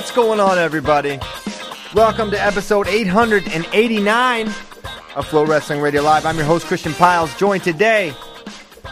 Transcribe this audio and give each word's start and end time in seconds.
What's 0.00 0.12
going 0.12 0.40
on, 0.40 0.56
everybody? 0.56 1.20
Welcome 1.94 2.30
to 2.30 2.42
episode 2.42 2.88
889 2.88 4.46
of 4.46 5.28
FloWrestling 5.28 5.82
Radio 5.82 6.00
Live. 6.00 6.24
I'm 6.24 6.38
your 6.38 6.46
host, 6.46 6.64
Christian 6.64 6.94
Pyles, 6.94 7.36
joined 7.36 7.64
today 7.64 8.14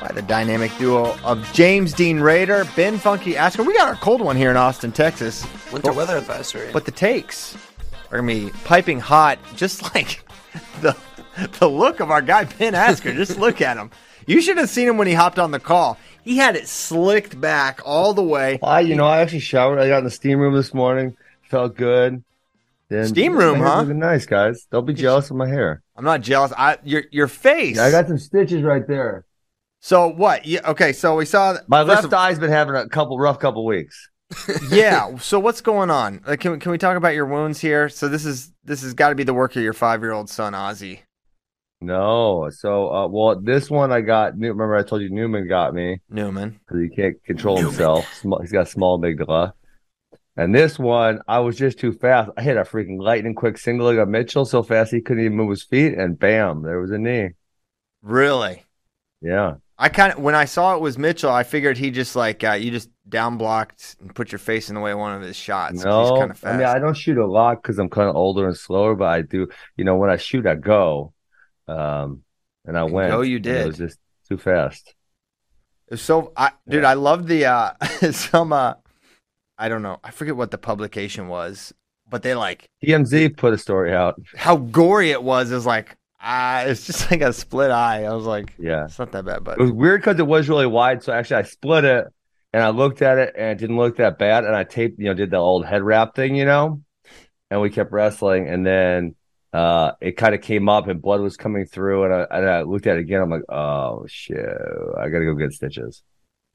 by 0.02 0.08
the 0.08 0.20
dynamic 0.20 0.70
duo 0.76 1.18
of 1.24 1.50
James 1.54 1.94
Dean 1.94 2.20
Raider, 2.20 2.66
Ben 2.76 2.98
Funky 2.98 3.32
Askren. 3.32 3.66
We 3.66 3.72
got 3.72 3.88
our 3.88 3.94
cold 3.94 4.20
one 4.20 4.36
here 4.36 4.50
in 4.50 4.58
Austin, 4.58 4.92
Texas. 4.92 5.46
Winter 5.72 5.92
oh. 5.92 5.94
weather 5.94 6.18
advisory. 6.18 6.68
But 6.74 6.84
the 6.84 6.92
takes 6.92 7.56
are 8.10 8.20
going 8.20 8.28
to 8.28 8.52
be 8.52 8.58
piping 8.64 9.00
hot, 9.00 9.38
just 9.56 9.94
like 9.94 10.22
the, 10.82 10.94
the 11.58 11.70
look 11.70 12.00
of 12.00 12.10
our 12.10 12.20
guy, 12.20 12.44
Ben 12.44 12.74
Askren. 12.74 13.16
just 13.16 13.38
look 13.38 13.62
at 13.62 13.78
him. 13.78 13.90
You 14.26 14.42
should 14.42 14.58
have 14.58 14.68
seen 14.68 14.86
him 14.86 14.98
when 14.98 15.06
he 15.06 15.14
hopped 15.14 15.38
on 15.38 15.52
the 15.52 15.58
call. 15.58 15.96
He 16.28 16.36
had 16.36 16.56
it 16.56 16.68
slicked 16.68 17.40
back 17.40 17.80
all 17.86 18.12
the 18.12 18.22
way. 18.22 18.58
I, 18.62 18.80
you 18.80 18.96
know, 18.96 19.06
I 19.06 19.20
actually 19.22 19.38
showered. 19.40 19.78
I 19.78 19.88
got 19.88 19.98
in 20.00 20.04
the 20.04 20.10
steam 20.10 20.38
room 20.38 20.52
this 20.52 20.74
morning. 20.74 21.16
Felt 21.44 21.74
good. 21.74 22.22
Then, 22.90 23.06
Steam 23.06 23.34
room, 23.34 23.60
huh? 23.60 23.84
Nice, 23.84 24.26
guys. 24.26 24.66
Don't 24.70 24.84
be 24.84 24.92
jealous 24.92 25.30
of 25.30 25.36
my 25.36 25.48
hair. 25.48 25.80
I'm 25.96 26.04
not 26.04 26.20
jealous. 26.20 26.52
I 26.54 26.76
your 26.84 27.04
your 27.10 27.28
face. 27.28 27.76
Yeah, 27.76 27.84
I 27.86 27.90
got 27.90 28.08
some 28.08 28.18
stitches 28.18 28.62
right 28.62 28.86
there. 28.86 29.24
so 29.80 30.08
what? 30.08 30.44
Yeah, 30.44 30.60
okay, 30.70 30.92
so 30.92 31.16
we 31.16 31.24
saw 31.24 31.56
My 31.66 31.80
left 31.80 32.04
of- 32.04 32.12
eye's 32.12 32.38
been 32.38 32.50
having 32.50 32.74
a 32.74 32.86
couple 32.90 33.18
rough 33.18 33.38
couple 33.38 33.64
weeks. 33.64 34.10
yeah. 34.70 35.16
So 35.20 35.40
what's 35.40 35.62
going 35.62 35.88
on? 35.90 36.22
Like, 36.26 36.40
can 36.40 36.52
we- 36.52 36.58
can 36.58 36.72
we 36.72 36.76
talk 36.76 36.98
about 36.98 37.14
your 37.14 37.24
wounds 37.24 37.58
here? 37.58 37.88
So 37.88 38.06
this 38.08 38.26
is 38.26 38.52
this 38.64 38.82
has 38.82 38.92
got 38.92 39.08
to 39.08 39.14
be 39.14 39.24
the 39.24 39.32
work 39.32 39.56
of 39.56 39.62
your 39.62 39.72
five 39.72 40.02
year 40.02 40.12
old 40.12 40.28
son 40.28 40.52
Ozzy. 40.52 41.00
No, 41.80 42.50
so 42.50 42.92
uh, 42.92 43.06
well, 43.06 43.40
this 43.40 43.70
one 43.70 43.92
I 43.92 44.00
got. 44.00 44.34
Remember, 44.34 44.74
I 44.74 44.82
told 44.82 45.02
you 45.02 45.10
Newman 45.10 45.46
got 45.46 45.74
me 45.74 46.00
Newman. 46.10 46.58
because 46.66 46.82
he 46.82 46.88
can't 46.88 47.22
control 47.24 47.56
himself. 47.56 48.04
He's 48.40 48.52
got 48.52 48.68
small 48.68 48.98
amygdala. 48.98 49.52
And 50.36 50.54
this 50.54 50.78
one, 50.78 51.20
I 51.26 51.40
was 51.40 51.56
just 51.56 51.78
too 51.78 51.92
fast. 51.92 52.30
I 52.36 52.42
hit 52.42 52.56
a 52.56 52.62
freaking 52.62 53.00
lightning 53.00 53.34
quick 53.34 53.58
single 53.58 53.88
leg 53.88 53.98
of 53.98 54.08
Mitchell 54.08 54.44
so 54.44 54.62
fast 54.62 54.92
he 54.92 55.00
couldn't 55.00 55.24
even 55.24 55.36
move 55.36 55.50
his 55.50 55.64
feet, 55.64 55.94
and 55.94 56.18
bam, 56.18 56.62
there 56.62 56.80
was 56.80 56.90
a 56.90 56.98
knee. 56.98 57.30
Really? 58.02 58.64
Yeah. 59.20 59.54
I 59.80 59.88
kind 59.88 60.12
of 60.12 60.18
when 60.18 60.34
I 60.34 60.46
saw 60.46 60.74
it 60.74 60.80
was 60.80 60.98
Mitchell, 60.98 61.30
I 61.30 61.44
figured 61.44 61.78
he 61.78 61.92
just 61.92 62.16
like 62.16 62.42
uh, 62.42 62.52
you 62.52 62.72
just 62.72 62.90
down 63.08 63.36
blocked 63.38 63.96
and 64.00 64.12
put 64.12 64.32
your 64.32 64.40
face 64.40 64.68
in 64.68 64.74
the 64.74 64.80
way 64.80 64.90
of 64.90 64.98
one 64.98 65.14
of 65.14 65.22
his 65.22 65.36
shots. 65.36 65.84
No, 65.84 66.02
he's 66.02 66.18
kind 66.18 66.30
of 66.32 66.44
I 66.44 66.56
mean. 66.56 66.66
I 66.66 66.80
don't 66.80 66.96
shoot 66.96 67.18
a 67.18 67.26
lot 67.26 67.62
because 67.62 67.78
I'm 67.78 67.88
kind 67.88 68.08
of 68.08 68.16
older 68.16 68.46
and 68.48 68.56
slower, 68.56 68.96
but 68.96 69.06
I 69.06 69.22
do. 69.22 69.48
You 69.76 69.84
know, 69.84 69.96
when 69.96 70.10
I 70.10 70.16
shoot, 70.16 70.46
I 70.46 70.56
go, 70.56 71.14
um, 71.68 72.22
and 72.64 72.76
I 72.76 72.84
went. 72.84 73.10
go 73.10 73.20
you 73.20 73.38
did. 73.38 73.56
It 73.56 73.66
was 73.66 73.78
just 73.78 73.98
too 74.28 74.38
fast. 74.38 74.94
So, 75.94 76.32
I, 76.36 76.50
dude, 76.68 76.84
I 76.84 76.94
love 76.94 77.26
the 77.26 77.46
uh, 77.46 77.72
some. 78.12 78.52
Uh, 78.52 78.74
I 79.56 79.68
don't 79.68 79.82
know, 79.82 79.98
I 80.04 80.12
forget 80.12 80.36
what 80.36 80.50
the 80.50 80.58
publication 80.58 81.28
was, 81.28 81.74
but 82.08 82.22
they 82.22 82.34
like 82.34 82.68
TMZ 82.84 83.36
put 83.36 83.52
a 83.52 83.58
story 83.58 83.92
out. 83.92 84.20
how 84.36 84.56
gory 84.56 85.10
it 85.10 85.22
was. 85.22 85.50
Is 85.50 85.66
like 85.66 85.96
ah, 86.20 86.62
it's 86.62 86.86
just 86.86 87.10
like 87.10 87.22
a 87.22 87.32
split 87.32 87.70
eye. 87.70 88.04
I 88.04 88.14
was 88.14 88.24
like, 88.24 88.54
Yeah, 88.58 88.84
it's 88.84 88.98
not 88.98 89.12
that 89.12 89.24
bad, 89.24 89.44
but 89.44 89.58
it 89.58 89.62
was 89.62 89.72
weird 89.72 90.00
because 90.00 90.18
it 90.18 90.26
was 90.26 90.48
really 90.48 90.66
wide. 90.66 91.02
So 91.02 91.12
actually, 91.12 91.36
I 91.36 91.42
split 91.42 91.84
it 91.84 92.06
and 92.52 92.62
I 92.62 92.70
looked 92.70 93.02
at 93.02 93.18
it 93.18 93.34
and 93.36 93.50
it 93.50 93.58
didn't 93.58 93.76
look 93.76 93.96
that 93.96 94.18
bad. 94.18 94.44
And 94.44 94.54
I 94.54 94.64
taped, 94.64 94.98
you 94.98 95.06
know, 95.06 95.14
did 95.14 95.30
the 95.30 95.36
old 95.36 95.66
head 95.66 95.82
wrap 95.82 96.14
thing, 96.14 96.36
you 96.36 96.44
know, 96.44 96.82
and 97.50 97.60
we 97.60 97.70
kept 97.70 97.92
wrestling. 97.92 98.48
And 98.48 98.66
then 98.66 99.14
uh, 99.52 99.92
it 100.00 100.12
kind 100.12 100.34
of 100.34 100.42
came 100.42 100.68
up 100.68 100.88
and 100.88 101.00
blood 101.00 101.20
was 101.20 101.36
coming 101.36 101.64
through. 101.66 102.04
And 102.04 102.12
I, 102.14 102.26
and 102.30 102.50
I 102.50 102.62
looked 102.62 102.86
at 102.86 102.96
it 102.96 103.00
again. 103.00 103.20
I'm 103.22 103.30
like, 103.30 103.48
oh 103.48 104.04
shit, 104.06 104.38
I 104.98 105.08
gotta 105.08 105.24
go 105.24 105.34
get 105.34 105.52
stitches. 105.52 106.02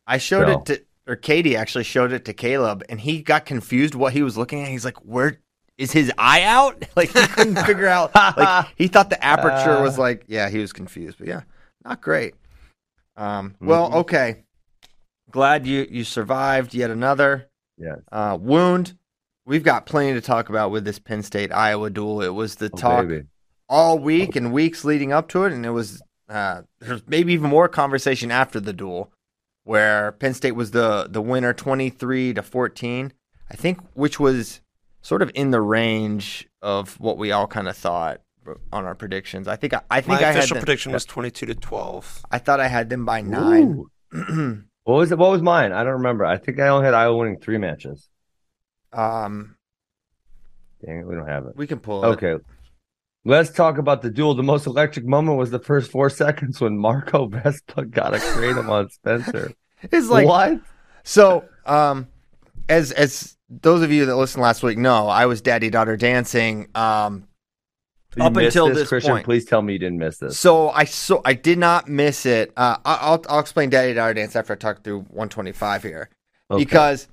I 0.07 0.17
showed 0.17 0.47
So- 0.47 0.59
it 0.59 0.65
to, 0.65 0.83
or 1.07 1.15
Katie 1.15 1.55
actually 1.57 1.83
showed 1.83 2.11
it 2.13 2.25
to 2.25 2.33
Caleb, 2.33 2.83
and 2.89 2.99
he 2.99 3.21
got 3.21 3.45
confused 3.45 3.93
what 3.95 4.13
he 4.13 4.21
was 4.23 4.37
looking 4.37 4.61
at. 4.61 4.69
He's 4.69 4.85
like, 4.85 4.97
"Where 5.03 5.39
is 5.77 5.91
his 5.91 6.11
eye 6.17 6.43
out?" 6.43 6.85
Like 6.95 7.09
he 7.11 7.27
couldn't 7.27 7.57
figure 7.65 7.87
out. 7.87 8.13
Like 8.15 8.67
he 8.77 8.87
thought 8.87 9.09
the 9.09 9.21
aperture 9.23 9.81
was 9.81 9.97
Uh. 9.97 10.01
like, 10.03 10.23
yeah, 10.27 10.49
he 10.49 10.59
was 10.59 10.71
confused. 10.71 11.17
But 11.17 11.27
yeah, 11.27 11.41
not 11.83 12.01
great. 12.01 12.35
Um, 13.17 13.55
well, 13.59 13.89
Mhm. 13.91 13.95
okay. 13.95 14.43
Glad 15.31 15.65
you 15.67 15.87
you 15.89 16.03
survived 16.03 16.73
yet 16.73 16.89
another 16.91 17.49
Yeah. 17.77 17.95
uh, 18.11 18.37
wound. 18.39 18.95
We've 19.45 19.63
got 19.63 19.85
plenty 19.85 20.13
to 20.13 20.21
talk 20.21 20.49
about 20.49 20.71
with 20.71 20.85
this 20.85 20.99
Penn 20.99 21.21
State 21.23 21.51
Iowa 21.51 21.89
duel. 21.89 22.21
It 22.21 22.29
was 22.33 22.55
the 22.55 22.69
Oh, 22.73 22.77
talk 22.77 23.07
baby. 23.07 23.25
all 23.67 23.99
week 23.99 24.35
and 24.35 24.53
weeks 24.53 24.85
leading 24.85 25.11
up 25.11 25.27
to 25.29 25.43
it, 25.43 25.51
and 25.53 25.65
it 25.65 25.71
was 25.71 26.01
uh, 26.29 26.61
there's 26.79 27.01
maybe 27.07 27.33
even 27.33 27.49
more 27.49 27.67
conversation 27.67 28.31
after 28.31 28.59
the 28.59 28.71
duel, 28.73 29.11
where 29.63 30.13
Penn 30.13 30.33
State 30.33 30.53
was 30.53 30.71
the 30.71 31.07
the 31.09 31.21
winner, 31.21 31.53
twenty 31.53 31.89
three 31.89 32.33
to 32.33 32.41
fourteen, 32.41 33.11
I 33.51 33.55
think, 33.55 33.79
which 33.93 34.19
was 34.19 34.61
sort 35.01 35.21
of 35.21 35.29
in 35.35 35.51
the 35.51 35.59
range 35.61 36.47
of 36.61 36.97
what 36.99 37.17
we 37.17 37.31
all 37.33 37.45
kind 37.47 37.67
of 37.67 37.75
thought 37.75 38.21
on 38.71 38.85
our 38.85 38.95
predictions. 38.95 39.49
I 39.49 39.57
think 39.57 39.73
I, 39.73 39.81
I 39.91 39.99
think 39.99 40.21
My 40.21 40.27
I 40.27 40.31
had 40.31 40.37
official 40.37 40.55
them, 40.55 40.63
prediction 40.65 40.91
was 40.93 41.03
22 41.05 41.45
to 41.47 41.55
12. 41.55 42.25
I 42.31 42.37
thought 42.39 42.59
I 42.61 42.67
had 42.67 42.89
them 42.89 43.05
by 43.05 43.19
nine. 43.21 43.83
What 44.85 44.95
was 44.95 45.11
it? 45.13 45.17
What 45.17 45.31
was 45.31 45.41
mine? 45.41 45.71
I 45.71 45.83
don't 45.85 45.93
remember. 45.93 46.25
I 46.25 46.35
think 46.37 46.59
I 46.59 46.67
only 46.67 46.83
had 46.85 46.93
Iowa 46.93 47.15
winning 47.15 47.39
three 47.39 47.57
matches. 47.57 48.09
Um, 48.93 49.55
Dang 50.85 50.99
it, 50.99 51.07
we 51.07 51.15
don't 51.15 51.27
have 51.27 51.45
it. 51.47 51.55
we 51.55 51.65
can 51.67 51.79
pull 51.79 52.03
it. 52.03 52.07
Okay. 52.07 52.35
Let's 53.25 53.51
talk 53.51 53.77
about 53.77 54.01
the 54.01 54.09
duel. 54.09 54.35
The 54.35 54.43
most 54.43 54.67
electric 54.67 55.05
moment 55.05 55.37
was 55.37 55.49
the 55.49 55.59
first 55.59 55.89
four 55.91 56.09
seconds 56.23 56.59
when 56.59 56.77
Marco 56.77 57.27
Vespa 57.27 57.85
got 57.85 58.13
a 58.13 58.17
kratom 58.17 58.69
on 58.69 58.89
Spencer. 58.89 59.51
It's 59.91 60.07
like 60.07 60.25
what? 60.25 60.61
So, 61.03 61.43
um, 61.65 62.07
as 62.69 62.93
as 62.93 63.35
those 63.49 63.81
of 63.81 63.91
you 63.91 64.05
that 64.05 64.15
listened 64.15 64.41
last 64.41 64.63
week 64.63 64.77
know, 64.77 65.07
I 65.09 65.25
was 65.25 65.41
daddy 65.41 65.69
daughter 65.69 65.97
dancing. 65.97 66.69
Um, 66.73 67.27
You 68.15 68.23
Up 68.23 68.37
until 68.37 68.67
this, 68.69 68.77
this 68.77 68.87
Christian, 68.87 69.11
point. 69.11 69.25
please 69.25 69.43
tell 69.43 69.61
me 69.61 69.73
you 69.73 69.79
didn't 69.79 69.97
miss 69.99 70.19
this. 70.19 70.39
so 70.39 70.69
I 70.69 70.85
so 70.85 71.21
I 71.25 71.33
did 71.33 71.57
not 71.59 71.89
miss 71.89 72.25
it. 72.25 72.53
Uh, 72.55 72.77
I- 72.85 72.99
I'll 73.01 73.21
I'll 73.27 73.39
explain 73.41 73.69
daddy 73.71 73.93
daughter 73.93 74.13
dance 74.13 74.37
after 74.37 74.53
I 74.53 74.55
talk 74.55 74.83
through 74.85 74.99
125 75.09 75.83
here 75.83 76.09
Okay. 76.49 76.63
because 76.63 77.09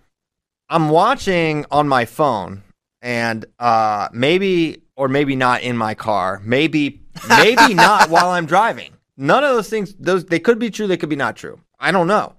I'm 0.70 0.88
watching 0.88 1.66
on 1.70 1.88
my 1.88 2.04
phone 2.04 2.62
and 3.02 3.44
uh 3.58 4.08
maybe 4.12 4.82
or 4.96 5.08
maybe 5.08 5.36
not 5.36 5.62
in 5.62 5.76
my 5.76 5.94
car, 5.94 6.40
maybe 6.44 7.02
maybe 7.28 7.74
not 7.86 8.08
while 8.08 8.30
I'm 8.30 8.46
driving. 8.46 8.92
None 9.16 9.44
of 9.44 9.50
those 9.50 9.68
things 9.68 9.94
those 9.98 10.24
they 10.24 10.38
could 10.38 10.58
be 10.58 10.70
true, 10.70 10.86
they 10.86 10.96
could 10.96 11.08
be 11.08 11.16
not 11.16 11.36
true. 11.36 11.60
I 11.78 11.90
don't 11.92 12.06
know. 12.06 12.34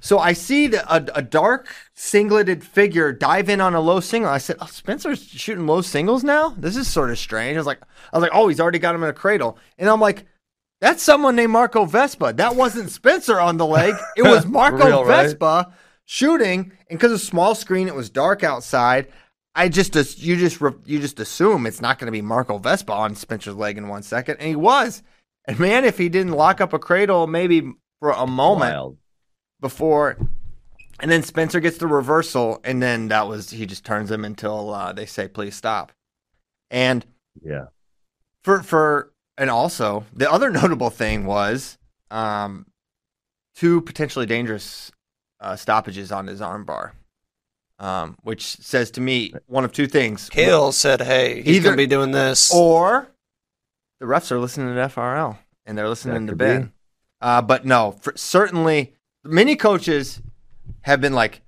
So 0.00 0.18
I 0.18 0.34
see 0.34 0.66
the, 0.66 0.84
a, 0.94 1.02
a 1.14 1.22
dark 1.22 1.74
singleted 1.94 2.62
figure 2.62 3.10
dive 3.10 3.48
in 3.48 3.62
on 3.62 3.72
a 3.72 3.80
low 3.80 4.00
single. 4.00 4.30
I 4.30 4.36
said, 4.36 4.56
"Oh, 4.60 4.66
Spencer's 4.66 5.24
shooting 5.24 5.66
low 5.66 5.80
singles 5.80 6.22
now. 6.22 6.50
This 6.58 6.76
is 6.76 6.86
sort 6.86 7.10
of 7.10 7.18
strange." 7.18 7.56
I 7.56 7.60
was 7.60 7.66
like, 7.66 7.80
"I 8.12 8.18
was 8.18 8.20
like, 8.20 8.32
oh, 8.34 8.48
he's 8.48 8.60
already 8.60 8.78
got 8.78 8.94
him 8.94 9.02
in 9.02 9.08
a 9.08 9.14
cradle," 9.14 9.56
and 9.78 9.88
I'm 9.88 10.02
like, 10.02 10.26
"That's 10.82 11.02
someone 11.02 11.36
named 11.36 11.52
Marco 11.52 11.86
Vespa. 11.86 12.34
That 12.34 12.54
wasn't 12.54 12.90
Spencer 12.90 13.40
on 13.40 13.56
the 13.56 13.64
leg. 13.64 13.94
It 14.14 14.24
was 14.24 14.44
Marco 14.60 14.84
real, 14.84 15.04
right? 15.06 15.38
Shooting." 16.06 16.72
And 16.90 16.98
because 16.98 17.12
of 17.12 17.20
small 17.20 17.54
screen, 17.54 17.88
it 17.88 17.94
was 17.94 18.10
dark 18.10 18.42
outside. 18.42 19.08
I 19.54 19.68
just 19.68 19.94
you 20.18 20.36
just 20.36 20.60
you 20.84 21.00
just 21.00 21.20
assume 21.20 21.66
it's 21.66 21.80
not 21.80 21.98
going 21.98 22.06
to 22.06 22.12
be 22.12 22.22
Marco 22.22 22.58
Vespa 22.58 22.92
on 22.92 23.14
Spencer's 23.14 23.54
leg 23.54 23.78
in 23.78 23.88
one 23.88 24.02
second, 24.02 24.36
and 24.38 24.48
he 24.48 24.56
was. 24.56 25.02
And 25.46 25.58
man, 25.60 25.84
if 25.84 25.98
he 25.98 26.08
didn't 26.08 26.32
lock 26.32 26.60
up 26.60 26.72
a 26.72 26.78
cradle, 26.78 27.26
maybe 27.26 27.72
for 28.00 28.10
a 28.10 28.26
moment 28.26 28.72
Wild. 28.74 28.98
before 29.60 30.16
and 31.00 31.10
then 31.10 31.22
Spencer 31.22 31.60
gets 31.60 31.78
the 31.78 31.86
reversal 31.86 32.60
and 32.64 32.82
then 32.82 33.08
that 33.08 33.26
was 33.26 33.50
he 33.50 33.66
just 33.66 33.84
turns 33.84 34.10
him 34.10 34.24
until 34.24 34.72
uh, 34.72 34.92
they 34.92 35.06
say 35.06 35.28
please 35.28 35.54
stop. 35.54 35.92
And 36.70 37.04
Yeah. 37.42 37.66
for 38.42 38.62
for 38.62 39.12
and 39.36 39.50
also 39.50 40.04
the 40.12 40.30
other 40.30 40.50
notable 40.60 40.90
thing 40.90 41.26
was 41.26 41.78
um 42.10 42.66
two 43.56 43.80
potentially 43.82 44.26
dangerous 44.26 44.92
uh, 45.44 45.56
stoppages 45.56 46.10
on 46.10 46.26
his 46.26 46.40
armbar. 46.40 46.92
Um, 47.80 48.16
which 48.22 48.42
says 48.44 48.92
to 48.92 49.00
me 49.00 49.34
one 49.46 49.64
of 49.64 49.72
two 49.72 49.88
things. 49.88 50.30
Cael 50.30 50.72
said, 50.72 51.00
hey, 51.02 51.42
he's 51.42 51.56
Either- 51.56 51.64
going 51.64 51.72
to 51.76 51.82
be 51.82 51.86
doing 51.88 52.12
this. 52.12 52.54
Or 52.54 53.08
the 53.98 54.06
refs 54.06 54.30
are 54.30 54.38
listening 54.38 54.68
to 54.68 54.80
FRL 54.80 55.36
and 55.66 55.76
they're 55.76 55.88
listening 55.88 56.28
to 56.28 56.36
Ben. 56.36 56.72
Uh, 57.20 57.42
but 57.42 57.64
no, 57.66 57.92
for, 58.00 58.12
certainly 58.16 58.94
many 59.24 59.56
coaches 59.56 60.22
have 60.82 61.00
been 61.00 61.14
like, 61.14 61.42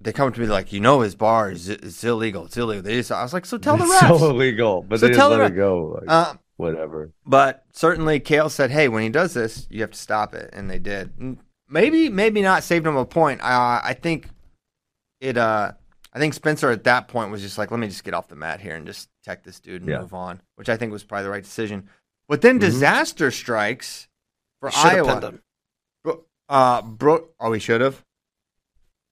they 0.00 0.12
come 0.12 0.32
to 0.32 0.40
me 0.40 0.46
like, 0.46 0.72
you 0.72 0.80
know, 0.80 1.00
his 1.02 1.14
bar 1.14 1.50
is, 1.50 1.68
is 1.68 2.02
illegal. 2.04 2.46
It's 2.46 2.56
illegal. 2.56 2.82
They 2.82 2.94
just, 2.94 3.12
I 3.12 3.22
was 3.22 3.34
like, 3.34 3.44
so 3.44 3.58
tell 3.58 3.76
the 3.76 3.84
It's 3.84 3.94
refs. 3.96 4.18
so 4.18 4.30
illegal, 4.30 4.82
but 4.82 4.98
So 5.00 5.06
they 5.06 5.10
just 5.12 5.18
tell 5.18 5.28
the 5.30 5.36
let 5.36 5.42
ref- 5.42 5.52
it 5.52 5.56
go. 5.56 5.98
Like, 6.00 6.04
uh, 6.08 6.34
whatever. 6.56 7.12
but 7.26 7.64
certainly 7.72 8.18
Cael 8.18 8.50
said, 8.50 8.70
hey, 8.70 8.88
when 8.88 9.02
he 9.02 9.10
does 9.10 9.34
this, 9.34 9.66
you 9.70 9.82
have 9.82 9.90
to 9.90 9.98
stop 9.98 10.34
it. 10.34 10.48
And 10.54 10.70
they 10.70 10.78
did. 10.78 11.12
And 11.18 11.38
Maybe, 11.68 12.08
maybe 12.08 12.40
not 12.42 12.62
saved 12.64 12.86
him 12.86 12.96
a 12.96 13.04
point. 13.04 13.40
Uh, 13.42 13.80
I 13.84 13.94
think 14.00 14.28
it, 15.20 15.36
uh, 15.36 15.72
I 16.12 16.18
think 16.18 16.32
Spencer 16.34 16.70
at 16.70 16.84
that 16.84 17.08
point 17.08 17.30
was 17.30 17.42
just 17.42 17.58
like, 17.58 17.70
let 17.70 17.78
me 17.78 17.88
just 17.88 18.04
get 18.04 18.14
off 18.14 18.28
the 18.28 18.36
mat 18.36 18.60
here 18.60 18.74
and 18.74 18.86
just 18.86 19.08
tech 19.24 19.44
this 19.44 19.60
dude 19.60 19.82
and 19.82 19.90
Yeah. 19.90 20.00
move 20.00 20.14
on, 20.14 20.40
which 20.56 20.68
I 20.68 20.76
think 20.76 20.92
was 20.92 21.04
probably 21.04 21.24
the 21.24 21.30
right 21.30 21.42
decision. 21.42 21.88
But 22.28 22.40
then 22.40 22.56
Mhm. 22.56 22.60
disaster 22.60 23.30
strikes 23.30 24.08
for 24.60 24.70
Should 24.70 24.92
Iowa. 24.92 25.20
him. 25.20 25.42
Bro, 26.04 26.24
uh, 26.48 26.82
bro, 26.82 27.28
oh, 27.38 27.52
he 27.52 27.60
should 27.60 27.80
have. 27.80 28.04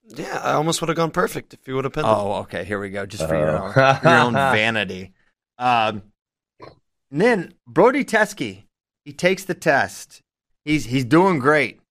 Yeah, 0.09 0.39
I 0.43 0.53
almost 0.53 0.81
would 0.81 0.87
have 0.87 0.95
gone 0.97 1.11
perfect 1.11 1.53
if 1.53 1.67
you 1.67 1.75
would 1.75 1.83
have 1.83 1.93
pinned 1.93 2.07
him. 2.07 2.13
Oh, 2.13 2.33
okay. 2.43 2.63
Here 2.63 2.79
we 2.79 2.89
go. 2.89 3.05
Just 3.05 3.27
for 3.27 3.35
your 3.35 3.49
own, 3.57 3.73
Oh. 3.75 3.99
your 4.03 4.19
own 4.19 4.33
vanity. 4.55 5.13
Um, 5.57 6.01
and 7.11 7.21
then 7.21 7.53
Brody 7.67 8.05
Teske, 8.05 8.63
he 9.03 9.13
takes 9.13 9.43
the 9.43 9.53
test. 9.53 10.21
He's 10.65 10.85
he's 10.85 11.03
doing 11.05 11.39
great. 11.39 11.81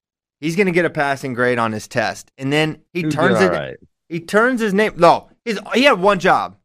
He's 0.40 0.56
going 0.56 0.66
to 0.66 0.72
get 0.72 0.84
a 0.84 0.90
passing 0.90 1.34
grade 1.34 1.58
on 1.58 1.72
his 1.72 1.88
test, 1.88 2.30
and 2.36 2.52
then 2.52 2.82
he 2.92 3.02
did 3.02 3.12
turns 3.12 3.40
it. 3.40 3.50
right? 3.50 3.76
He 4.08 4.20
turns 4.20 4.60
his 4.60 4.74
name. 4.74 4.92
No, 4.96 5.28
his, 5.44 5.58
he 5.74 5.84
had 5.84 5.98
one 6.00 6.18
job. 6.18 6.56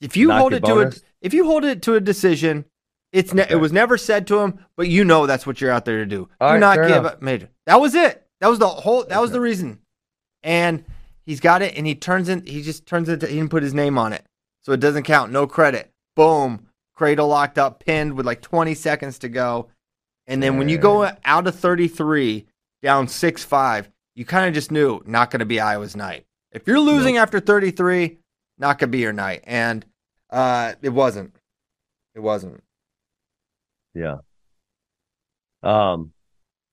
If 0.00 0.16
you 0.16 0.30
hold 0.30 0.54
it 0.54 0.64
to 0.64 0.80
a, 0.80 0.92
if 1.20 1.34
you 1.34 1.44
hold 1.44 1.64
it 1.64 1.82
to 1.82 1.94
a 1.94 2.00
decision, 2.00 2.64
it's 3.12 3.34
ne- 3.34 3.46
it 3.50 3.56
was 3.56 3.72
never 3.72 3.98
said 3.98 4.26
to 4.28 4.38
him, 4.38 4.64
but 4.76 4.88
you 4.88 5.04
know 5.04 5.26
that's 5.26 5.46
what 5.46 5.60
you're 5.60 5.70
out 5.70 5.84
there 5.84 5.98
to 5.98 6.06
do. 6.06 6.28
All 6.40 6.48
do 6.48 6.52
right, 6.52 6.60
not 6.60 6.76
give 6.76 6.86
enough. 6.86 7.04
up 7.06 7.22
major. 7.22 7.50
That 7.66 7.80
was 7.80 7.94
it. 7.94 8.26
That 8.40 8.48
was 8.48 8.58
the 8.58 8.68
whole. 8.68 9.04
That 9.04 9.20
was 9.20 9.32
the 9.32 9.40
reason. 9.40 9.80
And 10.42 10.84
he's 11.26 11.40
got 11.40 11.60
it, 11.60 11.76
and 11.76 11.86
he 11.86 11.94
turns 11.94 12.28
it. 12.28 12.48
He 12.48 12.62
just 12.62 12.86
turns 12.86 13.08
it. 13.08 13.20
He 13.22 13.36
didn't 13.36 13.50
put 13.50 13.62
his 13.62 13.74
name 13.74 13.98
on 13.98 14.12
it, 14.12 14.24
so 14.62 14.72
it 14.72 14.80
doesn't 14.80 15.02
count. 15.02 15.32
No 15.32 15.46
credit. 15.46 15.90
Boom. 16.16 16.66
Cradle 16.94 17.28
locked 17.28 17.58
up, 17.58 17.82
pinned 17.84 18.14
with 18.14 18.26
like 18.26 18.42
20 18.42 18.74
seconds 18.74 19.18
to 19.20 19.28
go. 19.28 19.68
And 20.26 20.42
then 20.42 20.58
when 20.58 20.68
you 20.68 20.76
go 20.76 21.10
out 21.24 21.46
of 21.46 21.54
33, 21.58 22.46
down 22.82 23.08
6 23.08 23.44
5, 23.44 23.90
you 24.14 24.24
kind 24.24 24.48
of 24.48 24.54
just 24.54 24.70
knew 24.70 25.02
not 25.06 25.30
going 25.30 25.40
to 25.40 25.46
be 25.46 25.60
Iowa's 25.60 25.96
night. 25.96 26.26
If 26.52 26.66
you're 26.66 26.80
losing 26.80 27.16
after 27.16 27.40
33, 27.40 28.18
not 28.58 28.78
going 28.78 28.88
to 28.88 28.92
be 28.92 28.98
your 28.98 29.12
night. 29.12 29.42
And 29.44 29.84
uh, 30.30 30.74
it 30.82 30.90
wasn't. 30.90 31.34
It 32.14 32.20
wasn't. 32.20 32.62
Yeah. 33.94 34.16
Um, 35.62 36.12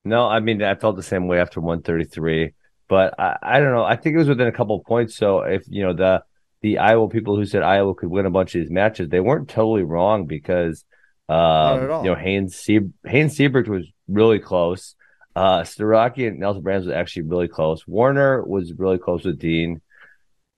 no, 0.05 0.27
I 0.27 0.39
mean 0.39 0.61
I 0.63 0.75
felt 0.75 0.95
the 0.95 1.03
same 1.03 1.27
way 1.27 1.39
after 1.39 1.59
133, 1.59 2.53
but 2.87 3.19
I, 3.19 3.37
I 3.41 3.59
don't 3.59 3.73
know. 3.73 3.83
I 3.83 3.95
think 3.95 4.15
it 4.15 4.19
was 4.19 4.29
within 4.29 4.47
a 4.47 4.51
couple 4.51 4.77
of 4.77 4.85
points. 4.85 5.17
So 5.17 5.41
if 5.41 5.63
you 5.67 5.83
know 5.83 5.93
the 5.93 6.23
the 6.61 6.77
Iowa 6.77 7.09
people 7.09 7.35
who 7.35 7.45
said 7.45 7.63
Iowa 7.63 7.93
could 7.93 8.09
win 8.09 8.25
a 8.25 8.31
bunch 8.31 8.55
of 8.55 8.61
these 8.61 8.71
matches, 8.71 9.09
they 9.09 9.19
weren't 9.19 9.49
totally 9.49 9.83
wrong 9.83 10.25
because 10.25 10.85
um, 11.27 11.81
you 11.81 12.09
know 12.09 12.15
Haines 12.15 12.55
Sie- 12.55 12.91
Haines 13.05 13.35
Siebert 13.35 13.67
was 13.67 13.85
really 14.07 14.39
close. 14.39 14.95
Uh, 15.37 15.61
Starocci 15.61 16.27
and 16.27 16.39
Nelson 16.39 16.63
Brands 16.63 16.87
was 16.87 16.95
actually 16.95 17.23
really 17.23 17.47
close. 17.47 17.85
Warner 17.87 18.43
was 18.43 18.73
really 18.73 18.97
close 18.97 19.23
with 19.23 19.37
Dean. 19.39 19.81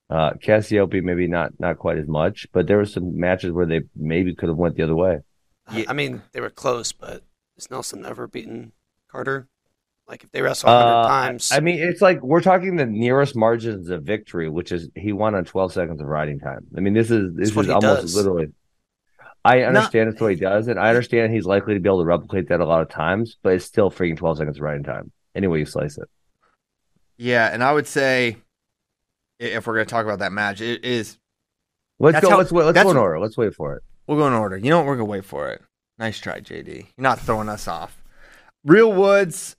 Uh, 0.10 0.32
Cassiope 0.42 1.04
maybe 1.04 1.28
not 1.28 1.52
not 1.60 1.78
quite 1.78 1.98
as 1.98 2.08
much, 2.08 2.48
but 2.54 2.66
there 2.66 2.78
were 2.78 2.86
some 2.86 3.20
matches 3.20 3.52
where 3.52 3.66
they 3.66 3.82
maybe 3.96 4.34
could 4.34 4.48
have 4.50 4.58
went 4.58 4.76
the 4.78 4.84
other 4.84 4.96
way. 4.96 5.20
I- 5.68 5.86
I 5.90 5.94
mean, 5.94 6.22
they 6.32 6.40
were 6.42 6.50
close, 6.50 6.92
but 6.94 7.24
has 7.56 7.70
Nelson 7.70 8.06
ever 8.06 8.26
beaten 8.28 8.72
Carter? 9.12 9.48
Like 10.08 10.24
if 10.24 10.32
they 10.32 10.42
wrestle 10.42 10.70
a 10.70 10.72
hundred 10.72 11.00
Uh, 11.02 11.08
times, 11.08 11.52
I 11.52 11.60
mean, 11.60 11.78
it's 11.80 12.02
like 12.02 12.24
we're 12.24 12.42
talking 12.42 12.78
the 12.78 12.86
nearest 12.88 13.36
margins 13.36 13.90
of 13.90 14.04
victory, 14.04 14.50
which 14.50 14.72
is 14.72 14.90
he 14.96 15.12
won 15.14 15.36
on 15.36 15.46
12 15.46 15.74
seconds 15.74 16.02
of 16.02 16.08
riding 16.08 16.40
time. 16.40 16.66
I 16.76 16.80
mean, 16.80 16.94
this 16.94 17.12
is 17.12 17.36
this 17.36 17.50
It's 17.50 17.56
what 17.56 17.66
is 17.66 17.68
he 17.68 17.74
almost 17.74 18.02
does. 18.02 18.16
literally. 18.16 18.48
I 19.46 19.62
understand 19.64 20.10
it's 20.10 20.20
what 20.22 20.32
he 20.32 20.36
does, 20.38 20.68
and 20.68 20.80
I 20.80 20.90
understand 20.94 21.34
he's 21.34 21.46
likely 21.46 21.74
to 21.74 21.80
be 21.80 21.88
able 21.90 22.00
to 22.00 22.06
replicate 22.06 22.50
that 22.50 22.60
a 22.60 22.66
lot 22.66 22.82
of 22.82 22.90
times, 22.90 23.38
but 23.42 23.54
it's 23.54 23.66
still 23.66 23.90
freaking 23.90 24.18
12 24.18 24.38
seconds 24.38 24.58
of 24.58 24.64
riding 24.64 24.84
time. 24.84 25.12
Anyway, 25.36 25.60
you 25.60 25.66
slice 25.66 25.98
it. 25.98 26.10
Yeah. 27.18 27.50
And 27.52 27.64
I 27.64 27.72
would 27.72 27.88
say, 27.88 28.38
if 29.40 29.66
we're 29.68 29.76
going 29.76 29.86
to 29.86 29.90
talk 29.90 30.06
about 30.06 30.20
that 30.20 30.32
match, 30.32 30.62
it 30.62 30.84
is 30.84 31.18
Let's 32.00 32.20
go. 32.22 32.30
how- 32.30 32.38
let's 32.38 32.52
wait. 32.52 32.66
Let's 32.66 32.82
go 32.82 32.92
in 32.92 32.98
order. 32.98 33.20
Let's 33.20 33.38
wait 33.38 33.54
for 33.54 33.76
it. 33.76 33.84
We'll 34.08 34.18
go 34.18 34.28
in 34.28 34.34
order. 34.34 34.58
You 34.58 34.70
know 34.72 34.78
what? 34.78 34.88
We're 34.88 34.96
gonna 34.96 35.06
wait 35.06 35.24
for 35.26 35.50
it. 35.52 35.62
Nice 36.00 36.18
try, 36.18 36.40
JD. 36.40 36.76
You're 36.78 36.86
not 36.98 37.20
throwing 37.20 37.48
us 37.48 37.68
off. 37.68 38.02
Real 38.66 38.92
Woods. 38.92 39.56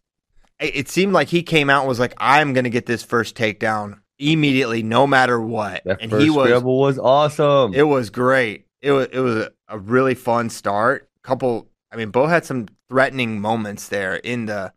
It 0.58 0.74
it 0.74 0.88
seemed 0.88 1.12
like 1.12 1.28
he 1.28 1.42
came 1.44 1.70
out 1.70 1.82
and 1.82 1.88
was 1.88 2.00
like, 2.00 2.14
"I'm 2.18 2.52
gonna 2.52 2.68
get 2.70 2.86
this 2.86 3.04
first 3.04 3.36
takedown 3.36 4.00
immediately, 4.18 4.82
no 4.82 5.06
matter 5.06 5.40
what." 5.40 5.84
That 5.84 5.98
and 6.00 6.10
he 6.10 6.30
was. 6.30 6.62
was 6.64 6.98
awesome. 6.98 7.74
It 7.74 7.84
was 7.84 8.10
great. 8.10 8.66
It 8.82 8.90
was. 8.90 9.06
It 9.12 9.20
was 9.20 9.36
a, 9.36 9.52
a 9.70 9.78
really 9.78 10.14
fun 10.14 10.50
start. 10.50 11.08
Couple. 11.22 11.66
I 11.92 11.96
mean, 11.96 12.10
Beau 12.10 12.26
had 12.26 12.44
some 12.44 12.66
threatening 12.88 13.40
moments 13.40 13.88
there 13.88 14.16
in 14.16 14.46
the 14.46 14.72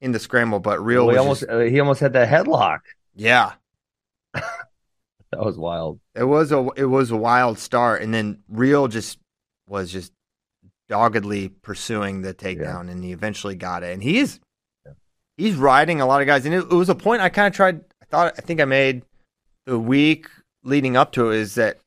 in 0.00 0.12
the 0.12 0.18
scramble, 0.18 0.58
but 0.60 0.84
Real 0.84 1.06
Well, 1.06 1.14
he 1.14 1.18
almost 1.18 1.40
just- 1.40 1.50
uh, 1.52 1.58
he 1.60 1.78
almost 1.80 2.00
had 2.00 2.12
that 2.14 2.28
headlock. 2.28 2.80
yeah. 3.14 3.52
That 5.30 5.44
was 5.44 5.58
wild. 5.58 5.98
It 6.14 6.22
was 6.24 6.52
a 6.52 6.68
it 6.76 6.84
was 6.84 7.10
a 7.10 7.16
wild 7.16 7.58
start, 7.58 8.02
and 8.02 8.14
then 8.14 8.38
Real 8.48 8.86
just 8.86 9.18
was 9.66 9.90
just 9.90 10.12
doggedly 10.88 11.48
pursuing 11.48 12.22
the 12.22 12.32
takedown, 12.32 12.88
and 12.88 13.02
he 13.02 13.10
eventually 13.10 13.56
got 13.56 13.82
it. 13.82 13.92
And 13.92 14.00
he's 14.02 14.38
he's 15.36 15.56
riding 15.56 16.00
a 16.00 16.06
lot 16.06 16.20
of 16.20 16.28
guys, 16.28 16.46
and 16.46 16.54
it, 16.54 16.58
it 16.58 16.72
was 16.72 16.88
a 16.88 16.94
point 16.94 17.20
I 17.20 17.30
kind 17.30 17.48
of 17.48 17.52
tried. 17.56 17.80
I 18.00 18.04
thought 18.04 18.34
I 18.38 18.42
think 18.42 18.60
I 18.60 18.64
made 18.64 19.02
the 19.66 19.76
week 19.76 20.28
leading 20.62 20.96
up 20.96 21.10
to 21.12 21.30
it 21.32 21.38
is 21.40 21.56
that 21.56 21.78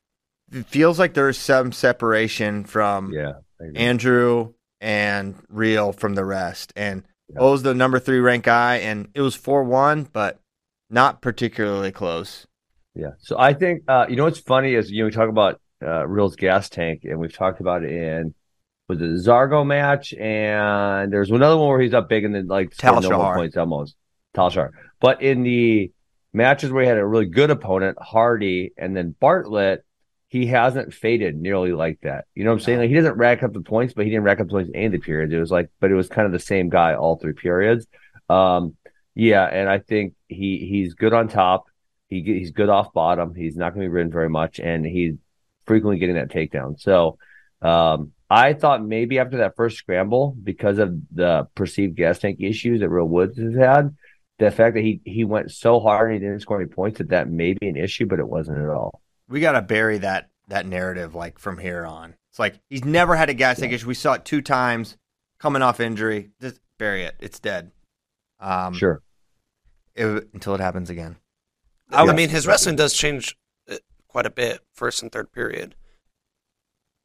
it 0.52 0.66
feels 0.66 0.98
like 0.98 1.14
there's 1.14 1.38
some 1.38 1.72
separation 1.72 2.64
from 2.64 3.12
Yeah. 3.12 3.34
Andrew 3.74 4.54
and 4.80 5.34
Real 5.48 5.92
from 5.92 6.14
the 6.14 6.24
rest, 6.24 6.72
and 6.76 7.02
Yeah. 7.28 7.56
The 7.60 7.74
number 7.74 7.98
three 7.98 8.20
ranked 8.20 8.46
guy, 8.46 8.76
and 8.76 9.08
it 9.14 9.20
was 9.20 9.34
four 9.34 9.62
one, 9.64 10.08
but 10.12 10.40
not 10.88 11.20
particularly 11.20 11.92
close. 11.92 12.46
Yeah. 12.94 13.12
So 13.18 13.38
I 13.38 13.52
think 13.52 13.82
uh, 13.88 14.06
you 14.08 14.16
know 14.16 14.24
what's 14.24 14.38
funny 14.40 14.74
is 14.74 14.90
you 14.90 15.02
know 15.02 15.06
we 15.06 15.12
talk 15.12 15.28
about 15.28 15.60
uh, 15.82 16.06
Real's 16.06 16.36
gas 16.36 16.68
tank, 16.68 17.02
and 17.04 17.18
we've 17.18 17.32
talked 17.32 17.60
about 17.60 17.84
it 17.84 17.90
in 17.90 18.34
was 18.88 18.98
it 18.98 19.00
the 19.00 19.30
Zargo 19.30 19.66
match, 19.66 20.14
and 20.14 21.12
there's 21.12 21.30
another 21.30 21.56
one 21.58 21.68
where 21.68 21.80
he's 21.80 21.94
up 21.94 22.08
big 22.08 22.24
and 22.24 22.34
then 22.34 22.46
like 22.46 22.74
scored 22.74 23.02
no 23.02 23.18
more 23.18 23.34
points 23.34 23.56
almost. 23.56 23.94
Talshar. 24.34 24.70
But 25.00 25.22
in 25.22 25.42
the 25.42 25.92
matches 26.32 26.70
where 26.70 26.82
he 26.82 26.88
had 26.88 26.98
a 26.98 27.06
really 27.06 27.26
good 27.26 27.50
opponent, 27.50 27.98
Hardy, 28.00 28.72
and 28.78 28.96
then 28.96 29.14
Bartlett, 29.20 29.84
he 30.28 30.46
hasn't 30.46 30.92
faded 30.92 31.36
nearly 31.36 31.72
like 31.72 32.00
that. 32.02 32.26
You 32.34 32.44
know 32.44 32.50
what 32.50 32.56
I'm 32.56 32.60
saying? 32.60 32.78
Like 32.80 32.90
he 32.90 32.94
doesn't 32.94 33.16
rack 33.16 33.42
up 33.42 33.52
the 33.52 33.62
points, 33.62 33.94
but 33.94 34.04
he 34.04 34.10
didn't 34.10 34.24
rack 34.24 34.40
up 34.40 34.46
the 34.46 34.52
points 34.52 34.70
in 34.74 34.92
the 34.92 34.98
periods. 34.98 35.32
It 35.32 35.38
was 35.38 35.50
like, 35.50 35.70
but 35.80 35.90
it 35.90 35.94
was 35.94 36.08
kind 36.08 36.26
of 36.26 36.32
the 36.32 36.38
same 36.38 36.68
guy 36.68 36.94
all 36.94 37.16
three 37.16 37.32
periods. 37.32 37.86
Um, 38.28 38.76
yeah, 39.14 39.44
and 39.44 39.68
I 39.68 39.78
think 39.78 40.14
he 40.28 40.66
he's 40.68 40.94
good 40.94 41.14
on 41.14 41.28
top. 41.28 41.64
He 42.08 42.22
he's 42.22 42.50
good 42.50 42.68
off 42.68 42.92
bottom. 42.92 43.34
He's 43.34 43.56
not 43.56 43.74
going 43.74 43.84
to 43.84 43.90
be 43.90 43.94
ridden 43.94 44.12
very 44.12 44.28
much, 44.28 44.60
and 44.60 44.84
he's 44.84 45.14
frequently 45.66 45.98
getting 45.98 46.16
that 46.16 46.30
takedown. 46.30 46.78
So 46.78 47.18
um, 47.62 48.12
I 48.28 48.52
thought 48.52 48.84
maybe 48.84 49.18
after 49.18 49.38
that 49.38 49.56
first 49.56 49.78
scramble, 49.78 50.36
because 50.42 50.78
of 50.78 50.94
the 51.10 51.48
perceived 51.54 51.96
gas 51.96 52.18
tank 52.18 52.38
issues 52.40 52.80
that 52.80 52.90
Real 52.90 53.08
Woods 53.08 53.38
has 53.38 53.54
had, 53.54 53.96
the 54.38 54.50
fact 54.50 54.74
that 54.74 54.82
he 54.82 55.00
he 55.04 55.24
went 55.24 55.52
so 55.52 55.80
hard 55.80 56.12
and 56.12 56.22
he 56.22 56.28
didn't 56.28 56.42
score 56.42 56.60
any 56.60 56.68
points 56.68 56.98
that 56.98 57.08
that 57.08 57.30
may 57.30 57.54
be 57.54 57.66
an 57.68 57.76
issue, 57.76 58.04
but 58.04 58.18
it 58.18 58.28
wasn't 58.28 58.58
at 58.58 58.68
all. 58.68 59.00
We 59.28 59.40
got 59.40 59.52
to 59.52 59.62
bury 59.62 59.98
that 59.98 60.30
that 60.48 60.66
narrative 60.66 61.14
like 61.14 61.38
from 61.38 61.58
here 61.58 61.84
on. 61.84 62.14
It's 62.30 62.38
like 62.38 62.58
he's 62.70 62.84
never 62.84 63.16
had 63.16 63.28
a 63.28 63.34
gas 63.34 63.58
tank 63.60 63.72
issue. 63.72 63.86
We 63.86 63.94
saw 63.94 64.14
it 64.14 64.24
two 64.24 64.40
times 64.42 64.96
coming 65.38 65.62
off 65.62 65.80
injury. 65.80 66.30
Just 66.40 66.60
bury 66.78 67.04
it. 67.04 67.14
It's 67.20 67.38
dead. 67.38 67.70
Um, 68.40 68.72
Sure. 68.74 69.02
it- 69.94 70.28
until 70.32 70.54
it 70.54 70.60
happens 70.60 70.88
again. 70.90 71.16
I 71.90 72.04
Yeah. 72.04 72.12
mean, 72.12 72.28
his 72.28 72.46
wrestling 72.46 72.76
does 72.76 72.94
change 72.94 73.36
uh, 73.70 73.76
quite 74.08 74.26
a 74.26 74.30
bit, 74.30 74.60
first 74.74 75.02
and 75.02 75.10
third 75.12 75.32
period. 75.32 75.74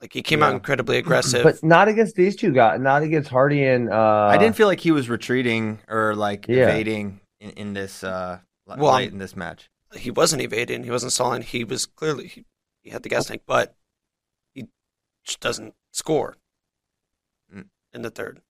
Like 0.02 0.14
he 0.14 0.22
came 0.22 0.44
out 0.44 0.54
incredibly 0.54 0.98
aggressive. 1.00 1.44
But 1.44 1.64
not 1.64 1.88
against 1.88 2.16
these 2.16 2.36
two 2.36 2.52
guys. 2.52 2.80
Not 2.80 3.02
against 3.04 3.30
Hardy 3.30 3.66
and. 3.66 3.90
Uh, 3.92 4.28
I 4.32 4.38
didn't 4.38 4.56
feel 4.56 4.68
like 4.68 4.80
he 4.82 4.92
was 4.92 5.10
retreating 5.10 5.80
or 5.88 6.16
like 6.16 6.46
Yeah. 6.48 6.64
evading 6.70 7.22
in, 7.40 7.50
in 7.52 7.74
this 7.74 8.04
uh, 8.04 8.40
Well, 8.68 8.94
late 8.96 9.12
in 9.12 9.18
this 9.18 9.36
match. 9.36 9.70
He 9.96 10.12
wasn't 10.12 10.42
evading. 10.42 10.84
He 10.84 10.92
wasn't 10.92 11.12
stalling. 11.12 11.42
He 11.42 11.64
was 11.64 11.86
clearly 11.86 12.28
he, 12.28 12.46
he 12.82 12.90
had 12.90 13.04
the 13.04 13.10
gas 13.10 13.26
tank, 13.28 13.44
but 13.46 13.76
he 14.54 14.68
just 15.24 15.40
doesn't 15.40 15.74
score 15.92 16.36
Mm. 17.54 17.66
in 17.94 18.02
the 18.02 18.10
third. 18.10 18.42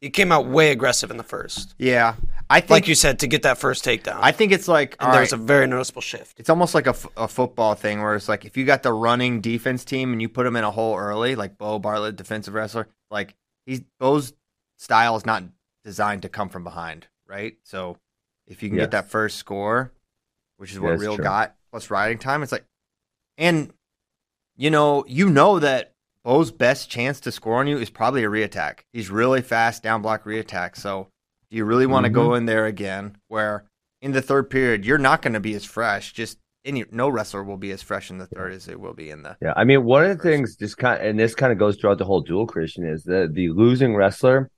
He 0.00 0.10
came 0.10 0.30
out 0.30 0.46
way 0.46 0.70
aggressive 0.70 1.10
in 1.10 1.16
the 1.16 1.24
first, 1.24 1.74
Yeah, 1.76 2.14
I 2.48 2.60
think 2.60 2.70
like 2.70 2.88
you 2.88 2.94
said, 2.94 3.18
to 3.20 3.26
get 3.26 3.42
that 3.42 3.58
first 3.58 3.84
takedown. 3.84 4.18
I 4.20 4.30
think 4.30 4.52
it's 4.52 4.68
like 4.68 4.94
and 5.00 5.12
there's 5.12 5.32
right, 5.32 5.40
a 5.40 5.42
very 5.42 5.66
noticeable 5.66 6.02
shift. 6.02 6.38
it's 6.38 6.48
almost 6.48 6.72
like 6.72 6.86
a, 6.86 6.90
f- 6.90 7.06
a 7.16 7.26
football 7.26 7.74
thing 7.74 8.00
where 8.00 8.14
it's 8.14 8.28
like 8.28 8.44
if 8.44 8.56
you 8.56 8.64
got 8.64 8.84
the 8.84 8.92
running 8.92 9.40
defense 9.40 9.84
team 9.84 10.12
and 10.12 10.22
you 10.22 10.28
put 10.28 10.44
them 10.44 10.54
in 10.54 10.62
a 10.62 10.70
hole 10.70 10.96
early, 10.96 11.34
like 11.34 11.58
Beau 11.58 11.80
Bartlett, 11.80 12.14
defensive 12.14 12.54
wrestler, 12.54 12.86
like 13.10 13.34
he's 13.66 13.80
Beau's 13.98 14.32
style 14.76 15.16
is 15.16 15.26
not 15.26 15.42
designed 15.82 16.22
to 16.22 16.28
come 16.28 16.48
from 16.48 16.62
behind, 16.62 17.08
right? 17.26 17.56
So 17.64 17.96
if 18.46 18.62
you 18.62 18.68
can 18.68 18.78
Yes. 18.78 18.84
get 18.84 18.90
that 18.92 19.10
first 19.10 19.36
score, 19.36 19.90
which 20.58 20.72
is 20.72 20.78
what 20.78 20.90
That's 20.90 21.02
Real 21.02 21.16
true. 21.16 21.24
got 21.24 21.56
plus 21.70 21.90
riding 21.90 22.18
time, 22.18 22.42
it's 22.42 22.52
like, 22.52 22.64
and 23.36 23.72
you 24.56 24.70
know, 24.70 25.04
you 25.08 25.30
know 25.30 25.58
that 25.58 25.92
Beau's 26.24 26.50
best 26.50 26.90
chance 26.90 27.20
to 27.20 27.32
score 27.32 27.60
on 27.60 27.66
you 27.66 27.78
is 27.78 27.90
probably 27.90 28.24
a 28.24 28.28
reattack. 28.28 28.80
He's 28.92 29.08
really 29.08 29.40
fast 29.40 29.82
down 29.82 30.02
block 30.02 30.24
reattack. 30.24 30.76
So 30.76 31.08
do 31.50 31.56
you 31.56 31.64
really 31.64 31.86
want 31.86 32.04
to 32.04 32.10
go 32.10 32.28
mm-hmm. 32.28 32.38
in 32.38 32.46
there 32.46 32.66
again 32.66 33.16
where 33.28 33.64
in 34.02 34.12
the 34.12 34.20
third 34.20 34.50
period 34.50 34.84
you're 34.84 34.98
not 34.98 35.22
going 35.22 35.32
to 35.32 35.40
be 35.40 35.54
as 35.54 35.64
fresh? 35.64 36.12
Just 36.12 36.38
any 36.64 36.84
no 36.90 37.08
wrestler 37.08 37.42
will 37.42 37.56
be 37.56 37.70
as 37.70 37.82
fresh 37.82 38.10
in 38.10 38.18
the 38.18 38.26
third 38.26 38.52
as 38.52 38.66
they 38.66 38.74
will 38.74 38.92
be 38.92 39.10
in 39.10 39.22
the 39.22 39.36
Yeah, 39.40 39.54
I 39.56 39.64
mean, 39.64 39.84
one 39.84 40.02
of 40.04 40.10
the 40.10 40.14
First. 40.16 40.24
things 40.24 40.56
just 40.56 40.76
kind 40.76 41.00
and 41.00 41.18
this 41.18 41.34
kind 41.34 41.52
of 41.52 41.58
goes 41.58 41.76
throughout 41.76 41.98
the 41.98 42.04
whole 42.04 42.20
dual 42.20 42.46
Christian 42.46 42.86
is 42.86 43.04
the 43.04 43.30
the 43.32 43.50
losing 43.50 43.94
wrestler 43.94 44.50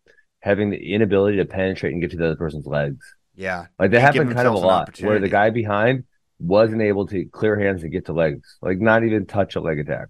having 0.42 0.70
the 0.70 0.94
inability 0.94 1.36
to 1.36 1.44
penetrate 1.44 1.92
and 1.92 2.00
get 2.00 2.10
to 2.10 2.16
the 2.16 2.24
other 2.26 2.36
person's 2.36 2.66
legs. 2.66 3.14
Yeah, 3.40 3.66
Like 3.78 3.90
that 3.92 4.02
happened 4.02 4.34
kind 4.34 4.46
of 4.46 4.52
a 4.52 4.58
lot, 4.58 4.98
where 5.00 5.18
the 5.18 5.30
guy 5.30 5.48
behind 5.48 6.04
wasn't 6.38 6.82
able 6.82 7.06
to 7.06 7.24
clear 7.24 7.58
hands 7.58 7.82
and 7.82 7.90
get 7.90 8.04
to 8.06 8.12
legs, 8.12 8.58
like 8.60 8.78
not 8.80 9.02
even 9.02 9.24
touch 9.24 9.56
a 9.56 9.60
leg 9.60 9.78
attack. 9.78 10.08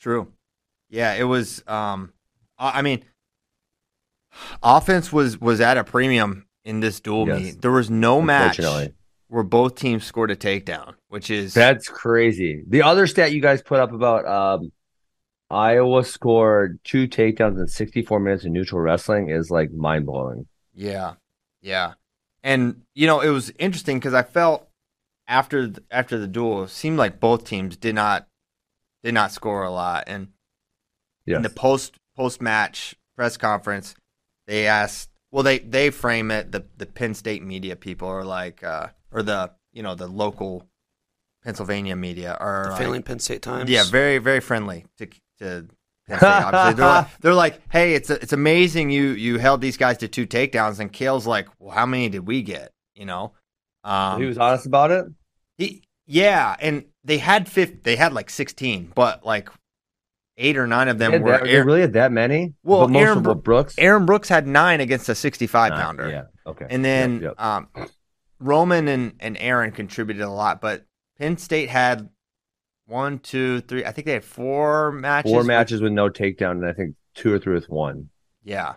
True. 0.00 0.32
Yeah, 0.88 1.12
it 1.12 1.24
was. 1.24 1.62
Um, 1.66 2.14
I 2.58 2.80
mean, 2.80 3.04
offense 4.62 5.12
was 5.12 5.38
was 5.38 5.60
at 5.60 5.76
a 5.76 5.84
premium 5.84 6.46
in 6.64 6.80
this 6.80 7.00
dual 7.00 7.26
Yes. 7.26 7.40
meet. 7.40 7.60
There 7.60 7.70
was 7.70 7.90
no 7.90 8.22
match 8.22 8.58
where 9.28 9.42
both 9.44 9.74
teams 9.74 10.04
scored 10.04 10.30
a 10.30 10.36
takedown, 10.36 10.94
which 11.08 11.30
is 11.30 11.52
That's 11.52 11.86
crazy. 11.86 12.64
The 12.66 12.82
other 12.82 13.06
stat 13.06 13.32
you 13.32 13.42
guys 13.42 13.60
put 13.60 13.78
up 13.78 13.92
about 13.92 14.26
um, 14.26 14.72
Iowa 15.50 16.02
scored 16.04 16.80
two 16.82 17.06
takedowns 17.08 17.60
in 17.60 17.66
64 17.68 18.20
minutes 18.20 18.44
in 18.46 18.54
neutral 18.54 18.80
wrestling 18.80 19.28
is 19.28 19.50
like 19.50 19.70
mind 19.70 20.06
blowing. 20.06 20.46
yeah, 20.74 21.14
yeah. 21.60 21.92
And 22.42 22.82
you 22.94 23.06
know, 23.06 23.20
it 23.20 23.28
was 23.30 23.52
interesting 23.58 23.98
because 23.98 24.14
I 24.14 24.22
felt 24.22 24.68
after 25.28 25.66
th- 25.68 25.78
after 25.90 26.18
the 26.18 26.26
duel, 26.26 26.64
it 26.64 26.70
seemed 26.70 26.98
like 26.98 27.20
both 27.20 27.44
teams 27.44 27.76
did 27.76 27.94
not 27.94 28.26
did 29.02 29.14
not 29.14 29.32
score 29.32 29.62
a 29.64 29.70
lot. 29.70 30.04
And 30.06 30.28
Yes. 31.26 31.36
in 31.36 31.42
the 31.42 31.50
post 31.50 31.96
post 32.16 32.40
match 32.40 32.94
press 33.16 33.36
conference, 33.36 33.94
they 34.46 34.66
asked. 34.66 35.10
Well, 35.30 35.42
they 35.44 35.58
they 35.58 35.90
frame 35.90 36.30
it. 36.30 36.50
The 36.50 36.64
the 36.76 36.86
Penn 36.86 37.14
State 37.14 37.42
media 37.42 37.76
people 37.76 38.08
are 38.08 38.24
like, 38.24 38.64
uh, 38.64 38.88
or 39.12 39.22
the 39.22 39.52
you 39.72 39.82
know 39.82 39.94
the 39.94 40.08
local 40.08 40.66
Pennsylvania 41.44 41.94
media 41.94 42.36
are 42.40 42.64
The 42.64 42.70
like- 42.70 42.78
failing 42.78 43.02
Penn 43.02 43.18
State 43.20 43.42
Times. 43.42 43.70
yeah, 43.70 43.84
very 43.84 44.18
very 44.18 44.40
friendly 44.40 44.86
to 44.98 45.06
to. 45.38 45.68
Penn 46.10 46.18
State, 46.18 46.28
obviously. 46.28 46.74
they're, 46.74 46.86
like, 46.86 47.06
they're 47.20 47.34
like, 47.34 47.60
hey, 47.70 47.94
it's 47.94 48.10
it's 48.10 48.32
amazing 48.32 48.90
you 48.90 49.08
you 49.10 49.38
held 49.38 49.60
these 49.60 49.76
guys 49.76 49.98
to 49.98 50.08
two 50.08 50.26
takedowns, 50.26 50.78
and 50.80 50.92
Cael's 50.92 51.26
like, 51.26 51.48
well, 51.58 51.70
how 51.74 51.86
many 51.86 52.08
did 52.08 52.26
we 52.26 52.42
get? 52.42 52.72
You 52.94 53.06
know, 53.06 53.32
um, 53.84 54.20
he 54.20 54.26
was 54.26 54.36
honest 54.38 54.66
about 54.66 54.90
it. 54.90 55.06
he, 55.58 55.82
yeah, 56.06 56.56
and 56.60 56.84
they 57.04 57.18
had 57.18 57.48
fifth, 57.48 57.82
they 57.84 57.96
had 57.96 58.12
like 58.12 58.28
sixteen, 58.30 58.92
but 58.94 59.24
like 59.24 59.48
eight 60.36 60.56
or 60.56 60.66
nine 60.66 60.88
of 60.88 60.98
them 60.98 61.22
were 61.22 61.30
that- 61.32 61.46
Aaron, 61.46 61.66
really 61.66 61.80
had 61.82 61.92
that 61.94 62.10
many? 62.12 62.54
Well, 62.62 62.80
But 62.82 62.90
most 62.92 63.00
Aaron 63.02 63.22
Bro- 63.22 63.34
Brooks. 63.36 63.74
Aaron 63.78 64.06
Brooks 64.06 64.28
had 64.28 64.46
nine 64.46 64.80
against 64.80 65.08
a 65.08 65.14
sixty-five 65.14 65.70
Nine, 65.72 65.80
pounder, 65.80 66.08
Yeah. 66.08 66.22
Okay. 66.46 66.66
and 66.68 66.84
then 66.84 67.14
Yep, 67.14 67.22
yep. 67.22 67.40
um, 67.40 67.68
Roman 68.38 68.88
and 68.88 69.12
and 69.20 69.36
Aaron 69.38 69.70
contributed 69.70 70.22
a 70.22 70.30
lot, 70.30 70.60
but 70.60 70.84
Penn 71.18 71.36
State 71.36 71.68
had 71.68 72.08
one, 72.90 73.18
two, 73.20 73.60
three. 73.62 73.84
I 73.84 73.92
think 73.92 74.06
they 74.06 74.12
had 74.14 74.24
four 74.24 74.92
matches. 74.92 75.30
four 75.30 75.44
matches 75.44 75.80
with 75.80 75.92
no 75.92 76.08
takedown, 76.10 76.52
and 76.52 76.66
I 76.66 76.72
think 76.72 76.96
two 77.14 77.32
or 77.32 77.38
three 77.38 77.54
with 77.54 77.68
one. 77.68 78.10
Yeah. 78.42 78.74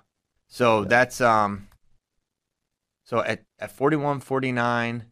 So 0.47 0.81
Yeah. 0.81 0.87
that's 0.87 1.19
um 1.21 1.67
so 3.03 3.19
at 3.19 3.43
at 3.59 3.71
41 3.71 4.19
49 4.21 5.05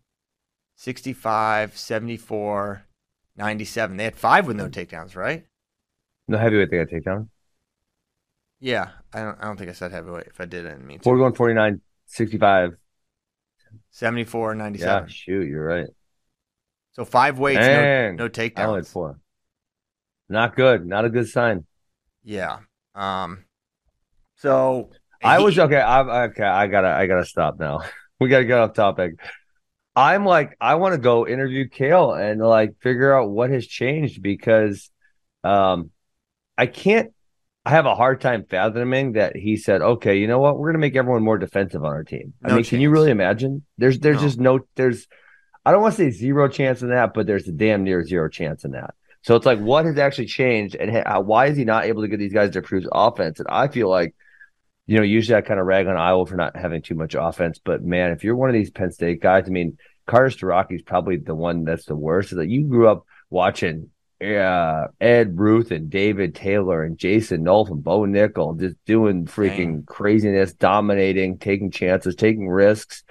65 0.76 1.78
74 1.78 2.86
97 3.36 3.98
they 3.98 4.04
had 4.04 4.16
five 4.16 4.48
with 4.48 4.56
no 4.58 4.68
takedowns, 4.70 5.16
right? 5.16 5.46
No 6.28 6.38
heavyweight 6.38 6.70
they 6.72 6.78
got 6.78 6.88
takedown. 6.88 7.30
Yeah. 8.60 8.90
I 9.14 9.24
don't 9.24 9.38
I 9.42 9.46
don't 9.46 9.58
think 9.58 9.70
I 9.70 9.74
said 9.74 9.92
heavyweight. 9.92 10.28
If 10.28 10.40
I 10.40 10.46
did 10.46 10.66
I 10.66 10.72
didn't 10.72 10.88
mean 10.88 11.00
to. 11.00 11.04
41, 11.04 11.34
49, 11.34 11.82
65. 12.06 12.78
74 13.90 14.54
Yeah, 14.54 14.58
97. 14.58 15.10
shoot, 15.10 15.48
you're 15.48 15.66
right. 15.66 15.88
So 16.94 17.06
five 17.06 17.40
weights 17.40 17.60
no, 18.18 18.26
no 18.26 18.28
I 18.58 18.66
only 18.66 18.84
four. 18.84 19.20
Not 20.30 20.56
good. 20.56 20.86
Not 20.86 21.06
a 21.06 21.10
good 21.10 21.28
sign. 21.28 21.66
Yeah. 22.24 22.60
Um 22.96 23.46
so 24.36 24.90
I 25.24 25.38
he- 25.38 25.44
was 25.44 25.58
okay. 25.60 25.80
I'm 25.80 26.10
okay. 26.10 26.44
I 26.44 26.68
gotta. 26.68 26.88
I 26.90 27.06
gotta 27.06 27.26
stop 27.26 27.60
now. 27.60 27.82
we 28.20 28.28
gotta 28.28 28.46
get 28.46 28.58
off 28.60 28.74
topic. 28.74 29.14
I'm 29.96 30.26
like, 30.26 30.56
I 30.60 30.76
want 30.76 30.94
to 30.94 30.98
go 30.98 31.28
interview 31.28 31.68
Cael 31.70 32.14
and 32.20 32.42
like 32.42 32.76
figure 32.82 33.14
out 33.16 33.30
what 33.30 33.50
has 33.52 33.68
changed 33.68 34.22
because, 34.24 34.90
um, 35.44 35.92
I 36.58 36.66
can't. 36.66 37.12
I 37.66 37.72
have 37.72 37.86
a 37.86 37.94
hard 37.94 38.20
time 38.22 38.46
fathoming 38.50 39.12
that 39.14 39.36
he 39.36 39.58
said, 39.58 39.82
"Okay, 39.84 40.18
you 40.18 40.28
know 40.28 40.40
what? 40.40 40.58
We're 40.58 40.70
gonna 40.72 40.80
make 40.80 40.96
everyone 40.96 41.24
more 41.24 41.38
defensive 41.38 41.84
on 41.84 41.92
our 41.92 42.04
team." 42.04 42.34
I 42.44 42.50
No 42.50 42.56
mean, 42.56 42.64
can 42.64 42.82
you 42.82 42.90
really 42.90 43.12
imagine? 43.12 43.64
There's, 43.78 44.00
there's 44.00 44.18
No. 44.18 44.22
just 44.24 44.40
no. 44.40 44.60
There's, 44.76 45.08
I 45.66 45.72
don't 45.72 45.82
want 45.82 45.96
to 45.96 46.02
say 46.02 46.12
zero 46.12 46.48
chance 46.48 46.82
in 46.82 46.90
that, 46.90 47.14
but 47.14 47.28
there's 47.28 47.48
a 47.48 47.52
damn 47.52 47.84
near 47.84 48.04
zero 48.04 48.30
chance 48.30 48.66
in 48.66 48.72
that. 48.72 48.96
So 49.24 49.36
it's 49.36 49.46
like, 49.46 49.60
what 49.60 49.86
has 49.86 50.00
actually 50.00 50.26
changed, 50.26 50.76
and 50.76 50.92
ha- 50.92 51.20
why 51.20 51.48
is 51.48 51.58
he 51.58 51.64
not 51.64 51.86
able 51.86 52.02
to 52.02 52.08
get 52.08 52.18
these 52.18 52.34
guys 52.34 52.52
to 52.52 52.60
improve 52.60 52.86
offense? 52.92 53.40
And 53.40 53.48
I 53.50 53.68
feel 53.68 53.90
like 53.90 54.16
you 54.88 54.98
know, 54.98 55.04
usually 55.04 55.38
I 55.38 55.42
kind 55.42 55.60
of 55.60 55.66
rag 55.66 55.88
on 55.88 55.96
Iowa 55.96 56.26
for 56.26 56.36
not 56.36 56.58
having 56.58 56.82
too 56.82 56.96
much 56.96 57.16
offense, 57.18 57.60
but 57.64 57.84
man, 57.84 58.12
if 58.12 58.24
you're 58.24 58.36
one 58.36 58.50
of 58.50 58.54
these 58.54 58.72
Penn 58.72 58.92
State 58.92 59.22
guys, 59.22 59.46
I 59.48 59.50
mean, 59.50 59.78
Carter 60.06 60.36
Starocci 60.36 60.76
is 60.76 60.82
probably 60.82 61.18
the 61.18 61.36
one 61.36 61.64
that's 61.64 61.86
the 61.86 61.96
worst. 61.96 62.32
Is 62.32 62.38
that 62.38 62.50
you 62.50 62.66
grew 62.66 62.90
up 62.90 63.06
watching 63.30 63.90
uh, 64.22 64.88
Ed 65.00 65.40
Ruth 65.40 65.72
and 65.72 65.90
David 65.90 66.36
Taylor 66.36 66.84
and 66.84 66.98
Jason 66.98 67.46
Nolf 67.46 67.70
and 67.72 67.84
Bo 67.84 68.02
Nickal 68.02 68.60
just 68.60 68.76
doing 68.86 69.26
freaking 69.26 69.76
Dang. 69.76 69.84
craziness, 69.86 70.54
dominating, 70.54 71.38
taking 71.38 71.72
chances, 71.72 72.16
taking 72.16 72.50
risks, 72.50 73.04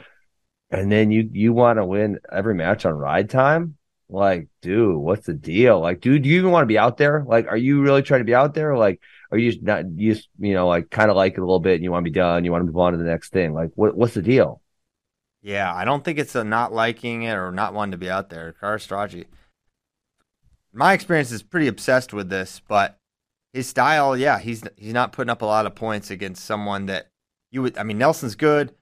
and 0.71 0.91
then 0.91 1.11
you 1.11 1.29
you 1.33 1.53
want 1.53 1.79
to 1.79 1.85
win 1.85 2.19
every 2.31 2.55
match 2.55 2.87
on 2.87 2.93
ride 2.95 3.31
time. 3.31 3.77
Like, 4.09 4.49
dude, 4.63 4.97
what's 4.97 5.27
the 5.27 5.35
deal? 5.35 5.81
Like, 5.81 6.01
dude, 6.01 6.23
do 6.23 6.29
you 6.29 6.39
even 6.39 6.51
want 6.51 6.65
to 6.65 6.67
be 6.67 6.79
out 6.79 6.97
there? 6.97 7.25
Like, 7.27 7.47
are 7.49 7.57
you 7.57 7.81
really 7.83 8.03
trying 8.03 8.21
to 8.21 8.25
be 8.25 8.35
out 8.35 8.55
there? 8.55 8.77
Like, 8.77 9.01
are 9.31 9.39
you 9.39 9.53
just 9.53 9.63
not 9.63 9.85
you 9.97 10.15
just 10.15 10.29
you 10.39 10.55
know 10.55 10.67
like 10.69 10.91
kind 10.91 11.11
of 11.11 11.17
like 11.17 11.35
it 11.35 11.39
a 11.39 11.43
little 11.43 11.61
bit 11.61 11.77
and 11.77 11.85
you 11.85 11.93
want 11.93 12.05
to 12.05 12.11
be 12.11 12.15
done 12.15 12.45
you 12.45 12.51
want 12.53 12.63
to 12.63 12.67
move 12.67 12.77
on 12.77 12.93
to 12.93 12.99
the 12.99 13.05
next 13.05 13.33
thing 13.33 13.53
like 13.55 13.71
what 13.77 13.97
what's 13.97 14.15
the 14.15 14.23
deal 14.23 14.61
Yeah, 15.43 15.75
I 15.75 15.85
don't 15.85 16.05
think 16.05 16.19
it's 16.19 16.35
a 16.35 16.45
not 16.45 16.73
liking 16.73 17.23
it 17.23 17.35
or 17.35 17.51
not 17.51 17.73
wanting 17.75 17.93
to 17.93 17.99
be 17.99 18.11
out 18.11 18.29
there. 18.31 18.55
Karastraji. 18.61 19.27
My 20.73 20.93
experience 20.93 21.33
is 21.33 21.43
pretty 21.43 21.67
obsessed 21.67 22.13
with 22.13 22.29
this, 22.29 22.61
but 22.69 22.99
his 23.53 23.69
style, 23.69 24.17
yeah, 24.17 24.39
he's 24.39 24.63
he's 24.77 24.93
not 24.93 25.13
putting 25.13 25.31
up 25.31 25.43
a 25.43 25.47
lot 25.47 25.67
of 25.67 25.75
points 25.75 26.11
against 26.11 26.45
someone 26.45 26.87
that 26.87 27.09
you 27.51 27.63
would. 27.63 27.77
I 27.77 27.83
mean, 27.83 27.99
Nelson's 27.99 28.37
good. 28.37 28.75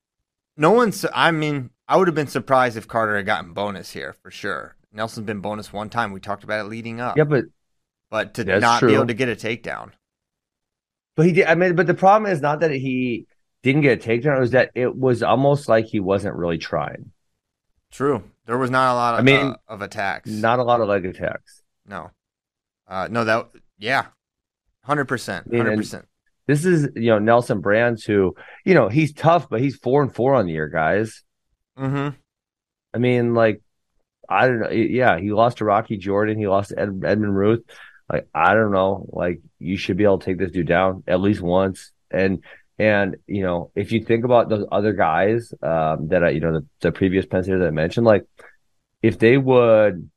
No 0.56 0.72
one's. 0.72 1.06
I 1.14 1.30
mean, 1.30 1.70
I 1.88 1.96
would 1.96 2.06
have 2.08 2.14
been 2.14 2.26
surprised 2.26 2.76
if 2.76 2.86
Carter 2.86 3.16
had 3.16 3.26
gotten 3.26 3.52
bonus 3.52 3.90
here 3.92 4.12
for 4.22 4.30
sure. 4.30 4.76
Nelson's 4.92 5.26
been 5.26 5.40
bonus 5.40 5.72
one 5.72 5.88
time. 5.90 6.12
We 6.12 6.20
talked 6.20 6.44
about 6.44 6.60
it 6.64 6.68
leading 6.68 7.00
up. 7.00 7.16
yeah 7.16 7.24
but 7.24 7.44
but 8.10 8.34
to 8.34 8.44
not 8.44 8.78
true. 8.80 8.88
be 8.88 8.94
able 8.94 9.06
to 9.06 9.14
get 9.14 9.28
a 9.28 9.36
takedown. 9.36 9.90
but 11.16 11.26
he 11.26 11.32
did 11.32 11.46
i 11.46 11.54
mean 11.54 11.74
but 11.76 11.86
the 11.86 11.94
problem 11.94 12.30
is 12.30 12.40
not 12.40 12.60
that 12.60 12.70
he 12.70 13.26
didn't 13.62 13.82
get 13.82 14.02
a 14.04 14.08
takedown 14.08 14.36
it 14.36 14.40
was 14.40 14.50
that 14.52 14.70
it 14.74 14.96
was 14.96 15.22
almost 15.22 15.68
like 15.68 15.84
he 15.86 16.00
wasn't 16.00 16.34
really 16.34 16.58
trying 16.58 17.10
True, 17.90 18.22
there 18.46 18.58
was 18.58 18.70
not 18.70 18.92
a 18.92 18.94
lot 18.94 19.14
of 19.14 19.20
I 19.20 19.22
mean, 19.22 19.46
uh, 19.46 19.56
of 19.66 19.80
attacks. 19.82 20.28
not 20.30 20.58
a 20.58 20.62
lot 20.62 20.80
of 20.80 20.88
leg 20.88 21.04
attacks 21.06 21.62
no, 21.86 22.10
uh, 22.86 23.08
no, 23.10 23.24
that 23.24 23.48
yeah, 23.78 24.06
hundred 24.84 25.04
percent, 25.06 25.46
I 25.46 25.50
mean, 25.50 25.60
and- 25.60 25.68
hundred 25.68 25.80
percent. 25.82 26.06
this 26.46 26.64
is 26.64 26.88
you 26.96 27.10
know 27.10 27.18
nelson 27.18 27.60
brands 27.60 28.04
who 28.04 28.34
you 28.64 28.74
know 28.74 28.88
he's 28.88 29.12
tough 29.12 29.48
but 29.50 29.60
he's 29.60 29.76
four 29.76 30.02
and 30.02 30.14
four 30.14 30.34
on 30.34 30.46
the 30.46 30.52
year 30.52 30.68
guys 30.68 31.24
Mm-hmm. 31.78 32.16
i 32.94 32.98
mean 32.98 33.34
like 33.34 33.62
i 34.28 34.46
don't 34.46 34.60
know. 34.60 34.70
Yeah 34.70 35.18
he 35.18 35.32
lost 35.32 35.58
to 35.58 35.64
rocky 35.64 35.96
jordan. 35.96 36.38
He 36.38 36.46
lost 36.46 36.70
to 36.70 36.78
Ed, 36.78 37.02
edmund 37.04 37.36
ruth. 37.36 37.62
Like 38.10 38.28
i 38.34 38.54
don't 38.54 38.72
know. 38.72 39.08
Like 39.12 39.40
you 39.58 39.76
should 39.76 39.96
be 39.96 40.04
able 40.04 40.18
to 40.18 40.24
take 40.24 40.38
this 40.38 40.50
dude 40.50 40.66
down 40.66 41.04
at 41.06 41.20
least 41.20 41.40
once. 41.40 41.92
And 42.10 42.42
and 42.78 43.16
you 43.26 43.42
know 43.42 43.70
if 43.74 43.92
you 43.92 44.04
think 44.04 44.24
about 44.24 44.48
those 44.48 44.66
other 44.70 44.92
guys 44.92 45.52
um 45.62 46.08
that 46.08 46.22
i 46.22 46.30
you 46.30 46.40
know 46.40 46.60
the, 46.60 46.66
the 46.80 46.92
previous 46.92 47.26
Penn 47.26 47.42
that 47.42 47.66
i 47.66 47.70
mentioned 47.70 48.06
like 48.06 48.24
if 49.02 49.18
they 49.18 49.36
would 49.36 50.08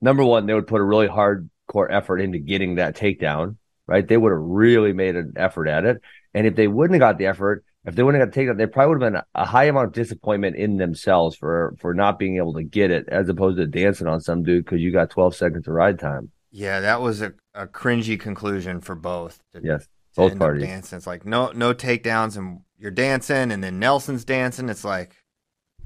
number 0.00 0.22
one 0.22 0.46
they 0.46 0.52
would 0.52 0.66
put 0.66 0.82
a 0.82 0.84
really 0.84 1.08
hardcore 1.08 1.88
effort 1.90 2.18
into 2.18 2.38
getting 2.38 2.74
that 2.74 2.94
takedown 2.94 3.56
right? 3.86 4.06
They 4.06 4.16
would 4.16 4.32
have 4.32 4.40
really 4.40 4.92
made 4.92 5.16
an 5.16 5.34
effort 5.36 5.68
at 5.68 5.84
it. 5.84 6.00
And 6.34 6.46
if 6.46 6.56
they 6.56 6.68
wouldn't 6.68 7.00
have 7.00 7.12
got 7.12 7.18
the 7.18 7.26
effort 7.26 7.64
if 7.86 7.94
they 7.94 8.02
wouldn't 8.02 8.20
have 8.20 8.32
got 8.32 8.40
takedown, 8.40 8.56
there 8.58 8.66
probably 8.68 8.94
would 8.94 9.02
have 9.02 9.12
been 9.12 9.22
a 9.34 9.44
high 9.46 9.64
amount 9.64 9.86
of 9.88 9.92
disappointment 9.92 10.56
in 10.56 10.76
themselves 10.76 11.36
for 11.36 11.74
for 11.78 11.94
not 11.94 12.18
being 12.18 12.36
able 12.36 12.52
to 12.54 12.62
get 12.62 12.90
it, 12.90 13.08
as 13.08 13.28
opposed 13.28 13.58
to 13.58 13.66
dancing 13.66 14.06
on 14.06 14.20
some 14.20 14.42
dude 14.42 14.64
because 14.64 14.80
you 14.80 14.92
got 14.92 15.10
12 15.10 15.34
seconds 15.36 15.66
of 15.68 15.74
ride 15.74 15.98
time. 15.98 16.30
Yeah, 16.50 16.80
that 16.80 17.00
was 17.00 17.22
a, 17.22 17.32
a 17.54 17.66
cringy 17.66 18.18
conclusion 18.18 18.80
for 18.80 18.94
both. 18.94 19.40
To, 19.52 19.60
Yes, 19.62 19.86
both 20.16 20.38
parties. 20.38 20.64
dancing. 20.64 20.96
It's 20.96 21.06
like 21.06 21.24
no 21.24 21.50
no 21.52 21.72
takedowns, 21.74 22.36
and 22.36 22.60
you're 22.78 22.90
dancing, 22.90 23.52
and 23.52 23.62
then 23.62 23.78
Nelson's 23.78 24.24
dancing. 24.24 24.68
It's 24.68 24.84
like, 24.84 25.16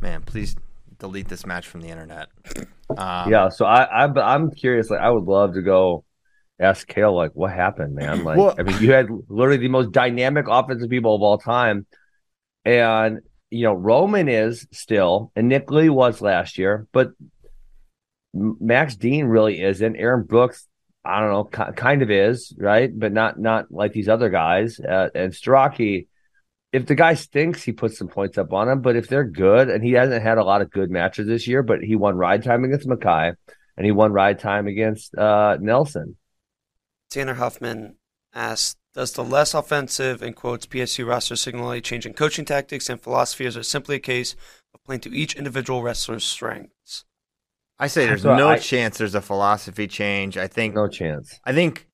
man, 0.00 0.22
please 0.22 0.56
delete 0.98 1.28
this 1.28 1.44
match 1.46 1.66
from 1.68 1.80
the 1.80 1.88
internet. 1.88 2.28
Um, 2.98 3.30
yeah. 3.30 3.50
So 3.50 3.66
I, 3.66 3.84
I 3.84 4.34
I'm 4.34 4.50
curious. 4.50 4.90
Like 4.90 4.98
I 4.98 5.10
would 5.10 5.22
love 5.22 5.54
to 5.54 5.62
go 5.62 6.04
ask 6.60 6.86
Cael 6.88 7.14
like 7.14 7.32
what 7.32 7.52
happened, 7.52 7.94
man. 7.94 8.24
Like 8.24 8.36
Well- 8.36 8.54
I 8.58 8.62
mean, 8.62 8.80
you 8.82 8.92
had 8.92 9.08
literally 9.28 9.58
the 9.58 9.68
most 9.68 9.92
dynamic 9.92 10.46
offensive 10.48 10.90
people 10.90 11.14
of 11.14 11.22
all 11.22 11.38
time, 11.38 11.86
and 12.64 13.20
you 13.50 13.64
know 13.64 13.72
Roman 13.74 14.28
is 14.28 14.66
still, 14.72 15.32
and 15.34 15.48
Nick 15.48 15.70
Lee 15.70 15.88
was 15.88 16.20
last 16.20 16.58
year, 16.58 16.86
but 16.92 17.10
Max 18.32 18.96
Dean 18.96 19.26
really 19.26 19.60
isn't. 19.60 19.96
Aaron 19.96 20.24
Brooks, 20.24 20.68
I 21.04 21.20
don't 21.20 21.30
know, 21.30 21.44
ki- 21.44 21.72
kind 21.76 22.02
of 22.02 22.10
is 22.10 22.54
right, 22.58 22.90
but 22.96 23.12
not 23.12 23.38
not 23.38 23.72
like 23.72 23.92
these 23.92 24.08
other 24.08 24.28
guys. 24.30 24.78
Uh, 24.78 25.08
and 25.14 25.32
Starocci, 25.32 26.06
if 26.72 26.86
the 26.86 26.94
guy 26.94 27.14
stinks, 27.14 27.62
he 27.62 27.72
puts 27.72 27.98
some 27.98 28.06
points 28.08 28.38
up 28.38 28.52
on 28.52 28.68
him. 28.68 28.82
But 28.82 28.94
if 28.96 29.08
they're 29.08 29.24
good, 29.24 29.68
and 29.68 29.82
he 29.82 29.92
hasn't 29.92 30.22
had 30.22 30.38
a 30.38 30.44
lot 30.44 30.62
of 30.62 30.70
good 30.70 30.90
matches 30.90 31.26
this 31.26 31.48
year, 31.48 31.62
but 31.64 31.80
he 31.80 31.96
won 31.96 32.14
ride 32.16 32.44
time 32.44 32.62
against 32.64 32.86
Mackay 32.86 33.32
and 33.76 33.86
he 33.86 33.92
won 33.92 34.12
ride 34.12 34.38
time 34.38 34.66
against 34.66 35.16
uh, 35.16 35.56
Nelson. 35.58 36.16
Tanner 37.10 37.34
Huffman 37.34 37.96
asked, 38.32 38.78
"Does 38.94 39.12
the 39.12 39.24
less 39.24 39.54
offensive 39.54 40.22
in 40.22 40.32
quotes 40.34 40.66
PSU 40.66 41.06
roster 41.06 41.36
signal 41.36 41.70
a 41.72 41.80
change 41.80 42.06
in 42.06 42.14
coaching 42.14 42.44
tactics 42.44 42.88
and 42.88 43.00
philosophy, 43.02 43.44
or 43.44 43.48
is 43.48 43.56
it 43.56 43.64
simply 43.64 43.96
a 43.96 44.00
case 44.00 44.34
of 44.74 44.82
playing 44.84 45.00
to 45.02 45.14
each 45.14 45.34
individual 45.36 45.82
wrestler's 45.82 46.24
strengths?" 46.24 47.04
I 47.78 47.86
say 47.86 48.06
there's 48.06 48.22
So 48.22 48.36
no 48.36 48.48
I- 48.50 48.58
chance 48.58 48.98
there's 48.98 49.14
a 49.14 49.22
philosophy 49.22 49.86
change. 49.86 50.36
I 50.36 50.46
think 50.46 50.74
No 50.74 50.86
chance. 50.88 51.40
I 51.44 51.52
think 51.52 51.88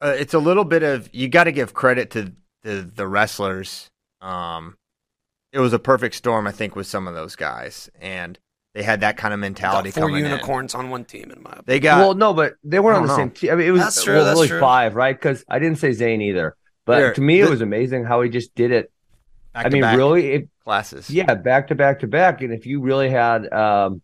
uh, 0.00 0.14
it's 0.18 0.34
a 0.34 0.38
little 0.38 0.64
bit 0.64 0.82
of 0.82 1.08
you 1.14 1.28
got 1.28 1.44
to 1.44 1.52
give 1.52 1.72
credit 1.74 2.10
to 2.10 2.32
the 2.62 2.82
the 2.94 3.06
wrestlers. 3.06 3.90
Um, 4.20 4.76
it 5.52 5.60
was 5.60 5.72
a 5.72 5.78
perfect 5.78 6.14
storm, 6.16 6.46
I 6.46 6.52
think, 6.52 6.74
with 6.76 6.86
some 6.86 7.06
of 7.06 7.14
those 7.14 7.36
guys, 7.36 7.88
and 7.98 8.38
they 8.76 8.82
had 8.82 9.00
that 9.00 9.16
kind 9.16 9.32
of 9.32 9.40
mentality 9.40 9.88
Got 9.88 9.94
four 9.94 10.08
coming 10.08 10.26
in. 10.26 10.30
unicorns 10.30 10.74
on 10.74 10.90
one 10.90 11.06
team 11.06 11.30
in 11.30 11.42
my 11.42 11.48
opinion. 11.48 11.64
They 11.64 11.80
got 11.80 11.98
well, 11.98 12.14
no, 12.14 12.34
but 12.34 12.56
they 12.62 12.78
weren't 12.78 12.98
on 12.98 13.02
the 13.04 13.08
don't 13.08 13.16
same 13.16 13.30
team. 13.30 13.52
I 13.52 13.54
mean, 13.54 13.68
it 13.68 13.70
was 13.70 13.80
That's 13.80 14.04
true, 14.04 14.16
well, 14.16 14.26
that's 14.26 14.36
really 14.36 14.48
true. 14.48 14.60
five, 14.60 14.94
right? 14.94 15.16
Because 15.18 15.46
I 15.48 15.58
didn't 15.58 15.78
say 15.78 15.92
Zain 15.92 16.20
either. 16.20 16.56
But 16.84 16.96
There, 16.98 17.14
to 17.14 17.20
me, 17.22 17.40
it 17.40 17.48
was 17.48 17.62
amazing 17.62 18.04
how 18.04 18.20
he 18.20 18.28
just 18.28 18.54
did 18.54 18.72
it. 18.72 18.92
I 19.54 19.70
mean, 19.70 19.80
back-to-back 19.80 19.96
really, 19.96 20.32
it, 20.32 20.48
classes. 20.62 21.08
yeah, 21.08 21.34
back 21.34 21.68
to 21.68 21.74
back 21.74 22.00
to 22.00 22.06
back. 22.06 22.42
And 22.42 22.52
if 22.52 22.66
you 22.66 22.82
really 22.82 23.08
had, 23.08 23.50
um, 23.50 24.02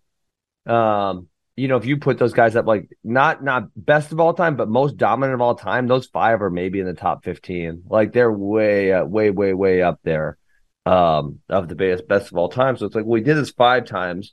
um, 0.67 1.29
you 1.55 1.69
know, 1.69 1.77
if 1.77 1.85
you 1.85 1.99
put 1.99 2.17
those 2.19 2.33
guys 2.33 2.57
up 2.57 2.65
like 2.67 2.89
not 3.05 3.45
not 3.45 3.69
best 3.77 4.11
of 4.11 4.21
all 4.21 4.33
time, 4.33 4.57
but 4.57 4.71
most 4.71 4.97
dominant 4.97 5.35
of 5.35 5.43
all 5.43 5.55
time, 5.55 5.87
those 5.87 6.07
five 6.07 6.41
are 6.41 6.49
maybe 6.49 6.81
in 6.81 6.87
the 6.87 6.95
top 6.95 7.25
fifteen. 7.25 7.83
Like 7.91 8.15
they're 8.15 8.33
way, 8.33 8.91
uh, 8.95 9.05
way, 9.05 9.31
way, 9.31 9.53
way 9.53 9.83
up 9.83 10.01
there 10.03 10.39
um, 10.87 11.41
of 11.51 11.69
the 11.69 11.75
best 11.75 12.09
best 12.09 12.33
of 12.33 12.39
all 12.39 12.49
time. 12.49 12.79
So 12.79 12.87
it's 12.87 12.95
like 12.95 13.05
well, 13.05 13.13
we 13.13 13.21
did 13.21 13.37
this 13.37 13.51
five 13.51 13.85
times, 13.85 14.33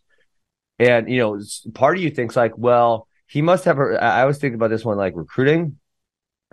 and 0.79 1.09
you 1.09 1.19
know, 1.19 1.39
part 1.73 1.97
of 1.97 2.03
you 2.03 2.09
thinks 2.09 2.35
like, 2.35 2.57
well, 2.57 3.07
he 3.27 3.41
must 3.41 3.65
have. 3.65 3.77
A, 3.79 4.01
I 4.01 4.25
was 4.25 4.37
thinking 4.37 4.55
about 4.55 4.69
this 4.69 4.85
one 4.85 4.97
like 4.97 5.13
recruiting. 5.15 5.77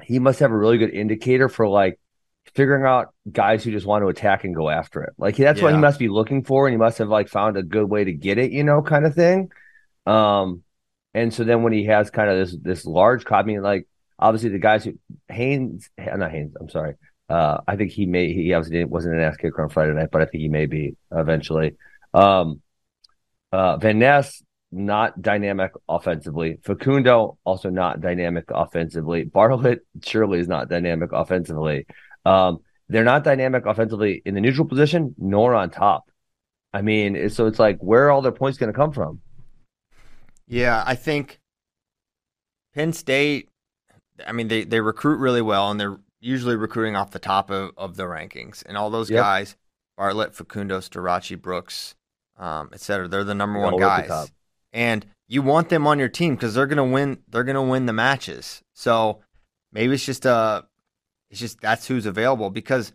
He 0.03 0.19
must 0.19 0.41
have 0.41 0.51
a 0.51 0.57
really 0.57 0.79
good 0.79 0.91
indicator 0.91 1.49
for 1.49 1.69
like 1.69 1.99
figuring 2.55 2.85
out 2.85 3.15
guys 3.31 3.65
who 3.65 3.71
just 3.71 3.87
want 3.87 4.03
to 4.03 4.09
attack 4.09 4.45
and 4.45 4.55
go 4.55 4.69
after 4.69 5.03
it. 5.03 5.15
Like 5.17 5.37
that's 5.37 5.63
what 5.63 5.73
he 5.73 5.79
must 5.79 5.99
be 5.99 6.09
looking 6.09 6.45
for, 6.45 6.67
and 6.67 6.75
he 6.75 6.79
must 6.79 6.99
have 6.99 7.09
like 7.09 7.29
found 7.29 7.57
a 7.57 7.63
good 7.63 7.89
way 7.89 8.05
to 8.05 8.13
get 8.13 8.39
it, 8.39 8.53
you 8.53 8.65
know, 8.65 8.83
kind 8.83 9.07
of 9.07 9.15
thing. 9.15 9.51
Um, 10.05 10.63
and 11.15 11.33
so 11.33 11.45
then 11.45 11.63
when 11.63 11.73
he 11.73 11.85
has 11.85 12.11
kind 12.11 12.29
of 12.29 12.37
this 12.37 12.57
this 12.61 12.85
large 12.85 13.25
crowd, 13.25 13.45
I 13.45 13.47
mean, 13.47 13.63
like 13.63 13.89
obviously 14.19 14.51
the 14.51 14.59
guys 14.59 14.85
who 14.85 14.99
Haines, 15.29 15.89
not 15.99 16.31
Haines, 16.31 16.55
I'm 16.61 16.69
sorry. 16.69 16.95
Uh, 17.29 17.59
I 17.67 17.77
think 17.77 17.91
he 17.91 18.07
may 18.07 18.33
he 18.33 18.53
obviously 18.53 18.85
wasn't 18.85 19.15
an 19.15 19.21
ass 19.21 19.37
kicker 19.37 19.63
on 19.63 19.69
Friday 19.69 19.95
night, 19.95 20.11
but 20.13 20.23
I 20.23 20.27
think 20.27 20.43
he 20.43 20.49
may 20.49 20.67
be 20.67 20.97
eventually. 21.11 21.77
Um, 22.13 22.61
uh, 23.57 23.77
Van 23.79 23.99
Ness 23.99 24.43
not 24.71 25.23
dynamic 25.23 25.73
offensively. 25.89 26.59
Facundo 26.63 27.39
also 27.45 27.71
not 27.71 28.01
dynamic 28.01 28.45
offensively. 28.51 29.25
Bartlett 29.25 29.81
surely 30.05 30.41
is 30.41 30.49
not 30.49 30.69
dynamic 30.69 31.13
offensively. 31.13 31.87
Um, 32.25 32.59
they're 32.89 33.05
not 33.05 33.25
dynamic 33.25 33.65
offensively 33.67 34.23
in 34.27 34.35
the 34.35 34.41
neutral 34.41 34.69
position 34.69 35.15
nor 35.17 35.55
on 35.55 35.71
top. 35.71 36.11
I 36.73 36.83
mean, 36.83 37.31
so 37.31 37.47
it's 37.47 37.59
like 37.59 37.79
where 37.79 38.05
are 38.07 38.11
all 38.11 38.23
their 38.23 38.33
points 38.33 38.59
going 38.59 38.73
to 38.73 38.77
come 38.77 38.93
from? 38.93 39.21
Yeah, 40.47 40.85
I 40.87 40.95
think 40.95 41.41
Penn 42.75 42.93
State. 42.93 43.49
I 44.27 44.33
mean, 44.33 44.49
they 44.49 44.65
they 44.65 44.81
recruit 44.81 45.17
really 45.19 45.43
well, 45.43 45.71
and 45.71 45.81
they're 45.81 45.99
usually 46.21 46.57
recruiting 46.57 46.97
off 46.97 47.11
the 47.11 47.19
top 47.19 47.51
of, 47.51 47.73
of 47.77 47.97
the 47.97 48.05
rankings. 48.05 48.63
And 48.67 48.77
all 48.77 48.91
those 48.91 49.11
Yep. 49.11 49.23
guys, 49.23 49.57
Bartlett, 49.97 50.35
Facundo, 50.35 50.81
Starocci, 50.81 51.41
Brooks, 51.41 51.96
um, 52.39 52.71
et 52.73 52.81
cetera, 52.81 53.09
they're 53.09 53.25
the 53.25 53.35
number 53.35 53.59
one 53.59 53.75
all 53.75 53.85
at 53.85 54.03
the 54.03 54.09
guys. 54.09 54.33
And 54.73 55.07
you 55.29 55.43
want 55.43 55.69
them 55.69 55.87
on 55.87 55.99
your 55.99 56.09
team 56.09 56.35
because 56.35 56.55
they're 56.55 56.67
gonna 56.67 56.85
win. 56.85 57.19
They're 57.29 57.45
gonna 57.45 57.63
win 57.63 57.87
the 57.87 57.93
matches. 57.93 58.63
So 58.75 59.21
maybe 59.73 59.95
it's 59.95 60.05
just 60.05 60.27
uh 60.27 60.63
it's 61.31 61.41
just 61.41 61.61
that's 61.61 61.87
who's 61.87 62.07
available 62.07 62.51
because 62.51 62.93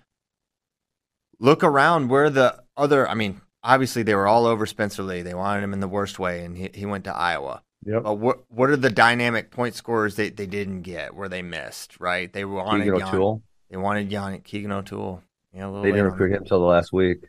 look 1.40 1.64
around 1.64 2.10
where 2.10 2.30
the 2.30 2.64
other. 2.78 3.08
I 3.08 3.16
mean, 3.16 3.42
obviously 3.64 4.04
they 4.04 4.16
were 4.16 4.28
all 4.28 4.46
over 4.46 4.66
Spencer 4.66 5.04
Lee. 5.04 5.22
They 5.22 5.34
wanted 5.34 5.64
him 5.64 5.74
in 5.74 5.80
the 5.80 5.88
worst 5.88 6.20
way, 6.20 6.46
and 6.46 6.58
he 6.58 6.70
he 6.74 6.86
went 6.86 7.04
to 7.06 7.16
Iowa. 7.16 7.64
Yep. 7.84 8.04
But 8.04 8.14
what 8.16 8.44
what 8.50 8.70
are 8.70 8.78
the 8.78 8.90
dynamic 8.90 9.52
point 9.52 9.76
scorers 9.76 10.16
that 10.16 10.38
they 10.38 10.46
didn't 10.46 10.84
get 10.84 11.16
where 11.16 11.30
they 11.30 11.42
missed? 11.42 12.00
Right, 12.00 12.32
they 12.32 12.46
wanted 12.46 12.84
Keegan 12.84 13.02
O'Toole. 13.02 13.44
They 13.70 13.78
wanted 13.78 14.10
Yannick 14.10 14.44
Keegan 14.44 14.72
O'Toole. 14.72 15.24
Yeah, 15.54 15.66
a 15.66 15.68
little 15.68 15.84
They 15.84 15.92
didn't 15.92 16.06
recruit 16.06 16.32
him 16.32 16.44
until 16.44 16.60
the 16.60 16.66
last 16.66 16.94
week. 16.94 17.26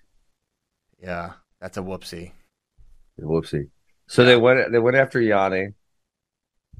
Yeah, 1.02 1.32
that's 1.62 1.78
a 1.78 1.80
whoopsie. 1.80 2.32
Whoopsie. 3.20 3.68
So 4.08 4.22
Yeah. 4.22 4.28
they 4.28 4.36
went 4.36 4.72
they 4.72 4.78
went 4.78 4.96
after 4.96 5.20
Yianni, 5.20 5.74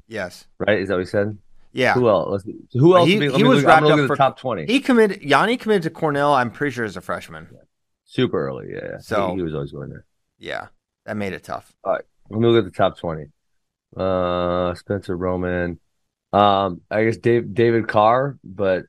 Yes. 0.07 0.45
right? 0.59 0.79
Is 0.79 0.89
that 0.89 0.95
what 0.95 0.99
he 0.99 1.05
said? 1.05 1.37
Yeah. 1.71 1.93
Who 1.95 2.07
else? 2.07 2.43
Who 2.73 2.95
else? 2.95 3.07
He- 3.07 3.17
be, 3.19 3.31
he 3.31 3.43
was 3.43 3.59
look, 3.59 3.67
wrapped 3.67 3.85
up 3.85 3.97
for- 3.99 4.07
the 4.09 4.15
top 4.15 4.37
twenty. 4.37 4.65
He 4.65 4.79
committed. 4.79 5.21
Yianni 5.21 5.59
committed 5.59 5.83
to 5.83 5.89
Cornell. 5.89 6.33
I'm 6.33 6.51
pretty 6.51 6.71
sure 6.73 6.85
as 6.85 6.97
a 6.97 7.01
freshman. 7.01 7.47
Super 8.05 8.45
early, 8.47 8.67
yeah. 8.73 8.79
yeah. 8.91 8.97
So- 8.99 9.29
he, 9.29 9.37
he 9.37 9.41
was 9.41 9.55
always 9.55 9.71
going 9.71 9.89
there. 9.89 10.05
Yeah, 10.37 10.67
that 11.05 11.17
made 11.17 11.33
it 11.33 11.43
tough. 11.43 11.73
All 11.83 11.93
right. 11.93 12.03
Let 12.29 12.39
me 12.41 12.47
look 12.47 12.63
at 12.65 12.71
the 12.71 12.77
top 12.77 12.97
twenty. 12.99 13.25
Uh, 13.95 14.73
Spencer 14.75 15.15
Roman. 15.15 15.79
Um, 16.33 16.81
I 16.91 17.05
guess 17.05 17.17
Dave, 17.17 17.53
David 17.53 17.87
Carr, 17.87 18.37
but 18.43 18.85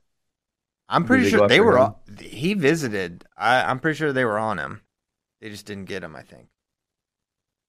I'm 0.89 1.05
pretty 1.05 1.29
sure 1.29 1.47
they 1.47 1.59
were. 1.61 1.77
all- 1.79 2.03
He 2.19 2.53
visited. 2.55 3.23
I, 3.37 3.61
I'm 3.63 3.79
pretty 3.79 3.97
sure 3.97 4.11
they 4.13 4.25
were 4.25 4.37
on 4.39 4.57
him. 4.59 4.81
They 5.45 5.51
just 5.51 5.67
didn't 5.67 5.85
get 5.85 6.03
him. 6.03 6.15
I 6.15 6.23
think. 6.23 6.47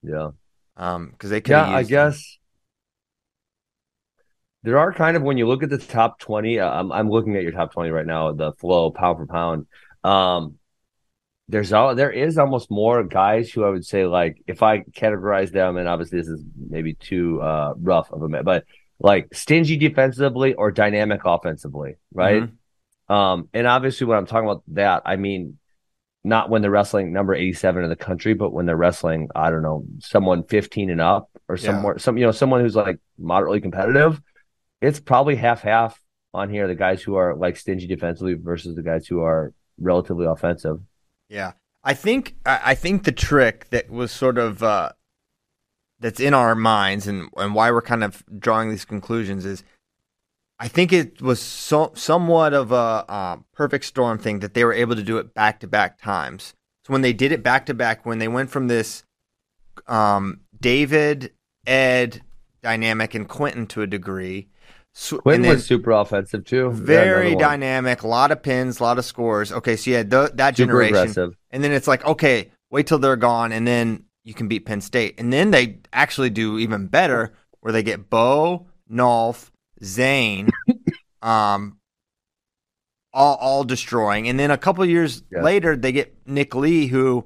yeah, 0.02 0.30
Um, 0.78 1.10
because 1.10 1.28
they 1.28 1.42
could. 1.42 1.50
yeah. 1.50 1.68
I 1.68 1.82
guess 1.82 2.38
there 4.62 4.78
are 4.78 4.94
kind 4.94 5.14
of 5.14 5.22
when 5.22 5.36
you 5.36 5.46
look 5.46 5.62
at 5.62 5.68
the 5.68 5.76
top 5.76 6.18
twenty. 6.18 6.58
uh, 6.58 6.70
I'm 6.70 6.90
I'm 6.90 7.10
looking 7.10 7.36
at 7.36 7.42
your 7.42 7.52
top 7.52 7.74
twenty 7.74 7.90
right 7.90 8.06
now. 8.06 8.32
The 8.32 8.52
flow 8.52 8.90
pound 8.92 9.18
for 9.18 9.26
pound. 9.26 9.66
Um, 10.04 10.54
there's 11.50 11.74
all 11.74 11.94
there 11.94 12.10
is 12.10 12.38
almost 12.38 12.70
more 12.70 13.04
guys 13.04 13.50
who 13.50 13.62
I 13.62 13.68
would 13.68 13.84
say 13.84 14.06
like 14.06 14.42
if 14.46 14.62
I 14.62 14.78
categorize 14.78 15.52
them, 15.52 15.76
and 15.76 15.86
obviously 15.86 16.18
this 16.18 16.28
is 16.28 16.42
maybe 16.56 16.94
too 16.94 17.42
uh 17.42 17.74
rough 17.76 18.10
of 18.10 18.22
a 18.22 18.42
but 18.42 18.64
like 18.98 19.34
stingy 19.34 19.76
defensively 19.76 20.54
or 20.54 20.70
dynamic 20.72 21.26
offensively, 21.26 21.96
right? 22.14 22.44
Mm-hmm. 22.44 23.14
Um, 23.14 23.50
and 23.52 23.66
obviously 23.66 24.06
when 24.06 24.16
I'm 24.16 24.24
talking 24.24 24.48
about 24.48 24.62
that, 24.68 25.02
I 25.04 25.16
mean 25.16 25.58
not 26.26 26.50
when 26.50 26.60
they're 26.60 26.70
wrestling 26.70 27.12
number 27.12 27.34
87 27.34 27.84
in 27.84 27.88
the 27.88 27.96
country, 27.96 28.34
but 28.34 28.52
when 28.52 28.66
they're 28.66 28.76
wrestling, 28.76 29.28
I 29.34 29.50
don't 29.50 29.62
know, 29.62 29.84
someone 30.00 30.42
15 30.42 30.90
and 30.90 31.00
up 31.00 31.30
or 31.48 31.56
Yeah. 31.56 31.94
some, 31.98 32.18
you 32.18 32.24
know, 32.26 32.32
someone 32.32 32.60
who's 32.60 32.74
like 32.76 32.98
moderately 33.16 33.60
competitive. 33.60 34.20
It's 34.80 34.98
probably 35.00 35.36
half 35.36 35.62
half 35.62 36.02
on 36.34 36.50
here. 36.50 36.66
The 36.66 36.74
guys 36.74 37.00
who 37.02 37.14
are 37.14 37.34
like 37.36 37.56
stingy 37.56 37.86
defensively 37.86 38.34
versus 38.34 38.74
the 38.74 38.82
guys 38.82 39.06
who 39.06 39.20
are 39.22 39.52
relatively 39.78 40.26
offensive. 40.26 40.80
Yeah, 41.28 41.52
I 41.84 41.94
think 41.94 42.34
I 42.44 42.60
I 42.72 42.74
think 42.74 43.04
the 43.04 43.12
trick 43.12 43.70
that 43.70 43.88
was 43.88 44.10
sort 44.10 44.36
of 44.36 44.62
uh, 44.62 44.90
that's 46.00 46.20
in 46.20 46.34
our 46.34 46.54
minds 46.54 47.06
and 47.06 47.28
and 47.36 47.54
why 47.54 47.70
we're 47.70 47.82
kind 47.82 48.04
of 48.04 48.22
drawing 48.38 48.70
these 48.70 48.84
conclusions 48.84 49.44
is, 49.46 49.62
I 50.58 50.68
think 50.68 50.92
it 50.92 51.20
was 51.20 51.40
so 51.40 51.92
somewhat 51.94 52.54
of 52.54 52.72
a 52.72 53.04
uh, 53.08 53.36
perfect 53.52 53.84
storm 53.84 54.18
thing 54.18 54.38
that 54.40 54.54
they 54.54 54.64
were 54.64 54.72
able 54.72 54.96
to 54.96 55.02
do 55.02 55.18
it 55.18 55.34
back 55.34 55.60
to 55.60 55.66
back 55.66 56.00
times. 56.00 56.54
So 56.84 56.92
when 56.92 57.02
they 57.02 57.12
did 57.12 57.32
it 57.32 57.42
back 57.42 57.66
to 57.66 57.74
back, 57.74 58.06
when 58.06 58.18
they 58.18 58.28
went 58.28 58.50
from 58.50 58.68
this 58.68 59.04
um, 59.86 60.40
David 60.58 61.32
Ed 61.66 62.22
dynamic 62.62 63.14
and 63.14 63.28
Quentin 63.28 63.66
to 63.68 63.82
a 63.82 63.86
degree, 63.86 64.48
so, 64.94 65.20
then- 65.26 65.42
was 65.42 65.66
super 65.66 65.90
offensive 65.90 66.46
too. 66.46 66.70
Very 66.70 67.34
one. 67.34 67.42
dynamic, 67.42 68.02
a 68.02 68.08
lot 68.08 68.30
of 68.30 68.42
pins, 68.42 68.80
a 68.80 68.82
lot 68.82 68.96
of 68.98 69.04
scores. 69.04 69.52
Okay, 69.52 69.76
so 69.76 69.90
yeah, 69.90 70.02
th- 70.02 70.30
that 70.34 70.56
super 70.56 70.68
generation, 70.68 70.96
aggressive. 70.96 71.36
and 71.50 71.62
then 71.62 71.72
it's 71.72 71.86
like, 71.86 72.02
okay, 72.06 72.50
wait 72.70 72.86
till 72.86 72.98
they're 72.98 73.16
gone, 73.16 73.52
and 73.52 73.66
then 73.66 74.04
you 74.24 74.32
can 74.32 74.48
beat 74.48 74.60
Penn 74.64 74.80
State, 74.80 75.16
and 75.18 75.30
then 75.30 75.50
they 75.50 75.80
actually 75.92 76.30
do 76.30 76.58
even 76.58 76.86
better, 76.86 77.34
where 77.60 77.72
they 77.72 77.82
get 77.82 78.08
Bo, 78.08 78.68
Nolf, 78.90 79.50
Zain, 79.84 80.48
um, 81.22 81.78
all 83.12 83.36
all 83.36 83.64
destroying, 83.64 84.28
and 84.28 84.38
then 84.38 84.50
a 84.50 84.58
couple 84.58 84.84
years 84.84 85.22
Yeah. 85.32 85.42
later 85.42 85.76
they 85.76 85.92
get 85.92 86.14
Nick 86.26 86.54
Lee, 86.54 86.86
who, 86.86 87.24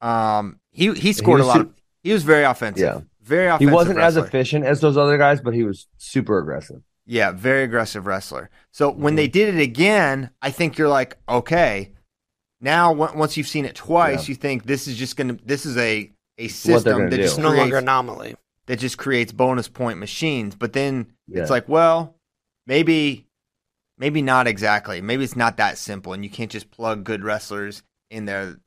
um, 0.00 0.58
he 0.70 0.92
he 0.94 1.12
scored 1.12 1.40
a 1.40 1.44
lot. 1.44 1.54
su- 1.56 1.60
of, 1.62 1.74
he 2.02 2.12
was 2.12 2.22
very 2.22 2.44
offensive. 2.44 2.82
Yeah. 2.82 3.00
Very 3.22 3.56
He 3.58 3.66
wasn't 3.66 3.98
as 3.98 4.18
efficient 4.18 4.66
as 4.66 4.80
those 4.80 4.98
other 4.98 5.16
guys, 5.16 5.40
but 5.40 5.54
he 5.54 5.62
was 5.64 5.86
super 5.96 6.38
aggressive. 6.38 6.82
Yeah, 7.06 7.32
very 7.32 7.62
aggressive 7.64 8.06
wrestler. 8.06 8.50
So 8.70 8.90
when 8.90 9.12
Mm-hmm. 9.12 9.16
they 9.16 9.28
did 9.28 9.54
it 9.54 9.60
again, 9.62 10.30
I 10.42 10.50
think 10.50 10.76
you're 10.76 10.88
like, 10.90 11.16
okay, 11.28 11.92
now 12.60 12.92
on- 13.00 13.16
once 13.18 13.36
you've 13.38 13.48
seen 13.48 13.64
it 13.64 13.74
twice, 13.74 14.24
Yeah. 14.28 14.32
you 14.32 14.34
think 14.36 14.64
this 14.64 14.86
is 14.86 14.96
just 14.96 15.16
gonna, 15.16 15.38
this 15.44 15.64
is 15.66 15.76
a 15.78 16.10
a 16.36 16.48
system 16.48 16.98
gonna 16.98 17.10
that 17.10 17.16
do. 17.16 17.22
just 17.22 17.38
no 17.38 17.48
longer 17.48 17.62
creates, 17.76 17.82
anomaly. 17.82 18.36
That 18.66 18.78
just 18.78 18.98
creates 18.98 19.32
bonus 19.32 19.68
point 19.68 19.98
machines. 19.98 20.54
But 20.54 20.72
then 20.72 21.12
Yeah. 21.28 21.42
it's 21.42 21.50
like, 21.50 21.68
well, 21.68 22.16
maybe 22.66 23.26
maybe 23.98 24.22
not 24.22 24.46
exactly. 24.46 25.00
Maybe 25.00 25.22
it's 25.24 25.36
not 25.36 25.56
that 25.58 25.78
simple, 25.78 26.12
and 26.12 26.24
you 26.24 26.30
can't 26.30 26.50
just 26.50 26.70
plug 26.70 27.04
good 27.04 27.22
wrestlers 27.24 27.82
in 28.10 28.24
there. 28.24 28.58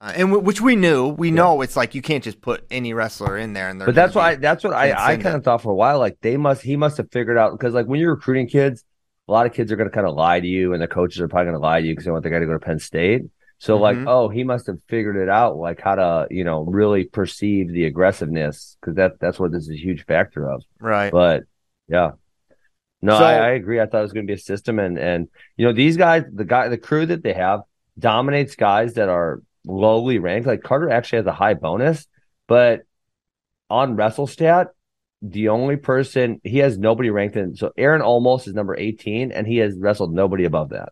Uh, 0.00 0.12
and 0.16 0.28
w- 0.30 0.40
which 0.44 0.60
we 0.60 0.74
knew, 0.74 1.08
we 1.08 1.28
Yeah. 1.28 1.34
know 1.34 1.60
it's 1.60 1.76
like 1.76 1.94
you 1.94 2.02
can't 2.02 2.24
just 2.24 2.40
put 2.40 2.64
any 2.70 2.92
wrestler 2.94 3.36
in 3.36 3.52
there. 3.52 3.68
And 3.68 3.80
they're 3.80 3.86
But 3.86 3.94
that's 3.94 4.14
why 4.14 4.34
that's 4.36 4.64
what 4.64 4.72
I, 4.72 4.92
I 4.92 5.16
kind 5.16 5.36
of 5.36 5.44
thought 5.44 5.62
for 5.62 5.70
a 5.70 5.74
while. 5.76 5.98
Like 5.98 6.18
they 6.22 6.36
must 6.36 6.62
he 6.62 6.76
must 6.76 6.96
have 6.96 7.10
figured 7.12 7.38
out 7.38 7.52
because 7.52 7.74
like 7.74 7.86
when 7.86 8.00
you're 8.00 8.14
recruiting 8.14 8.48
kids, 8.48 8.84
a 9.28 9.32
lot 9.32 9.46
of 9.46 9.52
kids 9.52 9.70
are 9.70 9.76
going 9.76 9.88
to 9.88 9.94
kind 9.94 10.06
of 10.06 10.14
lie 10.14 10.40
to 10.40 10.46
you, 10.46 10.72
and 10.72 10.82
the 10.82 10.88
coaches 10.88 11.20
are 11.20 11.28
probably 11.28 11.50
going 11.52 11.60
to 11.60 11.66
lie 11.66 11.80
to 11.80 11.86
you 11.86 11.92
because 11.92 12.04
they 12.06 12.10
want 12.10 12.24
the 12.24 12.30
guy 12.30 12.38
to 12.40 12.46
go 12.46 12.52
to 12.54 12.58
Penn 12.58 12.78
State. 12.78 13.22
So 13.62 13.76
like, 13.76 13.96
Mhm. 13.96 14.08
oh, 14.08 14.28
he 14.28 14.42
must 14.42 14.66
have 14.66 14.78
figured 14.88 15.14
it 15.16 15.28
out, 15.28 15.56
like 15.56 15.80
how 15.80 15.94
to 15.94 16.26
you 16.30 16.42
know 16.42 16.62
really 16.64 17.04
perceive 17.04 17.68
the 17.70 17.84
aggressiveness 17.84 18.76
because 18.80 18.96
that 18.96 19.20
that's 19.20 19.38
what 19.38 19.52
this 19.52 19.62
is 19.62 19.70
a 19.70 19.76
huge 19.76 20.04
factor 20.04 20.50
of. 20.50 20.64
right. 20.80 21.12
But 21.12 21.44
yeah, 21.86 22.12
no, 23.02 23.18
So- 23.18 23.24
I, 23.24 23.34
I 23.34 23.50
agree. 23.50 23.78
I 23.80 23.86
thought 23.86 24.00
it 24.00 24.02
was 24.02 24.12
going 24.12 24.26
to 24.26 24.30
be 24.30 24.34
a 24.34 24.38
system, 24.38 24.80
and 24.80 24.98
and 24.98 25.28
you 25.56 25.64
know 25.64 25.72
these 25.72 25.96
guys, 25.96 26.24
the 26.32 26.44
guy, 26.44 26.66
the 26.68 26.76
crew 26.78 27.06
that 27.06 27.22
they 27.22 27.34
have 27.34 27.60
dominates 27.96 28.56
guys 28.56 28.94
that 28.94 29.08
are 29.08 29.40
lowly 29.64 30.18
ranked. 30.18 30.48
Like 30.48 30.64
Carter 30.64 30.90
actually 30.90 31.18
has 31.18 31.26
a 31.26 31.32
high 31.32 31.54
bonus, 31.54 32.08
but 32.48 32.80
on 33.70 33.96
WrestleStat, 33.96 34.70
the 35.22 35.50
only 35.50 35.76
person 35.76 36.40
he 36.42 36.58
has 36.58 36.78
nobody 36.78 37.10
ranked 37.10 37.36
in. 37.36 37.54
So 37.54 37.70
Aaron 37.76 38.02
almost 38.02 38.48
is 38.48 38.54
number 38.54 38.76
eighteen, 38.76 39.30
and 39.30 39.46
he 39.46 39.58
has 39.58 39.78
wrestled 39.78 40.12
nobody 40.12 40.46
above 40.46 40.70
that. 40.70 40.88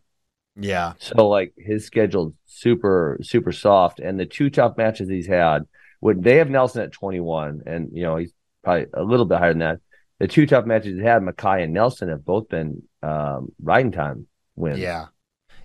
Yeah. 0.61 0.93
So 0.99 1.29
like 1.29 1.53
his 1.57 1.87
schedule's 1.87 2.33
super 2.47 3.19
super 3.23 3.53
soft, 3.53 4.01
and 4.01 4.19
the 4.19 4.27
two 4.27 4.51
tough 4.51 4.77
matches 4.77 5.09
he's 5.09 5.27
had, 5.27 5.67
would 6.01 6.23
they 6.23 6.37
have 6.37 6.51
Nelson 6.51 6.83
at 6.83 6.93
twenty 6.93 7.21
one, 7.21 7.63
and 7.67 7.91
you 7.93 8.03
know 8.03 8.17
he's 8.17 8.33
probably 8.63 8.87
a 8.95 9.03
little 9.03 9.27
bit 9.27 9.39
higher 9.39 9.53
than 9.53 9.61
that. 9.61 9.81
The 10.19 10.29
two 10.29 10.47
tough 10.47 10.67
matches 10.67 10.99
he 10.99 11.03
had, 11.05 11.23
Mackay 11.23 11.63
and 11.63 11.73
Nelson, 11.73 12.11
have 12.11 12.25
both 12.25 12.49
been 12.51 12.83
um, 13.03 13.53
riding 13.63 13.91
time 13.91 14.27
wins. 14.55 14.79
Yeah, 14.79 15.07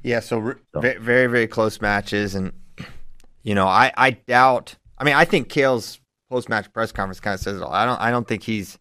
yeah. 0.02 0.22
So, 0.22 0.54
So- 0.74 0.80
ve- 0.80 0.96
very, 0.96 1.28
very 1.28 1.48
close 1.48 1.82
matches, 1.82 2.36
and 2.36 2.54
you 3.44 3.54
know, 3.56 3.68
I, 3.68 3.92
I 3.98 4.12
doubt. 4.12 4.76
I 4.98 5.04
mean, 5.04 5.16
I 5.16 5.26
think 5.26 5.50
Cael's 5.50 6.00
post 6.30 6.48
match 6.48 6.72
press 6.72 6.92
conference 6.94 7.20
kind 7.20 7.34
of 7.34 7.42
says 7.42 7.58
it 7.58 7.64
all. 7.64 7.74
I 7.74 7.86
don't, 7.86 8.00
I 8.00 8.12
don't 8.12 8.28
think 8.28 8.44
he's 8.44 8.80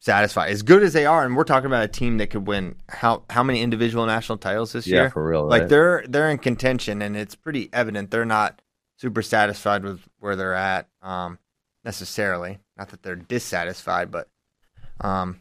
satisfied. 0.00 0.50
As 0.50 0.62
good 0.62 0.82
as 0.82 0.92
they 0.92 1.06
are, 1.06 1.24
and 1.24 1.36
we're 1.36 1.44
talking 1.44 1.66
about 1.66 1.84
a 1.84 1.88
team 1.88 2.18
that 2.18 2.28
could 2.30 2.46
win 2.46 2.76
how 2.88 3.22
how 3.30 3.42
many 3.42 3.62
individual 3.62 4.06
national 4.06 4.38
titles 4.38 4.72
this 4.72 4.86
year. 4.86 4.96
yeah, 4.96 5.02
year? 5.02 5.10
for 5.10 5.26
real. 5.26 5.46
Like 5.46 5.62
right? 5.62 5.68
they're 5.68 6.04
they're 6.08 6.30
in 6.30 6.38
contention, 6.38 7.02
and 7.02 7.16
it's 7.16 7.34
pretty 7.34 7.68
evident 7.72 8.10
they're 8.10 8.24
not 8.24 8.62
super 8.96 9.22
satisfied 9.22 9.82
with 9.84 10.00
where 10.20 10.36
they're 10.36 10.54
at 10.54 10.88
um, 11.02 11.38
necessarily. 11.84 12.58
Not 12.76 12.90
that 12.90 13.02
they're 13.02 13.16
dissatisfied, 13.16 14.10
but 14.10 14.28
um, 15.00 15.40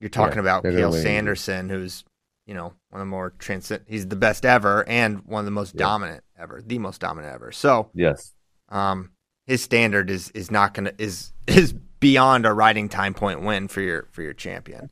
you're 0.00 0.10
talking 0.10 0.36
Yeah, 0.36 0.40
about 0.40 0.62
they're 0.62 0.72
gonna 0.72 0.84
Cael 0.88 0.92
win. 0.92 1.02
Sanderson, 1.02 1.68
who's 1.68 2.04
you 2.46 2.54
know 2.54 2.74
one 2.90 2.94
of 2.94 2.98
the 3.00 3.04
more 3.06 3.30
transcend. 3.38 3.84
He's 3.86 4.06
the 4.08 4.16
best 4.16 4.44
ever, 4.44 4.86
and 4.88 5.24
one 5.26 5.40
of 5.40 5.44
the 5.46 5.50
most 5.52 5.74
Yeah. 5.74 5.80
dominant 5.86 6.24
ever, 6.38 6.60
the 6.64 6.78
most 6.78 7.00
dominant 7.00 7.32
ever. 7.34 7.52
So 7.52 7.90
yes, 7.94 8.32
um, 8.68 9.10
his 9.46 9.62
standard 9.62 10.10
is 10.10 10.30
is 10.30 10.50
not 10.50 10.74
gonna 10.74 10.92
is 10.98 11.32
is 11.46 11.74
beyond 12.02 12.44
a 12.44 12.52
riding 12.52 12.90
time 12.90 13.14
point 13.14 13.42
win 13.42 13.68
for 13.68 13.80
your 13.80 14.08
for 14.10 14.20
your 14.22 14.34
champion. 14.34 14.90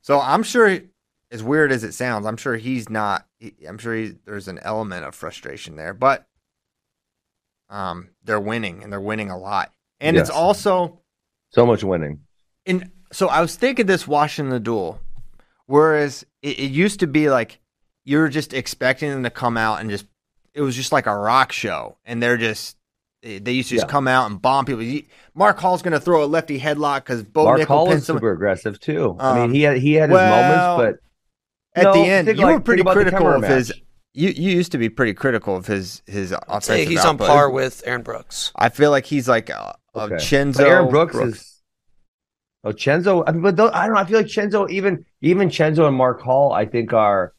So 0.00 0.20
I'm 0.20 0.42
sure, 0.42 0.78
as 1.30 1.42
weird 1.42 1.72
as 1.72 1.84
it 1.84 1.92
sounds, 1.92 2.24
I'm 2.24 2.38
sure 2.38 2.56
he's 2.56 2.88
not. 2.88 3.26
He, 3.38 3.52
I'm 3.68 3.78
sure 3.78 3.94
he, 3.94 4.14
there's 4.24 4.48
an 4.48 4.60
element 4.60 5.04
of 5.04 5.14
frustration 5.14 5.76
there, 5.76 5.92
but 5.92 6.26
um, 7.68 8.10
they're 8.24 8.40
winning 8.40 8.82
and 8.82 8.92
they're 8.92 9.00
winning 9.00 9.30
a 9.30 9.36
lot, 9.36 9.72
and 10.00 10.16
it's 10.16 10.30
also 10.30 11.00
so 11.50 11.66
much 11.66 11.84
winning. 11.84 12.20
And 12.64 12.90
So 13.12 13.28
I 13.28 13.40
was 13.40 13.56
thinking 13.56 13.86
this 13.86 14.06
watching 14.08 14.48
the 14.48 14.60
duel, 14.60 15.00
whereas 15.66 16.24
it, 16.42 16.58
it 16.58 16.70
used 16.70 17.00
to 17.00 17.06
be 17.06 17.28
like 17.28 17.60
you 18.04 18.18
were 18.18 18.28
just 18.28 18.54
expecting 18.54 19.10
them 19.10 19.24
to 19.24 19.30
come 19.30 19.56
out 19.56 19.80
and 19.80 19.90
just 19.90 20.06
it 20.54 20.60
was 20.60 20.76
just 20.76 20.92
like 20.92 21.06
a 21.06 21.16
rock 21.16 21.50
show, 21.50 21.96
and 22.04 22.22
they're 22.22 22.36
just 22.36 22.76
they 23.22 23.38
they 23.38 23.52
used 23.52 23.68
to 23.70 23.76
just 23.76 23.86
Yeah. 23.86 23.90
come 23.92 24.08
out 24.08 24.30
and 24.30 24.40
bomb 24.42 24.64
people. 24.64 24.84
Mark 25.34 25.58
Hall's 25.58 25.82
going 25.82 25.92
to 25.92 26.00
throw 26.00 26.24
a 26.24 26.26
lefty 26.26 26.58
headlock 26.60 26.96
because 27.00 27.22
Bo 27.22 27.44
Mark 27.44 27.60
Nickal 27.60 27.66
Hall 27.66 27.90
is 27.92 28.04
someone. 28.06 28.20
super 28.20 28.32
aggressive 28.32 28.78
too. 28.80 29.16
I 29.18 29.30
Um, 29.30 29.38
mean, 29.38 29.54
he 29.54 29.62
had 29.62 29.76
he 29.78 29.94
had 29.94 30.10
his 30.10 30.14
well, 30.14 30.76
moments, 30.76 31.00
but 31.74 31.80
At 31.80 31.84
No, 31.84 31.92
the 31.94 32.00
end, 32.00 32.26
think 32.26 32.38
you 32.38 32.44
like- 32.44 32.54
were 32.56 32.60
pretty 32.60 32.82
think 32.82 32.90
about 32.92 32.94
the 33.04 33.10
critical 33.10 33.26
Kemmerer 33.26 33.36
of 33.36 33.44
his. 33.48 33.72
You 34.14 34.28
you 34.28 34.50
used 34.50 34.72
to 34.72 34.78
be 34.78 34.90
pretty 34.90 35.14
critical 35.14 35.56
of 35.56 35.66
his 35.66 36.02
his 36.06 36.32
I'd 36.34 36.38
offensive 36.48 36.64
say 36.74 36.84
he's 36.84 37.02
on 37.04 37.16
par 37.16 37.48
with 37.50 37.82
Aaron 37.86 38.02
Brooks. 38.02 38.52
I 38.56 38.68
feel 38.68 38.90
like 38.90 39.06
he's 39.06 39.26
like 39.26 39.48
a, 39.48 39.74
a 39.94 40.00
Okay. 40.00 40.16
Cenzo. 40.16 40.58
but 40.58 40.66
Aaron 40.66 40.88
Brooks, 40.90 41.14
is. 41.16 41.62
Oh, 42.64 42.72
Cenzo. 42.72 43.24
I 43.26 43.32
mean, 43.32 43.40
but 43.42 43.56
those, 43.56 43.70
I 43.72 43.86
don't 43.86 43.94
know. 43.94 44.00
I 44.00 44.04
feel 44.04 44.18
like 44.18 44.26
Cenzo, 44.26 44.68
even 44.70 45.04
even 45.22 45.48
Cenzo 45.48 45.86
and 45.88 45.96
Mark 45.96 46.20
Hall, 46.20 46.52
I 46.52 46.66
think 46.66 46.92
are 46.92 47.32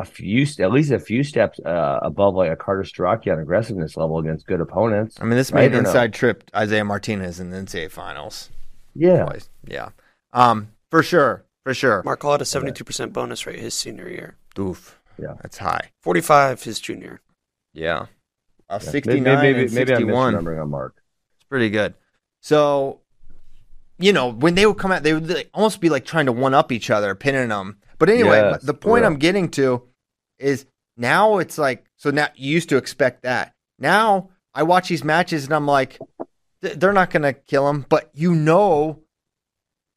a 0.00 0.04
few, 0.04 0.46
at 0.58 0.72
least 0.72 0.90
a 0.90 0.98
few 0.98 1.22
steps 1.22 1.60
uh, 1.64 1.98
above 2.02 2.34
like 2.34 2.50
a 2.50 2.56
Carter 2.56 2.82
Starocci 2.82 3.30
on 3.32 3.38
aggressiveness 3.38 3.96
level 3.96 4.18
against 4.18 4.46
good 4.46 4.60
opponents. 4.60 5.18
I 5.20 5.24
mean, 5.24 5.36
this 5.36 5.52
Right 5.52 5.70
made 5.70 5.78
or 5.78 5.82
no? 5.82 5.88
inside 5.88 6.14
trip 6.14 6.50
Isaiah 6.54 6.84
Martinez 6.84 7.38
in 7.38 7.50
the 7.50 7.58
NCAA 7.58 7.90
finals. 7.90 8.50
Yeah, 8.94 9.24
Twice. 9.24 9.48
Yeah. 9.66 9.90
Um, 10.32 10.72
for 10.90 11.02
sure, 11.02 11.44
for 11.64 11.74
sure. 11.74 12.02
Mark 12.04 12.22
Hall 12.22 12.32
had 12.32 12.40
a 12.40 12.44
72% 12.44 13.12
bonus 13.12 13.46
rate 13.46 13.58
his 13.58 13.74
senior 13.74 14.08
year, 14.08 14.36
Oof. 14.58 14.98
Yeah. 15.18 15.34
that's 15.42 15.58
high. 15.58 15.90
45 16.02 16.62
his 16.62 16.80
junior. 16.80 17.20
Yeah. 17.74 18.06
Uh, 18.68 18.78
Yeah. 18.82 18.90
69 18.90 19.22
Maybe 19.22 19.36
maybe, 19.52 19.62
and 19.66 19.72
maybe 19.74 19.92
I'm 19.92 19.98
61. 20.00 20.34
misremembering 20.34 20.62
on 20.62 20.70
Mark. 20.70 20.94
It's 21.36 21.44
pretty 21.48 21.70
good. 21.70 21.94
So, 22.40 23.00
you 23.98 24.12
know, 24.12 24.32
when 24.32 24.54
they 24.54 24.64
would 24.66 24.78
come 24.78 24.92
out, 24.92 25.02
they 25.02 25.12
would 25.12 25.48
almost 25.52 25.80
be 25.80 25.90
like 25.90 26.04
trying 26.04 26.26
to 26.26 26.32
one 26.32 26.54
up 26.54 26.72
each 26.72 26.88
other, 26.90 27.14
pinning 27.14 27.48
them. 27.50 27.78
But 27.98 28.08
anyway, 28.08 28.38
Yes, 28.52 28.62
the 28.62 28.72
point 28.72 29.02
real. 29.02 29.12
I'm 29.12 29.18
getting 29.18 29.50
to 29.50 29.82
is 30.40 30.66
now 30.96 31.38
it's 31.38 31.58
like, 31.58 31.84
so 31.96 32.10
now 32.10 32.28
you 32.34 32.50
used 32.52 32.68
to 32.70 32.76
expect 32.76 33.22
that. 33.22 33.54
Now 33.78 34.30
I 34.54 34.62
watch 34.64 34.88
these 34.88 35.04
matches 35.04 35.44
and 35.44 35.54
I'm 35.54 35.66
like, 35.66 35.98
they're 36.60 36.92
not 36.92 37.10
going 37.10 37.22
to 37.22 37.32
kill 37.32 37.68
him, 37.68 37.86
but 37.88 38.10
you 38.14 38.34
know, 38.34 39.00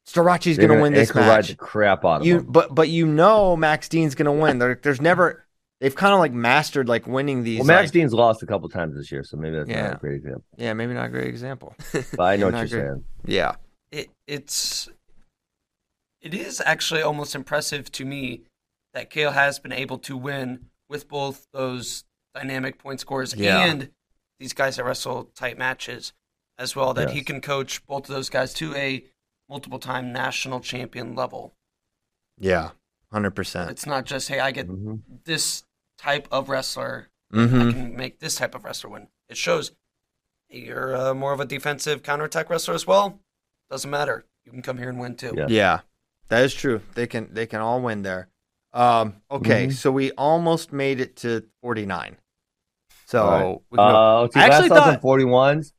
Starocci's 0.06 0.56
They're 0.58 0.68
going 0.68 0.78
to 0.78 0.82
win 0.82 0.92
this 0.92 1.08
ankle 1.10 1.22
ride 1.22 1.28
match. 1.36 1.48
the 1.48 1.54
crap 1.56 2.04
out 2.04 2.20
of 2.20 2.26
You, 2.26 2.38
him. 2.38 2.44
but 2.46 2.74
but 2.74 2.88
you 2.90 3.06
know, 3.06 3.56
Max 3.56 3.88
Dean's 3.88 4.14
going 4.14 4.26
to 4.26 4.32
win. 4.32 4.58
There, 4.58 4.78
there's 4.82 5.00
never. 5.00 5.46
They've 5.80 5.94
kind 5.94 6.12
of 6.14 6.20
like 6.20 6.32
mastered 6.32 6.88
like 6.88 7.06
winning 7.06 7.42
these. 7.42 7.58
Well, 7.60 7.66
Max 7.66 7.86
like- 7.86 7.92
Dean's 7.92 8.12
lost 8.14 8.42
a 8.42 8.46
couple 8.46 8.68
times 8.68 8.94
this 8.96 9.10
year, 9.10 9.24
so 9.24 9.36
maybe 9.38 9.56
that's 9.56 9.68
Yeah. 9.68 9.82
not 9.88 9.94
a 9.96 9.98
great 9.98 10.16
example. 10.16 10.44
yeah, 10.56 10.72
maybe 10.74 10.92
not 10.94 11.06
a 11.06 11.08
great 11.08 11.26
example. 11.28 11.74
But 11.92 12.20
I 12.20 12.36
know 12.36 12.46
what 12.50 12.54
you're 12.54 12.80
great. 12.80 12.90
saying. 12.92 13.04
Yeah, 13.26 13.56
It, 13.90 14.10
it's 14.26 14.88
it 16.20 16.32
is 16.34 16.62
actually 16.64 17.02
almost 17.02 17.34
impressive 17.34 17.90
to 17.92 18.04
me 18.04 18.42
that 18.94 19.10
Cael 19.10 19.32
has 19.34 19.58
been 19.58 19.72
able 19.72 19.98
to 19.98 20.16
win 20.16 20.66
with 20.88 21.08
both 21.08 21.46
those 21.52 22.04
dynamic 22.34 22.78
point 22.78 23.00
scores 23.00 23.34
Yeah. 23.34 23.64
and 23.66 23.90
these 24.38 24.52
guys 24.52 24.76
that 24.76 24.84
wrestle 24.84 25.24
tight 25.34 25.58
matches 25.58 26.12
as 26.58 26.74
well. 26.74 26.94
That 26.94 27.10
he 27.10 27.22
can 27.22 27.40
coach 27.40 27.84
both 27.86 28.08
of 28.08 28.14
those 28.14 28.30
guys 28.30 28.54
to 28.54 28.74
a 28.74 29.04
multiple 29.48 29.78
time 29.78 30.12
national 30.12 30.60
champion 30.60 31.14
level. 31.14 31.54
yeah, 32.38 32.70
hundred 33.12 33.30
percent. 33.32 33.70
It's 33.70 33.86
not 33.86 34.06
just 34.06 34.28
hey, 34.28 34.40
I 34.40 34.50
get 34.50 34.66
Mhm. 34.68 35.02
this 35.24 35.62
type 35.98 36.26
of 36.32 36.48
wrestler 36.48 37.10
I 37.32 37.36
Mm-hmm. 37.36 37.70
can 37.70 37.96
make 37.96 38.18
this 38.20 38.36
type 38.36 38.54
of 38.54 38.64
wrestler 38.64 38.90
win. 38.90 39.08
It 39.28 39.36
shows 39.36 39.72
you're 40.48 40.94
uh, 40.96 41.14
more 41.14 41.32
of 41.32 41.40
a 41.40 41.44
defensive 41.44 42.02
counterattack 42.02 42.48
wrestler 42.50 42.74
as 42.74 42.86
well. 42.86 43.20
Doesn't 43.70 43.90
matter. 43.90 44.24
You 44.44 44.52
can 44.52 44.62
come 44.62 44.78
here 44.78 44.88
and 44.88 44.98
win 45.00 45.16
too. 45.16 45.32
Yeah. 45.36 45.46
Yeah, 45.48 45.80
that 46.28 46.44
is 46.44 46.54
true. 46.54 46.82
They 46.94 47.06
can 47.06 47.32
they 47.32 47.46
can 47.46 47.60
all 47.60 47.80
win 47.80 48.02
there. 48.02 48.28
Um, 48.74 49.22
okay, 49.30 49.68
Mhm. 49.68 49.72
so 49.72 49.90
we 49.92 50.10
almost 50.12 50.72
made 50.72 51.00
it 51.00 51.16
to 51.16 51.44
forty 51.62 51.86
nine. 51.86 52.16
So 53.06 53.22
All 53.22 53.30
right. 53.30 53.58
we 53.70 53.78
can 53.78 53.88
go- 53.88 54.24
Uh, 54.24 54.28
see, 54.30 54.40
I 54.40 54.44
actually 54.46 54.68
thought- 54.70 55.00
41s. 55.00 55.72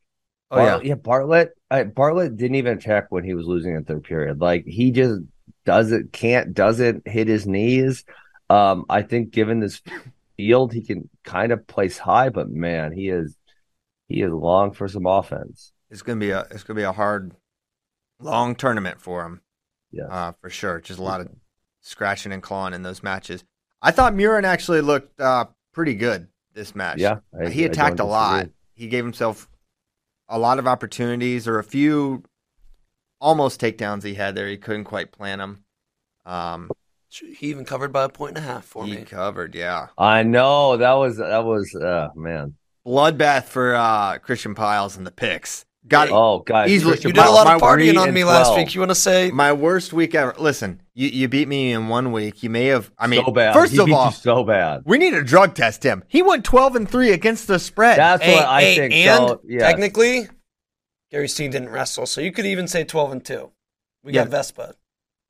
oh 0.50 0.58
yeah, 0.58 0.64
Bartlett, 0.64 0.86
yeah, 0.86 0.94
Bartlett. 0.94 1.50
Uh, 1.70 1.84
Bartlett 1.84 2.36
didn't 2.36 2.54
even 2.56 2.80
check 2.80 3.06
when 3.10 3.24
he 3.24 3.34
was 3.34 3.46
losing 3.46 3.74
in 3.74 3.84
third 3.84 4.04
period. 4.04 4.40
Like 4.40 4.64
he 4.64 4.90
just 4.92 5.20
doesn't, 5.64 6.12
can't, 6.12 6.54
doesn't 6.54 7.06
hit 7.06 7.26
his 7.28 7.46
knees. 7.46 8.04
Um, 8.48 8.84
I 8.88 9.02
think 9.02 9.30
given 9.30 9.58
this 9.60 9.82
field, 10.36 10.72
he 10.72 10.82
can 10.82 11.10
kind 11.24 11.50
of 11.52 11.66
place 11.66 11.98
high, 11.98 12.28
but 12.30 12.48
man, 12.48 12.92
he 12.92 13.08
is 13.08 13.36
he 14.08 14.22
is 14.22 14.30
long 14.32 14.72
for 14.72 14.88
some 14.88 15.04
offense. 15.06 15.72
it's 15.90 16.02
gonna 16.02 16.20
be 16.20 16.30
a 16.30 16.46
it's 16.52 16.62
gonna 16.62 16.78
be 16.78 16.84
a 16.84 16.92
hard, 16.92 17.34
long 18.20 18.54
tournament 18.54 19.00
for 19.00 19.24
him. 19.26 19.40
Yeah. 19.90 20.04
uh, 20.06 20.32
for 20.40 20.48
sure. 20.50 20.80
Just 20.80 20.98
a 21.00 21.02
lot 21.02 21.20
of 21.20 21.28
scratching 21.86 22.32
and 22.32 22.42
clawing 22.42 22.74
in 22.74 22.82
those 22.82 23.02
matches. 23.02 23.44
I 23.80 23.90
thought 23.92 24.12
Murin 24.14 24.44
actually 24.44 24.80
looked 24.80 25.20
uh, 25.20 25.46
pretty 25.72 25.94
good 25.94 26.28
this 26.52 26.74
match. 26.74 26.98
Yeah, 26.98 27.18
I- 27.38 27.48
he 27.48 27.64
attacked 27.64 28.00
a 28.00 28.04
lot. 28.04 28.48
He 28.74 28.88
gave 28.88 29.04
himself 29.04 29.48
a 30.28 30.38
lot 30.38 30.58
of 30.58 30.66
opportunities, 30.66 31.46
or 31.46 31.58
a 31.58 31.64
few 31.64 32.24
almost 33.20 33.60
takedowns 33.60 34.02
he 34.02 34.14
had 34.14 34.34
there. 34.34 34.48
He 34.48 34.56
couldn't 34.56 34.84
quite 34.84 35.12
plan 35.12 35.38
them. 35.38 35.64
Um, 36.24 36.70
He 37.08 37.46
even 37.46 37.64
covered 37.64 37.92
by 37.92 38.04
a 38.04 38.08
point 38.08 38.36
and 38.36 38.44
a 38.44 38.48
half 38.48 38.64
for 38.64 38.84
he 38.84 38.96
me. 38.96 39.04
covered, 39.04 39.54
yeah. 39.54 39.88
I 39.96 40.22
know 40.24 40.76
that 40.78 40.92
was 40.94 41.18
that 41.18 41.44
was 41.44 41.74
uh 41.74 42.08
man. 42.16 42.54
Bloodbath 42.86 43.44
for 43.44 43.74
uh, 43.74 44.18
Christian 44.18 44.54
Pyles 44.54 44.96
and 44.96 45.06
the 45.06 45.10
picks. 45.10 45.64
Got 45.88 46.10
Oh, 46.10 46.40
god, 46.40 46.68
Easily- 46.68 46.90
You 46.90 46.92
Christian 46.94 47.12
did 47.12 47.24
a 47.24 47.30
lot 47.30 47.46
of 47.46 47.60
partying 47.62 47.96
on 47.96 48.08
and 48.08 48.14
me 48.14 48.24
last 48.24 48.56
week. 48.56 48.74
You 48.74 48.80
want 48.80 48.90
to 48.90 48.94
say? 48.96 49.30
my 49.30 49.52
worst 49.52 49.92
week 49.92 50.14
ever. 50.16 50.34
Listen, 50.38 50.80
you, 50.94 51.08
you 51.08 51.28
beat 51.28 51.46
me 51.46 51.72
in 51.72 51.86
one 51.88 52.10
week. 52.10 52.42
You 52.42 52.50
may 52.50 52.66
have. 52.66 52.90
I 52.98 53.06
mean, 53.06 53.24
so 53.24 53.30
bad. 53.30 53.54
first 53.54 53.72
He 53.72 53.78
of 53.78 53.86
beat 53.86 53.92
you 53.92 53.96
all, 53.96 54.10
so 54.10 54.42
bad. 54.42 54.82
we 54.84 54.98
need 54.98 55.10
to 55.12 55.22
drug 55.22 55.54
test 55.54 55.84
him. 55.84 56.02
He 56.08 56.22
went 56.22 56.44
twelve 56.44 56.74
and 56.74 56.88
three 56.90 57.12
against 57.12 57.46
the 57.46 57.58
spread. 57.60 57.98
That's 57.98 58.22
Hey, 58.24 58.34
what 58.34 58.46
I 58.46 58.60
hey, 58.62 58.76
think. 58.76 58.94
And 58.94 59.28
so, 59.28 59.40
yes. 59.46 59.62
technically, 59.62 60.26
Gary 61.12 61.28
Steen 61.28 61.50
didn't 61.52 61.68
wrestle, 61.68 62.06
so 62.06 62.20
you 62.20 62.32
could 62.32 62.46
even 62.46 62.66
say 62.66 62.82
twelve 62.82 63.12
and 63.12 63.24
two. 63.24 63.52
We 64.02 64.12
Yeah. 64.12 64.22
got 64.22 64.30
Vespa. 64.32 64.74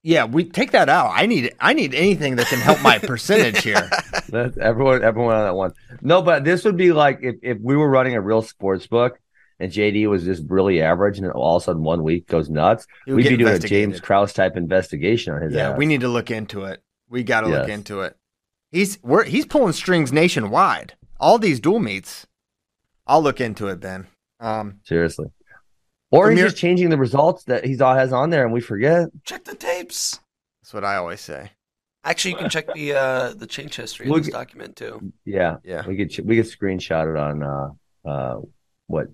yeah, 0.02 0.24
we 0.24 0.44
take 0.44 0.70
that 0.70 0.88
out. 0.88 1.10
I 1.14 1.26
need 1.26 1.54
I 1.60 1.74
need 1.74 1.94
anything 1.94 2.36
that 2.36 2.46
can 2.46 2.60
help 2.60 2.80
my 2.82 2.98
percentage 3.02 3.62
here. 3.62 3.90
That's 4.30 4.56
everyone, 4.56 5.02
everyone 5.02 5.34
on 5.34 5.44
that 5.44 5.54
one. 5.54 5.72
No, 6.00 6.22
but 6.22 6.44
this 6.44 6.64
would 6.64 6.76
be 6.78 6.92
like 6.92 7.18
if, 7.22 7.36
if 7.42 7.58
we 7.60 7.76
were 7.76 7.88
running 7.90 8.14
a 8.14 8.20
real 8.22 8.40
sports 8.42 8.86
book 8.86 9.18
and 9.58 9.72
JD 9.72 10.08
was 10.08 10.24
just 10.24 10.42
really 10.48 10.82
average, 10.82 11.18
and 11.18 11.30
all 11.32 11.56
of 11.56 11.62
a 11.62 11.64
sudden 11.64 11.82
one 11.82 12.02
week 12.02 12.26
goes 12.26 12.48
nuts. 12.50 12.86
He 13.06 13.12
would 13.12 13.24
We'd 13.24 13.30
be 13.30 13.36
doing 13.36 13.54
a. 13.54 13.58
James 13.58 14.00
Krause 14.00 14.32
type 14.32 14.56
investigation 14.56 15.32
on 15.34 15.42
his 15.42 15.54
Yeah, 15.54 15.70
ass. 15.70 15.78
we 15.78 15.86
need 15.86 16.00
to 16.02 16.08
look 16.08 16.30
into 16.30 16.64
it. 16.64 16.82
We 17.08 17.22
got 17.22 17.42
to 17.42 17.48
look 17.48 17.68
into 17.68 18.00
it. 18.00 18.16
He's 18.72 18.98
we're 19.02 19.24
he's 19.24 19.46
pulling 19.46 19.72
strings 19.72 20.12
nationwide. 20.12 20.94
All 21.18 21.38
these 21.38 21.60
dual 21.60 21.78
meets. 21.80 22.26
I'll 23.06 23.22
look 23.22 23.40
into 23.40 23.68
it, 23.68 23.80
Ben. 23.80 24.08
Um, 24.40 24.80
seriously. 24.84 25.26
Or 26.10 26.28
he's 26.30 26.36
Premier- 26.36 26.44
just 26.50 26.56
changing 26.56 26.90
the 26.90 26.98
results 26.98 27.44
that 27.44 27.64
he's 27.64 27.80
all 27.80 27.94
has 27.94 28.12
on 28.12 28.30
there, 28.30 28.44
and 28.44 28.52
we 28.52 28.60
forget. 28.60 29.08
Check 29.24 29.44
the 29.44 29.54
tapes. 29.54 30.20
that's 30.62 30.74
what 30.74 30.84
I 30.84 30.96
always 30.96 31.20
say. 31.20 31.52
Actually, 32.04 32.32
you 32.32 32.36
can 32.38 32.50
check 32.50 32.72
the 32.74 32.92
uh, 32.92 33.34
the 33.34 33.46
change 33.46 33.74
history 33.76 34.06
Look- 34.08 34.18
of 34.18 34.24
this 34.26 34.32
document 34.34 34.76
too. 34.76 35.12
Yeah, 35.24 35.56
Yeah. 35.64 35.86
we 35.86 35.96
could 35.96 36.26
we 36.26 36.36
could 36.36 36.46
screenshot 36.46 37.10
it 37.10 37.16
on 37.16 37.42
uh 37.42 37.70
uh 38.08 38.40
what 38.88 39.08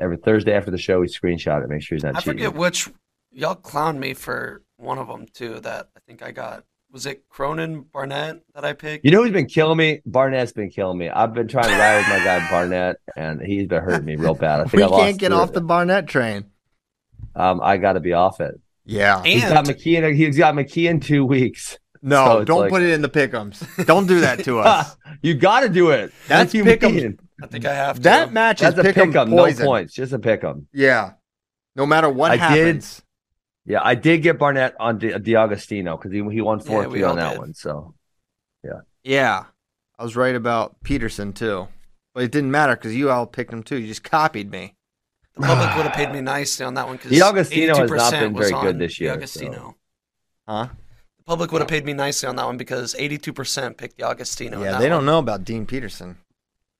every 0.00 0.16
Thursday 0.16 0.52
after 0.54 0.70
the 0.70 0.78
show 0.78 1.00
we 1.00 1.06
screenshot 1.06 1.62
it, 1.62 1.68
make 1.68 1.82
sure 1.82 1.96
he's 1.96 2.04
not 2.04 2.14
cheating. 2.16 2.30
I 2.30 2.34
cheating. 2.34 2.46
forget 2.46 2.54
which 2.60 2.88
y'all 3.32 3.54
clowned 3.56 3.98
me 3.98 4.14
for 4.14 4.62
one 4.76 4.98
of 4.98 5.08
them 5.08 5.26
too. 5.32 5.60
That 5.60 5.88
I 5.96 6.00
think 6.06 6.22
I 6.22 6.30
got. 6.32 6.64
Was 6.90 7.06
it 7.06 7.26
Cronin 7.30 7.86
Barnett 7.90 8.42
that 8.54 8.66
I 8.66 8.74
picked? 8.74 9.02
You 9.04 9.12
know 9.12 9.22
who's 9.22 9.32
been 9.32 9.46
killing 9.46 9.78
me? 9.78 10.02
Barnett's 10.04 10.52
been 10.52 10.68
killing 10.68 10.98
me. 10.98 11.08
I've 11.08 11.32
been 11.32 11.48
trying 11.48 11.70
to 11.70 11.78
ride 11.78 11.96
with 11.98 12.08
my 12.08 12.22
guy 12.22 12.46
Barnett, 12.50 12.96
and 13.16 13.40
he's 13.40 13.66
been 13.66 13.82
hurting 13.82 14.04
me 14.04 14.16
real 14.16 14.34
bad. 14.34 14.60
I 14.60 14.64
think 14.64 14.74
We 14.74 14.82
I 14.82 14.86
lost 14.88 15.02
can't 15.02 15.16
get 15.18 15.32
off 15.32 15.52
the 15.54 15.62
Barnett 15.62 16.06
train. 16.06 16.44
Um, 17.34 17.60
I 17.62 17.78
got 17.78 17.94
to 17.94 18.00
be 18.00 18.12
off 18.12 18.42
it. 18.42 18.60
Yeah. 18.84 19.22
He's 19.22 19.42
got 19.42 19.66
and 19.66 19.68
McKee. 19.78 20.02
In, 20.06 20.14
he's 20.14 20.36
got 20.36 20.54
McKee 20.54 20.90
in 20.90 21.00
two 21.00 21.24
weeks. 21.24 21.78
No, 22.02 22.26
So 22.26 22.44
don't 22.44 22.60
like- 22.60 22.70
put 22.70 22.82
it 22.82 22.90
in 22.90 23.00
the 23.00 23.08
pickums. 23.08 23.86
Don't 23.86 24.06
do 24.06 24.20
that 24.20 24.40
to 24.44 24.58
us. 24.60 24.94
you 25.22 25.32
got 25.34 25.60
to 25.60 25.70
do 25.70 25.90
it. 25.90 26.12
That's 26.28 26.52
you 26.52 26.62
pick 26.64 26.82
'em. 26.82 26.94
mean. 26.96 27.18
I 27.42 27.46
think 27.46 27.64
I 27.66 27.74
have 27.74 27.96
to. 27.96 28.02
that 28.02 28.32
match 28.32 28.62
is 28.62 28.74
That's 28.74 28.88
a 28.88 28.92
pick'em 28.92 29.06
pick 29.12 29.16
'em, 29.16 29.30
no 29.30 29.52
points, 29.54 29.94
just 29.94 30.12
a 30.12 30.18
pick 30.18 30.44
'em. 30.44 30.68
Yeah. 30.72 31.12
No 31.74 31.86
matter 31.86 32.08
what 32.08 32.30
I 32.30 32.34
did- 32.54 32.66
happens. 32.66 33.02
Yeah, 33.64 33.80
I 33.82 33.94
did 33.94 34.22
get 34.22 34.38
Barnett 34.38 34.74
on 34.80 34.98
Di- 34.98 35.18
D'Agostino 35.18 35.96
because 35.96 36.12
he 36.12 36.18
he 36.30 36.40
won 36.40 36.60
four 36.60 36.82
we 36.88 36.90
three 36.98 37.02
all 37.04 37.10
on 37.12 37.16
that 37.16 37.30
did. 37.32 37.38
one. 37.38 37.54
So 37.54 37.94
Yeah. 38.64 38.80
Yeah, 39.04 39.44
I 39.98 40.02
was 40.02 40.14
right 40.16 40.34
about 40.34 40.82
Peterson 40.82 41.32
too. 41.32 41.68
But 42.14 42.24
it 42.24 42.30
didn't 42.32 42.50
matter 42.50 42.76
because 42.76 42.94
you 42.94 43.10
all 43.10 43.26
picked 43.26 43.52
him 43.52 43.62
too. 43.62 43.78
You 43.78 43.86
just 43.86 44.04
copied 44.04 44.50
me. 44.50 44.74
the 45.34 45.46
public 45.46 45.74
would 45.76 45.86
have 45.86 45.94
paid 45.94 46.12
me 46.12 46.20
nicely 46.20 46.66
on 46.66 46.74
that 46.74 46.86
one 46.86 46.96
because 46.96 47.10
D'Agostino 47.10 47.74
has 47.74 47.90
not 47.90 48.12
been 48.12 48.36
very 48.36 48.50
good 48.50 48.78
this 48.78 49.00
year, 49.00 49.14
D'Agostino. 49.14 49.76
Huh? 50.46 50.68
The 51.18 51.24
public 51.24 51.52
would 51.52 51.62
have 51.62 51.68
paid 51.68 51.86
me 51.86 51.94
nicely 51.94 52.28
on 52.28 52.36
that 52.36 52.44
one 52.46 52.56
because 52.58 52.94
eighty-two 52.98 53.32
percent 53.32 53.76
picked 53.78 53.96
D'Agostino. 53.98 54.58
in 54.58 54.64
yeah, 54.64 54.72
that 54.72 54.80
they 54.80 54.88
don't 54.90 55.06
know 55.06 55.18
about 55.18 55.44
Dean 55.44 55.64
Peterson. 55.66 56.18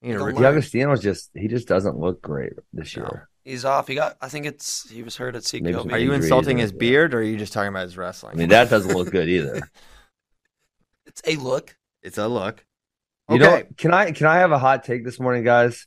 You 0.02 0.08
need 0.08 0.12
to 0.14 0.18
Don't 0.18 0.28
re- 0.28 0.34
learn. 0.34 0.54
D'Agostino's 0.56 1.00
just 1.00 1.30
he 1.34 1.48
just 1.48 1.68
doesn't 1.68 1.96
look 1.98 2.20
great 2.20 2.52
this 2.72 2.96
No. 2.96 3.04
year. 3.04 3.28
He's 3.44 3.64
off. 3.64 3.88
He 3.88 3.94
got. 3.94 4.16
I 4.20 4.28
think 4.28 4.46
it's. 4.46 4.88
He 4.90 5.02
was 5.02 5.16
hurt 5.16 5.34
at 5.36 5.50
Maybe 5.52 5.66
Seacobe. 5.70 5.82
some 5.82 5.94
Are 5.94 5.98
you 5.98 6.12
insulting 6.12 6.58
or- 6.58 6.62
his 6.62 6.72
beard 6.72 7.14
or 7.14 7.18
are 7.18 7.22
you 7.22 7.36
just 7.36 7.52
talking 7.52 7.68
about 7.70 7.84
his 7.84 7.96
wrestling? 7.96 8.34
I 8.34 8.38
mean 8.38 8.48
that 8.50 8.68
doesn't 8.70 8.94
look 8.94 9.10
good 9.10 9.28
either. 9.28 9.62
It's 11.06 11.22
a 11.26 11.36
look. 11.36 11.76
it's 12.02 12.18
a 12.18 12.26
look. 12.28 12.64
You 13.28 13.36
Okay. 13.36 13.44
know, 13.44 13.62
can 13.76 13.92
I 13.94 14.12
can 14.12 14.26
I 14.26 14.36
have 14.38 14.52
a 14.52 14.58
hot 14.58 14.84
take 14.84 15.04
this 15.04 15.20
morning, 15.20 15.44
guys? 15.44 15.86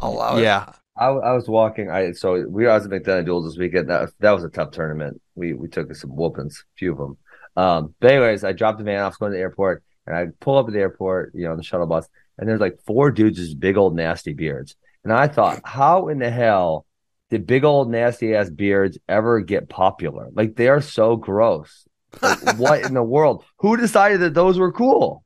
I'll 0.00 0.12
allow 0.12 0.36
it. 0.36 0.42
yeah. 0.42 0.72
I, 0.96 1.06
I 1.06 1.32
was 1.32 1.48
walking. 1.48 1.90
I 1.90 2.12
so 2.12 2.44
we 2.48 2.66
I 2.66 2.74
was 2.74 2.84
at 2.84 2.90
McDonough 2.90 3.24
Duels 3.24 3.44
this 3.50 3.58
weekend. 3.58 3.88
That 3.88 4.10
that 4.20 4.32
was 4.32 4.44
a 4.44 4.48
tough 4.48 4.70
tournament. 4.72 5.20
We 5.34 5.52
we 5.54 5.68
took 5.68 5.94
some 5.94 6.10
whoopings, 6.14 6.64
a 6.74 6.78
few 6.78 6.92
of 6.92 6.98
them. 6.98 7.16
Um, 7.56 7.94
but 8.00 8.10
anyways, 8.12 8.44
I 8.44 8.52
dropped 8.52 8.78
the 8.78 8.84
van 8.84 9.02
off 9.02 9.18
going 9.18 9.32
to 9.32 9.36
the 9.36 9.40
airport, 9.42 9.82
and 10.06 10.14
I 10.16 10.26
pull 10.40 10.58
up 10.58 10.66
at 10.68 10.72
the 10.72 10.78
airport, 10.80 11.32
you 11.34 11.44
know, 11.48 11.56
the 11.56 11.62
shuttle 11.62 11.86
bus, 11.86 12.08
and 12.38 12.48
there's 12.48 12.60
like 12.60 12.78
four 12.86 13.10
dudes 13.10 13.38
with 13.38 13.58
big 13.60 13.76
old 13.76 13.94
nasty 13.96 14.32
beards, 14.32 14.76
and 15.04 15.12
I 15.12 15.28
thought, 15.28 15.60
how 15.64 16.08
in 16.08 16.18
the 16.18 16.30
hell 16.30 16.86
did 17.30 17.46
big 17.46 17.64
old 17.64 17.90
nasty 17.90 18.34
ass 18.34 18.48
beards 18.50 18.98
ever 19.08 19.40
get 19.40 19.68
popular? 19.68 20.28
Like 20.32 20.56
they 20.56 20.68
are 20.68 20.80
so 20.80 21.16
gross. 21.16 21.86
Like, 22.22 22.56
what 22.58 22.82
in 22.84 22.94
the 22.94 23.02
world? 23.02 23.44
Who 23.58 23.76
decided 23.76 24.20
that 24.20 24.34
those 24.34 24.58
were 24.58 24.72
cool? 24.72 25.24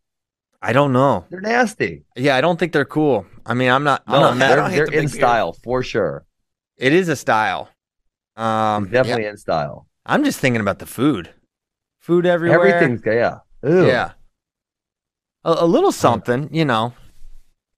I 0.60 0.72
don't 0.72 0.92
know. 0.92 1.24
They're 1.30 1.40
nasty. 1.40 2.04
Yeah, 2.16 2.36
I 2.36 2.40
don't 2.40 2.58
think 2.58 2.72
they're 2.72 2.84
cool. 2.84 3.26
I 3.44 3.54
mean, 3.54 3.70
I'm 3.70 3.84
not. 3.84 4.02
I'm 4.06 4.12
No, 4.14 4.20
not 4.20 4.32
I 4.32 4.36
mad. 4.36 4.50
they're, 4.58 4.70
they're 4.70 4.84
in 4.86 5.06
beard. 5.06 5.10
style 5.10 5.52
for 5.64 5.82
sure. 5.82 6.24
It 6.76 6.92
is 6.92 7.08
a 7.08 7.16
style. 7.16 7.68
Um, 8.36 8.88
Definitely 8.88 9.24
yeah, 9.24 9.30
in 9.30 9.36
style. 9.36 9.86
I'm 10.06 10.24
just 10.24 10.40
thinking 10.40 10.60
about 10.60 10.78
the 10.78 10.86
food. 10.86 11.30
Food 12.00 12.26
everywhere. 12.26 12.74
Everything's 12.74 13.02
yeah. 13.04 13.38
Ew. 13.62 13.86
Yeah. 13.86 14.12
A, 15.44 15.54
a 15.60 15.66
little 15.66 15.92
something, 15.92 16.48
you 16.52 16.64
know. 16.64 16.92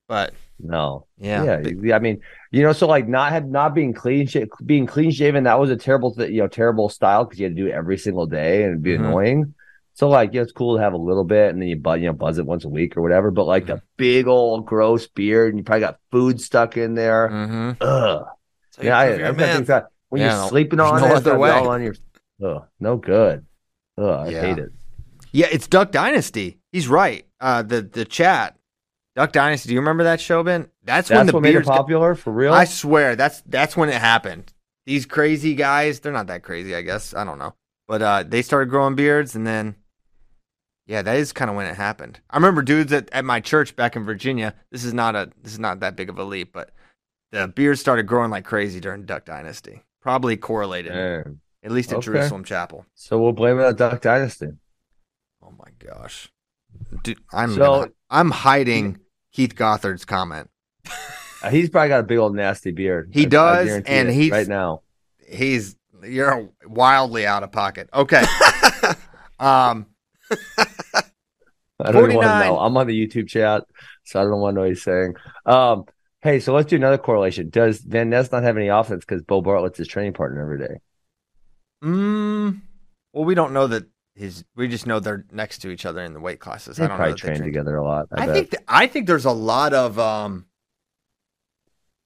But 0.08 0.34
No. 0.60 1.06
yeah, 1.18 1.42
Yeah. 1.44 1.60
you- 1.68 1.94
I 1.94 1.98
mean, 1.98 2.20
you 2.52 2.62
know, 2.62 2.72
so 2.72 2.86
like 2.86 3.08
not 3.08 3.32
had 3.32 3.50
not 3.50 3.74
being 3.74 3.92
clean, 3.92 4.26
sh- 4.26 4.36
being 4.64 4.86
clean 4.86 5.10
shaven, 5.10 5.44
that 5.44 5.58
was 5.58 5.70
a 5.70 5.76
terrible, 5.76 6.14
th- 6.14 6.30
you 6.30 6.40
know, 6.40 6.46
terrible 6.48 6.88
style 6.88 7.24
because 7.24 7.38
you 7.40 7.46
had 7.46 7.56
to 7.56 7.62
do 7.62 7.68
it 7.68 7.72
every 7.72 7.98
single 7.98 8.26
day 8.26 8.62
and 8.62 8.70
it'd 8.72 8.82
be 8.82 8.92
Mhm. 8.96 9.00
annoying. 9.06 9.54
So 9.94 10.08
like, 10.08 10.34
yeah, 10.34 10.42
it's 10.42 10.52
cool 10.52 10.76
to 10.76 10.82
have 10.82 10.92
a 10.92 10.96
little 10.98 11.24
bit 11.24 11.50
and 11.52 11.60
then 11.62 11.68
you 11.68 11.76
buzz, 11.76 12.00
you 12.00 12.06
know, 12.06 12.12
buzz 12.12 12.38
it 12.38 12.46
once 12.46 12.64
a 12.64 12.68
week 12.68 12.96
or 12.96 13.02
whatever. 13.02 13.30
But 13.30 13.44
like 13.46 13.64
Mm-hmm. 13.64 13.72
the 13.76 13.82
big 13.96 14.26
old 14.28 14.66
gross 14.66 15.06
beard 15.06 15.50
and 15.50 15.58
you 15.58 15.64
probably 15.64 15.80
got 15.80 15.98
food 16.10 16.40
stuck 16.40 16.76
in 16.76 16.94
there. 16.94 17.28
Mm-hmm. 17.28 17.70
Ugh. 17.80 18.26
So 18.72 18.82
Yeah, 18.82 18.98
I, 18.98 19.08
you're 19.14 19.32
got 19.32 19.66
that 19.66 19.86
when 20.10 20.20
Yeah, 20.20 20.38
you're 20.40 20.48
sleeping 20.48 20.80
on 20.80 21.00
no 21.00 21.06
it, 21.06 21.12
other 21.12 21.38
way. 21.38 21.50
all 21.50 21.68
on 21.68 21.82
your. 21.82 21.94
Ugh, 22.44 22.64
no 22.80 22.96
good. 22.96 23.44
Ugh, 23.98 24.26
I 24.26 24.28
Yeah. 24.30 24.40
hate 24.42 24.58
it. 24.58 24.70
Yeah, 25.32 25.46
it's 25.50 25.66
Duck 25.68 25.90
Dynasty. 25.92 26.58
He's 26.72 26.88
right. 26.88 27.24
Uh, 27.40 27.62
the 27.62 27.82
the 27.82 28.04
chat, 28.04 28.56
Duck 29.16 29.32
Dynasty. 29.32 29.68
Do 29.68 29.74
you 29.74 29.80
remember 29.80 30.04
that 30.04 30.20
show, 30.20 30.42
Ben? 30.42 30.68
That's, 30.82 31.08
when 31.08 31.18
That's 31.18 31.28
the 31.28 31.34
what 31.34 31.42
made 31.42 31.50
it 31.50 31.52
beards. 31.54 31.68
got- 31.68 31.76
popular 31.76 32.14
for 32.14 32.32
real. 32.32 32.52
I 32.52 32.64
swear, 32.64 33.14
that's 33.16 33.40
that's 33.42 33.76
when 33.76 33.88
it 33.88 34.00
happened. 34.00 34.52
These 34.86 35.06
crazy 35.06 35.54
guys, 35.54 36.00
they're 36.00 36.12
not 36.12 36.26
that 36.26 36.42
crazy, 36.42 36.74
I 36.74 36.82
guess. 36.82 37.14
I 37.14 37.24
don't 37.24 37.38
know, 37.38 37.54
but 37.88 38.02
uh, 38.02 38.24
they 38.26 38.42
started 38.42 38.68
growing 38.70 38.94
beards, 38.96 39.34
and 39.34 39.46
then 39.46 39.76
yeah, 40.86 41.00
that 41.02 41.16
is 41.16 41.32
kind 41.32 41.48
of 41.50 41.56
when 41.56 41.66
it 41.66 41.76
happened. 41.76 42.20
I 42.28 42.36
remember 42.36 42.60
dudes 42.62 42.92
at, 42.92 43.08
at 43.12 43.24
my 43.24 43.40
church 43.40 43.76
back 43.76 43.96
in 43.96 44.04
Virginia. 44.04 44.54
This 44.70 44.84
is 44.84 44.92
not 44.92 45.14
a 45.16 45.30
this 45.42 45.52
is 45.52 45.58
not 45.58 45.80
that 45.80 45.96
big 45.96 46.10
of 46.10 46.18
a 46.18 46.24
leap, 46.24 46.52
but 46.52 46.72
the 47.32 47.48
beards 47.48 47.80
started 47.80 48.02
growing 48.06 48.30
like 48.30 48.44
crazy 48.44 48.80
during 48.80 49.04
Duck 49.06 49.24
Dynasty. 49.24 49.82
Probably 50.02 50.36
correlated, 50.36 50.92
Man. 50.92 51.40
at 51.62 51.70
least 51.70 51.90
at 51.92 51.96
Okay. 51.98 52.04
Jerusalem 52.06 52.44
Chapel. 52.44 52.84
So 52.94 53.18
we'll 53.18 53.32
blame 53.32 53.58
it 53.58 53.64
on 53.64 53.76
Duck 53.76 54.02
Dynasty. 54.02 54.48
Oh 55.42 55.52
my 55.58 55.70
gosh, 55.78 56.28
Dude, 57.04 57.18
I'm 57.32 57.52
So- 57.54 57.58
gonna- 57.58 57.90
I'm 58.10 58.30
hiding 58.30 58.98
Keith 59.34 59.54
Gothard's 59.54 60.06
comment. 60.06 60.48
Uh, 61.42 61.50
He's 61.50 61.68
probably 61.68 61.88
got 61.90 62.00
a 62.00 62.04
big 62.04 62.16
old 62.18 62.34
nasty 62.34 62.72
beard. 62.72 63.10
He 63.12 63.22
I- 63.22 63.26
I 63.26 63.28
does, 63.28 63.66
guarantee 63.66 63.92
and 63.92 64.10
he's- 64.10 64.32
right 64.32 64.48
now. 64.48 64.80
He's 65.28 65.76
you're 66.02 66.48
wildly 66.66 67.26
out 67.26 67.42
of 67.42 67.52
pocket. 67.52 67.90
Okay. 67.92 68.22
um. 69.38 69.86
I 71.80 71.90
don't 71.92 72.04
even 72.04 72.16
want 72.16 72.26
to 72.28 72.38
know. 72.46 72.58
I'm 72.58 72.76
on 72.76 72.86
the 72.86 73.06
YouTube 73.06 73.28
chat, 73.28 73.64
so 74.04 74.20
I 74.20 74.22
don't 74.24 74.40
want 74.40 74.52
to 74.52 74.56
know 74.56 74.60
what 74.62 74.68
he's 74.70 74.82
saying. 74.82 75.14
Um, 75.44 75.84
hey, 76.22 76.38
so 76.40 76.54
let's 76.54 76.68
do 76.70 76.76
another 76.76 76.98
correlation. 76.98 77.50
Does 77.50 77.80
Van 77.80 78.08
Ness 78.10 78.30
not 78.30 78.42
have 78.44 78.56
any 78.56 78.68
offense 78.68 79.04
because 79.04 79.22
Beau 79.22 79.42
Bartlett's 79.42 79.78
his 79.78 79.88
training 79.88 80.12
partner 80.12 80.40
every 80.42 80.58
day? 80.58 80.80
Mm, 81.82 82.60
well, 83.12 83.24
we 83.24 83.34
don't 83.34 83.52
know 83.52 83.66
that 83.66 83.84
his. 84.14 84.44
We 84.56 84.68
just 84.68 84.86
know 84.86 85.00
they're 85.00 85.24
next 85.30 85.58
to 85.58 85.70
each 85.70 85.86
other 85.86 86.02
in 86.02 86.14
the 86.14 86.20
weight 86.20 86.40
classes. 86.40 86.76
They 86.76 86.84
I 86.84 86.88
don't 86.88 86.96
know 86.98 87.04
probably 87.04 87.12
they 87.14 87.18
train 87.18 87.36
train 87.36 87.46
together 87.48 87.76
a 87.76 87.84
lot. 87.84 88.06
I, 88.12 88.24
I 88.24 88.32
think. 88.32 88.50
Th- 88.50 88.62
I 88.68 88.86
think 88.86 89.06
there's 89.06 89.24
a 89.24 89.32
lot 89.32 89.72
of 89.72 89.98
um 89.98 90.46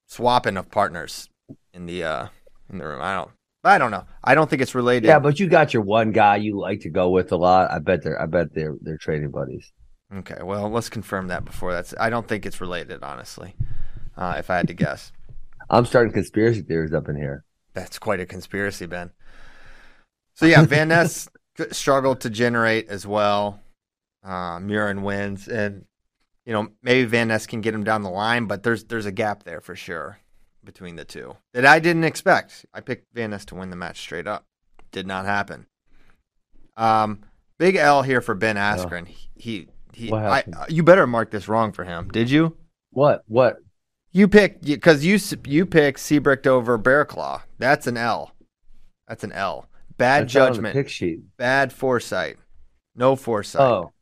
swapping 0.06 0.56
of 0.56 0.70
partners 0.70 1.28
in 1.72 1.86
the 1.86 2.04
uh 2.04 2.26
in 2.70 2.78
the 2.78 2.84
room. 2.86 3.00
I 3.00 3.14
don't. 3.14 3.30
I 3.64 3.76
don't 3.76 3.90
know. 3.90 4.04
I 4.22 4.34
don't 4.34 4.48
think 4.48 4.62
it's 4.62 4.74
related. 4.74 5.08
yeah, 5.08 5.18
but 5.18 5.40
you 5.40 5.48
got 5.48 5.74
your 5.74 5.82
one 5.82 6.12
guy 6.12 6.36
you 6.36 6.58
like 6.58 6.80
to 6.82 6.90
go 6.90 7.10
with 7.10 7.32
a 7.32 7.36
lot. 7.36 7.70
I 7.70 7.80
bet 7.80 8.02
they're. 8.02 8.20
I 8.20 8.26
bet 8.26 8.54
they're 8.54 8.76
they're 8.80 8.98
training 8.98 9.30
buddies. 9.30 9.72
Okay. 10.14 10.38
Well, 10.42 10.70
let's 10.70 10.88
confirm 10.88 11.28
that 11.28 11.44
before 11.44 11.72
that's. 11.72 11.92
I 11.98 12.08
don't 12.08 12.26
think 12.26 12.46
it's 12.46 12.60
related, 12.60 13.02
honestly. 13.02 13.54
Uh, 14.16 14.36
if 14.38 14.48
I 14.48 14.56
had 14.56 14.68
to 14.68 14.74
guess. 14.74 15.12
I'm 15.70 15.84
starting 15.84 16.12
conspiracy 16.12 16.62
theories 16.62 16.94
up 16.94 17.08
in 17.08 17.16
here. 17.16 17.44
That's 17.74 17.98
quite 17.98 18.20
a 18.20 18.26
conspiracy, 18.26 18.86
Ben. 18.86 19.10
So 20.34 20.46
yeah, 20.46 20.62
Van 20.64 20.88
Ness 20.88 21.28
struggled 21.70 22.20
to 22.22 22.30
generate 22.30 22.88
as 22.88 23.06
well. 23.06 23.60
Uh, 24.24 24.58
Murin 24.58 25.02
wins, 25.02 25.48
and 25.48 25.84
you 26.44 26.52
know 26.52 26.68
maybe 26.82 27.04
Van 27.04 27.28
Ness 27.28 27.46
can 27.46 27.60
get 27.60 27.74
him 27.74 27.84
down 27.84 28.02
the 28.02 28.10
line, 28.10 28.46
but 28.46 28.62
there's 28.62 28.84
there's 28.84 29.06
a 29.06 29.12
gap 29.12 29.44
there 29.44 29.60
for 29.60 29.76
sure. 29.76 30.18
between 30.64 30.96
the 30.96 31.04
two 31.04 31.36
that 31.54 31.64
I 31.64 31.78
didn't 31.78 32.04
expect. 32.04 32.66
I 32.74 32.80
picked 32.80 33.14
Van 33.14 33.30
Ness 33.30 33.44
to 33.46 33.54
win 33.54 33.70
the 33.70 33.76
match 33.76 34.00
straight 34.00 34.26
up. 34.26 34.46
Did 34.92 35.06
not 35.06 35.24
happen. 35.24 35.66
Um, 36.76 37.24
big 37.58 37.76
L 37.76 38.02
here 38.02 38.20
for 38.20 38.34
Ben 38.34 38.56
Askren. 38.56 39.06
He 39.06 39.28
he. 39.34 39.68
he 39.94 40.12
I, 40.12 40.44
you 40.68 40.82
better 40.82 41.06
mark 41.06 41.30
this 41.30 41.48
wrong 41.48 41.72
for 41.72 41.84
him. 41.84 42.08
Did 42.08 42.30
you? 42.30 42.56
What? 42.90 43.24
What? 43.26 43.58
You 44.12 44.28
picked 44.28 44.64
because 44.64 45.04
you 45.04 45.18
you 45.44 45.66
picked 45.66 45.98
Seabrick 45.98 46.46
over 46.46 46.78
Bearclaw. 46.78 47.42
That's 47.58 47.86
an 47.86 47.96
L. 47.96 48.32
That's 49.06 49.24
an 49.24 49.32
L. 49.32 49.68
Bad 49.98 50.24
That's 50.24 50.34
not 50.34 50.40
on 50.40 50.46
the 50.48 50.54
judgment. 50.56 50.72
Pick 50.74 50.88
sheet. 50.88 51.20
Bad 51.36 51.72
foresight. 51.72 52.36
No 52.94 53.14
foresight. 53.16 53.60
Oh, 53.62 53.92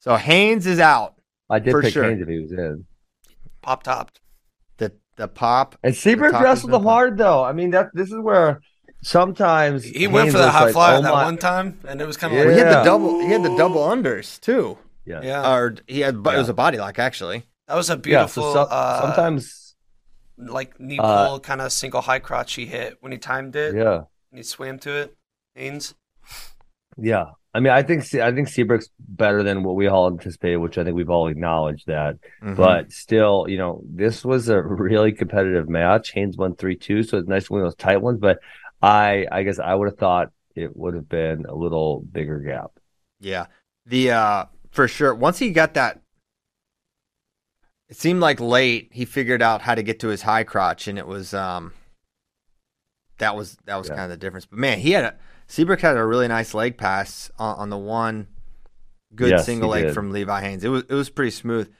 So 0.00 0.16
Haines 0.16 0.66
is 0.66 0.80
out. 0.80 1.14
I 1.50 1.58
did 1.58 1.72
For 1.72 1.82
pick 1.82 1.92
sure. 1.92 2.04
Haines 2.04 2.22
if 2.22 2.28
he 2.28 2.40
was 2.40 2.52
in. 2.52 2.86
Pop 3.62 3.82
topped. 3.82 4.20
The 4.78 4.92
the 5.16 5.28
pop. 5.28 5.76
And 5.82 5.94
Seabrook 5.94 6.32
wrestled 6.32 6.70
has 6.72 6.78
been 6.78 6.82
hard 6.88 7.18
though. 7.18 7.42
I 7.44 7.52
mean, 7.52 7.70
that 7.72 7.90
this 7.92 8.08
is 8.10 8.18
where 8.20 8.60
sometimes 9.02 9.84
He 9.84 10.06
went 10.06 10.30
for 10.32 10.38
the 10.38 10.44
was 10.46 10.52
high 10.54 10.64
like, 10.64 10.72
flyer 10.72 10.96
oh 10.98 11.02
that 11.02 11.12
my- 11.12 11.24
one 11.24 11.38
time, 11.38 11.78
and 11.86 12.00
it 12.00 12.06
was 12.06 12.16
kind 12.16 12.32
of 12.32 12.38
Yeah. 12.38 12.44
He 12.50 12.56
like, 12.56 12.66
had 12.66 12.80
the 12.80 12.84
double. 12.84 13.20
He 13.20 13.26
had 13.28 13.42
the 13.42 13.56
double 13.56 13.80
unders 13.82 14.40
too. 14.40 14.78
Yeah, 15.04 15.20
yeah, 15.22 15.52
Or 15.54 15.76
he 15.86 16.00
had. 16.00 16.22
But 16.22 16.34
it 16.34 16.38
was 16.38 16.48
a 16.48 16.54
body 16.54 16.78
lock 16.78 16.98
actually. 16.98 17.44
that 17.68 17.76
was 17.76 17.90
a 17.90 17.94
yeah. 17.94 17.98
beautiful. 17.98 18.52
So 18.52 18.60
uh, 18.62 19.02
sometimes, 19.02 19.76
like 20.36 20.80
knee 20.80 20.98
uh, 20.98 21.28
pull, 21.28 21.40
kind 21.40 21.60
of 21.60 21.72
single 21.72 22.00
high 22.00 22.18
crotch 22.18 22.54
he 22.54 22.66
hit 22.66 22.96
when 23.00 23.12
he 23.12 23.18
timed 23.18 23.54
it. 23.54 23.74
yeah, 23.76 23.94
and 24.30 24.38
he 24.38 24.42
swam 24.42 24.78
to 24.80 24.90
it. 24.90 25.15
Haines. 25.56 25.94
yeah. 26.96 27.26
I 27.54 27.60
mean, 27.60 27.72
I 27.72 27.82
think 27.82 28.02
I 28.16 28.32
think 28.32 28.48
Seabrook's 28.48 28.90
better 28.98 29.42
than 29.42 29.62
what 29.62 29.76
we 29.76 29.86
all 29.86 30.08
anticipated, 30.08 30.58
which 30.58 30.76
I 30.76 30.84
think 30.84 30.94
we've 30.94 31.08
all 31.08 31.26
acknowledged 31.28 31.86
that. 31.86 32.16
Mhm. 32.42 32.54
But 32.54 32.92
still, 32.92 33.46
you 33.48 33.56
know, 33.56 33.80
this 33.88 34.24
was 34.26 34.50
a 34.50 34.60
really 34.62 35.12
competitive 35.12 35.66
match. 35.68 36.12
Haines 36.12 36.36
won 36.36 36.54
three 36.54 36.76
two, 36.76 37.02
so 37.02 37.16
it's 37.16 37.28
nice 37.28 37.46
to 37.46 37.54
win 37.54 37.62
those 37.62 37.74
tight 37.74 38.02
ones. 38.02 38.18
But 38.20 38.40
I, 38.82 39.26
I 39.32 39.42
guess 39.42 39.58
I 39.58 39.74
would 39.74 39.88
have 39.88 39.98
thought 39.98 40.32
it 40.54 40.76
would 40.76 40.92
have 40.94 41.08
been 41.08 41.46
a 41.46 41.54
little 41.54 42.00
bigger 42.12 42.40
gap. 42.40 42.72
yeah, 43.20 43.46
the 43.86 44.10
uh 44.10 44.44
for 44.70 44.86
sure. 44.86 45.14
Once 45.14 45.38
he 45.38 45.48
got 45.50 45.72
that, 45.74 46.02
it 47.88 47.96
seemed 47.96 48.20
like 48.20 48.38
late. 48.38 48.90
He 48.92 49.06
figured 49.06 49.40
out 49.40 49.62
how 49.62 49.74
to 49.74 49.82
get 49.82 50.00
to 50.00 50.08
his 50.08 50.20
high 50.22 50.44
crotch, 50.44 50.88
and 50.88 50.98
it 50.98 51.06
was 51.06 51.32
um. 51.32 51.72
That 53.18 53.34
was 53.34 53.56
that 53.64 53.76
was 53.76 53.88
Yeah. 53.88 53.94
kind 53.96 54.04
of 54.12 54.18
the 54.20 54.22
difference. 54.26 54.44
But 54.44 54.58
man, 54.58 54.78
he 54.78 54.90
had 54.90 55.04
a 55.04 55.16
Seabrook 55.46 55.80
had 55.80 55.96
a 55.96 56.04
really 56.04 56.28
nice 56.28 56.54
leg 56.54 56.76
pass 56.76 57.30
on, 57.38 57.56
on 57.56 57.70
the 57.70 57.78
one 57.78 58.26
good 59.14 59.30
Yes, 59.30 59.46
single 59.46 59.70
leg 59.70 59.84
did. 59.86 59.94
from 59.94 60.10
Levi 60.10 60.40
Haines. 60.40 60.64
It 60.64 60.68
was 60.68 60.82
it 60.88 60.94
was 60.94 61.08
pretty 61.10 61.30
smooth. 61.30 61.72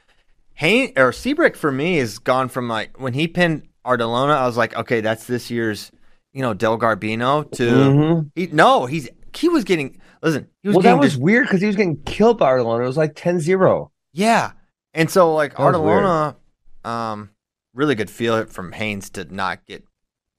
Haines 0.55 0.93
or 0.97 1.13
Seabrook 1.13 1.57
for 1.57 1.71
me 1.73 1.97
has 1.99 2.19
gone 2.19 2.49
from 2.49 2.69
like 2.69 2.99
when 3.01 3.13
he 3.13 3.29
pinned 3.29 3.69
Ardalona, 3.85 4.37
I 4.37 4.47
was 4.47 4.57
like, 4.57 4.75
okay, 4.77 5.01
that's 5.01 5.27
this 5.27 5.51
year's 5.51 5.91
you 6.33 6.43
know 6.43 6.55
Del 6.55 6.79
Garbino 6.79 7.51
to 7.53 7.63
Mhm. 7.71 8.31
he, 8.35 8.47
no, 8.49 8.87
he's 8.87 9.09
he 9.35 9.49
was 9.49 9.65
getting 9.65 10.01
listen, 10.23 10.49
he 10.63 10.69
was 10.69 10.77
Well, 10.77 10.83
that 10.83 10.99
was 10.99 11.13
dis- 11.13 11.21
weird 11.21 11.47
because 11.47 11.61
he 11.61 11.67
was 11.67 11.77
getting 11.77 12.03
killed 12.05 12.39
by 12.39 12.51
Arlona. 12.51 12.85
It 12.85 12.87
was 12.87 12.97
like 12.97 13.15
10-0. 13.15 13.91
yeah, 14.13 14.53
and 14.95 15.11
so 15.11 15.35
like 15.35 15.53
That. 15.53 15.61
Ardalona, 15.61 16.37
um, 16.85 17.31
really 17.75 17.95
good 17.95 18.09
feel 18.11 18.47
from 18.47 18.73
Haines 18.73 19.11
to 19.11 19.25
not 19.35 19.67
get 19.67 19.85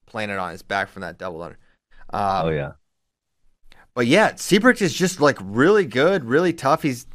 planted 0.06 0.38
on 0.38 0.50
his 0.50 0.62
back 0.62 0.88
from 0.88 1.02
that 1.02 1.18
double 1.18 1.42
under. 1.42 1.58
Um, 2.10 2.46
oh 2.46 2.48
yeah. 2.48 2.72
But 3.98 4.06
yeah, 4.06 4.36
Seabrook 4.36 4.80
is 4.80 4.94
just 4.94 5.20
like 5.20 5.38
really 5.42 5.84
good, 5.84 6.22
really 6.24 6.52
tough. 6.52 6.82
He's 6.84 7.08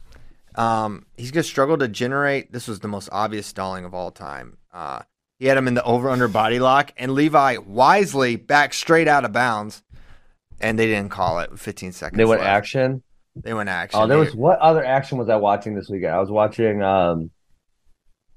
um 0.55 1.05
he's 1.15 1.31
gonna 1.31 1.41
struggle 1.43 1.77
to 1.77 1.87
generate. 1.87 2.51
This 2.51 2.67
was 2.67 2.81
the 2.81 2.89
most 2.89 3.07
obvious 3.13 3.47
stalling 3.47 3.85
of 3.85 3.93
all 3.93 4.11
time. 4.11 4.57
Uh, 4.73 5.03
he 5.39 5.45
had 5.45 5.55
him 5.55 5.69
in 5.69 5.75
the 5.75 5.83
over 5.85 6.09
under 6.09 6.27
body 6.27 6.59
lock, 6.59 6.91
and 6.97 7.13
Levi 7.13 7.55
wisely 7.65 8.35
back 8.35 8.73
straight 8.73 9.07
out 9.07 9.23
of 9.23 9.31
bounds, 9.31 9.81
and 10.59 10.77
they 10.77 10.87
didn't 10.87 11.07
call 11.09 11.39
it. 11.39 11.57
15 11.57 11.93
seconds. 11.93 12.17
They 12.17 12.25
went 12.25 12.41
left. 12.41 12.49
action. 12.51 13.01
They 13.33 13.53
went 13.53 13.69
action. 13.69 14.01
Oh, 14.01 14.05
there 14.05 14.17
They- 14.17 14.25
was 14.25 14.35
what 14.35 14.59
other 14.59 14.83
action 14.83 15.17
was 15.17 15.29
I 15.29 15.37
watching 15.37 15.75
this 15.75 15.87
weekend? 15.89 16.11
I 16.13 16.19
was 16.19 16.31
watching 16.31 16.83
um 16.83 17.31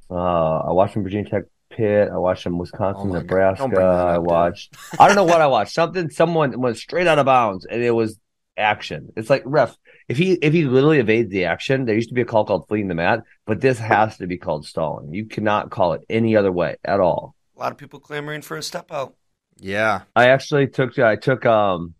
uh 0.08 0.14
I 0.68 0.70
watched 0.70 0.94
Virginia 0.94 1.28
Tech 1.28 1.42
Pitt, 1.70 2.10
I 2.12 2.16
watched 2.16 2.44
some 2.44 2.58
Wisconsin, 2.58 3.10
Oh. 3.10 3.14
Nebraska, 3.14 3.62
Don't 3.64 3.70
bring 3.70 3.84
that 3.84 3.92
up, 3.92 4.06
I 4.14 4.18
watched 4.18 4.76
I 5.00 5.08
don't 5.08 5.16
know 5.16 5.24
what 5.24 5.40
I 5.40 5.48
watched. 5.48 5.74
Something 5.74 6.10
someone 6.10 6.60
went 6.60 6.76
straight 6.76 7.08
out 7.08 7.18
of 7.18 7.26
bounds 7.26 7.66
and 7.66 7.82
it 7.82 7.90
was 7.90 8.16
action. 8.56 9.12
It's 9.16 9.30
like 9.30 9.42
ref, 9.44 9.76
if 10.08 10.16
he 10.16 10.32
if 10.34 10.52
he 10.52 10.64
literally 10.64 10.98
evades 10.98 11.30
the 11.30 11.44
action, 11.46 11.84
there 11.84 11.94
used 11.94 12.08
to 12.08 12.14
be 12.14 12.22
a 12.22 12.26
call 12.26 12.44
called 12.44 12.68
fleeing 12.68 12.88
the 12.88 12.94
mat, 12.94 13.22
but 13.46 13.60
this 13.60 13.78
has 13.78 14.16
to 14.18 14.26
be 14.26 14.38
called 14.38 14.66
stalling. 14.66 15.12
You 15.12 15.26
cannot 15.26 15.70
call 15.70 15.94
it 15.94 16.02
any 16.08 16.36
other 16.36 16.52
way 16.52 16.76
at 16.84 17.00
all. 17.00 17.34
A 17.56 17.60
lot 17.60 17.72
of 17.72 17.78
people 17.78 18.00
clamoring 18.00 18.42
for 18.42 18.56
a 18.56 18.62
step 18.62 18.92
out. 18.92 19.14
yeah. 19.56 20.02
I 20.14 20.28
actually 20.28 20.68
took 20.68 20.98
I 20.98 21.16
took 21.16 21.44
um 21.46 21.94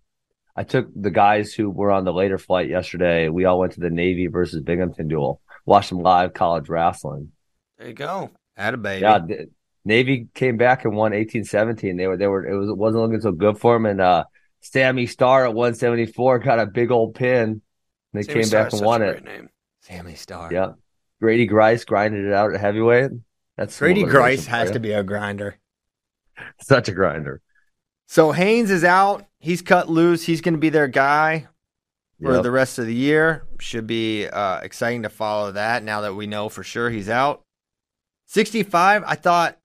I 0.54 0.64
took 0.64 0.88
the 0.94 1.10
guys 1.10 1.52
who 1.52 1.68
were 1.70 1.90
on 1.90 2.04
the 2.04 2.12
later 2.12 2.38
flight 2.38 2.68
yesterday. 2.68 3.28
We 3.28 3.44
all 3.44 3.58
went 3.58 3.72
to 3.72 3.80
the 3.80 3.90
Navy 3.90 4.26
versus 4.26 4.62
Binghamton 4.62 5.08
duel. 5.08 5.40
Watched 5.64 5.90
some 5.90 5.98
live 6.00 6.32
college 6.32 6.68
wrestling. 6.68 7.32
There 7.78 7.88
you 7.88 7.94
go. 7.94 8.30
Had 8.56 8.74
a 8.74 8.78
baby. 8.78 9.02
Yeah, 9.02 9.18
the, 9.18 9.50
Navy 9.84 10.28
came 10.34 10.56
back 10.56 10.84
and 10.84 10.96
won 10.96 11.12
18-17. 11.12 11.96
They 11.96 12.06
were 12.06 12.16
they 12.16 12.26
were 12.26 12.46
it 12.46 12.56
was 12.56 12.68
it 12.70 12.76
wasn't 12.76 13.02
looking 13.02 13.20
so 13.20 13.32
good 13.32 13.58
for 13.58 13.74
them 13.74 13.86
and 13.86 14.00
uh 14.00 14.24
Sammy 14.60 15.06
Starr 15.06 15.44
at 15.44 15.54
174 15.54 16.38
got 16.40 16.58
a 16.58 16.66
big 16.66 16.90
old 16.90 17.14
pin. 17.14 17.62
They 18.12 18.22
Sammy 18.22 18.34
came 18.34 18.44
Starr 18.44 18.64
back 18.64 18.72
and 18.72 18.78
such 18.78 18.86
won 18.86 19.02
a 19.02 19.06
it. 19.06 19.22
Great 19.22 19.24
name. 19.24 19.48
Sammy 19.82 20.14
Starr. 20.14 20.52
Yeah. 20.52 20.72
Grady 21.20 21.46
Grice 21.46 21.84
grinded 21.84 22.26
it 22.26 22.32
out 22.32 22.52
at 22.52 22.60
heavyweight. 22.60 23.10
That's 23.56 23.78
Grady 23.78 24.02
Grice 24.04 24.46
has 24.46 24.70
to 24.72 24.80
be 24.80 24.92
a 24.92 25.02
grinder. 25.02 25.58
such 26.60 26.88
a 26.88 26.92
grinder. 26.92 27.40
So 28.06 28.32
Haines 28.32 28.70
is 28.70 28.84
out. 28.84 29.24
He's 29.40 29.62
cut 29.62 29.88
loose. 29.88 30.24
He's 30.24 30.40
going 30.40 30.54
to 30.54 30.60
be 30.60 30.68
their 30.68 30.88
guy 30.88 31.46
for 32.22 32.34
Yep. 32.34 32.42
the 32.42 32.50
rest 32.50 32.78
of 32.78 32.86
the 32.86 32.94
year. 32.94 33.44
Should 33.60 33.86
be 33.86 34.26
uh, 34.26 34.60
exciting 34.60 35.02
to 35.04 35.08
follow 35.08 35.52
that 35.52 35.82
now 35.82 36.02
that 36.02 36.14
we 36.14 36.26
know 36.26 36.48
for 36.48 36.62
sure 36.62 36.90
he's 36.90 37.08
out. 37.08 37.42
65, 38.26 39.04
I 39.06 39.14
thought 39.14 39.58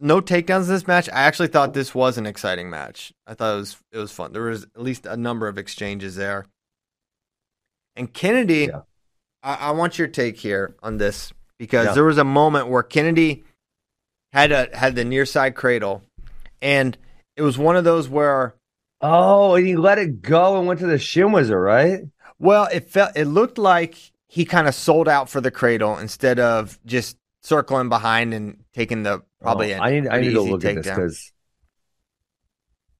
no 0.00 0.20
takedowns 0.20 0.62
in 0.64 0.68
this 0.70 0.86
match. 0.86 1.08
I 1.10 1.20
actually 1.22 1.48
thought 1.48 1.74
this 1.74 1.94
was 1.94 2.18
an 2.18 2.26
exciting 2.26 2.70
match. 2.70 3.12
I 3.26 3.34
thought 3.34 3.54
it 3.54 3.58
was 3.58 3.76
it 3.92 3.98
was 3.98 4.12
fun. 4.12 4.32
There 4.32 4.42
was 4.42 4.64
at 4.64 4.82
least 4.82 5.06
a 5.06 5.16
number 5.16 5.46
of 5.48 5.58
exchanges 5.58 6.16
there. 6.16 6.46
And 7.96 8.12
Kennedy, 8.12 8.68
Yeah. 8.70 8.80
I, 9.42 9.54
I 9.54 9.70
want 9.72 9.98
your 9.98 10.08
take 10.08 10.38
here 10.38 10.74
on 10.82 10.98
this 10.98 11.32
because 11.58 11.86
Yeah. 11.86 11.92
there 11.94 12.04
was 12.04 12.18
a 12.18 12.24
moment 12.24 12.68
where 12.68 12.82
Kennedy 12.82 13.44
had 14.32 14.52
a 14.52 14.68
had 14.76 14.94
the 14.94 15.04
near 15.04 15.26
side 15.26 15.54
cradle, 15.54 16.02
and 16.62 16.96
it 17.36 17.42
was 17.42 17.58
one 17.58 17.76
of 17.76 17.84
those 17.84 18.08
where 18.08 18.54
Oh, 19.02 19.54
and 19.54 19.66
he 19.66 19.76
let 19.76 19.98
it 19.98 20.20
go 20.20 20.58
and 20.58 20.66
went 20.68 20.80
to 20.80 20.86
the 20.86 20.98
shin 20.98 21.32
wizard, 21.32 21.58
right? 21.58 22.00
Well, 22.38 22.68
it 22.72 22.90
felt 22.90 23.16
it 23.16 23.24
looked 23.26 23.56
like 23.58 23.96
he 24.28 24.44
kind 24.44 24.68
of 24.68 24.74
sold 24.74 25.08
out 25.08 25.28
for 25.28 25.40
the 25.40 25.50
cradle 25.50 25.96
instead 25.98 26.38
of 26.38 26.78
just 26.84 27.16
circling 27.42 27.88
behind 27.88 28.34
and 28.34 28.64
taking 28.74 29.02
the 29.02 29.22
probably. 29.40 29.74
Oh, 29.74 29.80
I 29.80 29.90
need 29.90 30.08
I 30.08 30.20
need 30.20 30.32
to 30.32 30.42
look 30.42 30.64
at 30.64 30.76
this 30.76 30.86
because 30.86 31.32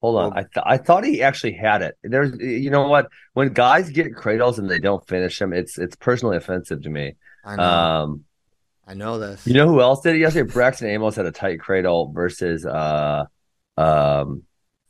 hold 0.00 0.16
on, 0.16 0.30
Well- 0.30 0.38
I 0.38 0.42
th- 0.42 0.64
I 0.66 0.76
thought 0.78 1.04
he 1.04 1.22
actually 1.22 1.52
had 1.54 1.82
it. 1.82 1.96
There's 2.02 2.38
you 2.40 2.70
know 2.70 2.88
what 2.88 3.08
when 3.34 3.52
guys 3.52 3.90
get 3.90 4.14
cradles 4.14 4.58
and 4.58 4.68
they 4.70 4.78
don't 4.78 5.06
finish 5.06 5.38
them, 5.38 5.52
it's 5.52 5.78
it's 5.78 5.96
personally 5.96 6.36
offensive 6.36 6.82
to 6.82 6.90
me. 6.90 7.16
I 7.44 7.56
know, 7.56 7.62
Um, 7.62 8.24
I 8.86 8.94
know 8.94 9.18
this. 9.18 9.46
you 9.46 9.54
know 9.54 9.66
who 9.68 9.80
else 9.80 10.00
did 10.02 10.16
it 10.16 10.18
yesterday? 10.18 10.50
Braxton 10.52 10.88
Amos 10.88 11.16
had 11.16 11.26
a 11.26 11.32
tight 11.32 11.60
cradle 11.60 12.12
versus 12.12 12.64
uh 12.66 13.24
um 13.76 14.42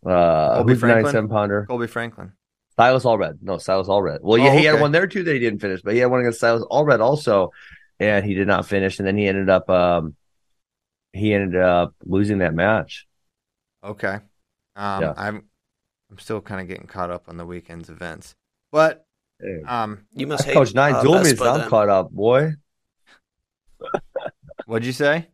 uh 0.06 0.56
Colby 0.56 0.74
the 0.74 0.78
nine 0.78 0.78
Franklin? 0.78 1.12
seven 1.12 1.28
pounder 1.28 1.66
Colby 1.66 1.86
Franklin. 1.86 2.32
Silas 2.76 3.04
Allred. 3.04 3.38
No, 3.42 3.58
Silas 3.58 3.88
Allred. 3.88 4.20
Well, 4.22 4.40
Oh, 4.40 4.44
yeah, 4.44 4.54
he 4.54 4.64
had 4.64 4.80
one 4.80 4.90
there 4.90 5.06
too 5.06 5.22
that 5.22 5.32
he 5.34 5.38
didn't 5.38 5.58
finish, 5.60 5.82
but 5.82 5.92
he 5.92 5.98
had 6.00 6.06
one 6.10 6.20
against 6.20 6.40
Silas 6.40 6.64
Allred 6.70 7.00
also, 7.00 7.50
and 8.00 8.24
he 8.24 8.34
did 8.34 8.48
not 8.48 8.66
finish, 8.66 8.98
and 8.98 9.06
then 9.06 9.16
he 9.16 9.28
ended 9.28 9.48
up 9.48 9.68
um 9.70 10.16
he 11.12 11.34
ended 11.34 11.60
up 11.60 11.94
losing 12.04 12.38
that 12.38 12.54
match. 12.54 13.06
Okay, 13.84 14.18
um, 14.76 15.02
Yeah. 15.02 15.14
I'm 15.16 15.44
I'm 16.10 16.18
still 16.18 16.40
kind 16.40 16.60
of 16.60 16.66
getting 16.68 16.86
caught 16.86 17.10
up 17.10 17.28
on 17.28 17.36
the 17.36 17.46
weekend's 17.46 17.88
events, 17.88 18.34
but 18.72 19.04
um, 19.66 20.06
You 20.14 20.26
must 20.26 20.44
hate 20.44 20.54
Coach 20.54 20.74
nine 20.74 20.94
uh, 20.94 21.02
dual 21.02 21.14
I'm 21.16 21.24
then. 21.24 21.68
caught 21.68 21.88
up, 21.88 22.10
boy. 22.10 22.54
what'd 24.66 24.84
you 24.86 24.92
say? 24.92 25.28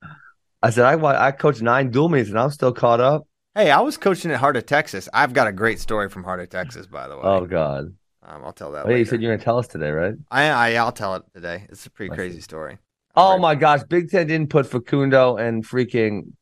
I 0.63 0.71
said 0.71 0.85
I 0.85 0.97
I 1.29 1.33
coached 1.33 1.63
nine 1.63 1.91
dual 1.91 2.09
meets 2.09 2.29
and 2.29 2.39
I'm 2.39 2.51
still 2.51 2.73
caught 2.73 3.01
up. 3.01 3.27
Hey, 3.55 3.71
I 3.71 3.81
was 3.81 3.97
coaching 3.97 4.31
at 4.31 4.39
Heart 4.39 4.57
of 4.59 4.67
Texas. 4.67 5.09
I've 5.15 5.33
got 5.33 5.47
a 5.47 5.53
great 5.53 5.81
story 5.81 6.09
from 6.11 6.25
Heart 6.25 6.41
of 6.41 6.49
Texas, 6.51 6.87
by 6.87 7.09
the 7.09 7.17
way. 7.17 7.23
Oh 7.25 7.47
God! 7.47 7.95
Um, 8.27 8.45
I'll 8.45 8.53
tell 8.53 8.73
that. 8.73 8.87
Oh, 8.87 8.91
yeah, 8.91 8.97
you 8.97 9.05
said 9.05 9.23
you're 9.23 9.33
gonna 9.33 9.45
tell 9.45 9.59
us 9.59 9.69
today, 9.69 9.91
right? 9.91 10.15
I, 10.31 10.49
I 10.49 10.73
I'll 10.75 10.93
tell 10.93 11.15
it 11.15 11.23
today. 11.33 11.67
It's 11.69 11.87
a 11.87 11.91
pretty 11.91 12.15
crazy 12.15 12.41
story. 12.41 12.79
Oh 13.15 13.39
my 13.39 13.55
gosh! 13.55 13.83
Big 13.85 14.11
Ten 14.11 14.27
didn't 14.27 14.51
put 14.51 14.67
Facundo 14.67 15.37
and 15.37 15.67
freaking 15.67 16.33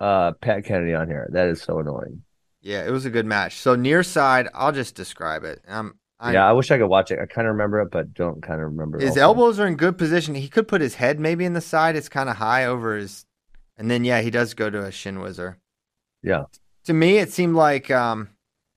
uh 0.00 0.32
Pat 0.40 0.64
Kennedy 0.64 0.94
on 0.94 1.08
here. 1.08 1.28
That 1.32 1.48
is 1.48 1.60
so 1.60 1.80
annoying. 1.80 2.22
Yeah, 2.60 2.86
it 2.86 2.90
was 2.90 3.04
a 3.04 3.10
good 3.10 3.26
match. 3.26 3.56
So 3.56 3.74
near 3.74 4.02
side, 4.04 4.48
I'll 4.54 4.72
just 4.72 4.94
describe 4.94 5.42
it. 5.42 5.60
Um, 5.66 5.96
I, 6.20 6.34
yeah, 6.34 6.48
I 6.48 6.52
wish 6.52 6.70
I 6.70 6.78
could 6.78 6.86
watch 6.86 7.10
it. 7.10 7.18
I 7.18 7.26
kind 7.26 7.48
of 7.48 7.52
remember 7.54 7.80
it, 7.80 7.90
but 7.90 8.14
don't 8.14 8.40
kind 8.40 8.60
of 8.60 8.70
remember. 8.70 9.00
his 9.00 9.16
elbows 9.16 9.58
are 9.58 9.66
in 9.66 9.74
good 9.74 9.98
position. 9.98 10.36
He 10.36 10.48
could 10.48 10.68
put 10.68 10.80
his 10.80 10.94
head 10.94 11.18
maybe 11.18 11.44
in 11.44 11.54
the 11.54 11.60
side. 11.60 11.96
It's 11.96 12.08
kind 12.08 12.28
of 12.28 12.36
high 12.36 12.64
over 12.64 12.96
his 12.96 13.26
And 13.76 13.90
then 13.90 14.04
yeah, 14.04 14.20
he 14.20 14.30
does 14.30 14.54
go 14.54 14.70
to 14.70 14.84
a 14.84 14.92
shin 14.92 15.18
whizzer. 15.18 15.58
Yeah. 16.22 16.44
To 16.84 16.92
me, 16.92 17.18
it 17.18 17.32
seemed 17.32 17.56
like 17.56 17.90
um, 17.90 18.28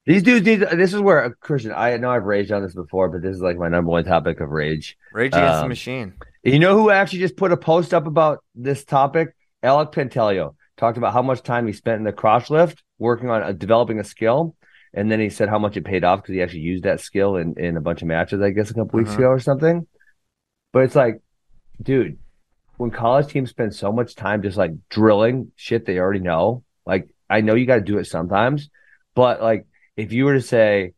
These 0.06 0.24
dudes 0.24 0.46
need. 0.46 0.60
This 0.60 0.94
is 0.94 1.00
where 1.00 1.24
a 1.24 1.34
Christian. 1.34 1.72
I 1.76 1.98
know 1.98 2.12
I've 2.12 2.26
raged 2.26 2.52
on 2.52 2.62
this 2.62 2.76
before, 2.76 3.10
but 3.10 3.22
this 3.22 3.36
is 3.36 3.42
like 3.42 3.58
my 3.58 3.70
number 3.70 3.90
one 3.90 4.04
topic 4.06 4.40
of 4.40 4.50
rage. 4.50 4.98
Rage 5.12 5.34
Against 5.34 5.58
the 5.60 5.64
Um, 5.64 5.70
Machine. 5.70 6.14
You 6.44 6.60
know 6.60 6.78
who 6.78 6.92
actually 6.92 7.20
just 7.20 7.38
put 7.38 7.52
a 7.52 7.58
post 7.58 7.94
up 7.94 8.06
about 8.06 8.44
this 8.54 8.86
topic? 8.86 9.36
Alec 9.64 9.92
Pantaleo 9.92 10.56
talked 10.78 10.98
about 11.00 11.14
how 11.14 11.24
much 11.24 11.42
time 11.42 11.66
he 11.66 11.74
spent 11.74 11.98
in 11.98 12.04
the 12.04 12.12
crotch 12.12 12.52
lift 12.52 12.84
working 13.00 13.32
on 13.32 13.42
uh, 13.42 13.52
developing 13.52 14.00
a 14.00 14.04
skill, 14.04 14.56
and 14.94 15.12
then 15.12 15.20
he 15.20 15.30
said 15.30 15.50
how 15.50 15.58
much 15.58 15.76
it 15.76 15.84
paid 15.86 16.04
off 16.04 16.22
because 16.22 16.36
he 16.36 16.42
actually 16.44 16.60
used 16.60 16.84
that 16.84 17.00
skill 17.00 17.36
in 17.38 17.58
in 17.58 17.76
a 17.76 17.82
bunch 17.82 18.04
of 18.04 18.08
matches, 18.08 18.42
I 18.42 18.52
guess, 18.52 18.70
a 18.70 18.76
couple 18.76 18.98
weeks 19.00 19.10
Uh-huh. 19.12 19.22
ago 19.24 19.30
or 19.30 19.40
something. 19.40 19.88
But 20.72 20.84
it's 20.84 20.96
like, 20.96 21.20
dude, 21.82 22.20
when 22.78 22.92
college 22.92 23.28
teams 23.28 23.50
spend 23.50 23.74
so 23.74 23.92
much 23.92 24.14
time 24.16 24.44
just 24.44 24.58
like 24.58 24.72
drilling 24.90 25.52
shit 25.56 25.86
they 25.88 25.98
already 25.98 26.20
know, 26.20 26.64
like 26.86 27.10
I 27.28 27.42
know 27.42 27.56
you 27.56 27.66
got 27.66 27.76
to 27.76 27.82
do 27.82 27.98
it 27.98 28.06
sometimes, 28.06 28.70
but 29.16 29.42
like 29.42 29.66
if 29.98 30.12
you 30.14 30.26
were 30.26 30.34
to 30.34 30.42
say 30.42 30.94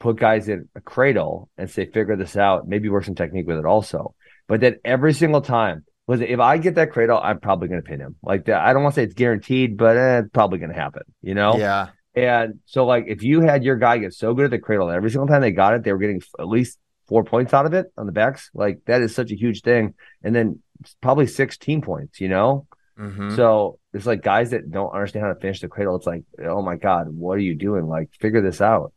put 0.00 0.16
guys 0.16 0.48
in 0.48 0.68
a 0.74 0.80
cradle 0.80 1.50
and 1.58 1.70
say 1.70 1.86
figure 1.86 2.16
this 2.16 2.36
out, 2.36 2.68
maybe 2.68 2.88
work 2.88 3.04
some 3.04 3.14
technique 3.14 3.46
with 3.46 3.58
it 3.58 3.64
also. 3.64 4.14
But 4.46 4.60
then 4.60 4.76
every 4.84 5.12
single 5.12 5.40
time, 5.40 5.84
was 6.06 6.22
if 6.22 6.40
I 6.40 6.56
get 6.56 6.76
that 6.76 6.90
cradle, 6.90 7.20
I'm 7.22 7.38
probably 7.38 7.68
going 7.68 7.82
to 7.82 7.86
pin 7.86 8.00
him. 8.00 8.16
Like 8.22 8.46
that, 8.46 8.64
I 8.64 8.72
don't 8.72 8.82
want 8.82 8.94
to 8.94 9.00
say 9.00 9.04
it's 9.04 9.14
guaranteed, 9.14 9.76
but 9.76 9.96
eh, 9.96 10.18
it's 10.20 10.30
probably 10.30 10.58
going 10.58 10.72
to 10.72 10.78
happen. 10.78 11.02
You 11.20 11.34
know? 11.34 11.58
Yeah. 11.58 11.88
And 12.14 12.60
so, 12.64 12.86
like, 12.86 13.04
if 13.08 13.22
you 13.22 13.42
had 13.42 13.62
your 13.62 13.76
guy 13.76 13.98
get 13.98 14.14
so 14.14 14.32
good 14.34 14.46
at 14.46 14.50
the 14.50 14.58
cradle 14.58 14.90
every 14.90 15.10
single 15.10 15.28
time 15.28 15.42
they 15.42 15.52
got 15.52 15.74
it, 15.74 15.84
they 15.84 15.92
were 15.92 15.98
getting 15.98 16.22
at 16.38 16.48
least 16.48 16.78
four 17.08 17.24
points 17.24 17.54
out 17.54 17.66
of 17.66 17.74
it 17.74 17.92
on 17.96 18.06
the 18.06 18.12
backs, 18.12 18.50
like 18.54 18.80
that 18.86 19.02
is 19.02 19.14
such 19.14 19.30
a 19.30 19.36
huge 19.36 19.62
thing. 19.62 19.94
And 20.22 20.34
then 20.34 20.62
probably 21.00 21.26
16 21.26 21.82
points, 21.82 22.20
you 22.20 22.28
know? 22.28 22.66
hmm 22.96 23.34
So 23.36 23.78
it's 23.98 24.06
like 24.06 24.22
guys 24.22 24.50
that 24.50 24.70
don't 24.70 24.92
understand 24.92 25.24
how 25.24 25.32
to 25.32 25.40
finish 25.40 25.60
the 25.60 25.68
cradle. 25.68 25.96
It's 25.96 26.06
like, 26.06 26.22
oh 26.44 26.62
my 26.62 26.76
God, 26.76 27.08
what 27.08 27.32
are 27.32 27.42
you 27.42 27.54
doing? 27.54 27.88
Like, 27.88 28.10
figure 28.18 28.40
this 28.40 28.60
out. 28.60 28.92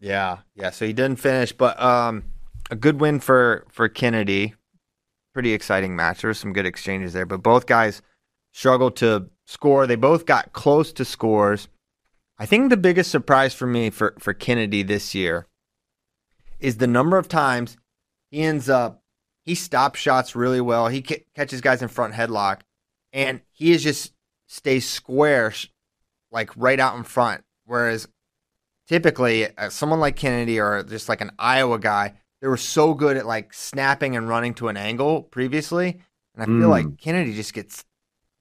Yeah, 0.00 0.38
yeah. 0.54 0.70
So 0.70 0.86
he 0.86 0.92
didn't 0.92 1.20
finish, 1.20 1.52
but 1.52 1.80
um, 1.80 2.24
a 2.70 2.76
good 2.76 3.00
win 3.00 3.20
for 3.20 3.66
for 3.70 3.88
Kennedy. 3.88 4.54
Pretty 5.34 5.52
exciting 5.52 5.94
match. 5.94 6.22
There 6.22 6.30
were 6.30 6.34
some 6.34 6.52
good 6.52 6.66
exchanges 6.66 7.12
there, 7.12 7.26
but 7.26 7.42
both 7.42 7.66
guys 7.66 8.02
struggled 8.52 8.96
to 8.96 9.28
score. 9.46 9.86
They 9.86 9.96
both 9.96 10.26
got 10.26 10.52
close 10.52 10.92
to 10.94 11.04
scores. 11.04 11.68
I 12.38 12.46
think 12.46 12.70
the 12.70 12.76
biggest 12.76 13.10
surprise 13.10 13.54
for 13.54 13.66
me 13.66 13.90
for 13.90 14.14
for 14.18 14.32
Kennedy 14.32 14.82
this 14.82 15.14
year 15.14 15.46
is 16.58 16.78
the 16.78 16.86
number 16.86 17.18
of 17.18 17.28
times 17.28 17.76
he 18.30 18.42
ends 18.42 18.68
up 18.68 19.02
he 19.44 19.54
stops 19.54 19.98
shots 19.98 20.36
really 20.36 20.60
well. 20.60 20.88
He 20.88 21.02
ca- 21.02 21.24
catches 21.34 21.60
guys 21.60 21.82
in 21.82 21.88
front 21.88 22.14
headlock, 22.14 22.60
and 23.12 23.40
he 23.52 23.72
is 23.72 23.82
just 23.82 24.12
stays 24.48 24.88
square, 24.88 25.52
like 26.32 26.50
right 26.56 26.80
out 26.80 26.96
in 26.96 27.04
front. 27.04 27.44
Whereas 27.66 28.08
typically 28.86 29.46
uh, 29.56 29.68
someone 29.68 30.00
like 30.00 30.16
Kennedy 30.16 30.58
or 30.60 30.82
just 30.82 31.08
like 31.08 31.20
an 31.20 31.30
Iowa 31.38 31.78
guy, 31.78 32.14
they 32.40 32.48
were 32.48 32.56
so 32.56 32.94
good 32.94 33.16
at 33.16 33.26
like 33.26 33.52
snapping 33.52 34.16
and 34.16 34.28
running 34.28 34.54
to 34.54 34.68
an 34.68 34.76
angle 34.76 35.22
previously, 35.22 36.00
and 36.34 36.42
I 36.42 36.46
feel 36.46 36.68
Mm. 36.68 36.70
like 36.70 36.98
Kennedy 36.98 37.34
just 37.34 37.52
gets 37.52 37.84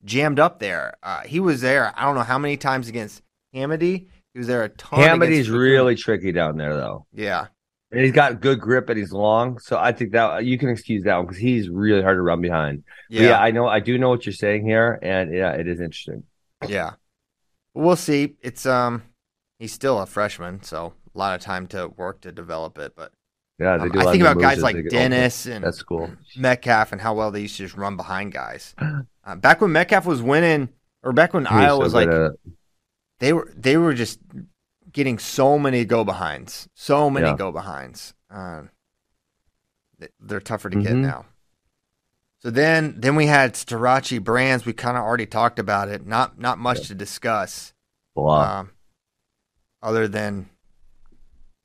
jammed 0.06 0.40
up 0.40 0.60
there. 0.60 0.94
Uh, 1.04 1.22
he 1.22 1.40
was 1.40 1.62
there. 1.62 1.92
I 1.96 2.04
don't 2.04 2.16
know 2.16 2.22
how 2.24 2.38
many 2.38 2.58
times 2.58 2.88
against 2.88 3.22
Hamady. 3.56 4.08
He 4.34 4.38
was 4.40 4.48
there 4.48 4.64
a 4.64 4.70
ton. 4.70 5.22
Against- 5.22 5.50
really 5.50 5.96
tricky 5.96 6.32
down 6.32 6.58
there, 6.58 6.76
though. 6.76 7.06
yeah. 7.12 7.48
And 7.92 8.02
he's 8.02 8.12
got 8.12 8.42
good 8.42 8.60
grip 8.60 8.90
and 8.90 8.98
he's 8.98 9.14
long. 9.14 9.60
So 9.60 9.78
I 9.78 9.94
think 9.94 10.12
that 10.12 10.44
you 10.46 10.58
can 10.58 10.70
excuse 10.70 11.04
that 11.06 11.16
one 11.16 11.26
because 11.26 11.38
he's 11.38 11.70
really 11.70 12.02
hard 12.02 12.18
to 12.18 12.22
run 12.22 12.42
behind. 12.42 12.84
Yeah, 13.10 13.22
yeah, 13.22 13.40
I 13.40 13.52
know. 13.52 13.68
I 13.68 13.80
do 13.80 13.98
know 13.98 14.10
what 14.10 14.26
you're 14.26 14.34
saying 14.34 14.66
here. 14.66 15.00
And 15.02 15.34
yeah, 15.34 15.52
it 15.54 15.68
is 15.68 15.80
interesting. 15.80 16.24
yeah. 16.68 16.94
We'll 17.74 17.96
see. 17.96 18.36
It's 18.42 18.66
um, 18.66 19.04
he's 19.60 19.72
still 19.72 20.00
a 20.00 20.06
freshman, 20.06 20.64
so 20.64 20.94
a 21.14 21.18
lot 21.18 21.36
of 21.36 21.42
time 21.42 21.68
to 21.68 21.90
work 21.90 22.22
to 22.22 22.32
develop 22.32 22.78
it. 22.78 22.94
But 22.96 23.12
Yeah, 23.60 23.78
they 23.78 23.84
um, 23.84 23.92
do. 23.92 24.00
a 24.00 24.08
I 24.08 24.12
think 24.12 24.22
about 24.22 24.40
guys 24.40 24.62
like 24.62 24.76
they 24.76 24.82
get 24.82 24.94
older. 24.94 25.10
Dennis 25.10 25.46
and 25.46 25.64
That's 25.64 25.84
cool. 25.84 26.12
Metcalf 26.36 26.92
and 26.92 27.00
how 27.00 27.14
well 27.14 27.32
they 27.32 27.42
used 27.42 27.56
to 27.58 27.64
just 27.64 27.78
run 27.78 27.96
behind 27.96 28.34
guys. 28.34 28.76
Uh, 29.28 29.36
back 29.36 29.60
when 29.60 29.74
Metcalf 29.74 30.06
was 30.06 30.22
winning, 30.22 30.70
or 31.04 31.12
back 31.12 31.34
when 31.34 31.46
Iowa 31.46 31.72
so 31.72 31.80
was 31.80 31.94
like 31.94 32.10
they 33.20 33.34
were 33.34 33.52
they 33.58 33.76
were 33.76 33.94
just 33.94 34.20
getting 34.98 35.20
so 35.20 35.60
many 35.60 35.86
go 35.86 36.04
behinds, 36.04 36.68
so 36.74 37.08
many 37.08 37.28
Yeah. 37.28 37.36
go 37.36 37.52
behinds. 37.52 38.16
Um, 38.32 38.72
th- 40.00 40.12
they're 40.20 40.40
tougher 40.42 40.72
to 40.72 40.82
get 40.82 40.94
Mhm. 40.94 41.02
now. 41.02 41.26
So 42.40 42.50
then 42.50 42.96
then 43.00 43.16
we 43.16 43.28
had 43.28 43.54
Starocci 43.54 44.24
Brands. 44.24 44.66
We 44.66 44.74
kind 44.74 44.98
of 44.98 45.04
already 45.04 45.28
talked 45.28 45.60
about 45.60 45.88
it. 45.88 46.08
Not 46.08 46.40
not 46.40 46.58
much 46.58 46.88
to 46.88 46.96
discuss, 46.96 47.74
um, 48.16 48.72
other 49.84 50.08
than 50.08 50.50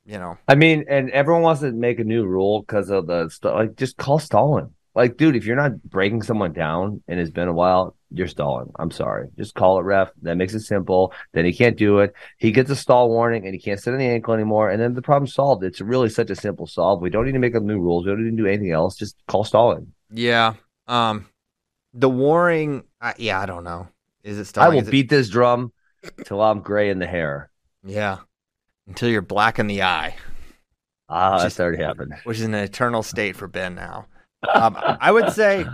you 0.05 0.19
know 0.19 0.37
I 0.47 0.55
mean, 0.55 0.85
and 0.87 1.09
everyone 1.11 1.41
wants 1.43 1.63
to 1.63 1.73
make 1.73 1.99
a 2.01 2.05
new 2.05 2.27
rule 2.27 2.61
because 2.61 2.91
of 2.91 3.07
the 3.07 3.31
st- 3.31 3.55
like. 3.55 3.77
Just 3.77 3.97
call 3.97 4.19
stalling. 4.19 4.75
Like, 4.95 5.17
dude, 5.17 5.37
if 5.37 5.47
you're 5.47 5.57
not 5.57 5.83
breaking 5.83 6.23
someone 6.23 6.53
down 6.53 7.03
and 7.09 7.19
it's 7.19 7.31
been 7.31 7.49
a 7.49 7.53
while, 7.53 7.97
you're 8.11 8.27
stalling. 8.29 8.71
I'm 8.79 8.91
sorry. 8.91 9.29
Just 9.39 9.55
call 9.55 9.79
it 9.79 9.83
ref. 9.85 10.11
That 10.21 10.37
makes 10.37 10.53
it 10.53 10.61
simple. 10.61 11.15
Then 11.33 11.47
he 11.47 11.53
can't 11.55 11.79
do 11.79 12.01
it. 12.01 12.13
He 12.37 12.53
gets 12.53 12.71
a 12.71 12.77
stall 12.77 13.09
warning 13.09 13.47
and 13.47 13.55
he 13.55 13.61
can't 13.61 13.81
sit 13.81 13.93
on 13.95 13.99
the 13.99 14.07
ankle 14.07 14.35
anymore. 14.35 14.69
And 14.69 14.81
then 14.83 14.93
the 14.93 15.01
problem's 15.01 15.33
solved. 15.33 15.65
It's 15.65 15.81
really 15.81 16.11
such 16.11 16.29
a 16.29 16.37
simple 16.37 16.67
solve. 16.67 17.01
We 17.01 17.09
don't 17.09 17.25
need 17.25 17.33
to 17.33 17.39
make 17.39 17.55
up 17.55 17.63
new 17.63 17.81
rules. 17.81 18.05
We 18.05 18.11
don't 18.13 18.23
need 18.25 18.37
to 18.37 18.43
do 18.43 18.47
anything 18.47 18.71
else. 18.73 18.97
Just 18.97 19.17
call 19.29 19.45
stalling. 19.45 19.93
yeah. 20.11 20.55
Um, 20.89 21.27
the 21.95 22.11
warring. 22.11 22.85
Uh, 23.01 23.13
yeah, 23.17 23.41
I 23.41 23.47
don't 23.47 23.65
know. 23.65 23.89
Is 24.25 24.39
it 24.39 24.45
stalling? 24.45 24.73
I 24.73 24.75
will 24.75 24.87
it- 24.87 24.91
beat 24.91 25.09
this 25.09 25.29
drum 25.31 25.73
till 26.25 26.41
I'm 26.43 26.61
gray 26.61 26.91
in 26.91 26.99
the 26.99 27.07
hair. 27.07 27.51
Yeah, 27.85 28.19
until 28.87 29.09
you're 29.09 29.23
black 29.23 29.59
in 29.59 29.69
the 29.69 29.83
eye. 29.85 30.17
Ah, 31.09 31.35
Just- 31.37 31.43
that's 31.57 31.61
already 31.61 31.83
happened. 31.83 32.15
which 32.25 32.39
is 32.39 32.45
an 32.45 32.55
eternal 32.55 33.03
state 33.03 33.37
for 33.37 33.47
Ben 33.49 33.75
now. 33.75 34.07
Um, 34.55 34.77
I 35.01 35.11
would 35.13 35.31
say 35.33 35.67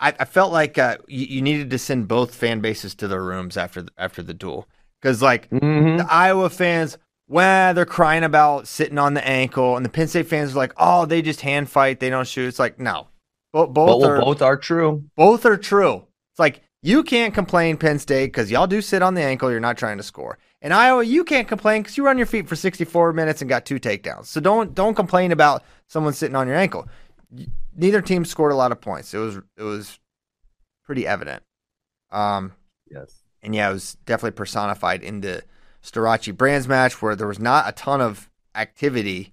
I, 0.00 0.14
I 0.20 0.24
felt 0.24 0.52
like 0.52 0.78
uh, 0.78 0.98
you, 1.08 1.26
you 1.26 1.42
needed 1.42 1.70
to 1.70 1.78
send 1.78 2.08
both 2.08 2.34
fan 2.34 2.60
bases 2.60 2.94
to 2.96 3.08
their 3.08 3.22
rooms 3.22 3.56
after 3.56 3.82
the, 3.82 3.90
after 3.98 4.22
the 4.22 4.34
duel 4.34 4.68
because 5.00 5.20
like 5.22 5.50
Mhm. 5.50 5.98
the 5.98 6.12
Iowa 6.12 6.50
fans, 6.50 6.98
well, 7.28 7.74
they're 7.74 7.84
crying 7.86 8.24
about 8.24 8.68
sitting 8.68 8.98
on 8.98 9.14
the 9.14 9.26
ankle, 9.26 9.76
and 9.76 9.84
the 9.84 9.88
Penn 9.90 10.06
State 10.08 10.26
fans 10.28 10.52
are 10.52 10.58
like, 10.58 10.74
oh, 10.76 11.06
they 11.06 11.22
just 11.22 11.40
hand 11.40 11.68
fight, 11.70 11.98
they 11.98 12.10
don't 12.10 12.26
shoot. 12.28 12.46
It's 12.48 12.58
like 12.58 12.78
no, 12.78 13.08
Bo- 13.52 13.66
But 13.66 13.72
both 13.72 14.00
well, 14.02 14.10
are 14.10 14.20
both 14.20 14.42
are 14.42 14.56
true. 14.56 15.04
both 15.16 15.44
are 15.46 15.56
true. 15.56 16.04
It's 16.32 16.38
like 16.38 16.62
you 16.82 17.02
can't 17.02 17.32
complain 17.34 17.76
Penn 17.76 17.98
State 17.98 18.26
because 18.26 18.50
y'all 18.50 18.66
do 18.66 18.80
sit 18.82 19.02
on 19.02 19.14
the 19.14 19.22
ankle. 19.22 19.50
You're 19.50 19.60
not 19.60 19.76
trying 19.78 19.96
to 19.98 20.02
score. 20.02 20.38
And 20.62 20.72
Iowa, 20.72 21.02
you 21.04 21.24
can't 21.24 21.48
complain 21.48 21.82
because 21.82 21.96
you 21.96 22.04
run 22.04 22.18
your 22.18 22.26
feet 22.26 22.48
for 22.48 22.54
64 22.54 23.12
minutes 23.12 23.40
and 23.42 23.48
got 23.48 23.64
two 23.64 23.80
takedowns. 23.80 24.26
So 24.26 24.40
don't 24.40 24.74
don't 24.74 24.94
complain 24.94 25.32
about 25.32 25.64
someone 25.88 26.12
sitting 26.12 26.36
on 26.36 26.46
your 26.46 26.56
ankle. 26.56 26.86
Neither 27.74 28.02
team 28.02 28.24
scored 28.24 28.52
a 28.52 28.56
lot 28.56 28.72
of 28.72 28.80
points. 28.80 29.14
It 29.14 29.18
was 29.18 29.36
it 29.56 29.62
was 29.62 29.98
pretty 30.84 31.06
evident. 31.06 31.42
Um, 32.10 32.52
Yes. 32.90 33.22
and 33.42 33.54
yeah, 33.54 33.70
it 33.70 33.72
was 33.72 33.96
definitely 34.04 34.32
personified 34.36 35.02
in 35.02 35.20
the 35.20 35.42
Starocci 35.82 36.36
Brands 36.36 36.68
match 36.68 37.00
where 37.00 37.16
there 37.16 37.26
was 37.26 37.38
not 37.38 37.68
a 37.68 37.72
ton 37.72 38.00
of 38.00 38.30
activity. 38.54 39.32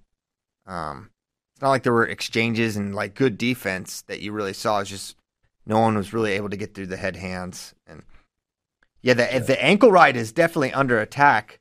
Um, 0.66 1.10
it's 1.54 1.62
not 1.62 1.70
like 1.70 1.82
there 1.82 1.92
were 1.92 2.06
exchanges 2.06 2.76
and 2.76 2.94
like 2.94 3.14
good 3.14 3.36
defense 3.36 4.02
that 4.02 4.20
you 4.20 4.32
really 4.32 4.52
saw. 4.54 4.80
It's 4.80 4.90
just 4.90 5.16
no 5.66 5.78
one 5.80 5.96
was 5.96 6.12
really 6.14 6.32
able 6.32 6.48
to 6.50 6.56
get 6.56 6.74
through 6.74 6.86
the 6.86 6.96
head 6.96 7.16
hands 7.16 7.74
and 7.86 8.02
yeah, 9.02 9.14
the 9.14 9.42
the 9.46 9.62
ankle 9.62 9.90
ride 9.90 10.16
is 10.16 10.32
definitely 10.32 10.72
under 10.72 10.98
attack. 11.00 11.60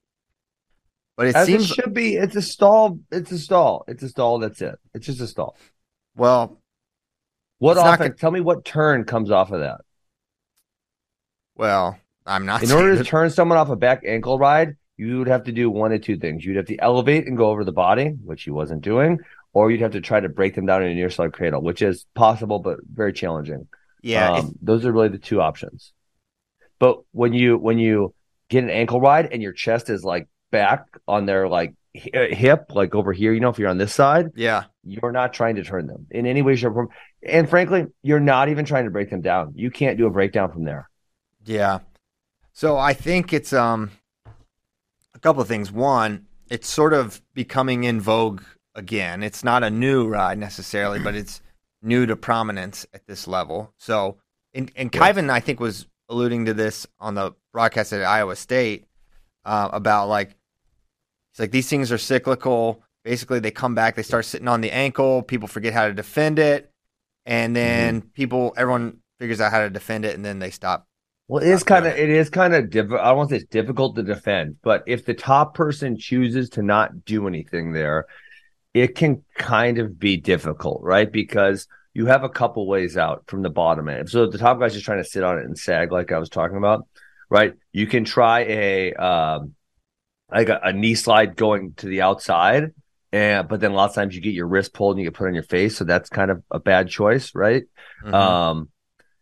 But 1.15 1.27
it 1.27 1.35
As 1.35 1.47
seems 1.47 1.63
it 1.69 1.73
should 1.75 1.93
be. 1.93 2.15
It's 2.15 2.35
a 2.35 2.41
stall. 2.41 2.99
It's 3.11 3.31
a 3.31 3.37
stall. 3.39 3.83
It's 3.87 4.03
a 4.03 4.09
stall. 4.09 4.39
That's 4.39 4.61
it. 4.61 4.79
It's 4.93 5.05
just 5.05 5.21
a 5.21 5.27
stall. 5.27 5.57
Well, 6.19 6.57
What 7.57 7.75
not 7.77 7.97
gonna- 7.99 8.11
Tell 8.13 8.31
me 8.31 8.39
what 8.41 8.63
turn 8.63 9.03
comes 9.05 9.31
off 9.31 9.51
of 9.51 9.61
that. 9.61 9.81
well, 11.55 11.97
I'm 12.25 12.45
not 12.45 12.63
In 12.63 12.71
order 12.71 12.91
to 12.91 12.97
that- 12.99 13.07
turn 13.07 13.29
someone 13.29 13.57
off 13.57 13.69
a 13.69 13.75
back 13.75 14.03
ankle 14.05 14.37
ride, 14.37 14.77
you 14.97 15.17
would 15.19 15.27
have 15.27 15.43
to 15.45 15.51
do 15.51 15.69
one 15.69 15.91
of 15.91 16.01
two 16.01 16.17
things. 16.17 16.45
You'd 16.45 16.57
have 16.57 16.65
to 16.67 16.77
elevate 16.79 17.27
and 17.27 17.37
go 17.37 17.49
over 17.49 17.63
the 17.63 17.71
body, 17.71 18.09
which 18.23 18.43
he 18.43 18.51
wasn't 18.51 18.81
doing, 18.81 19.19
or 19.53 19.71
you'd 19.71 19.81
have 19.81 19.93
to 19.93 20.01
try 20.01 20.19
to 20.19 20.29
break 20.29 20.55
them 20.55 20.65
down 20.65 20.83
in 20.83 20.91
a 20.91 20.95
near 20.95 21.09
side 21.09 21.33
cradle, 21.33 21.61
which 21.61 21.81
is 21.81 22.05
possible 22.15 22.59
but 22.59 22.79
very 22.93 23.13
challenging. 23.13 23.67
yeah, 24.01 24.31
Um, 24.33 24.55
those 24.61 24.85
are 24.85 24.91
really 24.91 25.09
the 25.09 25.17
two 25.17 25.41
options. 25.41 25.91
But 26.79 26.99
when 27.11 27.33
you 27.33 27.57
when 27.57 27.77
you 27.79 28.13
get 28.49 28.63
an 28.63 28.69
ankle 28.69 29.01
ride 29.01 29.31
and 29.33 29.41
your 29.41 29.51
chest 29.51 29.89
is 29.89 30.03
like 30.05 30.27
back 30.51 30.85
on 31.07 31.25
their 31.25 31.49
like 31.49 31.73
hip, 31.93 32.71
like 32.75 32.93
over 32.95 33.13
here, 33.13 33.33
you 33.33 33.39
know, 33.39 33.49
if 33.49 33.59
you're 33.59 33.69
on 33.69 33.77
this 33.77 33.93
side, 33.93 34.31
yeah, 34.35 34.65
you're 34.83 35.11
not 35.11 35.33
trying 35.33 35.55
to 35.55 35.63
turn 35.63 35.87
them 35.87 36.07
in 36.11 36.25
any 36.25 36.41
way, 36.41 36.55
shape, 36.55 36.71
or 36.71 36.73
form. 36.73 36.89
And 37.27 37.49
frankly, 37.49 37.87
you're 38.03 38.19
not 38.19 38.49
even 38.49 38.65
trying 38.65 38.85
to 38.85 38.91
break 38.91 39.09
them 39.09 39.21
down. 39.21 39.53
You 39.55 39.71
can't 39.71 39.97
do 39.97 40.05
a 40.05 40.09
breakdown 40.09 40.51
from 40.51 40.63
there. 40.63 40.89
Yeah. 41.45 41.79
So 42.53 42.77
I 42.77 42.93
think 42.93 43.33
it's 43.33 43.53
um 43.53 43.91
a 45.15 45.19
couple 45.19 45.41
of 45.41 45.47
things. 45.47 45.71
One, 45.71 46.27
it's 46.49 46.69
sort 46.69 46.93
of 46.93 47.21
becoming 47.33 47.83
in 47.83 47.99
vogue 47.99 48.41
again. 48.75 49.23
It's 49.23 49.43
not 49.43 49.63
a 49.63 49.69
new 49.69 50.07
ride 50.07 50.37
necessarily, 50.37 50.99
but 50.99 51.15
it's 51.15 51.41
new 51.81 52.05
to 52.05 52.15
prominence 52.15 52.85
at 52.93 53.07
this 53.07 53.27
level. 53.27 53.73
So 53.77 54.17
and 54.53 54.71
and. 54.75 54.91
Kyven 54.91 55.29
I 55.29 55.39
think 55.39 55.59
was 55.59 55.87
alluding 56.09 56.45
to 56.45 56.53
this 56.53 56.87
on 56.99 57.15
the 57.15 57.33
broadcast 57.53 57.93
at 57.93 58.03
Iowa 58.03 58.35
State 58.35 58.85
uh, 59.45 59.69
about 59.71 60.07
like 60.07 60.35
it's 61.39 61.43
like 61.43 61.51
these 61.51 61.69
things 61.69 61.89
are 61.89 61.97
cyclical. 61.97 62.83
Basically, 63.05 63.39
they 63.39 63.49
come 63.49 63.73
back, 63.73 63.95
they 63.95 64.03
start 64.03 64.25
sitting 64.25 64.49
on 64.49 64.59
the 64.59 64.71
ankle. 64.71 65.23
People 65.23 65.47
forget 65.47 65.71
how 65.71 65.87
to 65.87 65.93
defend 65.93 66.37
it, 66.37 66.69
and 67.25 67.55
then 67.55 68.01
people, 68.01 68.53
everyone 68.57 68.97
figures 69.19 69.39
out 69.39 69.51
how 69.51 69.59
to 69.59 69.69
defend 69.69 70.03
it, 70.03 70.15
and 70.15 70.25
then 70.25 70.39
they 70.39 70.49
stop. 70.49 70.85
Well, 71.29 71.41
it 71.41 71.49
is 71.49 71.63
kind 71.63 71.85
of 71.85 71.95
it 71.95 72.09
is 72.09 72.29
kind 72.29 72.53
of 72.53 72.69
difficult. 72.69 72.99
I 72.99 73.05
don't 73.05 73.17
want 73.17 73.29
to 73.29 73.35
say 73.35 73.41
it's 73.43 73.49
difficult 73.49 73.95
to 73.95 74.03
defend, 74.03 74.57
but 74.63 74.83
if 74.85 75.05
the 75.05 75.13
top 75.13 75.53
person 75.53 75.97
chooses 75.97 76.49
to 76.51 76.61
not 76.61 77.05
do 77.05 77.25
anything 77.25 77.71
there, 77.71 78.07
it 78.73 78.95
can 78.95 79.23
kind 79.37 79.77
of 79.77 79.97
be 79.97 80.17
difficult, 80.17 80.81
right? 80.83 81.09
Because 81.09 81.67
you 81.93 82.07
have 82.07 82.25
a 82.25 82.29
couple 82.29 82.67
ways 82.67 82.97
out 82.97 83.23
from 83.27 83.43
the 83.43 83.49
bottom 83.49 83.87
end. 83.87 84.09
So 84.09 84.25
if 84.25 84.31
the 84.31 84.39
top 84.39 84.59
guy's 84.59 84.73
just 84.73 84.85
trying 84.85 85.01
to 85.01 85.09
sit 85.09 85.23
on 85.23 85.37
it 85.37 85.45
and 85.45 85.57
sag, 85.57 85.93
like 85.93 86.11
I 86.11 86.19
was 86.19 86.29
talking 86.29 86.57
about, 86.57 86.85
right? 87.29 87.53
You 87.71 87.87
can 87.87 88.03
try 88.03 88.41
a 88.41 88.93
um, 88.95 89.55
like 90.31 90.49
a, 90.49 90.59
a 90.63 90.73
knee 90.73 90.95
slide 90.95 91.35
going 91.35 91.73
to 91.75 91.87
the 91.87 92.01
outside, 92.01 92.71
and 93.11 93.47
but 93.47 93.59
then 93.59 93.71
a 93.71 93.73
lot 93.75 93.89
of 93.89 93.95
times 93.95 94.15
you 94.15 94.21
get 94.21 94.33
your 94.33 94.47
wrist 94.47 94.73
pulled 94.73 94.95
and 94.95 95.03
you 95.03 95.09
get 95.09 95.17
put 95.17 95.27
on 95.27 95.33
your 95.33 95.43
face, 95.43 95.77
so 95.77 95.83
that's 95.83 96.09
kind 96.09 96.31
of 96.31 96.43
a 96.51 96.59
bad 96.59 96.89
choice, 96.89 97.33
right? 97.35 97.63
Mhm. 98.03 98.13
Um, 98.13 98.69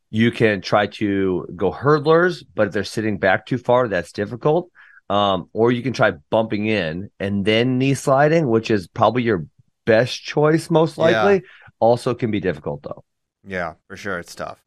you 0.10 0.32
can 0.32 0.62
try 0.62 0.88
to 0.88 1.48
go 1.56 1.72
hurdlers, 1.72 2.44
but 2.56 2.68
if 2.68 2.74
they're 2.74 2.84
sitting 2.84 3.18
back 3.18 3.46
too 3.46 3.58
far, 3.58 3.88
that's 3.88 4.12
difficult. 4.12 4.70
Um, 5.10 5.50
or 5.54 5.72
you 5.72 5.82
can 5.82 5.94
try 5.94 6.12
bumping 6.30 6.68
in 6.68 7.10
and 7.20 7.46
then 7.46 7.78
knee 7.78 7.94
sliding, 7.94 8.48
which 8.48 8.72
is 8.72 8.88
probably 8.88 9.24
your 9.24 9.46
best 9.86 10.22
choice, 10.24 10.70
most 10.70 10.98
Yeah. 10.98 11.24
likely. 11.24 11.46
Also, 11.80 12.14
can 12.14 12.32
be 12.32 12.40
difficult 12.40 12.84
though. 12.84 13.04
yeah, 13.44 13.76
for 13.88 13.96
sure, 13.96 14.20
it's 14.20 14.36
tough. 14.36 14.62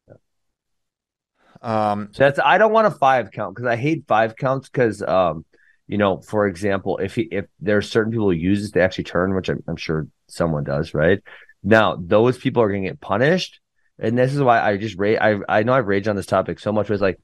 Um, 1.61 2.09
So 2.13 2.23
that's 2.23 2.39
I 2.39 2.57
don't 2.57 2.71
want 2.71 2.87
a 2.87 2.91
five 2.91 3.31
count 3.31 3.55
because 3.55 3.67
I 3.67 3.75
hate 3.75 4.05
five 4.07 4.35
counts 4.35 4.69
because 4.69 5.01
um, 5.03 5.45
you 5.91 5.97
know, 5.97 6.21
for 6.21 6.47
example, 6.47 6.97
if 6.99 7.15
he, 7.15 7.23
if 7.23 7.47
there's 7.59 7.89
certain 7.91 8.13
people 8.13 8.27
who 8.27 8.31
use 8.31 8.61
this 8.61 8.71
to 8.71 8.81
actually 8.81 9.03
turn, 9.03 9.35
which 9.35 9.49
I'm, 9.49 9.61
I'm 9.67 9.75
sure 9.75 10.07
someone 10.29 10.63
does, 10.63 10.93
right? 10.93 11.21
Now 11.63 11.97
those 11.99 12.37
people 12.37 12.63
are 12.63 12.69
going 12.69 12.83
to 12.83 12.89
get 12.89 13.01
punished, 13.01 13.59
and 13.99 14.17
this 14.17 14.33
is 14.33 14.41
why 14.41 14.61
I 14.61 14.77
just 14.77 14.97
rage. 14.97 15.17
I 15.19 15.39
I 15.49 15.63
know 15.63 15.73
I've 15.73 15.87
raged 15.87 16.07
on 16.07 16.15
this 16.15 16.25
topic 16.25 16.59
so 16.59 16.71
much. 16.71 16.89
Was 16.89 17.01
like, 17.01 17.19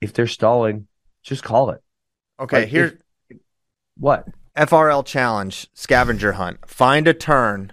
if 0.00 0.12
they're 0.14 0.26
stalling, 0.26 0.88
just 1.22 1.44
call 1.44 1.70
it. 1.70 1.80
okay, 2.40 2.62
Like, 2.62 2.68
here 2.68 2.98
What? 3.96 4.26
FRL 4.56 5.06
challenge 5.06 5.68
scavenger 5.72 6.32
hunt. 6.32 6.68
Find 6.68 7.06
a 7.06 7.14
turn 7.14 7.72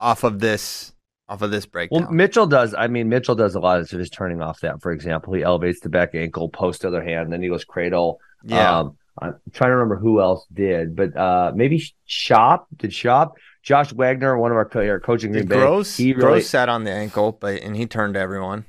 off 0.00 0.24
of 0.24 0.40
this 0.40 0.92
off 1.28 1.40
of 1.40 1.52
this 1.52 1.66
breakdown. 1.66 2.02
Well, 2.02 2.10
Mitchell 2.10 2.48
does. 2.48 2.74
I 2.76 2.88
mean, 2.88 3.08
Mitchell 3.08 3.36
does 3.36 3.54
a 3.54 3.60
lot 3.60 3.78
of 3.78 3.88
his 3.88 4.10
turning 4.10 4.42
off 4.42 4.58
that. 4.60 4.82
For 4.82 4.90
example, 4.90 5.34
he 5.34 5.44
elevates 5.44 5.78
the 5.78 5.88
back 5.88 6.16
ankle, 6.16 6.48
post 6.48 6.84
other 6.84 7.04
hand, 7.04 7.32
then 7.32 7.42
he 7.42 7.48
goes 7.48 7.64
cradle. 7.64 8.18
yeah, 8.42 8.80
Um, 8.80 8.96
I'm 9.20 9.34
trying 9.52 9.70
to 9.70 9.76
remember 9.76 9.96
who 9.96 10.20
else 10.20 10.46
did, 10.52 10.94
but 10.96 11.16
uh, 11.16 11.52
maybe 11.54 11.82
Shop 12.06 12.66
did 12.76 12.92
Shop. 12.92 13.34
Josh 13.62 13.92
Wagner, 13.92 14.38
one 14.38 14.50
of 14.50 14.56
our, 14.56 14.64
co- 14.64 14.86
our 14.88 15.00
coaching 15.00 15.32
Green 15.32 15.46
Did 15.46 15.48
Bay, 15.50 15.82
he 16.02 16.12
really 16.12 16.20
Gross 16.20 16.48
sat 16.48 16.68
on 16.68 16.84
the 16.84 16.92
ankle, 16.92 17.32
but 17.32 17.60
and 17.62 17.76
he 17.76 17.86
turned 17.86 18.14
to 18.14 18.20
everyone. 18.20 18.64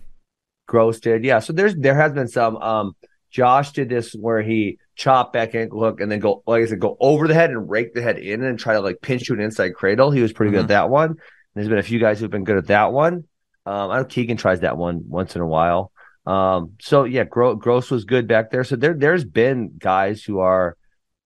Gross 0.68 1.00
did. 1.00 1.24
Yeah, 1.24 1.40
so 1.40 1.54
there's 1.54 1.76
there 1.76 1.96
has 1.96 2.12
been 2.14 2.28
some. 2.28 2.58
Um, 2.58 2.96
Josh 3.32 3.72
did 3.74 3.90
this 3.90 4.14
where 4.14 4.42
he 4.42 4.80
chopped 4.96 5.34
back 5.34 5.54
ankle 5.56 5.80
hook 5.80 6.02
and 6.02 6.12
then 6.12 6.20
go 6.20 6.44
like 6.48 6.64
I 6.64 6.66
said, 6.66 6.80
go 6.80 6.98
over 7.00 7.28
the 7.28 7.34
head 7.34 7.52
and 7.52 7.70
rake 7.70 7.94
the 7.94 8.02
head 8.02 8.18
in 8.18 8.44
and 8.44 8.60
try 8.60 8.74
to 8.74 8.82
like 8.82 9.02
pinch 9.02 9.28
to 9.28 9.34
an 9.34 9.40
inside 9.40 9.76
cradle. 9.76 10.12
He 10.12 10.22
was 10.22 10.34
pretty 10.34 10.52
good 10.52 10.62
Mhm. 10.62 10.64
at 10.64 10.68
that 10.70 10.90
one. 10.90 11.16
There's 11.56 11.70
been 11.70 11.78
a 11.78 11.84
few 11.84 12.00
guys 12.00 12.20
who've 12.20 12.30
been 12.30 12.44
good 12.44 12.58
at 12.58 12.68
that 12.68 12.92
one. 12.92 13.26
Um, 13.66 13.92
I 13.92 13.98
know 14.00 14.06
Keegan 14.06 14.38
tries 14.38 14.62
that 14.62 14.78
one 14.78 15.04
once 15.08 15.36
in 15.36 15.42
a 15.42 15.48
while. 15.48 15.92
Um, 16.30 16.74
so 16.80 17.06
yeah, 17.06 17.24
Gro- 17.24 17.56
Gross 17.56 17.90
was 17.90 18.06
good 18.06 18.28
back 18.28 18.52
there. 18.52 18.64
So 18.64 18.76
there 18.76 18.94
there's 18.94 19.26
been 19.26 19.74
guys 19.78 20.24
who 20.24 20.40
are 20.40 20.78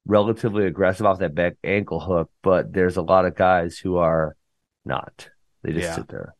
relatively 0.05 0.65
aggressive 0.65 1.05
off 1.05 1.19
that 1.19 1.35
back 1.35 1.55
ankle 1.63 1.99
hook, 1.99 2.29
but 2.41 2.73
there's 2.73 2.97
a 2.97 3.01
lot 3.01 3.25
of 3.25 3.35
guys 3.35 3.77
who 3.77 3.97
are 3.97 4.35
not. 4.85 5.29
They 5.63 5.71
just 5.73 5.83
Yeah. 5.83 5.95
sit 5.95 6.07
there. 6.09 6.35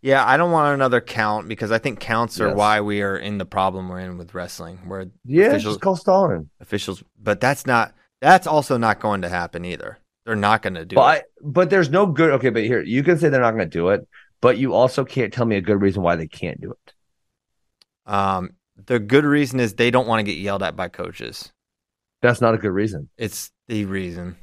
Yeah, 0.00 0.24
I 0.26 0.36
don't 0.36 0.52
want 0.52 0.74
another 0.74 1.00
count 1.00 1.48
because 1.48 1.72
I 1.72 1.78
think 1.78 1.98
counts 1.98 2.40
are 2.40 2.48
Yes. 2.48 2.56
why 2.56 2.80
we 2.80 3.02
are 3.02 3.16
in 3.16 3.38
the 3.38 3.44
problem 3.44 3.88
we're 3.88 3.98
in 4.00 4.16
with 4.16 4.32
wrestling, 4.34 4.78
where 4.86 5.06
Yeah, 5.24 5.46
Officials- 5.46 5.74
just 5.74 5.80
call 5.82 5.96
stalling. 5.96 6.50
officials. 6.60 7.02
But 7.20 7.40
that's 7.40 7.66
not. 7.66 7.94
That's 8.20 8.46
also 8.46 8.76
not 8.78 9.00
going 9.00 9.22
to 9.22 9.28
happen 9.28 9.64
either. 9.64 9.98
They're 10.24 10.36
not 10.36 10.62
going 10.62 10.74
to 10.74 10.84
do 10.84 10.96
But 10.96 11.18
it. 11.18 11.24
I, 11.24 11.24
but 11.42 11.70
there's 11.70 11.90
no 11.90 12.06
good. 12.06 12.30
Okay, 12.32 12.50
but 12.50 12.62
here 12.64 12.80
you 12.82 13.02
can 13.02 13.18
say 13.18 13.28
they're 13.28 13.40
not 13.40 13.52
going 13.52 13.68
to 13.70 13.78
do 13.78 13.88
it, 13.88 14.06
but 14.40 14.58
you 14.58 14.72
also 14.74 15.04
can't 15.04 15.32
tell 15.32 15.46
me 15.46 15.56
a 15.56 15.60
good 15.60 15.80
reason 15.80 16.02
why 16.02 16.16
they 16.16 16.26
can't 16.28 16.60
do 16.60 16.70
it. 16.72 16.92
Um, 18.08 18.50
the 18.86 18.98
good 18.98 19.24
reason 19.24 19.60
is 19.60 19.74
they 19.74 19.90
don't 19.90 20.08
want 20.08 20.20
to 20.20 20.24
get 20.24 20.38
yelled 20.40 20.62
at 20.62 20.74
by 20.74 20.88
coaches. 20.88 21.52
That's 22.22 22.40
not 22.40 22.54
a 22.54 22.58
good 22.58 22.70
reason. 22.72 23.08
It's 23.16 23.52
the 23.68 23.84
reason. 23.84 24.36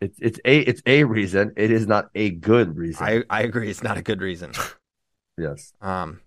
It's 0.00 0.18
it's 0.20 0.40
a 0.44 0.60
it's 0.60 0.82
a 0.86 1.04
reason. 1.04 1.52
It 1.56 1.70
is 1.70 1.86
not 1.86 2.08
a 2.14 2.30
good 2.30 2.76
reason. 2.76 3.06
I 3.06 3.22
I 3.28 3.42
agree. 3.42 3.68
It's 3.70 3.82
not 3.82 3.98
a 3.98 4.02
good 4.02 4.20
reason. 4.20 4.52
yes. 5.38 5.72
Um, 5.80 6.20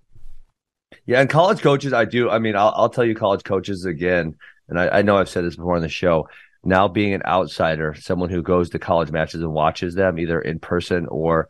Yeah, 1.05 1.19
and 1.21 1.29
college 1.29 1.61
coaches, 1.61 1.93
I 1.93 2.05
do. 2.05 2.29
I 2.29 2.39
mean, 2.39 2.55
I'll 2.55 2.73
I'll 2.75 2.89
tell 2.89 3.05
you, 3.05 3.15
college 3.15 3.43
coaches 3.43 3.85
again, 3.85 4.35
and 4.69 4.79
I, 4.79 4.99
I 4.99 5.01
know 5.01 5.17
I've 5.17 5.29
said 5.29 5.43
this 5.43 5.55
before 5.55 5.75
on 5.75 5.81
the 5.81 5.89
show. 5.89 6.27
Now, 6.63 6.87
being 6.87 7.13
an 7.13 7.21
outsider, 7.25 7.93
someone 7.93 8.29
who 8.29 8.41
goes 8.41 8.71
to 8.71 8.79
college 8.79 9.11
matches 9.11 9.41
and 9.41 9.53
watches 9.53 9.93
them 9.93 10.17
either 10.17 10.41
in 10.41 10.59
person 10.59 11.05
or 11.07 11.47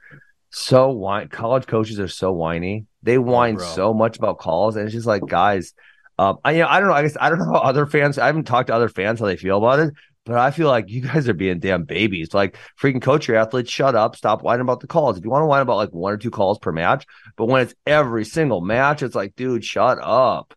so 0.58 0.90
whine. 0.92 1.28
College 1.28 1.68
coaches 1.68 2.00
are 2.00 2.08
so 2.08 2.32
whiny. 2.32 2.86
They 3.04 3.18
whine 3.18 3.56
bro. 3.56 3.66
so 3.66 3.94
much 3.94 4.18
about 4.18 4.38
calls, 4.40 4.76
and 4.78 4.86
it's 4.86 4.94
just 4.94 5.06
like, 5.06 5.22
guys, 5.28 5.74
um, 6.18 6.38
I 6.46 6.52
you 6.54 6.60
know, 6.60 6.68
I 6.68 6.80
don't 6.80 6.88
know. 6.90 6.96
I 6.96 7.02
guess 7.02 7.18
I 7.20 7.30
don't 7.30 7.40
know 7.40 7.52
how 7.54 7.60
other 7.60 7.86
fans. 7.86 8.18
I 8.18 8.28
haven't 8.28 8.46
talked 8.46 8.68
to 8.68 8.74
other 8.74 8.88
fans 8.90 9.20
how 9.20 9.26
they 9.26 9.36
feel 9.36 9.58
about 9.58 9.80
it, 9.80 9.94
but 10.26 10.38
I 10.38 10.52
feel 10.52 10.70
like 10.70 10.90
you 10.90 11.02
guys 11.02 11.28
are 11.28 11.34
being 11.34 11.60
damn 11.60 11.84
babies. 11.84 12.34
Like 12.34 12.58
freaking 12.82 13.02
coach 13.02 13.28
your 13.28 13.36
athletes, 13.38 13.70
shut 13.70 13.96
up, 13.96 14.16
stop 14.16 14.42
whining 14.44 14.62
about 14.62 14.80
the 14.80 14.88
calls. 14.88 15.18
If 15.18 15.26
you 15.26 15.30
want 15.30 15.42
to 15.44 15.48
whine 15.48 15.62
about 15.62 15.76
like 15.76 15.90
one 15.92 16.14
or 16.14 16.18
two 16.18 16.32
calls 16.32 16.58
per 16.58 16.72
match, 16.72 17.06
but 17.36 17.46
when 17.48 17.62
it's 17.64 17.76
every 17.86 18.24
single 18.24 18.62
match, 18.62 19.04
it's 19.04 19.16
like, 19.16 19.36
dude, 19.36 19.66
shut 19.66 19.98
up. 20.02 20.54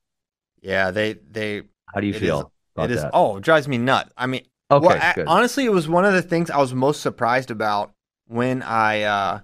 yeah, 0.63 0.93
they 0.93 1.17
they 1.29 1.63
How 1.93 2.01
do 2.01 2.07
you 2.07 2.15
feel 2.15 2.53
is- 2.77 2.85
it 2.85 2.91
is. 2.93 3.03
that? 3.03 3.11
Oh, 3.13 3.39
it 3.39 3.43
drives 3.43 3.67
me 3.67 3.79
nuts. 3.79 4.13
I 4.17 4.27
mean, 4.29 4.43
okay, 4.71 4.87
well, 4.87 4.97
I- 4.97 5.25
honestly, 5.27 5.65
it 5.65 5.73
was 5.73 5.89
one 5.89 6.05
of 6.05 6.13
the 6.15 6.23
things 6.23 6.49
I 6.51 6.59
was 6.59 6.73
most 6.73 7.01
surprised 7.03 7.51
about 7.51 7.91
when 8.29 8.63
I 8.63 9.03
uh 9.03 9.41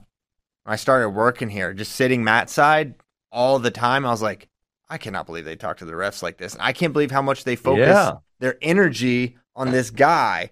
when 0.64 0.72
I 0.72 0.76
started 0.76 1.10
working 1.10 1.48
here, 1.50 1.72
just 1.72 1.92
sitting 1.92 2.24
mat 2.24 2.50
side 2.50 2.94
all 3.30 3.58
the 3.58 3.70
time. 3.70 4.04
I 4.04 4.10
was 4.10 4.22
like, 4.22 4.48
I 4.88 4.98
cannot 4.98 5.26
believe 5.26 5.44
they 5.44 5.56
talk 5.56 5.78
to 5.78 5.84
the 5.84 5.92
refs 5.92 6.22
like 6.22 6.36
this. 6.38 6.54
And 6.54 6.62
I 6.62 6.72
can't 6.72 6.92
believe 6.92 7.10
how 7.10 7.22
much 7.22 7.44
they 7.44 7.56
focus 7.56 7.88
Yeah. 7.88 8.12
their 8.40 8.56
energy 8.62 9.36
on 9.54 9.70
this 9.70 9.90
guy. 9.90 10.50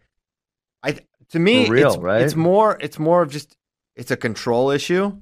I 0.83 0.99
to 1.31 1.39
me, 1.39 1.69
real, 1.69 1.89
it's, 1.89 1.97
right? 1.99 2.21
it's 2.23 2.35
more 2.37 2.77
it's 2.81 2.99
more 2.99 3.23
of 3.23 3.31
just 3.31 3.57
it's 3.97 4.11
a 4.11 4.17
control 4.17 4.71
issue. 4.71 5.17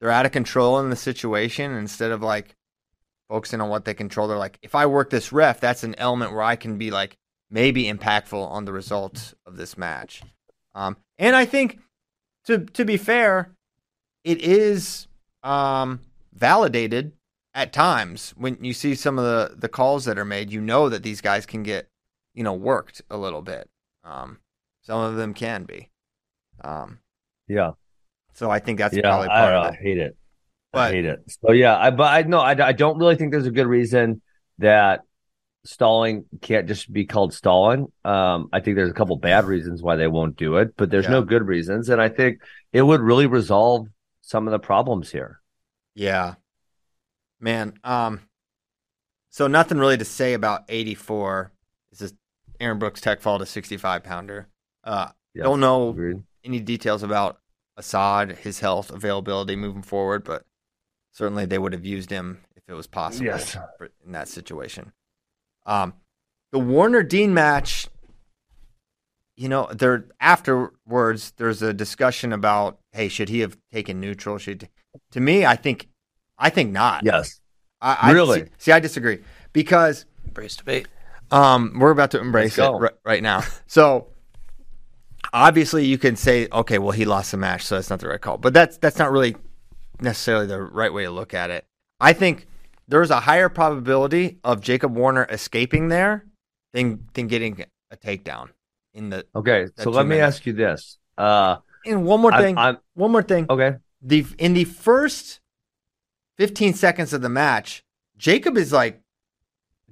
They're 0.00 0.10
out 0.10 0.26
of 0.26 0.32
control 0.32 0.78
in 0.80 0.90
the 0.90 0.96
situation 0.96 1.72
instead 1.72 2.10
of 2.12 2.22
like 2.22 2.54
focusing 3.28 3.60
on 3.60 3.68
what 3.68 3.84
they 3.84 3.94
control. 3.94 4.28
They're 4.28 4.36
like, 4.38 4.58
if 4.62 4.74
I 4.74 4.86
work 4.86 5.10
this 5.10 5.32
ref, 5.32 5.58
that's 5.58 5.82
an 5.84 5.94
element 5.98 6.32
where 6.32 6.42
I 6.42 6.54
can 6.56 6.76
be 6.78 6.90
like 6.90 7.16
maybe 7.50 7.84
impactful 7.84 8.34
on 8.50 8.64
the 8.64 8.72
results 8.72 9.34
of 9.46 9.56
this 9.56 9.78
match. 9.78 10.22
Um, 10.74 10.96
and 11.18 11.34
I 11.34 11.46
think 11.46 11.80
to 12.44 12.58
to 12.58 12.84
be 12.84 12.96
fair, 12.96 13.50
it 14.26 14.42
is 14.42 15.06
um, 15.44 16.00
validated 16.34 17.12
at 17.54 17.72
times 17.72 18.34
when 18.36 18.58
you 18.62 18.74
see 18.74 18.94
some 18.94 19.18
of 19.18 19.24
the 19.24 19.56
the 19.56 19.68
calls 19.68 20.04
that 20.04 20.18
are 20.18 20.24
made. 20.24 20.50
You 20.50 20.60
know 20.60 20.88
that 20.88 21.04
these 21.04 21.20
guys 21.20 21.46
can 21.46 21.62
get 21.62 21.88
you 22.34 22.42
know 22.42 22.52
worked 22.52 23.00
a 23.08 23.16
little 23.16 23.40
bit. 23.40 23.70
Um, 24.04 24.40
some 24.82 25.00
of 25.00 25.14
them 25.14 25.32
can 25.32 25.64
be. 25.64 25.90
Um, 26.62 26.98
yeah, 27.48 27.70
so 28.34 28.50
I 28.50 28.58
think 28.58 28.78
that's 28.78 28.94
yeah. 28.96 29.02
probably 29.02 29.28
part 29.28 29.52
know. 29.52 29.60
of 29.68 29.74
I 29.74 29.76
hate 29.76 29.98
it. 29.98 30.16
I 30.74 30.90
hate 30.90 31.04
it. 31.06 31.20
So 31.28 31.52
yeah, 31.52 31.78
I 31.78 31.90
but 31.90 32.12
I 32.12 32.22
no, 32.22 32.40
I, 32.40 32.68
I 32.68 32.72
don't 32.72 32.98
really 32.98 33.16
think 33.16 33.30
there's 33.30 33.46
a 33.46 33.50
good 33.52 33.68
reason 33.68 34.20
that 34.58 35.02
stalling 35.64 36.24
can't 36.42 36.66
just 36.68 36.92
be 36.92 37.06
called 37.06 37.32
stalling. 37.32 37.86
Um, 38.04 38.48
I 38.52 38.60
think 38.60 38.76
there's 38.76 38.90
a 38.90 38.94
couple 38.94 39.16
bad 39.16 39.44
reasons 39.44 39.82
why 39.82 39.96
they 39.96 40.08
won't 40.08 40.36
do 40.36 40.56
it, 40.56 40.76
but 40.76 40.90
there's 40.90 41.04
Yeah. 41.04 41.12
no 41.12 41.22
good 41.22 41.46
reasons, 41.46 41.88
and 41.88 42.00
I 42.02 42.08
think 42.08 42.40
it 42.72 42.82
would 42.82 43.00
really 43.00 43.26
resolve 43.26 43.86
some 44.26 44.48
of 44.48 44.50
the 44.50 44.58
problems 44.58 45.12
here. 45.12 45.40
Yeah. 45.94 46.34
Man, 47.40 47.78
um 47.84 48.22
so 49.30 49.46
nothing 49.46 49.78
really 49.78 49.96
to 49.98 50.04
say 50.04 50.32
about 50.34 50.64
84. 50.68 51.52
It's 51.92 52.00
just 52.00 52.14
Aaron 52.58 52.78
Brooks 52.80 53.00
tech 53.00 53.20
fall 53.20 53.38
to 53.38 53.46
65 53.46 54.02
pounder. 54.02 54.48
Uh 54.82 55.08
Yeah. 55.32 55.44
don't 55.44 55.60
know 55.60 55.90
Agreed. 55.90 56.24
any 56.44 56.58
details 56.58 57.02
about 57.04 57.38
Assad, 57.76 58.32
his 58.38 58.58
health, 58.60 58.90
availability 58.90 59.54
moving 59.54 59.82
forward, 59.82 60.24
but 60.24 60.44
certainly 61.12 61.46
they 61.46 61.58
would 61.58 61.72
have 61.72 61.84
used 61.84 62.10
him 62.10 62.40
if 62.56 62.62
it 62.68 62.72
was 62.74 62.86
possible 62.88 63.26
Yes. 63.26 63.56
in 64.04 64.10
that 64.12 64.26
situation. 64.28 64.92
Um 65.66 65.94
the 66.50 66.58
Warner 66.58 67.02
Dean 67.04 67.32
match 67.32 67.86
you 69.36 69.48
know, 69.48 69.68
there 69.72 70.06
afterwards 70.20 71.32
there's 71.36 71.62
a 71.62 71.72
discussion 71.72 72.32
about 72.32 72.78
hey, 72.92 73.08
should 73.08 73.28
he 73.28 73.40
have 73.40 73.56
taken 73.72 74.00
neutral? 74.00 74.38
Should 74.38 74.68
to 75.12 75.20
me, 75.20 75.44
I 75.44 75.56
think 75.56 75.88
I 76.38 76.50
think 76.50 76.72
not. 76.72 77.04
Yes. 77.04 77.40
I, 77.80 77.98
I- 78.02 78.12
Really? 78.12 78.40
see, 78.40 78.46
see, 78.58 78.72
I 78.72 78.80
disagree 78.80 79.18
because 79.52 80.06
Embrace 80.24 80.56
debate. 80.56 80.88
um, 81.30 81.78
we're 81.78 81.90
about 81.90 82.10
to 82.12 82.20
embrace 82.20 82.56
it 82.58 82.62
Let's 82.62 82.72
go. 82.72 82.78
ri- 82.78 82.90
right 83.04 83.22
now. 83.22 83.42
So 83.66 84.08
obviously, 85.32 85.84
you 85.84 85.98
can 85.98 86.16
say, 86.16 86.48
okay, 86.52 86.78
well, 86.78 86.92
he 86.92 87.04
lost 87.04 87.30
the 87.32 87.36
match, 87.36 87.62
so 87.64 87.74
that's 87.74 87.90
not 87.90 88.00
the 88.00 88.08
right 88.08 88.20
call. 88.20 88.38
But 88.38 88.54
that's 88.54 88.78
that's 88.78 88.98
not 88.98 89.10
really 89.12 89.36
necessarily 90.00 90.46
the 90.46 90.60
right 90.62 90.92
way 90.92 91.04
to 91.04 91.10
look 91.10 91.34
at 91.34 91.50
it. 91.50 91.64
I 92.00 92.12
think 92.12 92.46
there's 92.88 93.10
a 93.10 93.20
higher 93.20 93.48
probability 93.48 94.38
of 94.44 94.60
Jacob 94.60 94.94
Warner 94.96 95.26
escaping 95.30 95.88
there 95.88 96.24
than 96.72 97.06
than 97.14 97.26
getting 97.26 97.64
a 97.90 97.96
takedown 97.96 98.48
in 98.96 99.10
the. 99.10 99.24
Okay, 99.34 99.64
That 99.76 99.82
so 99.82 99.90
let 99.90 100.06
me 100.06 100.18
ask 100.18 100.46
you 100.46 100.52
this. 100.52 100.98
Uh, 101.16 101.58
And 101.84 102.04
one 102.04 102.20
more 102.20 102.32
I'm- 102.32 102.42
thing. 102.42 102.58
I'm, 102.58 102.78
one 102.94 103.12
more 103.12 103.22
thing. 103.22 103.46
okay. 103.48 103.76
the 104.02 104.26
in 104.38 104.54
the 104.54 104.64
first 104.64 105.40
15 106.38 106.74
seconds 106.74 107.12
of 107.12 107.22
the 107.22 107.28
match, 107.28 107.84
Jacob 108.18 108.56
is 108.56 108.72
like 108.72 109.00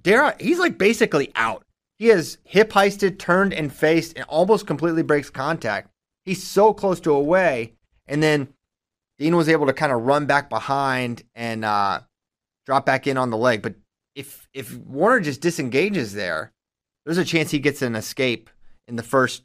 dare 0.01 0.35
he's 0.41 0.59
like 0.59 0.77
basically 0.79 1.31
out. 1.37 1.65
He 1.99 2.09
has 2.09 2.39
hip 2.45 2.73
heisted, 2.73 3.19
turned 3.19 3.55
and 3.55 3.73
faced 3.73 4.15
and 4.17 4.25
almost 4.29 4.67
completely 4.67 5.03
breaks 5.03 5.31
contact. 5.31 5.91
He's 6.25 6.43
so 6.43 6.73
close 6.75 7.01
to 7.01 7.13
away 7.13 7.75
and 8.07 8.23
then 8.23 8.49
Dean 9.19 9.37
was 9.37 9.49
able 9.49 9.67
to 9.67 9.73
kind 9.73 9.93
of 9.93 10.03
run 10.03 10.27
back 10.27 10.51
behind 10.51 11.23
and 11.35 11.65
uh 11.65 12.01
drop 12.67 12.85
back 12.87 13.07
in 13.07 13.17
on 13.19 13.31
the 13.31 13.37
leg, 13.37 13.63
but 13.63 13.75
if 14.15 14.49
if 14.53 14.77
Warner 14.79 15.21
just 15.21 15.41
disengages 15.41 16.13
there, 16.15 16.53
there's 17.05 17.19
a 17.19 17.25
chance 17.25 17.51
he 17.51 17.59
gets 17.59 17.83
an 17.83 17.95
escape 17.95 18.49
in 18.89 18.97
the 18.97 19.03
first 19.03 19.43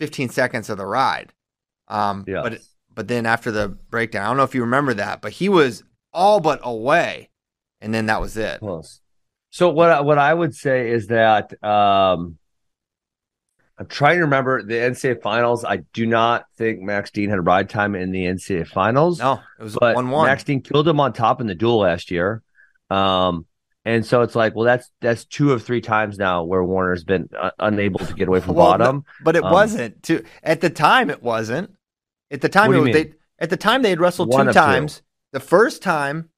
15 0.00 0.28
seconds 0.28 0.70
of 0.70 0.78
the 0.78 0.86
ride. 0.86 1.32
Um 1.88 2.24
Yeah. 2.26 2.42
but 2.42 2.58
but 2.94 3.08
then 3.08 3.26
after 3.26 3.50
the 3.50 3.68
breakdown, 3.68 4.24
I 4.24 4.26
don't 4.28 4.36
know 4.36 4.42
if 4.42 4.54
you 4.54 4.62
remember 4.62 4.94
that, 4.94 5.22
but 5.22 5.32
he 5.32 5.48
was 5.48 5.84
all 6.12 6.40
but 6.40 6.60
away, 6.62 7.30
and 7.80 7.94
then 7.94 8.06
that 8.06 8.20
was 8.20 8.36
it. 8.36 8.58
Close. 8.60 9.00
So 9.50 9.68
what 9.70 9.90
I- 9.90 10.00
what 10.00 10.18
I 10.18 10.34
would 10.34 10.54
say 10.54 10.90
is 10.90 11.06
that 11.06 11.52
um, 11.64 12.38
I'm 13.78 13.86
trying 13.86 14.16
to 14.16 14.22
remember 14.22 14.62
the 14.62 14.74
NCAA 14.74 15.22
finals. 15.22 15.64
I 15.64 15.78
do 15.92 16.04
not 16.06 16.44
think 16.56 16.80
Max 16.80 17.10
Dean 17.12 17.30
had 17.30 17.46
ride 17.46 17.70
time 17.70 17.94
in 17.94 18.10
the 18.10 18.24
NCAA 18.26 18.66
finals. 18.66 19.20
No, 19.20 19.40
it 19.58 19.62
was 19.62 19.74
one 19.76 20.10
one. 20.10 20.26
Max 20.26 20.42
Dean 20.42 20.60
killed 20.60 20.88
him 20.88 20.98
on 20.98 21.12
top 21.12 21.40
in 21.40 21.46
the 21.46 21.54
duel 21.54 21.78
last 21.78 22.10
year. 22.10 22.42
Um, 22.90 23.46
and 23.84 24.04
so 24.04 24.22
it's 24.22 24.34
like, 24.34 24.54
well, 24.54 24.64
that's 24.64 24.90
that's 25.00 25.24
two 25.24 25.52
of 25.52 25.62
three 25.62 25.80
times 25.80 26.18
now 26.18 26.44
where 26.44 26.62
Warner's 26.64 27.04
been 27.04 27.28
uh, 27.38 27.50
unable 27.58 28.00
to 28.00 28.12
get 28.14 28.28
away 28.28 28.40
from 28.40 28.54
Well, 28.56 28.66
bottom. 28.78 29.04
but 29.22 29.36
it 29.36 29.44
um, 29.44 29.52
wasn't. 29.52 30.02
To 30.04 30.24
at 30.42 30.60
the 30.60 30.70
time, 30.70 31.10
it 31.10 31.22
wasn't. 31.22 31.70
At 32.30 32.40
the 32.42 32.48
time, 32.48 32.72
it 32.74 32.78
was, 32.78 32.92
they, 32.92 33.14
at 33.38 33.48
the 33.50 33.56
time 33.56 33.82
they 33.82 33.90
had 33.90 34.00
wrestled 34.00 34.28
One 34.30 34.46
two 34.46 34.50
of 34.50 34.54
two. 34.54 34.60
times. 34.60 35.02
The 35.32 35.40
first 35.40 35.82
time 35.82 36.28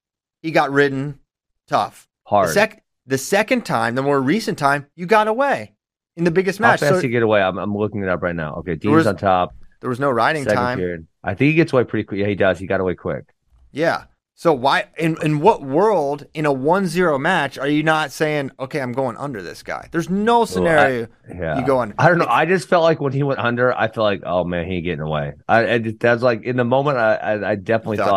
he 0.42 0.50
got 0.52 0.70
ridden 0.70 1.18
tough. 1.66 2.08
Hard. 2.24 2.48
The, 2.48 2.52
sec- 2.52 2.84
the 3.06 3.18
second 3.18 3.66
time, 3.66 3.94
the 3.96 4.02
more 4.02 4.20
recent 4.20 4.56
time, 4.58 4.86
you 4.94 5.06
got 5.06 5.26
away 5.26 5.74
in 6.16 6.24
the 6.24 6.30
biggest 6.30 6.58
How 6.60 6.68
match. 6.68 6.80
fast 6.80 6.94
So 6.96 7.00
he 7.00 7.08
get 7.08 7.22
away? 7.22 7.42
I'm, 7.42 7.58
I'm 7.58 7.76
looking 7.76 8.02
it 8.02 8.08
up 8.08 8.22
right 8.22 8.34
now. 8.36 8.54
Okay, 8.56 8.76
Dean's 8.76 8.94
was- 8.94 9.06
on 9.08 9.16
top. 9.16 9.54
there 9.80 9.90
was 9.90 9.98
no 9.98 10.10
riding 10.10 10.44
Second 10.44 10.56
time. 10.56 10.78
period. 10.78 11.06
I 11.24 11.34
think 11.34 11.48
he 11.50 11.54
gets 11.54 11.72
away 11.72 11.84
pretty 11.84 12.04
quick. 12.04 12.20
Yeah, 12.20 12.26
he 12.26 12.34
does. 12.36 12.58
He 12.58 12.66
got 12.66 12.80
away 12.80 12.94
quick. 12.94 13.24
Yeah. 13.72 14.04
So 14.40 14.54
why 14.54 14.86
in 14.96 15.18
in 15.22 15.40
what 15.40 15.60
world 15.60 16.24
in 16.32 16.46
a 16.46 16.54
1-0 16.54 17.20
match 17.20 17.58
are 17.58 17.68
you 17.68 17.82
not 17.82 18.10
saying, 18.10 18.52
"Okay, 18.58 18.80
I'm 18.80 18.92
going 18.92 19.18
under 19.18 19.42
this 19.42 19.62
guy"? 19.62 19.90
There's 19.92 20.08
no 20.08 20.46
scenario 20.46 21.08
Yeah. 21.28 21.58
you 21.58 21.66
go 21.66 21.80
under. 21.80 21.94
I 21.98 22.08
don't 22.08 22.16
know. 22.16 22.26
I 22.26 22.46
just 22.46 22.66
felt 22.66 22.82
like 22.82 23.02
when 23.02 23.12
he 23.12 23.22
went 23.22 23.38
under, 23.38 23.70
I 23.70 23.88
felt 23.88 24.04
like, 24.04 24.22
oh 24.24 24.44
man, 24.44 24.66
he 24.66 24.76
ain't 24.76 24.84
getting 24.86 25.02
away. 25.02 25.34
I, 25.46 25.74
I 25.74 25.78
that's 25.78 26.22
like 26.22 26.42
in 26.42 26.56
the 26.56 26.64
moment, 26.64 26.96
I, 26.96 27.16
I, 27.16 27.50
I 27.50 27.54
definitely 27.56 27.98
Thought 27.98 28.08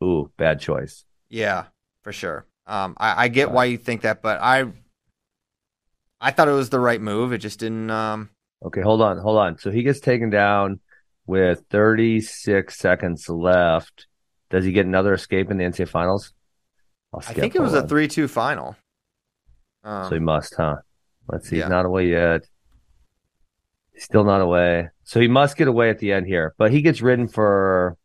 thought, 0.00 0.06
ooh, 0.06 0.30
bad 0.36 0.60
choice. 0.60 1.04
Yeah, 1.28 1.64
for 2.04 2.12
sure. 2.12 2.46
Um, 2.68 2.94
I, 2.96 3.24
I 3.24 3.28
get 3.28 3.50
why 3.50 3.64
you 3.64 3.76
think 3.76 4.02
that, 4.02 4.22
but 4.22 4.40
I, 4.40 4.66
I 6.20 6.30
thought 6.30 6.46
it 6.46 6.52
was 6.52 6.70
the 6.70 6.78
right 6.78 7.00
move. 7.00 7.32
It 7.32 7.38
just 7.38 7.58
didn't. 7.58 7.90
Um, 7.90 8.30
Okay, 8.64 8.82
hold 8.82 9.02
on, 9.02 9.18
hold 9.18 9.38
on. 9.38 9.58
So 9.58 9.72
he 9.72 9.82
gets 9.82 9.98
taken 9.98 10.30
down 10.30 10.78
with 11.26 11.64
36 11.70 12.78
seconds 12.78 13.28
left. 13.28 14.06
Does 14.50 14.64
he 14.64 14.72
get 14.72 14.86
another 14.86 15.14
escape 15.14 15.50
in 15.50 15.56
the 15.58 15.64
NCAA 15.64 15.88
finals? 15.88 16.32
I 17.14 17.32
think 17.32 17.54
it 17.54 17.60
was 17.60 17.74
a 17.74 17.86
three-two 17.86 18.28
final. 18.28 18.76
Um, 19.82 20.08
So 20.08 20.14
he 20.14 20.20
must, 20.20 20.54
huh? 20.56 20.76
Let's 21.28 21.48
see. 21.48 21.56
yeah. 21.58 21.64
He's 21.64 21.70
not 21.70 21.86
away 21.86 22.08
yet. 22.08 22.42
He's 23.92 24.04
still 24.04 24.24
not 24.24 24.40
away. 24.40 24.90
So 25.04 25.20
he 25.20 25.28
must 25.28 25.56
get 25.56 25.68
away 25.68 25.90
at 25.90 25.98
the 25.98 26.12
end 26.12 26.26
here. 26.26 26.54
But 26.58 26.70
he 26.72 26.82
gets 26.82 27.00
ridden 27.02 27.26
for 27.28 27.96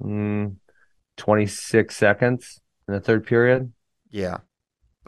mm, 0.00 0.54
26 1.16 1.96
seconds 1.96 2.60
in 2.88 2.94
the 2.94 3.00
third 3.00 3.26
period. 3.26 3.72
yeah. 4.10 4.38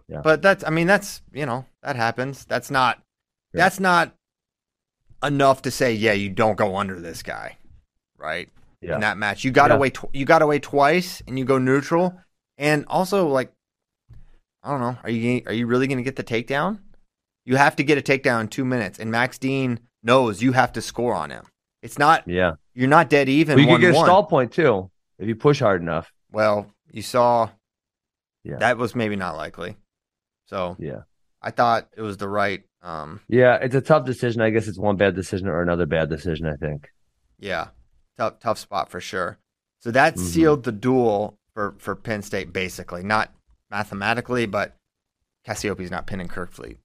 Yeah. 0.09 0.21
But 0.23 0.41
that's. 0.41 0.63
I 0.63 0.71
mean, 0.71 0.87
that's 0.87 1.21
you 1.33 1.47
know 1.47 1.67
that 1.83 1.97
happens. 1.97 2.45
That's 2.45 2.71
not. 2.71 2.99
Yeah. 3.53 3.65
That's 3.65 3.81
not 3.81 4.15
enough 5.25 5.63
to 5.63 5.71
say, 5.73 5.95
yeah, 5.95 6.13
you 6.13 6.31
don't 6.31 6.55
go 6.57 6.77
under 6.77 7.01
this 7.01 7.25
guy, 7.25 7.59
right? 8.17 8.49
Yeah. 8.81 8.95
in 8.95 9.01
that 9.01 9.17
match. 9.19 9.45
You 9.45 9.51
got 9.51 9.71
Yeah. 9.71 9.77
away. 9.77 9.91
Tw- 9.91 10.11
you 10.13 10.25
got 10.25 10.43
away 10.43 10.59
twice, 10.59 11.23
and 11.27 11.39
you 11.39 11.45
go 11.45 11.59
neutral. 11.59 12.19
And 12.59 12.85
also, 12.89 13.27
like, 13.29 13.53
I 14.63 14.71
don't 14.71 14.81
know. 14.81 14.99
Are 15.03 15.11
you 15.11 15.43
are 15.47 15.53
you 15.53 15.67
really 15.67 15.87
going 15.87 15.99
to 15.99 16.05
get 16.05 16.17
the 16.17 16.25
takedown? 16.25 16.81
You 17.45 17.57
have 17.57 17.77
to 17.77 17.85
get 17.85 17.99
a 17.99 18.03
takedown 18.03 18.43
in 18.43 18.49
two 18.49 18.65
minutes, 18.65 18.99
and 18.99 19.11
Max 19.11 19.39
Dean 19.39 19.81
knows 20.03 20.43
you 20.43 20.53
have 20.53 20.73
to 20.73 20.83
score 20.83 21.15
on 21.15 21.31
him. 21.31 21.45
It's 21.83 21.99
not 21.99 22.27
Yeah. 22.27 22.53
you're 22.75 22.89
not 22.89 23.09
dead 23.09 23.29
even. 23.29 23.57
Well, 23.57 23.65
you 23.67 23.73
could 23.77 23.81
get 23.81 23.91
a 23.95 24.05
stall 24.05 24.25
point 24.25 24.53
too 24.53 24.91
if 25.19 25.29
you 25.29 25.37
push 25.37 25.61
hard 25.61 25.81
enough. 25.83 26.13
Well, 26.33 26.73
you 26.91 27.03
saw. 27.03 27.51
Yeah. 28.43 28.57
That 28.59 28.77
was 28.79 28.95
maybe 28.95 29.17
not 29.17 29.37
likely. 29.37 29.77
So 30.47 30.77
Yeah. 30.79 31.03
I 31.43 31.51
thought 31.51 31.89
it 31.97 32.03
was 32.03 32.17
the 32.17 32.29
right. 32.29 32.63
Um, 32.83 33.21
Yeah, 33.29 33.57
it's 33.57 33.75
a 33.75 33.81
tough 33.81 34.05
decision. 34.07 34.41
I 34.43 34.51
guess 34.51 34.69
it's 34.69 34.79
one 34.79 34.97
bad 34.97 35.15
decision 35.15 35.49
or 35.49 35.61
another 35.63 35.87
bad 35.87 36.09
decision, 36.09 36.47
I 36.47 36.55
think. 36.55 36.89
Yeah, 37.39 37.69
tough 38.19 38.41
tough 38.41 38.59
spot 38.59 38.91
for 38.91 39.01
sure. 39.01 39.39
So 39.81 39.91
that 39.91 40.17
Mhm. 40.17 40.19
sealed 40.21 40.63
the 40.65 40.73
duel 40.73 41.39
for 41.55 41.75
for 41.79 41.95
Penn 41.95 42.23
State, 42.23 42.53
basically, 42.53 43.03
not 43.03 43.33
mathematically, 43.71 44.47
but 44.47 44.77
Cassioppi's 45.47 45.91
not 45.91 46.07
pinning 46.07 46.29
Kerkvliet. 46.29 46.79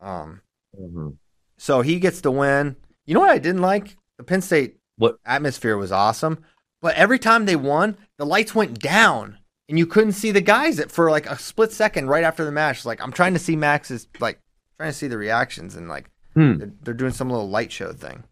Um, 0.00 0.42
Mhm. 0.78 1.18
so 1.58 1.82
he 1.82 1.98
gets 1.98 2.20
the 2.20 2.30
win. 2.30 2.76
You 3.06 3.14
know 3.14 3.20
what 3.20 3.30
I 3.30 3.38
didn't 3.38 3.62
like? 3.62 3.96
The 4.18 4.24
Penn 4.24 4.40
State 4.42 4.78
What? 4.96 5.18
atmosphere 5.24 5.76
was 5.76 5.92
awesome, 5.92 6.44
but 6.80 6.94
every 6.96 7.18
time 7.18 7.44
they 7.46 7.56
won, 7.56 7.96
the 8.18 8.26
lights 8.26 8.54
went 8.54 8.78
down. 8.78 9.38
And 9.68 9.78
you 9.78 9.86
couldn't 9.86 10.12
see 10.12 10.32
the 10.32 10.40
guys 10.40 10.82
for 10.88 11.10
like 11.12 11.26
a 11.26 11.38
split 11.38 11.70
second 11.72 12.08
right 12.08 12.24
after 12.24 12.44
the 12.44 12.50
match. 12.50 12.84
Like 12.84 13.00
I'm 13.00 13.12
trying 13.12 13.34
to 13.34 13.38
see 13.38 13.54
Max's 13.54 14.08
like 14.18 14.40
trying 14.76 14.90
to 14.90 14.96
see 14.98 15.06
the 15.06 15.16
reactions 15.18 15.76
and 15.76 15.88
like 15.88 16.10
Hmm. 16.34 16.58
they're, 16.58 16.72
they're 16.82 16.94
doing 16.94 17.12
some 17.12 17.30
little 17.30 17.48
light 17.48 17.70
show 17.70 17.92
thing, 17.92 18.24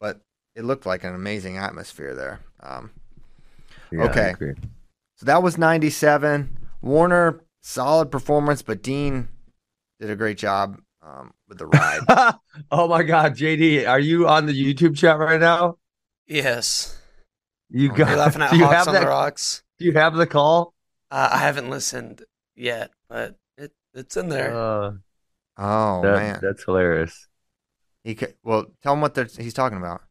but 0.00 0.20
it 0.54 0.64
looked 0.64 0.86
like 0.86 1.04
an 1.04 1.14
amazing 1.14 1.56
atmosphere 1.58 2.14
there. 2.14 2.40
Um, 2.60 2.90
Yeah, 3.90 4.04
Okay. 4.04 4.34
so 5.16 5.26
that 5.26 5.42
was 5.42 5.58
'97. 5.58 6.58
Warner 6.80 7.40
solid 7.62 8.10
performance, 8.10 8.62
but 8.62 8.82
Dean 8.82 9.28
did 10.00 10.10
a 10.10 10.16
great 10.16 10.38
job 10.38 10.80
um, 11.02 11.32
with 11.48 11.58
the 11.58 11.66
ride. 11.66 12.00
oh 12.70 12.88
my 12.88 13.02
God, 13.02 13.34
JD, 13.36 13.88
are 13.88 14.00
you 14.00 14.26
on 14.28 14.46
the 14.46 14.52
YouTube 14.52 14.96
chat 14.96 15.18
right 15.18 15.40
now? 15.40 15.78
Yes. 16.26 16.98
You 17.70 17.88
got? 17.88 18.08
You're 18.08 18.16
laughing 18.18 18.42
at 18.42 18.50
do 18.50 18.56
you 18.58 18.64
Hawks 18.64 18.76
have 18.76 18.88
on 18.88 18.94
that? 18.94 19.00
the 19.00 19.06
Rocks. 19.06 19.62
Do 19.78 19.84
you 19.84 19.92
have 19.92 20.14
the 20.14 20.26
call? 20.26 20.74
Uh, 21.10 21.28
I 21.32 21.38
haven't 21.38 21.70
listened 21.70 22.22
yet, 22.56 22.90
but 23.08 23.36
it 23.56 23.72
it's 23.94 24.16
in 24.16 24.28
there. 24.28 24.54
Uh, 24.56 24.92
oh 25.58 26.02
that- 26.02 26.16
man, 26.16 26.38
that's 26.42 26.64
hilarious. 26.64 27.28
he 28.04 28.14
could, 28.14 28.34
well 28.42 28.66
tell 28.82 28.94
him 28.94 29.00
what 29.00 29.14
they're, 29.14 29.28
he's 29.38 29.54
talking 29.54 29.78
about. 29.78 30.02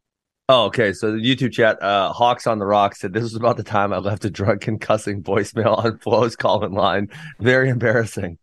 Oh, 0.48 0.64
okay. 0.66 0.92
So 0.92 1.12
the 1.12 1.18
YouTube 1.18 1.52
chat, 1.52 1.82
uh, 1.82 2.12
Hawks 2.12 2.46
on 2.46 2.58
the 2.58 2.66
Rocks 2.66 3.00
said 3.00 3.12
this 3.12 3.22
was 3.22 3.36
about 3.36 3.56
the 3.56 3.62
time 3.62 3.92
I 3.92 3.98
left 3.98 4.24
a 4.24 4.30
drunken 4.30 4.78
cussing 4.78 5.22
voicemail 5.22 5.78
on 5.78 5.98
Flo's 5.98 6.36
calling 6.36 6.72
line. 6.72 7.08
Very 7.40 7.68
embarrassing. 7.68 8.38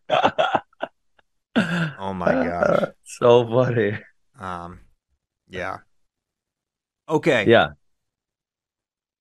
Oh 2.00 2.14
my 2.14 2.32
gosh. 2.32 2.89
so 3.04 3.45
funny. 3.45 3.97
Um, 4.39 4.80
yeah. 5.50 5.80
Okay. 7.10 7.45
Yeah. 7.47 7.72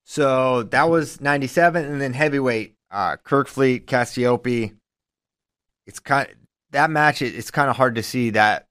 So 0.04 0.62
that 0.64 0.84
was 0.84 1.20
97 1.20 1.84
and 1.84 2.00
then 2.00 2.12
heavyweight 2.12 2.76
uh 2.90 3.16
Kerkvliet, 3.16 3.86
Cassioppi. 3.86 4.76
It's 5.86 5.98
kind 5.98 6.28
that 6.70 6.90
match 6.90 7.22
it, 7.22 7.34
it's 7.34 7.50
kind 7.50 7.68
of 7.68 7.76
hard 7.76 7.96
to 7.96 8.02
see 8.02 8.30
that 8.30 8.67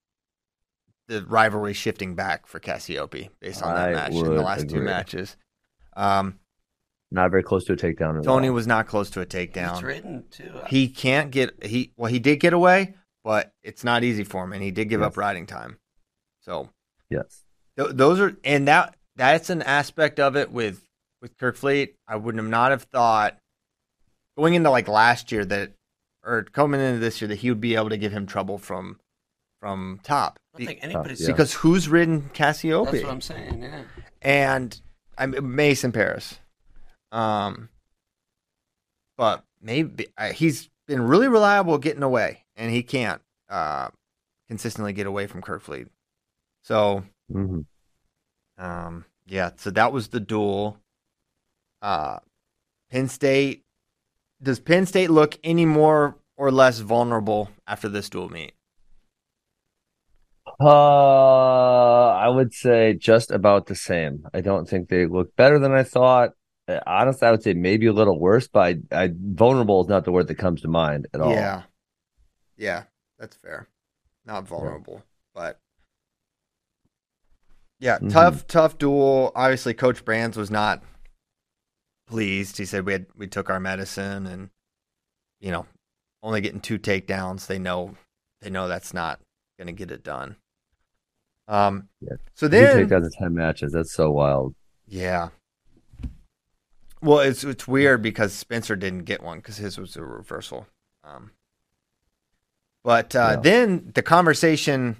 the 1.07 1.23
rivalry 1.25 1.73
shifting 1.73 2.15
back 2.15 2.47
for 2.47 2.59
Cassioppi 2.59 3.29
based 3.39 3.63
on 3.63 3.73
that 3.75 3.89
I 3.89 3.93
match 3.93 4.11
in 4.13 4.23
the 4.23 4.29
would 4.29 4.39
last 4.41 4.69
two 4.69 4.81
matches. 4.81 5.37
Um 5.95 6.39
Not 7.11 7.31
very 7.31 7.43
close 7.43 7.63
to 7.65 7.73
a 7.73 7.77
takedown. 7.77 8.17
At 8.17 8.23
Tony 8.25 8.49
all. 8.49 8.53
was 8.53 8.67
not 8.67 8.87
close 8.87 9.09
to 9.11 9.19
a 9.19 9.23
It's 9.23 9.33
takedown. 9.33 9.81
written 9.83 10.25
too. 10.29 10.51
He 10.67 10.89
can't 10.89 11.31
get 11.31 11.63
he 11.63 11.93
well 11.97 12.11
he 12.11 12.19
did 12.19 12.39
get 12.39 12.53
away, 12.53 12.95
but 13.23 13.51
it's 13.63 13.83
not 13.83 14.03
easy 14.03 14.23
for 14.23 14.43
him 14.43 14.53
and 14.53 14.61
he 14.61 14.71
did 14.71 14.89
give 14.89 14.99
Yes. 15.01 15.07
up 15.07 15.17
riding 15.17 15.45
time. 15.45 15.77
So 16.41 16.69
Yes. 17.09 17.43
Th- 17.77 17.91
those 17.91 18.19
are 18.19 18.35
and 18.43 18.67
that 18.67 18.95
that's 19.15 19.49
an 19.49 19.61
aspect 19.61 20.19
of 20.19 20.35
it 20.35 20.51
with 20.51 20.83
with 21.21 21.37
Kerkvliet. 21.37 21.93
I 22.07 22.15
would 22.17 22.35
have 22.35 22.45
not 22.47 22.71
have 22.71 22.83
thought 22.83 23.37
going 24.37 24.53
into 24.53 24.69
like 24.69 24.87
last 24.87 25.31
year 25.31 25.45
that 25.45 25.71
or 26.23 26.43
coming 26.43 26.81
into 26.81 26.99
this 26.99 27.21
year 27.21 27.27
that 27.29 27.37
he 27.37 27.49
would 27.49 27.61
be 27.61 27.75
able 27.75 27.89
to 27.89 27.97
give 27.97 28.11
him 28.11 28.25
trouble 28.27 28.57
from 28.57 28.99
from 29.67 29.99
top 30.03 30.39
I 30.55 30.59
don't 30.59 30.67
think 30.67 30.79
Uh, 30.81 30.85
anybody's 30.85 31.21
yeah. 31.21 31.27
because 31.27 31.53
who's 31.53 31.89
ridden 31.89 32.29
Cassioppi 32.33 32.91
That's 32.91 33.03
what 33.03 33.11
I'm 33.11 33.21
saying. 33.21 33.61
Yeah. 33.63 33.83
and 34.21 34.81
I'm 35.17 35.55
Mason 35.55 35.91
Parris, 35.91 36.39
um, 37.11 37.67
but 39.17 39.43
maybe 39.61 40.07
uh, 40.17 40.31
he's 40.31 40.69
been 40.87 41.01
really 41.01 41.27
reliable 41.27 41.77
getting 41.79 42.03
away, 42.03 42.45
and 42.55 42.71
he 42.71 42.81
can't 42.83 43.21
uh, 43.49 43.89
consistently 44.47 44.93
get 44.93 45.05
away 45.07 45.27
from 45.27 45.41
Kerkvliet. 45.41 45.89
So 46.63 47.03
Mhm. 47.31 47.65
um, 48.57 49.05
yeah, 49.25 49.51
so 49.57 49.69
that 49.71 49.91
was 49.91 50.09
the 50.09 50.19
duel. 50.21 50.79
Uh, 51.81 52.19
Penn 52.89 53.09
State. 53.09 53.65
Does 54.41 54.59
Penn 54.59 54.85
State 54.85 55.09
look 55.09 55.37
any 55.43 55.65
more 55.65 56.15
or 56.37 56.51
less 56.51 56.79
vulnerable 56.79 57.49
after 57.67 57.89
this 57.89 58.07
dual 58.09 58.29
meet? 58.29 58.53
Uh, 60.59 62.07
I 62.09 62.27
would 62.29 62.53
say 62.53 62.93
just 62.93 63.31
about 63.31 63.67
the 63.67 63.75
same. 63.75 64.25
I 64.33 64.41
don't 64.41 64.67
think 64.67 64.89
they 64.89 65.05
look 65.05 65.35
better 65.35 65.59
than 65.59 65.71
I 65.71 65.83
thought. 65.83 66.31
Uh, 66.67 66.79
Honestly, 66.85 67.27
I 67.27 67.31
would 67.31 67.43
say 67.43 67.53
maybe 67.53 67.85
a 67.85 67.93
little 67.93 68.19
worse, 68.19 68.47
but 68.47 68.77
I, 68.91 69.03
I, 69.03 69.09
vulnerable 69.13 69.81
is 69.81 69.87
not 69.87 70.03
the 70.05 70.11
word 70.11 70.27
that 70.27 70.35
comes 70.35 70.61
to 70.61 70.67
mind 70.67 71.07
at 71.13 71.21
all. 71.21 71.31
Yeah, 71.31 71.63
yeah, 72.57 72.83
that's 73.19 73.35
fair. 73.35 73.67
Not 74.25 74.47
vulnerable, 74.47 75.03
but 75.33 75.59
yeah, 77.79 77.99
Mhm. 77.99 78.11
tough, 78.11 78.47
tough 78.47 78.77
duel. 78.77 79.31
Obviously, 79.35 79.73
Coach 79.73 80.03
Brands 80.03 80.35
was 80.35 80.51
not 80.51 80.83
pleased. 82.07 82.57
He 82.57 82.65
said 82.65 82.85
we 82.85 82.93
had 82.93 83.05
we 83.15 83.27
took 83.27 83.49
our 83.49 83.59
medicine, 83.59 84.25
and 84.25 84.49
you 85.39 85.51
know, 85.51 85.65
only 86.23 86.41
getting 86.41 86.59
two 86.59 86.79
takedowns. 86.79 87.47
They 87.47 87.59
know, 87.59 87.95
they 88.41 88.49
know 88.49 88.67
that's 88.67 88.93
not 88.93 89.21
going 89.57 89.67
to 89.67 89.73
get 89.73 89.91
it 89.91 90.03
done. 90.03 90.35
Um, 91.47 91.89
Yeah. 92.01 92.15
so 92.35 92.45
You 92.47 92.49
then 92.49 92.75
take 92.77 92.89
down 92.89 93.01
to 93.03 93.09
10 93.09 93.33
matches. 93.33 93.71
That's 93.73 93.93
so 93.93 94.11
wild. 94.11 94.53
yeah. 94.87 95.29
Well, 97.01 97.19
it's 97.19 97.43
it's 97.43 97.67
weird 97.67 98.01
because 98.01 98.33
Spencer 98.33 98.75
didn't 98.75 99.03
get 99.05 99.21
one 99.21 99.37
because 99.37 99.57
his 99.57 99.77
was 99.77 99.95
a 99.95 100.03
reversal. 100.03 100.65
Um, 101.03 101.29
but 102.83 103.15
uh, 103.15 103.33
Yeah. 103.35 103.41
then 103.41 103.91
the 103.93 104.01
conversation 104.01 104.97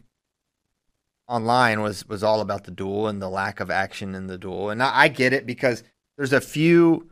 online 1.28 1.82
was 1.82 2.08
was 2.08 2.24
all 2.24 2.39
about 2.41 2.66
the 2.66 2.72
duel 2.72 3.08
and 3.08 3.20
the 3.22 3.30
lack 3.30 3.60
of 3.60 3.72
action 3.72 4.14
in 4.14 4.28
the 4.28 4.38
duel, 4.38 4.70
and 4.70 4.82
I, 4.84 5.01
I 5.03 5.08
get 5.08 5.34
it 5.34 5.45
because 5.47 5.84
there's 6.18 6.34
a 6.34 6.41
few. 6.41 7.10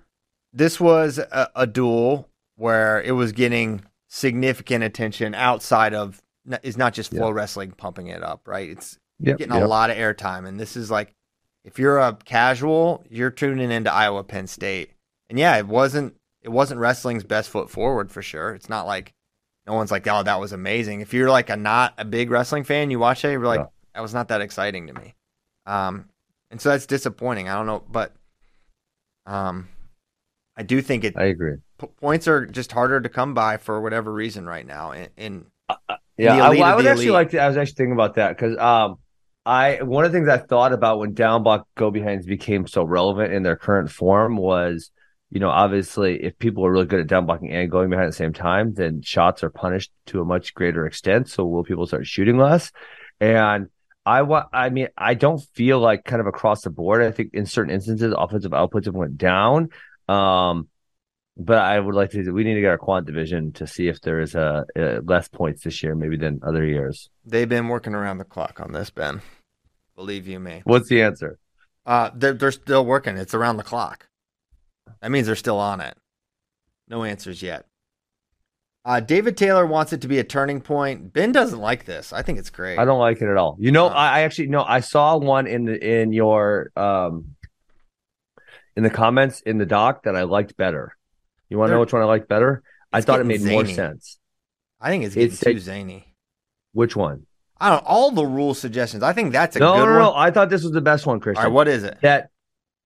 This 0.54 0.80
was 0.80 1.18
a, 1.18 1.50
a 1.56 1.66
duel 1.68 2.30
where 2.56 3.02
it 3.02 3.12
was 3.14 3.32
getting 3.32 3.84
significant 4.08 4.84
attention 4.84 5.34
outside 5.34 5.93
of 5.96 6.22
is 6.64 6.78
not 6.78 6.93
just 6.93 7.12
flow 7.12 7.32
wrestling 7.32 7.72
pumping 7.72 8.08
it 8.08 8.24
up, 8.24 8.48
right? 8.48 8.70
It's 8.70 8.98
Yep. 9.20 9.38
getting 9.38 9.54
a 9.56 9.66
lot 9.66 9.89
of 9.89 9.96
airtime. 9.98 10.46
And 10.46 10.60
this 10.60 10.76
is 10.76 10.91
like, 10.91 11.14
if 11.64 11.80
you're 11.80 12.00
a 12.00 12.18
casual, 12.26 13.06
you're 13.10 13.32
tuning 13.32 13.72
into 13.72 13.91
Iowa 13.91 14.24
Penn 14.26 14.46
State. 14.46 14.91
And 15.30 15.39
yeah, 15.39 15.58
it 15.58 15.68
wasn't 15.68 16.16
it 16.41 16.50
wasn't 16.50 16.80
wrestling's 16.80 17.24
best 17.24 17.50
foot 17.50 17.70
forward 17.72 18.12
for 18.12 18.22
sure. 18.22 18.54
It's 18.54 18.70
not 18.70 18.86
like 18.86 19.14
no 19.66 19.74
one's 19.74 19.89
like, 19.89 20.06
oh, 20.08 20.22
that 20.22 20.39
was 20.39 20.52
amazing. 20.52 21.02
If 21.02 21.14
you're 21.14 21.30
like 21.32 21.50
a 21.50 21.56
not 21.56 21.93
a 21.98 22.06
big 22.06 22.30
wrestling 22.30 22.66
fan, 22.66 22.91
you 22.91 23.00
watch 23.00 23.24
it, 23.26 23.32
you're 23.32 23.41
like, 23.46 23.62
Yeah. 23.62 23.66
that 23.96 24.02
was 24.02 24.14
not 24.14 24.28
that 24.28 24.41
exciting 24.41 24.86
to 24.88 24.93
me. 24.93 25.16
Um, 25.66 26.10
and 26.52 26.62
so 26.62 26.70
that's 26.70 26.86
disappointing. 26.86 27.50
I 27.50 27.56
don't 27.56 27.66
know, 27.66 27.84
but 27.89 28.14
um, 29.26 29.68
I 30.56 30.64
do 30.64 30.82
think 30.82 31.04
it 31.04 31.16
I 31.18 31.24
agree. 31.26 31.56
p- 31.80 31.88
points 32.00 32.28
are 32.28 32.46
just 32.46 32.72
harder 32.72 33.02
to 33.02 33.10
come 33.10 33.34
by 33.34 33.58
for 33.58 33.82
whatever 33.82 34.12
reason 34.14 34.46
right 34.46 34.66
now. 34.68 34.91
In, 34.91 35.08
in 35.18 35.46
Yeah, 36.18 36.36
I, 36.36 36.55
I 36.55 36.76
would 36.76 36.86
actually 36.86 37.07
elite. 37.07 37.13
like 37.13 37.30
to. 37.32 37.39
I 37.39 37.47
was 37.47 37.57
actually 37.57 37.76
thinking 37.76 37.93
about 37.93 38.16
that 38.16 38.30
because 38.38 38.57
um, 38.57 38.97
I 39.45 39.82
one 39.82 40.05
of 40.05 40.11
the 40.11 40.18
things 40.18 40.30
I 40.30 40.38
thought 40.38 40.74
about 40.74 40.99
when 40.99 41.13
down 41.13 41.43
block 41.43 41.68
go 41.76 41.91
behinds 41.91 42.26
became 42.26 42.68
so 42.68 42.84
relevant 42.84 43.34
in 43.34 43.43
their 43.43 43.57
current 43.57 43.91
form 43.91 44.38
was, 44.38 44.91
you 45.30 45.39
know, 45.39 45.49
obviously 45.49 46.24
if 46.24 46.38
people 46.39 46.66
are 46.66 46.72
really 46.72 46.86
good 46.86 47.01
at 47.01 47.07
down 47.07 47.26
blocking 47.26 47.51
and 47.51 47.70
going 47.70 47.89
behind 47.89 48.05
at 48.05 48.11
the 48.11 48.18
same 48.18 48.34
time, 48.34 48.74
then 48.74 49.01
shots 49.01 49.43
are 49.43 49.49
punished 49.49 49.91
to 50.07 50.22
a 50.22 50.26
much 50.26 50.53
greater 50.53 50.86
extent. 50.86 51.30
So 51.30 51.45
will 51.45 51.63
people 51.63 51.86
start 51.86 52.07
shooting 52.07 52.38
less? 52.38 52.72
And 53.20 53.68
I 54.05 54.22
want. 54.22 54.47
I 54.53 54.70
mean, 54.70 54.88
I 54.97 55.16
don't 55.16 55.41
feel 55.53 55.80
like 55.80 56.05
kind 56.05 56.22
of 56.22 56.28
across 56.28 56.61
the 56.61 56.70
board. 56.70 57.03
I 57.03 57.11
think 57.11 57.32
in 57.34 57.45
certain 57.45 57.74
instances, 57.74 58.13
offensive 58.16 58.51
outputs 58.51 58.86
have 58.86 58.95
went 58.95 59.18
down. 59.18 59.70
Um, 60.07 60.70
but 61.38 61.58
I 61.58 61.80
would 61.80 61.96
like 61.96 62.12
to. 62.12 62.32
We 62.32 62.44
need 62.44 62.56
to 62.56 62.62
get 62.62 62.70
our 62.70 62.78
quant 62.78 63.06
division 63.06 63.52
to 63.54 63.68
see 63.68 63.88
if 63.88 64.02
there 64.02 64.20
is 64.22 64.36
a, 64.36 64.66
a 64.76 65.00
less 65.04 65.28
points 65.28 65.64
this 65.64 65.84
year, 65.84 65.96
maybe 65.96 66.18
than 66.18 66.40
other 66.44 66.66
years. 66.66 67.10
they've 67.26 67.50
been 67.50 67.68
working 67.68 67.94
around 67.94 68.18
the 68.20 68.24
clock 68.26 68.60
on 68.60 68.72
this, 68.72 68.90
Ben. 68.90 69.22
Believe 69.96 70.28
you 70.28 70.40
me. 70.40 70.62
What's 70.66 70.90
the 70.90 71.02
answer? 71.02 71.38
Uh, 71.86 72.10
they're 72.16 72.34
they're 72.34 72.52
still 72.52 72.86
working. 72.86 73.18
It's 73.18 73.34
around 73.34 73.58
the 73.58 73.64
clock. 73.64 74.08
That 75.02 75.12
means 75.12 75.28
they're 75.28 75.36
still 75.36 75.60
on 75.60 75.82
it. 75.82 75.96
No 76.88 77.04
answers 77.04 77.42
yet. 77.42 77.66
Uh, 78.84 79.00
David 79.00 79.36
Taylor 79.36 79.66
wants 79.66 79.94
it 79.94 80.02
to 80.02 80.08
be 80.08 80.20
a 80.20 80.24
turning 80.24 80.62
point. 80.62 81.12
Ben 81.12 81.32
doesn't 81.32 81.58
like 81.60 81.86
this. 81.86 82.14
I 82.14 82.22
think 82.22 82.38
it's 82.38 82.52
great. 82.52 82.78
I 82.78 82.86
don't 82.86 83.00
like 83.00 83.20
it 83.22 83.28
at 83.28 83.36
all. 83.38 83.58
You 83.60 83.72
know, 83.72 83.88
Uh. 83.88 83.94
I, 83.94 84.20
I 84.20 84.22
actually 84.22 84.48
no. 84.48 84.64
I 84.64 84.80
saw 84.82 85.18
one 85.18 85.48
in 85.48 85.66
the 85.66 86.02
in 86.02 86.14
your 86.14 86.72
um 86.76 87.36
in 88.76 88.84
the 88.84 88.90
comments 88.90 89.42
in 89.42 89.58
the 89.58 89.66
doc 89.66 90.04
that 90.04 90.16
I 90.16 90.24
liked 90.24 90.56
better. 90.58 90.96
You 91.50 91.58
want 91.58 91.70
to 91.70 91.74
know 91.76 91.80
which 91.82 91.93
one 91.93 92.02
I 92.02 92.06
like 92.06 92.28
better? 92.28 92.64
I 92.91 93.02
thought 93.02 93.20
it 93.20 93.26
made 93.26 93.39
getting 93.39 93.54
more 93.54 93.66
sense. 93.66 94.20
I 94.80 94.89
think 94.89 95.04
it's 95.06 95.16
It 95.16 95.20
getting 95.20 95.36
said- 95.36 95.54
too 95.54 95.60
zany. 95.60 96.16
Which 96.74 96.96
one? 96.96 97.26
I 97.58 97.70
don't. 97.70 97.84
All 97.86 98.12
the 98.12 98.26
rule 98.26 98.54
suggestions. 98.54 99.02
I 99.04 99.14
think 99.14 99.32
that's 99.32 99.56
a 99.56 99.60
No, 99.60 99.74
good 99.76 99.86
no, 99.86 99.91
one. 99.91 100.00
no. 100.00 100.14
I 100.16 100.32
thought 100.32 100.50
this 100.50 100.64
was 100.64 100.74
the 100.74 100.82
best 100.82 101.06
one, 101.06 101.20
Christian. 101.22 101.46
right, 101.46 101.52
what 101.52 101.68
is 101.70 101.84
it? 101.86 101.98
that 102.02 102.30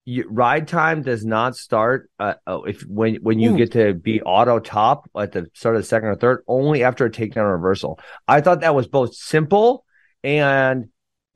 you, 0.05 0.25
ride 0.29 0.67
time 0.67 1.01
does 1.01 1.25
not 1.25 1.55
start 1.55 2.09
uh, 2.19 2.35
oh, 2.47 2.63
if 2.63 2.81
when 2.83 3.15
when 3.15 3.39
you 3.39 3.53
Ooh. 3.53 3.57
get 3.57 3.71
to 3.73 3.93
be 3.95 4.21
auto 4.21 4.59
top 4.59 5.09
at 5.17 5.31
the 5.31 5.47
start 5.53 5.75
of 5.75 5.81
the 5.81 5.87
second 5.87 6.09
or 6.09 6.15
third 6.15 6.43
only 6.47 6.83
after 6.83 7.05
a 7.05 7.09
takedown 7.11 7.51
reversal. 7.51 7.99
I 8.27 8.41
thought 8.41 8.61
that 8.61 8.75
was 8.75 8.87
both 8.87 9.13
simple 9.15 9.85
and 10.23 10.89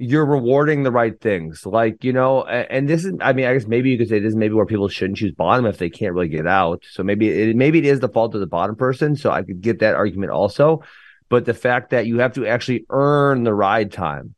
you're 0.03 0.25
rewarding 0.25 0.83
the 0.83 0.91
right 0.91 1.19
things. 1.19 1.65
Like, 1.65 2.03
you 2.03 2.13
know, 2.13 2.43
and 2.45 2.87
this 2.89 3.05
is 3.05 3.13
I 3.21 3.33
mean, 3.33 3.45
I 3.45 3.53
guess 3.53 3.67
maybe 3.67 3.89
you 3.91 3.97
could 3.97 4.09
say 4.09 4.19
this 4.19 4.29
is 4.29 4.35
maybe 4.35 4.53
where 4.53 4.65
people 4.65 4.87
shouldn't 4.89 5.17
choose 5.17 5.33
bottom 5.33 5.65
if 5.65 5.77
they 5.77 5.89
can't 5.89 6.13
really 6.13 6.29
get 6.29 6.47
out. 6.47 6.83
So 6.91 7.03
maybe 7.03 7.29
it 7.29 7.55
maybe 7.55 7.79
it 7.79 7.85
is 7.85 7.99
the 7.99 8.09
fault 8.09 8.35
of 8.35 8.41
the 8.41 8.47
bottom 8.47 8.75
person. 8.75 9.15
So 9.15 9.31
I 9.31 9.43
could 9.43 9.61
get 9.61 9.79
that 9.79 9.95
argument 9.95 10.31
also. 10.31 10.83
But 11.29 11.45
the 11.45 11.53
fact 11.53 11.91
that 11.91 12.05
you 12.07 12.19
have 12.19 12.33
to 12.33 12.45
actually 12.45 12.85
earn 12.89 13.43
the 13.43 13.53
ride 13.53 13.91
time, 13.91 14.35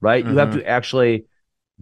right? 0.00 0.24
You 0.24 0.38
have 0.38 0.50
Mhm. 0.50 0.52
to 0.52 0.66
actually 0.66 1.26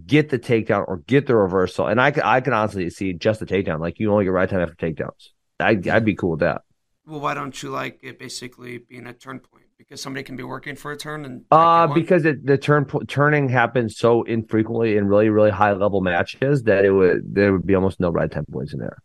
get 0.05 0.29
the 0.29 0.39
takedown 0.39 0.85
or 0.87 0.97
get 1.07 1.27
the 1.27 1.35
reversal. 1.35 1.87
And 1.87 2.01
I 2.01 2.11
can 2.11 2.23
I 2.23 2.41
can 2.41 2.53
honestly 2.53 2.89
see 2.91 3.13
just 3.13 3.39
the 3.41 3.47
takedown. 3.47 3.79
Like 3.79 3.99
you 3.99 4.11
only 4.11 4.25
get 4.25 4.31
ride 4.31 4.49
time 4.49 4.61
after 4.61 4.75
takedowns. 4.75 5.29
I'd, 5.59 5.87
I'd 5.87 6.05
be 6.05 6.15
cool 6.15 6.31
with 6.31 6.41
that. 6.41 6.61
Well, 7.05 7.19
why 7.19 7.35
don't 7.35 7.61
you 7.61 7.69
like 7.69 7.99
it 8.01 8.17
basically 8.17 8.79
being 8.79 9.05
a 9.05 9.13
turn 9.13 9.39
point? 9.39 9.60
Because 9.87 9.99
somebody 9.99 10.23
can 10.23 10.35
be 10.35 10.43
working 10.43 10.75
for 10.75 10.91
a 10.91 10.97
turn 10.97 11.25
and 11.25 11.43
Uh, 11.49 11.55
not 11.57 11.85
get 11.87 11.89
one? 11.89 11.99
because 12.01 12.25
it, 12.25 12.45
the 12.45 12.57
turn 12.57 12.85
turning 13.07 13.49
happens 13.49 13.97
so 13.97 14.21
infrequently 14.23 14.95
in 14.95 15.07
really 15.07 15.29
really 15.29 15.49
high 15.49 15.73
level 15.73 16.01
matches 16.01 16.63
that 16.63 16.85
it 16.85 16.91
would 16.91 17.33
there 17.33 17.51
would 17.51 17.65
be 17.65 17.73
almost 17.73 17.99
no 17.99 18.09
ride 18.11 18.31
time 18.31 18.45
points 18.51 18.73
in 18.73 18.79
there. 18.79 18.97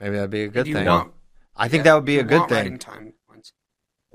Maybe 0.00 0.14
that'd 0.16 0.30
be 0.30 0.44
a 0.44 0.48
good 0.48 0.64
thing. 0.66 0.86
want- 0.86 1.12
I 1.54 1.68
think 1.68 1.80
yeah, 1.80 1.84
that 1.90 1.94
would 1.96 2.04
be 2.06 2.18
a 2.18 2.22
good 2.24 2.48
thing. 2.48 2.78
time 2.78 3.12
points. 3.28 3.52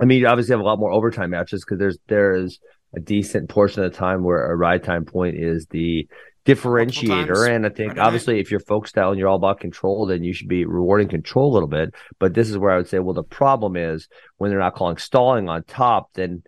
I 0.02 0.06
mean, 0.06 0.22
you 0.22 0.28
obviously 0.28 0.54
have 0.54 0.60
a 0.62 0.64
lot 0.64 0.80
more 0.80 0.92
overtime 0.92 1.30
matches 1.30 1.64
because 1.64 1.78
there's 1.78 1.98
there 2.08 2.34
is 2.34 2.60
a 2.96 3.00
decent 3.00 3.50
portion 3.50 3.84
of 3.84 3.92
the 3.92 3.98
time 3.98 4.24
where 4.24 4.50
a 4.52 4.56
ride 4.56 4.84
time 4.84 5.06
point 5.06 5.36
is 5.38 5.68
the 5.68 6.08
differentiator. 6.46 7.50
And 7.50 7.66
I 7.66 7.70
think 7.70 7.96
night. 7.96 8.06
obviously 8.06 8.40
if 8.40 8.52
you're 8.52 8.60
folk 8.60 8.88
style 8.88 9.12
and 9.12 9.20
you're 9.20 9.30
all 9.30 9.38
about 9.38 9.60
control, 9.60 10.06
then 10.06 10.24
you 10.24 10.34
should 10.34 10.48
be 10.48 10.66
rewarding 10.66 11.08
control 11.08 11.52
a 11.52 11.54
little 11.54 11.68
bit. 11.68 11.94
But 12.20 12.34
this 12.34 12.50
is 12.50 12.58
where 12.58 12.72
I 12.72 12.78
would 12.78 12.90
say, 12.90 13.00
well, 13.00 13.14
the 13.14 13.24
problem 13.24 13.76
is 13.76 14.08
when 14.38 14.50
they're 14.50 14.60
not 14.60 14.76
calling 14.76 14.98
stalling 14.98 15.50
on 15.50 15.64
top, 15.64 16.10
then 16.14 16.44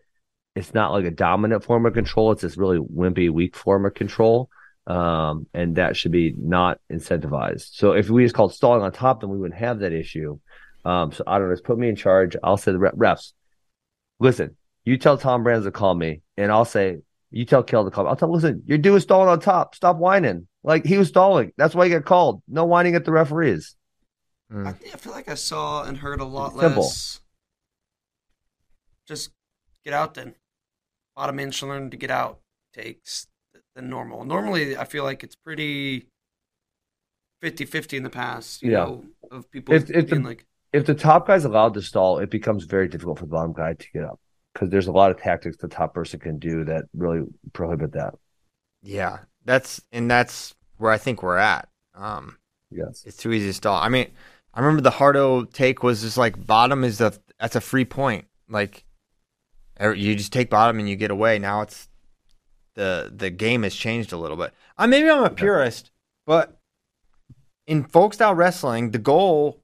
it's 0.55 0.73
not 0.73 0.91
like 0.91 1.05
a 1.05 1.11
dominant 1.11 1.63
form 1.63 1.85
of 1.85 1.93
control. 1.93 2.31
It's 2.31 2.41
this 2.41 2.57
really 2.57 2.79
wimpy, 2.79 3.29
weak 3.29 3.55
form 3.55 3.85
of 3.85 3.93
control. 3.93 4.49
Um, 4.87 5.47
and 5.53 5.77
that 5.77 5.97
should 5.97 6.11
be 6.11 6.35
not 6.37 6.79
incentivized. 6.91 7.73
So 7.73 7.93
if 7.93 8.09
we 8.09 8.23
just 8.23 8.35
called 8.35 8.53
stalling 8.53 8.83
on 8.83 8.91
top, 8.91 9.21
then 9.21 9.31
we 9.31 9.37
wouldn't 9.37 9.59
have 9.59 9.79
that 9.79 9.93
issue. 9.93 10.39
Um, 10.85 11.11
so 11.11 11.23
I 11.25 11.39
don't 11.39 11.49
know, 11.49 11.53
just 11.55 11.63
put 11.63 11.79
me 11.79 11.89
in 11.89 11.95
charge. 11.95 12.35
I'll 12.43 12.57
say 12.57 12.71
the 12.71 12.77
re- 12.77 12.91
refs. 12.91 13.33
Listen, 14.19 14.55
you 14.83 14.97
tell 14.97 15.17
Tom 15.17 15.43
Brands 15.43 15.65
to 15.65 15.71
call 15.71 15.95
me, 15.95 16.21
and 16.37 16.51
I'll 16.51 16.65
say, 16.65 16.97
you 17.35 17.43
tell 17.45 17.63
Cael 17.63 17.83
to 17.83 17.91
call 17.91 18.05
me. 18.05 18.09
I'll 18.09 18.15
tell, 18.15 18.31
listen, 18.31 18.63
your 18.65 18.77
dude 18.77 18.93
was 18.93 19.03
stalling 19.03 19.27
on 19.27 19.41
top. 19.41 19.75
Stop 19.75 19.97
whining. 19.97 20.47
Like 20.63 20.85
he 20.85 20.97
was 20.97 21.09
stalling. 21.09 21.51
That's 21.57 21.75
why 21.75 21.85
he 21.85 21.91
got 21.91 22.05
called. 22.05 22.41
No 22.47 22.63
whining 22.63 22.95
at 22.95 23.03
the 23.03 23.11
referees. 23.11 23.75
Mm. 24.51 24.65
I, 24.67 24.69
I 24.69 24.97
feel 24.97 25.11
like 25.11 25.27
I 25.27 25.33
saw 25.35 25.83
and 25.83 25.97
heard 25.97 26.21
a 26.21 26.25
lot 26.25 26.57
Simple. 26.57 26.83
less. 26.83 27.19
Just 29.07 29.31
get 29.83 29.93
out 29.93 30.13
then. 30.13 30.33
Bottom 31.15 31.35
man 31.35 31.51
should 31.51 31.67
learn 31.67 31.89
to 31.91 31.97
get 31.97 32.09
out 32.09 32.39
takes 32.73 33.27
th- 33.53 33.63
than 33.75 33.89
normal. 33.89 34.23
Normally, 34.25 34.77
I 34.77 34.85
feel 34.85 35.03
like 35.03 35.23
it's 35.23 35.35
pretty 35.35 36.07
50 37.41 37.65
50 37.65 37.97
in 37.97 38.03
the 38.03 38.09
past, 38.09 38.61
you 38.63 38.71
Yeah. 38.71 38.77
know, 38.85 39.05
of 39.31 39.51
people 39.51 39.75
If- 39.75 39.89
if 39.89 40.07
the- 40.07 40.15
being 40.15 40.23
like, 40.23 40.45
if 40.73 40.85
the 40.85 40.95
top 40.95 41.27
guy's 41.27 41.45
allowed 41.45 41.73
to 41.75 41.81
stall, 41.81 42.19
it 42.19 42.29
becomes 42.29 42.63
very 42.65 42.87
difficult 42.87 43.19
for 43.19 43.25
the 43.25 43.31
bottom 43.31 43.53
guy 43.53 43.73
to 43.73 43.91
get 43.93 44.03
up 44.03 44.19
because 44.55 44.69
there's 44.69 44.87
a 44.87 44.91
lot 44.91 45.11
of 45.11 45.17
tactics 45.19 45.57
the 45.57 45.67
top 45.67 45.93
person 45.93 46.17
can 46.19 46.39
do 46.39 46.63
that 46.63 46.85
really 46.95 47.23
prohibit 47.51 47.91
that. 47.91 48.15
Yeah, 48.81 49.19
that's 49.43 49.81
and 49.91 50.09
that's 50.09 50.55
where 50.77 50.91
I 50.91 50.97
think 50.97 51.21
we're 51.21 51.37
at. 51.37 51.67
Um, 51.93 52.37
Yes. 52.71 53.03
it's 53.05 53.17
too 53.17 53.31
easy 53.33 53.47
to 53.47 53.53
stall. 53.53 53.81
I 53.81 53.89
mean, 53.89 54.07
I 54.53 54.61
remember 54.61 54.81
the 54.81 54.91
Hardo 54.91 55.43
take 55.43 55.83
was 55.83 56.01
just 56.01 56.17
like 56.17 56.47
bottom 56.47 56.83
is 56.83 57.01
a 57.01 57.13
that's 57.39 57.55
a 57.55 57.61
free 57.61 57.85
point. 57.85 58.25
Like 58.49 58.85
er, 59.79 59.93
you 59.93 60.15
just 60.15 60.31
take 60.33 60.49
bottom 60.49 60.79
and 60.79 60.89
you 60.89 60.95
get 60.95 61.11
away. 61.11 61.37
Now 61.37 61.61
it's 61.61 61.89
the 62.75 63.11
the 63.13 63.29
game 63.29 63.63
has 63.63 63.75
changed 63.75 64.13
a 64.13 64.17
little 64.17 64.37
bit. 64.37 64.53
I 64.77 64.87
maybe 64.87 65.09
I'm 65.09 65.23
a 65.23 65.29
purist, 65.29 65.91
but 66.25 66.57
in 67.67 67.83
folk 67.83 68.13
style 68.13 68.35
wrestling, 68.35 68.91
the 68.91 68.99
goal 68.99 69.61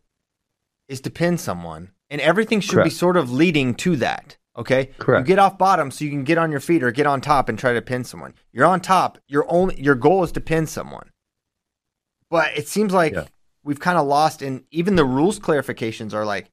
is 0.89 0.99
to 1.01 1.09
pin 1.09 1.37
someone, 1.37 1.91
and 2.09 2.19
everything 2.19 2.59
should 2.59 2.83
be 2.83 2.89
sort 2.89 3.15
of 3.15 3.31
leading 3.31 3.73
to 3.75 3.95
that. 3.97 4.37
Okay, 4.57 4.87
Correct. 4.97 5.25
You 5.27 5.33
get 5.35 5.39
off 5.39 5.57
bottom 5.57 5.91
so 5.91 6.03
you 6.03 6.11
can 6.11 6.25
get 6.25 6.37
on 6.37 6.51
your 6.51 6.59
feet 6.59 6.83
or 6.83 6.91
get 6.91 7.07
on 7.07 7.21
top 7.21 7.47
and 7.47 7.57
try 7.57 7.71
to 7.73 7.81
pin 7.81 8.03
someone. 8.03 8.33
You're 8.51 8.65
on 8.65 8.81
top. 8.81 9.17
Your 9.27 9.45
only 9.49 9.81
your 9.81 9.95
goal 9.95 10.23
is 10.25 10.31
to 10.33 10.41
pin 10.41 10.67
someone. 10.67 11.09
But 12.29 12.57
it 12.57 12.67
seems 12.67 12.93
like 12.93 13.13
Yeah. 13.13 13.25
we've 13.63 13.79
kind 13.79 13.97
of 13.97 14.07
lost, 14.07 14.41
and 14.41 14.65
even 14.71 14.95
the 14.95 15.05
rules 15.05 15.39
clarifications 15.39 16.13
are 16.13 16.25
like 16.25 16.49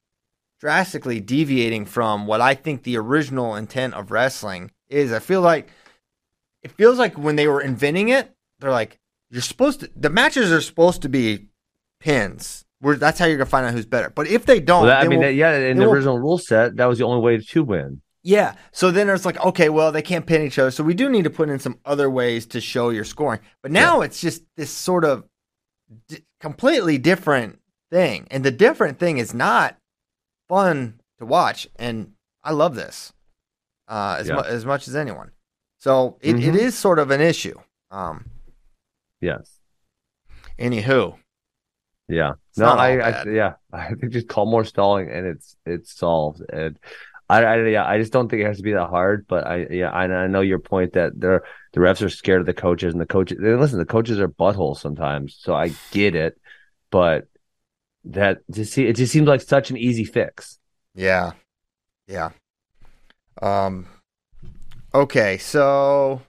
drastically 0.61 1.21
deviating 1.21 1.85
from 1.87 2.27
what 2.27 2.41
I 2.41 2.55
think 2.55 2.83
the 2.83 2.97
original 2.97 3.55
intent 3.57 3.95
of 3.95 4.11
wrestling 4.11 4.71
is. 4.89 5.13
I 5.13 5.19
feel 5.19 5.41
like 5.41 5.69
it 6.63 6.73
feels 6.73 6.99
like 6.99 7.17
when 7.19 7.37
they 7.37 7.47
were 7.49 7.61
inventing 7.61 8.09
it, 8.11 8.33
they're 8.61 8.71
like, 8.73 8.99
you're 9.31 9.43
supposed 9.43 9.81
to, 9.81 9.91
the 9.95 10.11
matches 10.11 10.51
are 10.51 10.61
supposed 10.61 11.03
to 11.03 11.09
be 11.09 11.47
pins. 12.01 12.65
That's 12.81 13.19
how 13.19 13.27
you're 13.27 13.37
gonna 13.39 13.47
find 13.51 13.67
out 13.67 13.73
who's 13.75 13.87
better. 13.87 14.11
But 14.11 14.29
if 14.29 14.47
they 14.47 14.61
don't, 14.61 14.83
Well, 14.83 14.89
that, 14.91 15.05
I 15.05 15.09
mean, 15.09 15.19
will- 15.19 15.27
that, 15.27 15.35
yeah, 15.35 15.57
in 15.57 15.79
the 15.79 15.87
will- 15.87 15.93
original 15.95 16.19
rule 16.19 16.39
set, 16.39 16.77
that 16.77 16.87
was 16.87 16.99
the 16.99 17.05
only 17.05 17.21
way 17.23 17.39
to 17.39 17.65
win. 17.65 18.01
yeah. 18.23 18.55
So 18.73 18.91
then 18.91 19.09
it's 19.09 19.25
like, 19.25 19.39
okay, 19.45 19.69
well, 19.69 19.91
they 19.91 20.03
can't 20.03 20.27
pin 20.27 20.43
each 20.43 20.59
other. 20.59 20.71
So 20.71 20.85
we 20.85 20.95
do 20.95 21.09
need 21.09 21.25
to 21.25 21.31
put 21.31 21.49
in 21.49 21.59
some 21.59 21.79
other 21.85 22.09
ways 22.11 22.47
to 22.47 22.61
show 22.61 22.91
your 22.91 23.05
scoring. 23.05 23.41
But 23.63 23.73
now 23.73 24.01
it's 24.03 24.21
just 24.21 24.43
this 24.57 24.71
sort 24.71 25.05
of 25.05 25.25
d- 26.09 26.25
completely 26.41 26.99
different 26.99 27.59
thing. 27.91 28.27
And 28.31 28.45
the 28.45 28.51
different 28.53 28.99
thing 28.99 29.19
is 29.19 29.33
not 29.35 29.77
fun 30.49 31.01
to 31.19 31.27
watch. 31.27 31.67
And 31.77 32.13
I 32.45 32.53
love 32.53 32.75
this 32.77 33.13
uh, 33.89 34.17
as, 34.21 34.29
Yeah. 34.29 34.35
mu- 34.37 34.41
as 34.43 34.65
much 34.67 34.87
as 34.87 34.95
anyone. 34.95 35.31
So 35.79 36.19
it, 36.21 36.37
it 36.37 36.55
Mhm. 36.55 36.59
is 36.59 36.77
sort 36.79 36.99
of 36.99 37.11
an 37.11 37.21
issue. 37.23 37.59
Um, 37.91 38.27
Yes. 39.21 39.59
anywho, 40.59 41.17
Yeah. 42.09 42.35
It's 42.51 42.59
no, 42.59 42.69
I, 42.69 42.97
I, 42.97 43.25
yeah, 43.29 43.55
I 43.73 43.95
think 43.95 44.13
just 44.13 44.29
call 44.29 44.47
more 44.47 44.65
stalling 44.65 45.11
and 45.11 45.27
it's 45.27 45.57
it's 45.67 45.97
solved. 45.97 46.43
And 46.51 46.79
I, 47.29 47.45
I, 47.45 47.67
yeah, 47.67 47.87
I 47.87 47.99
just 47.99 48.13
don't 48.13 48.29
think 48.29 48.43
it 48.43 48.47
has 48.47 48.57
to 48.57 48.63
be 48.63 48.73
that 48.73 48.89
hard. 48.89 49.27
But 49.29 49.47
I, 49.47 49.67
yeah, 49.71 49.91
I, 49.91 50.05
I 50.05 50.27
know 50.27 50.41
your 50.41 50.59
point 50.59 50.95
that 50.95 51.13
they're 51.19 51.45
the 51.73 51.81
refs 51.81 52.03
are 52.03 52.09
scared 52.09 52.41
of 52.41 52.47
the 52.47 52.55
coaches 52.55 52.95
and 52.95 53.01
the 53.01 53.07
coaches. 53.07 53.39
And 53.39 53.61
listen, 53.61 53.79
the 53.79 53.85
coaches 53.85 54.19
are 54.19 54.29
buttholes 54.29 54.79
sometimes, 54.79 55.37
so 55.39 55.55
I 55.55 55.73
get 55.91 56.15
it. 56.15 56.39
But 56.91 57.29
that 58.05 58.39
just 58.51 58.73
see, 58.73 58.87
it 58.87 58.97
just 58.97 59.13
seems 59.13 59.29
like 59.29 59.43
such 59.43 59.71
an 59.71 59.77
easy 59.77 60.05
fix. 60.05 60.59
yeah, 60.95 61.33
yeah. 62.07 62.31
Um, 63.41 63.87
okay, 64.95 65.39
so 65.39 66.23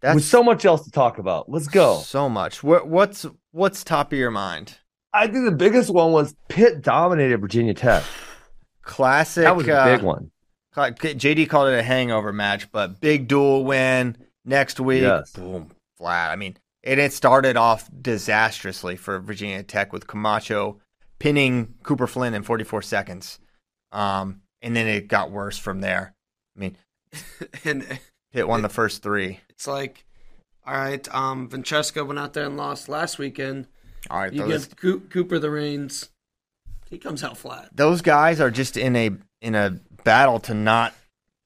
that's 0.00 0.14
With 0.14 0.24
so 0.24 0.42
much 0.42 0.64
else 0.64 0.84
to 0.84 0.90
talk 0.90 1.18
about, 1.18 1.50
let's 1.50 1.68
go. 1.68 1.98
So 1.98 2.28
much. 2.28 2.62
What, 2.62 2.88
what's 2.88 3.26
what's 3.52 3.84
top 3.84 4.12
of 4.12 4.18
your 4.18 4.30
mind? 4.30 4.78
I 5.12 5.26
think 5.26 5.44
the 5.44 5.52
biggest 5.52 5.90
one 5.90 6.12
was 6.12 6.34
Pitt 6.48 6.82
dominated 6.82 7.38
Virginia 7.40 7.74
Tech. 7.74 8.02
Classic. 8.82 9.44
That 9.44 9.56
was 9.56 9.68
a 9.68 9.78
uh, 9.78 9.96
big 9.96 10.04
one. 10.04 10.30
JD 10.74 11.48
called 11.48 11.68
it 11.68 11.78
a 11.78 11.82
hangover 11.82 12.32
match, 12.32 12.70
but 12.72 13.00
big 13.00 13.28
duel 13.28 13.64
win 13.64 14.16
next 14.44 14.80
week. 14.80 15.02
Yes. 15.02 15.32
Boom, 15.32 15.70
flat. 15.98 16.30
I 16.30 16.36
mean, 16.36 16.56
and 16.82 16.98
it 16.98 17.12
started 17.12 17.56
off 17.56 17.90
disastrously 18.00 18.96
for 18.96 19.18
Virginia 19.18 19.62
Tech 19.62 19.92
with 19.92 20.06
Camacho 20.06 20.80
pinning 21.18 21.74
Cooper 21.82 22.06
Flynn 22.06 22.34
in 22.34 22.42
44 22.42 22.82
seconds, 22.82 23.38
um, 23.92 24.40
and 24.62 24.74
then 24.74 24.86
it 24.86 25.08
got 25.08 25.30
worse 25.30 25.58
from 25.58 25.80
there. 25.80 26.14
I 26.56 26.60
mean, 26.60 26.76
and 27.64 27.98
Pitt 28.32 28.46
won 28.48 28.62
the 28.62 28.68
first 28.68 29.02
three. 29.02 29.40
it's 29.50 29.66
like, 29.66 30.04
all 30.66 30.74
right, 30.74 31.06
um, 31.14 31.48
Francesca 31.48 32.04
went 32.04 32.18
out 32.18 32.32
there 32.32 32.44
and 32.44 32.56
lost 32.56 32.88
last 32.88 33.18
weekend. 33.18 33.66
All 34.08 34.18
right, 34.18 34.32
You 34.32 34.46
those, 34.46 34.66
give 34.66 34.76
Coo- 34.76 35.00
Cooper 35.00 35.38
the 35.38 35.50
reins. 35.50 36.10
He 36.88 36.98
comes 36.98 37.22
out 37.22 37.36
flat. 37.38 37.68
those 37.74 38.02
guys 38.02 38.40
are 38.40 38.50
just 38.50 38.76
in 38.76 38.96
a 38.96 39.10
in 39.40 39.54
a 39.54 39.78
battle 40.04 40.40
to 40.40 40.54
not 40.54 40.94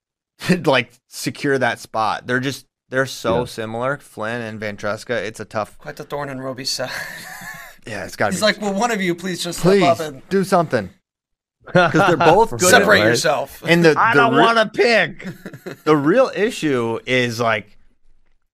like 0.64 0.92
secure 1.08 1.58
that 1.58 1.78
spot. 1.78 2.26
They're 2.26 2.40
just 2.40 2.66
they're 2.90 3.06
so 3.06 3.40
Yeah. 3.40 3.44
similar, 3.46 3.98
Flynn 3.98 4.40
and 4.42 4.60
Ventresca. 4.60 5.10
It's 5.22 5.40
a 5.40 5.44
tough. 5.44 5.78
Quite 5.78 5.96
the 5.96 6.04
thorn 6.04 6.28
in 6.28 6.38
Robie's 6.40 6.70
side. 6.70 6.90
Yeah, 7.86 8.04
it's 8.06 8.16
got 8.16 8.26
to 8.26 8.30
be. 8.30 8.36
He's 8.36 8.42
like, 8.42 8.60
well, 8.62 8.72
one 8.72 8.90
of 8.90 9.02
you 9.02 9.14
please 9.14 9.42
just 9.44 9.60
please 9.60 9.82
step 9.82 10.00
up 10.00 10.00
and 10.00 10.26
do 10.30 10.42
something. 10.44 10.88
Because 11.66 11.92
they're 11.92 12.16
both 12.34 12.50
good 12.50 12.60
separate 12.60 13.00
right? 13.00 13.04
yourself. 13.04 13.62
And 13.66 13.84
the 13.84 13.94
I 13.98 14.14
the, 14.14 14.20
don't 14.20 14.34
re- 14.34 14.40
want 14.42 14.58
to 14.74 14.82
pick. 14.82 15.26
the 15.84 15.96
real 15.96 16.30
issue 16.34 16.98
is 17.06 17.40
like 17.40 17.78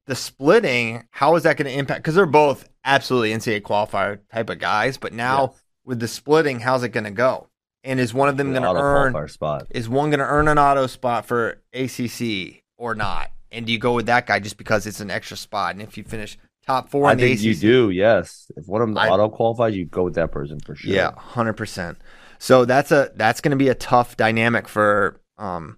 the 0.06 0.14
splitting. 0.14 1.04
How 1.11 1.36
is 1.36 1.42
that 1.44 1.56
going 1.56 1.70
to 1.70 1.76
impact? 1.78 2.00
Because 2.02 2.14
they're 2.14 2.26
both 2.26 2.68
absolutely 2.84 3.30
NCAA 3.32 3.62
qualifier 3.62 4.20
type 4.32 4.50
of 4.50 4.58
guys, 4.58 4.96
but 4.96 5.12
now 5.12 5.48
Yes. 5.52 5.62
with 5.84 6.00
the 6.00 6.08
splitting, 6.08 6.61
how's 6.61 6.82
it 6.82 6.90
going 6.90 7.04
to 7.04 7.11
go? 7.11 7.48
And 7.82 7.98
is 7.98 8.12
one 8.12 8.28
of 8.28 8.36
them 8.36 8.50
going 8.52 8.62
to 8.62 8.68
Auto 8.68 8.80
earn? 8.80 9.12
qualifier 9.14 9.30
spot. 9.30 9.66
Is 9.70 9.88
one 9.88 10.11
going 10.11 10.20
to 10.20 10.26
earn 10.26 10.48
an 10.48 10.58
auto 10.58 10.86
spot 10.86 11.24
for 11.26 11.62
ACC 11.72 12.62
or 12.76 12.94
not? 12.94 13.30
And 13.52 13.66
do 13.66 13.72
you 13.72 13.78
go 13.78 13.94
with 13.94 14.06
that 14.06 14.26
guy 14.26 14.38
just 14.38 14.56
because 14.58 14.86
it's 14.86 15.00
an 15.00 15.11
extra 15.11 15.36
spot? 15.36 15.72
And 15.74 15.82
if 15.82 15.96
you 15.98 16.04
finish 16.04 16.38
top 16.66 16.88
four 16.90 17.06
I 17.06 17.14
the 17.14 17.22
think 17.22 17.38
ACC, 17.40 17.44
you 17.46 17.54
do. 17.56 17.90
Yes, 17.90 18.50
if 18.56 18.66
one 18.68 18.82
of 18.82 18.88
them 18.88 18.98
I- 18.98 19.08
auto 19.08 19.28
qualifies, 19.28 19.74
you 19.74 19.86
go 19.86 20.04
with 20.04 20.14
that 20.14 20.30
person 20.30 20.61
for 20.61 20.74
sure. 20.76 20.92
Yeah, 20.92 21.12
hundred 21.16 21.54
percent. 21.54 21.98
So 22.41 22.64
that's 22.64 22.91
a 22.91 23.12
that's 23.14 23.43
going 23.43 23.51
to 23.51 23.57
be 23.57 23.68
a 23.68 23.74
tough 23.74 24.16
dynamic 24.16 24.66
for 24.66 25.20
um, 25.36 25.76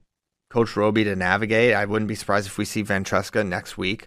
Coach 0.49 0.77
Robie 0.77 1.03
to 1.05 1.17
navigate. 1.17 1.75
I 1.75 1.85
wouldn't 1.85 2.09
be 2.09 2.15
surprised 2.15 2.47
if 2.47 2.57
we 2.57 2.65
see 2.65 2.85
Ventresca 2.85 3.45
next 3.45 3.77
week. 3.77 4.07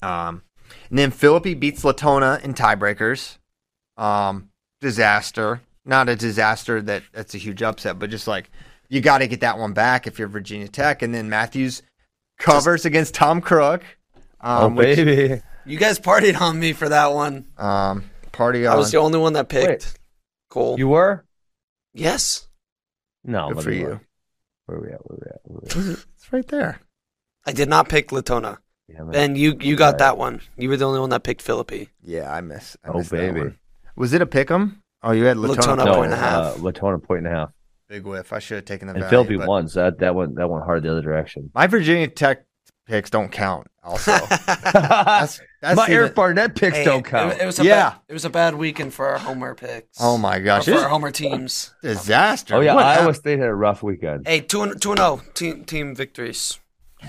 Um, 0.00 0.42
and 0.88 0.98
then 0.98 1.10
Philippi 1.10 1.54
beats 1.54 1.84
Latona 1.84 2.40
in 2.44 2.54
tiebreakers. 2.54 3.38
Um, 3.96 4.50
disaster. 4.80 5.60
Not 5.84 6.08
a 6.08 6.14
disaster 6.14 6.80
that 6.82 7.02
that's 7.12 7.34
a 7.34 7.38
huge 7.38 7.60
upset, 7.60 7.98
but 7.98 8.08
just 8.08 8.28
like 8.28 8.48
you 8.88 9.00
got 9.00 9.18
to 9.18 9.26
get 9.26 9.40
that 9.40 9.58
one 9.58 9.72
back 9.72 10.06
if 10.06 10.20
you're 10.20 10.28
Virginia 10.28 10.68
Tech. 10.68 11.02
And 11.02 11.12
then 11.12 11.28
Matthews 11.28 11.82
covers 12.38 12.84
against 12.84 13.14
Tom 13.14 13.40
Crook. 13.40 13.82
Oh 14.40 14.66
Um, 14.66 14.76
which, 14.76 14.96
baby. 14.96 15.42
you 15.66 15.76
guys 15.76 15.98
partied 15.98 16.40
on 16.40 16.60
me 16.60 16.72
for 16.72 16.88
that 16.88 17.12
one. 17.12 17.46
um, 17.58 18.10
party 18.30 18.64
I 18.64 18.76
was 18.76 18.92
the 18.92 18.98
only 18.98 19.18
one 19.18 19.32
that 19.32 19.48
picked 19.48 19.66
Wait. 19.68 19.94
Cole. 20.48 20.78
You 20.78 20.86
were? 20.88 21.24
Yes, 21.94 22.48
No. 23.24 23.48
Good 23.48 23.56
let 23.56 23.64
for 23.64 23.70
me 23.70 23.78
you. 23.80 23.88
look. 23.88 24.00
Where 24.66 24.80
we 24.80 24.88
at? 24.92 25.00
Where 25.04 25.18
we 25.20 25.26
at? 25.30 25.40
Where 25.44 25.82
we 25.84 25.92
at? 25.92 25.98
It's 26.16 26.32
right 26.32 26.46
there. 26.48 26.80
I 27.46 27.52
did 27.52 27.68
not 27.68 27.88
pick 27.88 28.12
Latona, 28.12 28.58
Damn 28.88 29.14
and 29.14 29.36
you 29.36 29.56
you 29.60 29.74
got 29.76 29.92
Right. 29.94 29.98
that 29.98 30.18
one. 30.18 30.40
You 30.56 30.68
were 30.68 30.76
the 30.76 30.86
only 30.86 31.00
one 31.00 31.10
that 31.10 31.24
picked 31.24 31.42
Philippi. 31.42 31.88
Yeah, 32.02 32.32
I 32.32 32.40
miss. 32.40 32.76
I 32.84 32.88
Oh, 32.88 32.98
missed 32.98 33.10
baby. 33.10 33.54
Was 33.96 34.12
it 34.12 34.22
a 34.22 34.26
pick 34.26 34.50
'em? 34.50 34.82
Oh, 35.02 35.10
you 35.12 35.24
had 35.24 35.36
Latona, 35.36 35.60
Latona 35.82 35.84
no, 35.84 35.94
point 35.94 36.04
and 36.12 36.14
a 36.14 36.16
half. 36.24 36.58
Uh, 36.58 36.62
Latona 36.62 36.98
point 37.00 37.18
and 37.18 37.26
a 37.26 37.30
half. 37.30 37.50
Big 37.88 38.04
whiff. 38.06 38.32
I 38.32 38.38
should 38.38 38.56
have 38.56 38.64
taken 38.64 38.86
the 38.86 38.94
And 38.94 39.02
value, 39.02 39.10
Philippi 39.10 39.36
but 39.38 39.48
won, 39.48 39.68
so 39.68 39.82
that, 39.82 39.98
that 39.98 40.14
went 40.14 40.36
that 40.36 40.48
went 40.48 40.64
hard 40.64 40.84
the 40.84 40.90
other 40.92 41.02
direction. 41.02 41.50
My 41.54 41.66
Virginia 41.66 42.06
Tech 42.08 42.44
picks 42.92 43.08
don't 43.10 43.32
count. 43.32 43.66
Also, 43.82 44.12
that's 44.64 45.40
that's 45.62 45.76
My 45.76 45.84
even- 45.84 45.94
Eric 45.94 46.14
Barnett 46.14 46.54
picks 46.54 46.76
Hey, 46.76 46.84
don't 46.84 47.02
count. 47.04 47.40
It, 47.40 47.46
was 47.46 47.58
a 47.58 47.64
Yeah. 47.64 47.90
bad, 47.90 47.98
it 48.08 48.12
was 48.12 48.24
a 48.26 48.30
bad 48.30 48.54
weekend 48.54 48.92
for 48.94 49.06
our 49.08 49.18
homer 49.18 49.54
picks. 49.54 49.96
Oh 50.00 50.18
my 50.18 50.38
gosh, 50.40 50.66
for 50.66 50.74
our 50.74 50.88
homer 50.90 51.10
teams. 51.10 51.72
disaster. 51.82 52.54
oh 52.54 52.60
yeah, 52.60 52.74
What 52.74 52.84
Iowa 52.84 52.94
happened? 53.00 53.16
State 53.16 53.38
had 53.38 53.48
a 53.48 53.54
rough 53.54 53.82
weekend. 53.82 54.28
Hey, 54.28 54.40
two 54.40 54.62
and 54.62 54.80
two 54.80 54.90
and 54.90 54.98
zero 54.98 55.22
team 55.34 55.64
team 55.64 55.94
victories. 55.96 56.58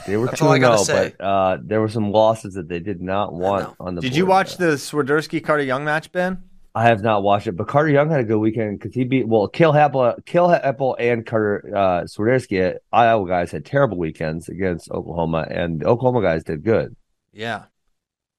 They 0.07 0.17
were 0.17 0.25
That's 0.27 0.39
two 0.39 0.45
all 0.47 0.53
and 0.53 0.79
zero, 0.79 1.11
but 1.19 1.23
uh, 1.23 1.57
there 1.61 1.79
were 1.81 1.89
some 1.89 2.11
losses 2.11 2.55
that 2.55 2.67
they 2.69 2.79
did 2.79 3.01
not 3.01 3.33
want 3.33 3.75
on 3.79 3.93
the. 3.95 4.01
Did 4.01 4.15
you 4.15 4.25
watch 4.25 4.57
there. 4.57 4.71
the 4.71 4.77
Swiderski 4.77 5.43
Carter 5.43 5.63
Young 5.63 5.83
match, 5.85 6.11
Ben? 6.11 6.41
I 6.75 6.85
have 6.85 7.03
not 7.03 7.21
watched 7.21 7.45
it, 7.47 7.51
but 7.55 7.67
Carter 7.67 7.89
Young 7.89 8.09
had 8.09 8.21
a 8.21 8.23
good 8.23 8.39
weekend 8.39 8.79
because 8.79 8.95
he 8.95 9.03
beat 9.03 9.27
well, 9.27 9.47
Kill 9.47 9.75
Apple, 9.75 10.15
Kill 10.25 10.51
Apple, 10.51 10.95
and 10.99 11.25
Carter 11.25 11.71
uh, 11.75 12.01
Swiderski. 12.03 12.75
Iowa 12.91 13.27
guys 13.27 13.51
had 13.51 13.63
terrible 13.63 13.97
weekends 13.97 14.49
against 14.49 14.89
Oklahoma, 14.89 15.45
and 15.49 15.81
the 15.81 15.85
Oklahoma 15.85 16.21
guys 16.21 16.43
did 16.43 16.63
good. 16.63 16.95
Yeah. 17.31 17.65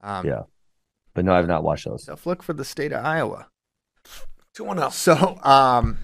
Um, 0.01 0.27
Yeah. 0.27 0.43
But 1.15 1.25
no, 1.25 1.33
I've 1.33 1.47
not 1.47 1.63
watched 1.63 1.85
those. 1.85 2.05
So 2.05 2.19
look 2.25 2.43
for 2.43 2.55
the 2.55 2.65
state 2.65 2.93
of 2.93 3.05
Iowa. 3.05 3.47
Two 4.53 4.67
and 4.67 4.79
zero. 4.79 4.91
So, 4.93 5.39
um, 5.45 5.99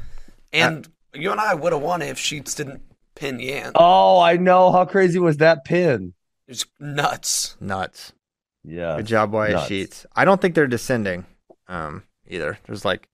And 0.53 0.89
you 1.13 1.33
and 1.33 1.41
I 1.41 1.55
would 1.55 1.73
have 1.73 1.83
won 1.83 2.01
if 2.01 2.17
Sheets 2.17 2.55
didn't 2.55 2.83
pin 3.17 3.41
Yan. 3.41 3.73
Oh, 3.75 4.21
I 4.21 4.37
know 4.37 4.71
how 4.71 4.85
crazy 4.85 5.19
was 5.19 5.39
that 5.39 5.65
pin. 5.65 6.15
It 6.47 6.53
was 6.53 6.67
nuts. 6.79 7.57
nuts. 7.61 8.13
Yeah, 8.63 8.97
Good 8.99 9.07
job, 9.07 9.33
Wyatt 9.33 9.53
nuts. 9.55 9.67
Sheets. 9.69 10.07
I 10.15 10.25
don't 10.25 10.41
think 10.41 10.55
they're 10.55 10.67
descending, 10.67 11.25
um, 11.67 12.05
either. 12.31 12.59
There's 12.67 12.85
like 12.85 13.09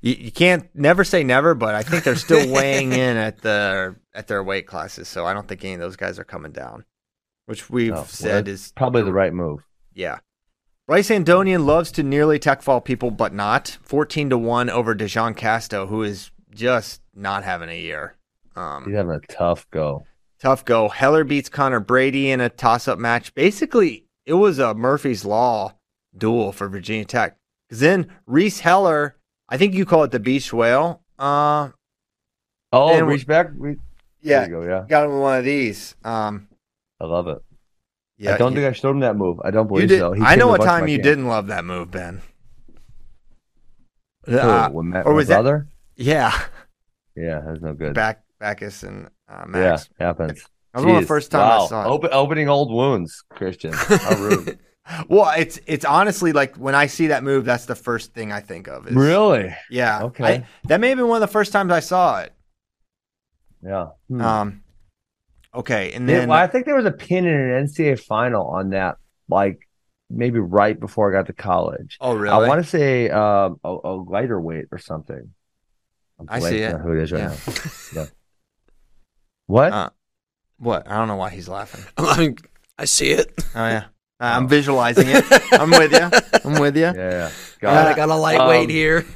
You, 0.00 0.14
you 0.14 0.30
can't 0.32 0.68
never 0.74 1.04
say 1.04 1.24
never, 1.24 1.54
but 1.54 1.74
I 1.74 1.82
think 1.82 2.04
they're 2.04 2.16
still 2.16 2.50
weighing 2.52 2.92
in 2.92 3.16
at 3.16 3.38
the 3.42 3.96
at 4.14 4.26
their 4.28 4.42
weight 4.42 4.66
classes. 4.66 5.08
So 5.08 5.26
I 5.26 5.32
don't 5.34 5.48
think 5.48 5.64
any 5.64 5.74
of 5.74 5.80
those 5.80 5.96
guys 5.96 6.18
are 6.18 6.24
coming 6.24 6.52
down, 6.52 6.84
which 7.46 7.68
we've 7.70 7.92
Oh, 7.92 7.96
well, 7.96 8.04
said 8.04 8.48
is 8.48 8.72
Probably 8.76 9.02
the 9.02 9.12
right 9.12 9.32
move. 9.32 9.64
Yeah. 9.94 10.18
Bryce 10.86 11.10
Andonian 11.10 11.66
loves 11.66 11.92
to 11.92 12.02
nearly 12.02 12.38
tech 12.38 12.62
fall 12.62 12.80
people, 12.80 13.10
but 13.10 13.34
not. 13.34 13.76
14 13.82 14.30
to 14.30 14.38
1 14.38 14.70
over 14.70 14.94
Dejan 14.94 15.36
Casto, 15.36 15.86
who 15.86 16.02
is 16.02 16.30
just 16.54 17.02
not 17.14 17.44
having 17.44 17.68
a 17.68 17.78
year. 17.78 18.16
He's 18.54 18.56
Um, 18.62 18.92
having 18.92 19.12
a 19.12 19.20
tough 19.20 19.68
go. 19.70 20.06
tough 20.40 20.64
go. 20.64 20.88
Heller 20.88 21.24
beats 21.24 21.50
Connor 21.50 21.80
Brady 21.80 22.30
in 22.30 22.40
a 22.40 22.48
toss 22.48 22.88
up 22.88 22.98
match. 22.98 23.34
Basically, 23.34 24.06
it 24.24 24.34
was 24.34 24.58
a 24.58 24.72
Murphy's 24.72 25.26
Law 25.26 25.74
duel 26.16 26.52
for 26.52 26.68
Virginia 26.68 27.04
Tech. 27.04 27.36
Because 27.68 27.80
then 27.80 28.08
Reese 28.26 28.60
Heller, 28.60 29.16
I 29.48 29.56
think 29.58 29.74
you 29.74 29.84
call 29.84 30.02
it 30.04 30.10
the 30.10 30.20
Beach 30.20 30.52
Whale. 30.52 31.02
Uh, 31.18 31.70
Oh, 32.72 32.90
And- 32.98 33.06
reach 33.08 33.26
back. 33.26 33.48
Re- 33.56 33.76
yeah, 34.20 34.44
you 34.44 34.50
go. 34.50 34.62
Yeah, 34.62 34.84
got 34.88 35.06
him 35.06 35.12
with 35.12 35.22
one 35.22 35.38
of 35.38 35.44
these. 35.44 35.94
Um, 36.04 36.48
I 37.00 37.04
love 37.06 37.26
it. 37.28 37.38
yeah, 38.18 38.34
I 38.34 38.36
don't 38.36 38.52
he- 38.52 38.56
think 38.58 38.68
I 38.68 38.72
showed 38.72 38.90
him 38.90 39.00
that 39.00 39.16
move. 39.16 39.38
I 39.42 39.50
don't 39.50 39.64
you 39.66 39.68
believe 39.68 39.88
did. 39.88 39.98
so. 40.00 40.12
He 40.12 40.20
I 40.22 40.34
know 40.36 40.48
what 40.48 40.60
time 40.62 40.86
you 40.86 40.96
camp. 40.98 41.04
didn't 41.04 41.28
love 41.28 41.46
that 41.46 41.64
move, 41.64 41.90
Ben. 41.90 42.20
Who, 44.26 44.36
Uh, 44.38 44.68
when 44.70 44.90
Matt, 44.90 45.06
or 45.06 45.14
was 45.14 45.28
that- 45.28 45.66
yeah, 45.96 46.38
Yeah, 47.16 47.40
that's 47.46 47.62
no 47.62 47.72
good. 47.72 47.94
back 47.94 48.22
Bacchus 48.38 48.82
and 48.82 49.08
uh, 49.28 49.44
Max. 49.46 49.88
Yeah, 49.98 50.06
happens. 50.06 50.44
Was 50.74 50.84
one 50.84 51.00
the 51.00 51.06
first 51.06 51.30
time 51.30 51.48
wow. 51.48 51.64
I 51.64 51.68
saw 51.68 51.84
it. 51.84 51.88
Open, 51.88 52.10
opening 52.12 52.48
old 52.50 52.70
wounds, 52.70 53.24
Christian. 53.30 53.72
How 53.72 54.16
rude. 54.16 54.58
well, 55.08 55.32
it's 55.36 55.58
it's 55.66 55.84
honestly 55.84 56.32
like 56.32 56.56
when 56.56 56.74
I 56.74 56.86
see 56.86 57.08
that 57.08 57.22
move, 57.24 57.44
that's 57.44 57.66
the 57.66 57.74
first 57.74 58.14
thing 58.14 58.32
I 58.32 58.40
think 58.40 58.66
of. 58.68 58.86
Is, 58.88 58.94
really? 58.94 59.54
Yeah. 59.70 60.02
Okay. 60.04 60.24
I- 60.24 60.46
that 60.64 60.80
may 60.80 60.88
have 60.90 60.98
been 60.98 61.08
one 61.08 61.16
of 61.22 61.28
the 61.28 61.32
first 61.32 61.52
times 61.52 61.72
I 61.72 61.80
saw 61.80 62.20
it. 62.20 62.32
Yeah. 63.62 63.88
Hmm. 64.08 64.20
Um. 64.20 64.62
Okay, 65.54 65.92
and 65.92 66.08
Yeah, 66.08 66.18
then 66.20 66.28
well, 66.28 66.38
I 66.38 66.46
think 66.46 66.66
there 66.66 66.76
was 66.76 66.84
a 66.84 66.92
pin 66.92 67.24
in 67.26 67.34
an 67.34 67.66
NCAA 67.66 67.98
final 68.00 68.46
on 68.46 68.70
that, 68.70 68.96
like 69.28 69.66
maybe 70.10 70.38
right 70.38 70.78
before 70.78 71.10
I 71.12 71.18
got 71.18 71.26
to 71.26 71.32
college. 71.32 71.96
oh 72.00 72.14
really? 72.14 72.28
I 72.30 72.46
want 72.48 72.62
to 72.62 72.68
say 72.68 73.08
um, 73.10 73.58
a, 73.64 73.68
a 73.84 73.94
lighter 73.96 74.40
weight 74.40 74.66
or 74.70 74.78
something. 74.78 75.32
I'm 76.20 76.26
I 76.28 76.38
see 76.40 76.46
blanking 76.56 76.74
it. 76.74 76.80
Who 76.80 76.92
it 76.92 77.02
is 77.02 77.12
right 77.12 77.20
Yeah. 77.94 78.02
now? 78.02 78.06
What? 79.46 79.72
Uh, 79.72 79.90
what? 80.58 80.88
I 80.90 80.96
don't 80.96 81.08
know 81.08 81.16
why 81.16 81.30
he's 81.30 81.48
laughing. 81.48 81.84
I 81.96 82.18
mean, 82.20 82.36
I 82.78 82.84
see 82.84 83.10
it. 83.10 83.32
Oh 83.54 83.66
yeah, 83.66 83.84
Uh, 84.20 84.24
I'm 84.24 84.48
visualizing 84.48 85.06
it. 85.08 85.24
I'm 85.52 85.70
with 85.70 85.92
you. 85.92 86.10
I'm 86.44 86.60
with 86.60 86.76
you. 86.76 86.82
yeah, 86.86 86.94
yeah. 86.96 87.30
God, 87.60 87.74
Got 87.74 87.86
I 87.86 87.92
it. 87.92 87.96
got 87.96 88.08
a 88.08 88.14
lightweight 88.16 88.68
Um, 88.68 88.70
here. 88.70 89.06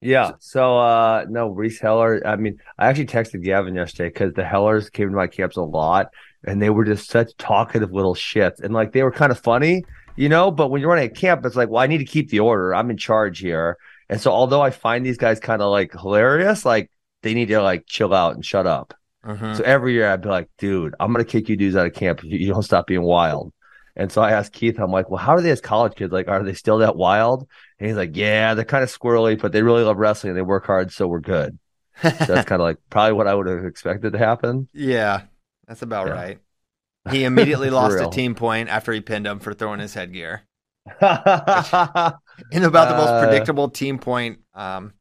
Yeah. 0.00 0.32
So 0.40 0.78
uh 0.78 1.24
no, 1.28 1.48
Reese 1.48 1.80
Heller. 1.80 2.26
I 2.26 2.36
mean, 2.36 2.58
I 2.78 2.88
actually 2.88 3.06
texted 3.06 3.42
Gavin 3.42 3.74
yesterday 3.74 4.08
because 4.10 4.34
the 4.34 4.44
Hellers 4.44 4.90
came 4.90 5.08
to 5.08 5.16
my 5.16 5.26
camps 5.26 5.56
a 5.56 5.62
lot 5.62 6.08
and 6.46 6.60
they 6.60 6.68
were 6.70 6.84
just 6.84 7.10
such 7.10 7.34
talkative 7.38 7.92
little 7.92 8.14
shits. 8.14 8.60
And 8.62 8.74
like 8.74 8.92
they 8.92 9.02
were 9.02 9.10
kind 9.12 9.32
of 9.32 9.38
funny, 9.38 9.84
you 10.16 10.28
know, 10.28 10.50
but 10.50 10.68
when 10.68 10.80
you're 10.82 10.90
running 10.90 11.10
a 11.10 11.14
camp, 11.14 11.44
it's 11.46 11.56
like, 11.56 11.70
well, 11.70 11.82
I 11.82 11.86
need 11.86 11.98
to 11.98 12.04
keep 12.04 12.28
the 12.28 12.40
order. 12.40 12.74
I'm 12.74 12.90
in 12.90 12.98
charge 12.98 13.38
here. 13.38 13.78
And 14.10 14.20
so 14.20 14.30
although 14.30 14.60
I 14.60 14.70
find 14.70 15.06
these 15.06 15.16
guys 15.16 15.40
kind 15.40 15.62
of 15.62 15.70
like 15.70 15.92
hilarious, 15.92 16.66
like 16.66 16.90
they 17.22 17.32
need 17.32 17.48
to 17.48 17.62
like 17.62 17.84
chill 17.86 18.12
out 18.12 18.34
and 18.34 18.44
shut 18.44 18.66
up. 18.66 18.92
Mhm. 19.24 19.56
So 19.56 19.62
every 19.64 19.94
year 19.94 20.08
I'd 20.08 20.20
be 20.22 20.28
like, 20.28 20.48
dude, 20.58 20.94
I'm 21.00 21.12
gonna 21.12 21.24
kick 21.24 21.48
you 21.48 21.56
dudes 21.56 21.76
out 21.76 21.86
of 21.86 21.94
camp 21.94 22.20
if 22.24 22.26
you, 22.30 22.48
don't 22.52 22.62
stop 22.62 22.86
being 22.86 23.02
wild. 23.02 23.52
And 23.96 24.10
so 24.10 24.20
I 24.22 24.32
asked 24.32 24.52
Keith, 24.52 24.78
I'm 24.80 24.90
like, 24.90 25.08
well, 25.08 25.18
how 25.22 25.32
are 25.34 25.40
they 25.40 25.50
as 25.50 25.60
college 25.60 25.94
kids? 25.94 26.12
Like, 26.12 26.28
are 26.28 26.42
they 26.42 26.52
still 26.54 26.78
that 26.78 26.96
wild? 26.96 27.46
And 27.78 27.88
he's 27.88 27.96
like, 27.96 28.16
yeah, 28.16 28.54
they're 28.54 28.64
kind 28.64 28.82
of 28.82 28.90
squirrely, 28.90 29.40
but 29.40 29.52
they 29.52 29.62
really 29.62 29.84
love 29.84 29.98
wrestling 29.98 30.30
and 30.30 30.36
they 30.38 30.42
work 30.42 30.66
hard, 30.66 30.92
so 30.92 31.06
we're 31.06 31.20
good. 31.20 31.58
So 32.02 32.10
that's 32.10 32.44
kind 32.48 32.60
of 32.60 32.66
like 32.66 32.78
probably 32.90 33.12
what 33.12 33.28
I 33.28 33.34
would 33.34 33.46
have 33.46 33.64
expected 33.64 34.12
to 34.12 34.18
happen. 34.18 34.68
yeah, 34.72 35.22
that's 35.66 35.82
about 35.82 36.08
Yeah. 36.08 36.12
right. 36.12 36.38
He 37.10 37.24
immediately 37.24 37.68
lost 37.70 38.00
a 38.00 38.08
team 38.10 38.34
point 38.34 38.68
after 38.70 38.90
he 38.92 39.00
pinned 39.02 39.26
him 39.26 39.38
for 39.38 39.52
throwing 39.54 39.78
his 39.80 39.94
headgear. 39.94 40.42
in 41.00 42.64
about 42.64 42.88
the 42.88 42.96
most 42.96 43.08
Uh, 43.10 43.26
predictable 43.26 43.68
team 43.68 43.98
point. 43.98 44.38
Um, 44.54 44.92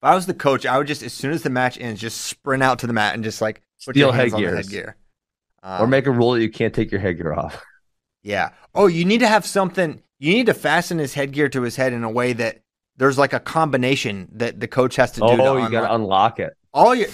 if 0.00 0.04
I 0.04 0.14
was 0.14 0.24
the 0.24 0.32
coach, 0.32 0.64
I 0.64 0.78
would 0.78 0.86
just 0.86 1.02
as 1.02 1.12
soon 1.12 1.32
as 1.32 1.42
the 1.42 1.50
match 1.50 1.78
ends, 1.78 2.00
just 2.00 2.22
sprint 2.22 2.62
out 2.62 2.78
to 2.78 2.86
the 2.86 2.94
mat 2.94 3.14
and 3.14 3.22
just 3.22 3.42
like 3.42 3.60
put 3.84 3.94
Steal 3.94 4.08
your 4.08 4.14
hands 4.14 4.32
on 4.32 4.40
the 4.40 4.46
headgears. 4.46 4.66
headgear. 4.66 4.96
Um, 5.62 5.82
or 5.82 5.86
make 5.86 6.06
a 6.06 6.10
rule 6.10 6.32
that 6.32 6.40
you 6.40 6.50
can't 6.50 6.74
take 6.74 6.90
your 6.90 7.02
headgear 7.02 7.34
off. 7.34 7.62
yeah. 8.22 8.50
Oh, 8.74 8.86
you 8.86 9.04
need 9.04 9.20
to 9.20 9.28
have 9.28 9.44
something. 9.44 10.02
You 10.18 10.32
need 10.32 10.46
to 10.46 10.54
fasten 10.54 10.98
his 10.98 11.12
headgear 11.12 11.50
to 11.50 11.60
his 11.60 11.76
head 11.76 11.92
in 11.92 12.02
a 12.02 12.10
way 12.10 12.32
that 12.32 12.62
there's 12.96 13.18
like 13.18 13.34
a 13.34 13.40
combination 13.40 14.28
that 14.32 14.58
the 14.58 14.68
coach 14.68 14.96
has 14.96 15.12
to 15.12 15.20
do. 15.20 15.26
Oh, 15.26 15.56
to 15.56 15.62
you 15.62 15.70
got 15.70 15.86
to 15.86 15.94
unlock 15.94 16.40
it. 16.40 16.54
all 16.72 16.94
your 16.94 17.08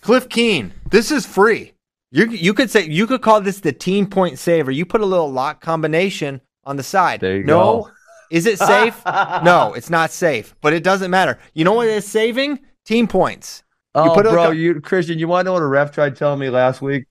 Cliff 0.00 0.28
Keen. 0.28 0.72
This 0.90 1.10
is 1.10 1.26
free. 1.26 1.72
You 2.12 2.30
you 2.30 2.54
could 2.54 2.70
say 2.70 2.86
you 2.86 3.08
could 3.08 3.20
call 3.20 3.40
this 3.40 3.60
the 3.60 3.72
team 3.72 4.06
point 4.06 4.38
saver. 4.38 4.70
You 4.70 4.86
put 4.86 5.00
a 5.00 5.06
little 5.06 5.30
lock 5.30 5.60
combination 5.60 6.40
on 6.64 6.76
the 6.76 6.82
side. 6.84 7.20
There 7.20 7.36
you 7.36 7.44
no, 7.44 7.82
go. 7.82 7.90
Is 8.30 8.46
it 8.46 8.58
safe? 8.58 9.00
no, 9.06 9.74
it's 9.74 9.90
not 9.90 10.10
safe, 10.10 10.54
but 10.60 10.72
it 10.72 10.82
doesn't 10.82 11.10
matter. 11.10 11.38
You 11.54 11.64
know 11.64 11.72
what 11.74 11.88
it's 11.88 12.06
saving? 12.08 12.60
Team 12.84 13.06
points. 13.06 13.62
Oh, 13.94 14.14
put 14.14 14.26
a 14.26 14.30
bro, 14.30 14.46
co- 14.46 14.50
you 14.52 14.80
Christian, 14.80 15.18
you 15.18 15.28
want 15.28 15.44
to 15.44 15.48
know 15.48 15.52
what 15.54 15.62
a 15.62 15.66
ref 15.66 15.92
tried 15.92 16.16
telling 16.16 16.38
me 16.38 16.50
last 16.50 16.80
week? 16.80 17.06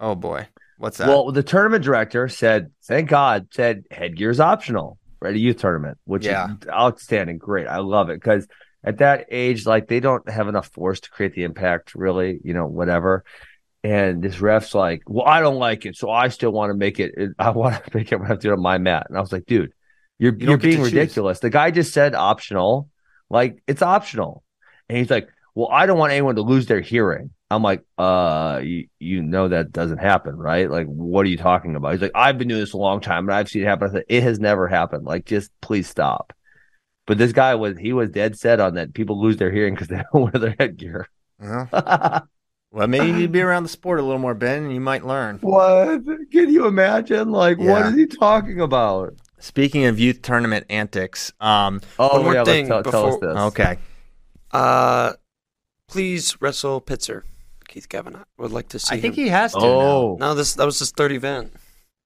Oh 0.00 0.14
boy, 0.14 0.46
what's 0.76 0.98
that? 0.98 1.08
Well, 1.08 1.32
the 1.32 1.42
tournament 1.42 1.84
director 1.84 2.28
said, 2.28 2.70
thank 2.84 3.08
God, 3.08 3.48
said 3.52 3.84
headgear's 3.90 4.40
optional 4.40 4.98
at 5.24 5.32
a 5.34 5.38
youth 5.38 5.56
tournament, 5.58 5.98
which 6.04 6.26
Yeah. 6.26 6.52
is 6.60 6.68
outstanding. 6.68 7.38
Great. 7.38 7.66
I 7.66 7.78
love 7.78 8.10
it 8.10 8.14
because 8.20 8.46
at 8.84 8.98
that 8.98 9.26
age, 9.30 9.64
like 9.66 9.88
they 9.88 10.00
don't 10.00 10.28
have 10.28 10.48
enough 10.48 10.68
force 10.68 11.00
to 11.00 11.10
create 11.10 11.34
the 11.34 11.44
impact, 11.44 11.94
really, 11.94 12.40
you 12.44 12.52
know, 12.54 12.66
whatever. 12.66 13.24
And 13.84 14.22
this 14.22 14.40
ref's 14.40 14.74
like, 14.74 15.02
well, 15.06 15.26
I 15.26 15.40
don't 15.40 15.58
like 15.58 15.86
it, 15.86 15.96
so 15.96 16.10
I 16.10 16.28
still 16.28 16.50
want 16.50 16.70
to 16.70 16.74
make 16.76 16.98
it. 17.00 17.14
I 17.38 17.50
want 17.50 17.82
to 17.84 17.90
make 17.96 18.12
it 18.12 18.20
have 18.20 18.38
to 18.40 18.48
do 18.48 18.50
it 18.50 18.54
on 18.54 18.62
my 18.62 18.78
mat. 18.78 19.06
And 19.08 19.16
I 19.16 19.20
was 19.20 19.32
like, 19.32 19.46
dude, 19.46 19.72
you're 20.18 20.34
You 20.34 20.48
you 20.48 20.52
are 20.54 20.56
being 20.58 20.76
choose. 20.78 20.92
ridiculous. 20.92 21.40
The 21.40 21.50
guy 21.50 21.70
just 21.70 21.92
said 21.92 22.14
optional, 22.14 22.88
like 23.30 23.62
it's 23.66 23.82
optional, 23.82 24.42
and 24.88 24.98
he's 24.98 25.10
like, 25.10 25.28
well, 25.54 25.68
I 25.72 25.86
don't 25.86 25.98
want 25.98 26.12
anyone 26.12 26.36
to 26.36 26.42
lose 26.42 26.66
their 26.66 26.80
hearing. 26.80 27.30
I'm 27.50 27.62
like, 27.62 27.82
uh, 27.96 28.60
you, 28.62 28.88
you 28.98 29.22
know 29.22 29.48
that 29.48 29.72
doesn't 29.72 29.98
happen, 29.98 30.36
right? 30.36 30.70
Like, 30.70 30.86
what 30.86 31.24
are 31.24 31.30
you 31.30 31.38
talking 31.38 31.76
about? 31.76 31.92
He's 31.92 32.02
like, 32.02 32.10
I've 32.14 32.36
been 32.36 32.48
doing 32.48 32.60
this 32.60 32.74
a 32.74 32.76
long 32.76 33.00
time 33.00 33.26
and 33.26 33.34
I've 33.34 33.48
seen 33.48 33.62
it 33.62 33.66
happen. 33.66 33.88
I 33.88 33.92
said, 33.92 34.04
it 34.08 34.22
has 34.22 34.38
never 34.38 34.68
happened. 34.68 35.06
Like, 35.06 35.24
just 35.24 35.50
please 35.62 35.88
stop. 35.88 36.34
But 37.06 37.16
this 37.16 37.32
guy 37.32 37.54
was, 37.54 37.78
he 37.78 37.94
was 37.94 38.10
dead 38.10 38.38
set 38.38 38.60
on 38.60 38.74
that. 38.74 38.92
People 38.92 39.18
lose 39.18 39.38
their 39.38 39.50
hearing 39.50 39.72
because 39.74 39.88
they 39.88 40.02
don't 40.12 40.24
wear 40.30 40.32
their 40.32 40.54
headgear. 40.58 41.08
Well, 41.40 41.68
well, 42.70 42.86
maybe 42.86 43.06
you 43.06 43.12
need 43.14 43.22
to 43.22 43.28
be 43.28 43.40
around 43.40 43.62
the 43.62 43.70
sport 43.70 43.98
a 43.98 44.02
little 44.02 44.18
more, 44.18 44.34
Ben, 44.34 44.64
and 44.64 44.74
you 44.74 44.80
might 44.80 45.06
learn. 45.06 45.38
what? 45.40 46.02
Can 46.30 46.50
you 46.52 46.66
imagine? 46.66 47.30
Like, 47.30 47.56
what 47.56 47.64
Yeah. 47.64 47.88
is 47.88 47.94
he 47.96 48.06
talking 48.06 48.60
about? 48.60 49.14
Speaking 49.40 49.84
of 49.86 49.98
youth 50.00 50.22
tournament 50.22 50.66
antics, 50.68 51.32
um, 51.40 51.80
Oh, 51.98 52.14
One 52.16 52.22
more 52.24 52.34
yeah, 52.34 52.44
thing 52.44 52.68
let's 52.68 52.90
tell, 52.90 52.92
tell 52.92 53.06
us 53.06 53.14
before- 53.16 53.34
this. 53.34 53.42
okay, 53.44 53.78
Uh, 54.50 55.12
please 55.88 56.40
wrestle 56.40 56.80
Pitzer. 56.80 57.22
Keith 57.68 57.88
Gavin 57.88 58.16
would 58.38 58.50
like 58.50 58.68
to 58.70 58.78
see. 58.78 58.94
I 58.96 59.00
think 59.00 59.16
him. 59.16 59.24
he 59.24 59.30
has 59.30 59.52
to. 59.52 59.58
now. 59.60 59.64
Oh, 59.66 60.16
No, 60.18 60.34
this 60.34 60.54
that 60.54 60.64
was 60.64 60.78
his 60.78 60.90
third 60.90 61.12
event. 61.12 61.52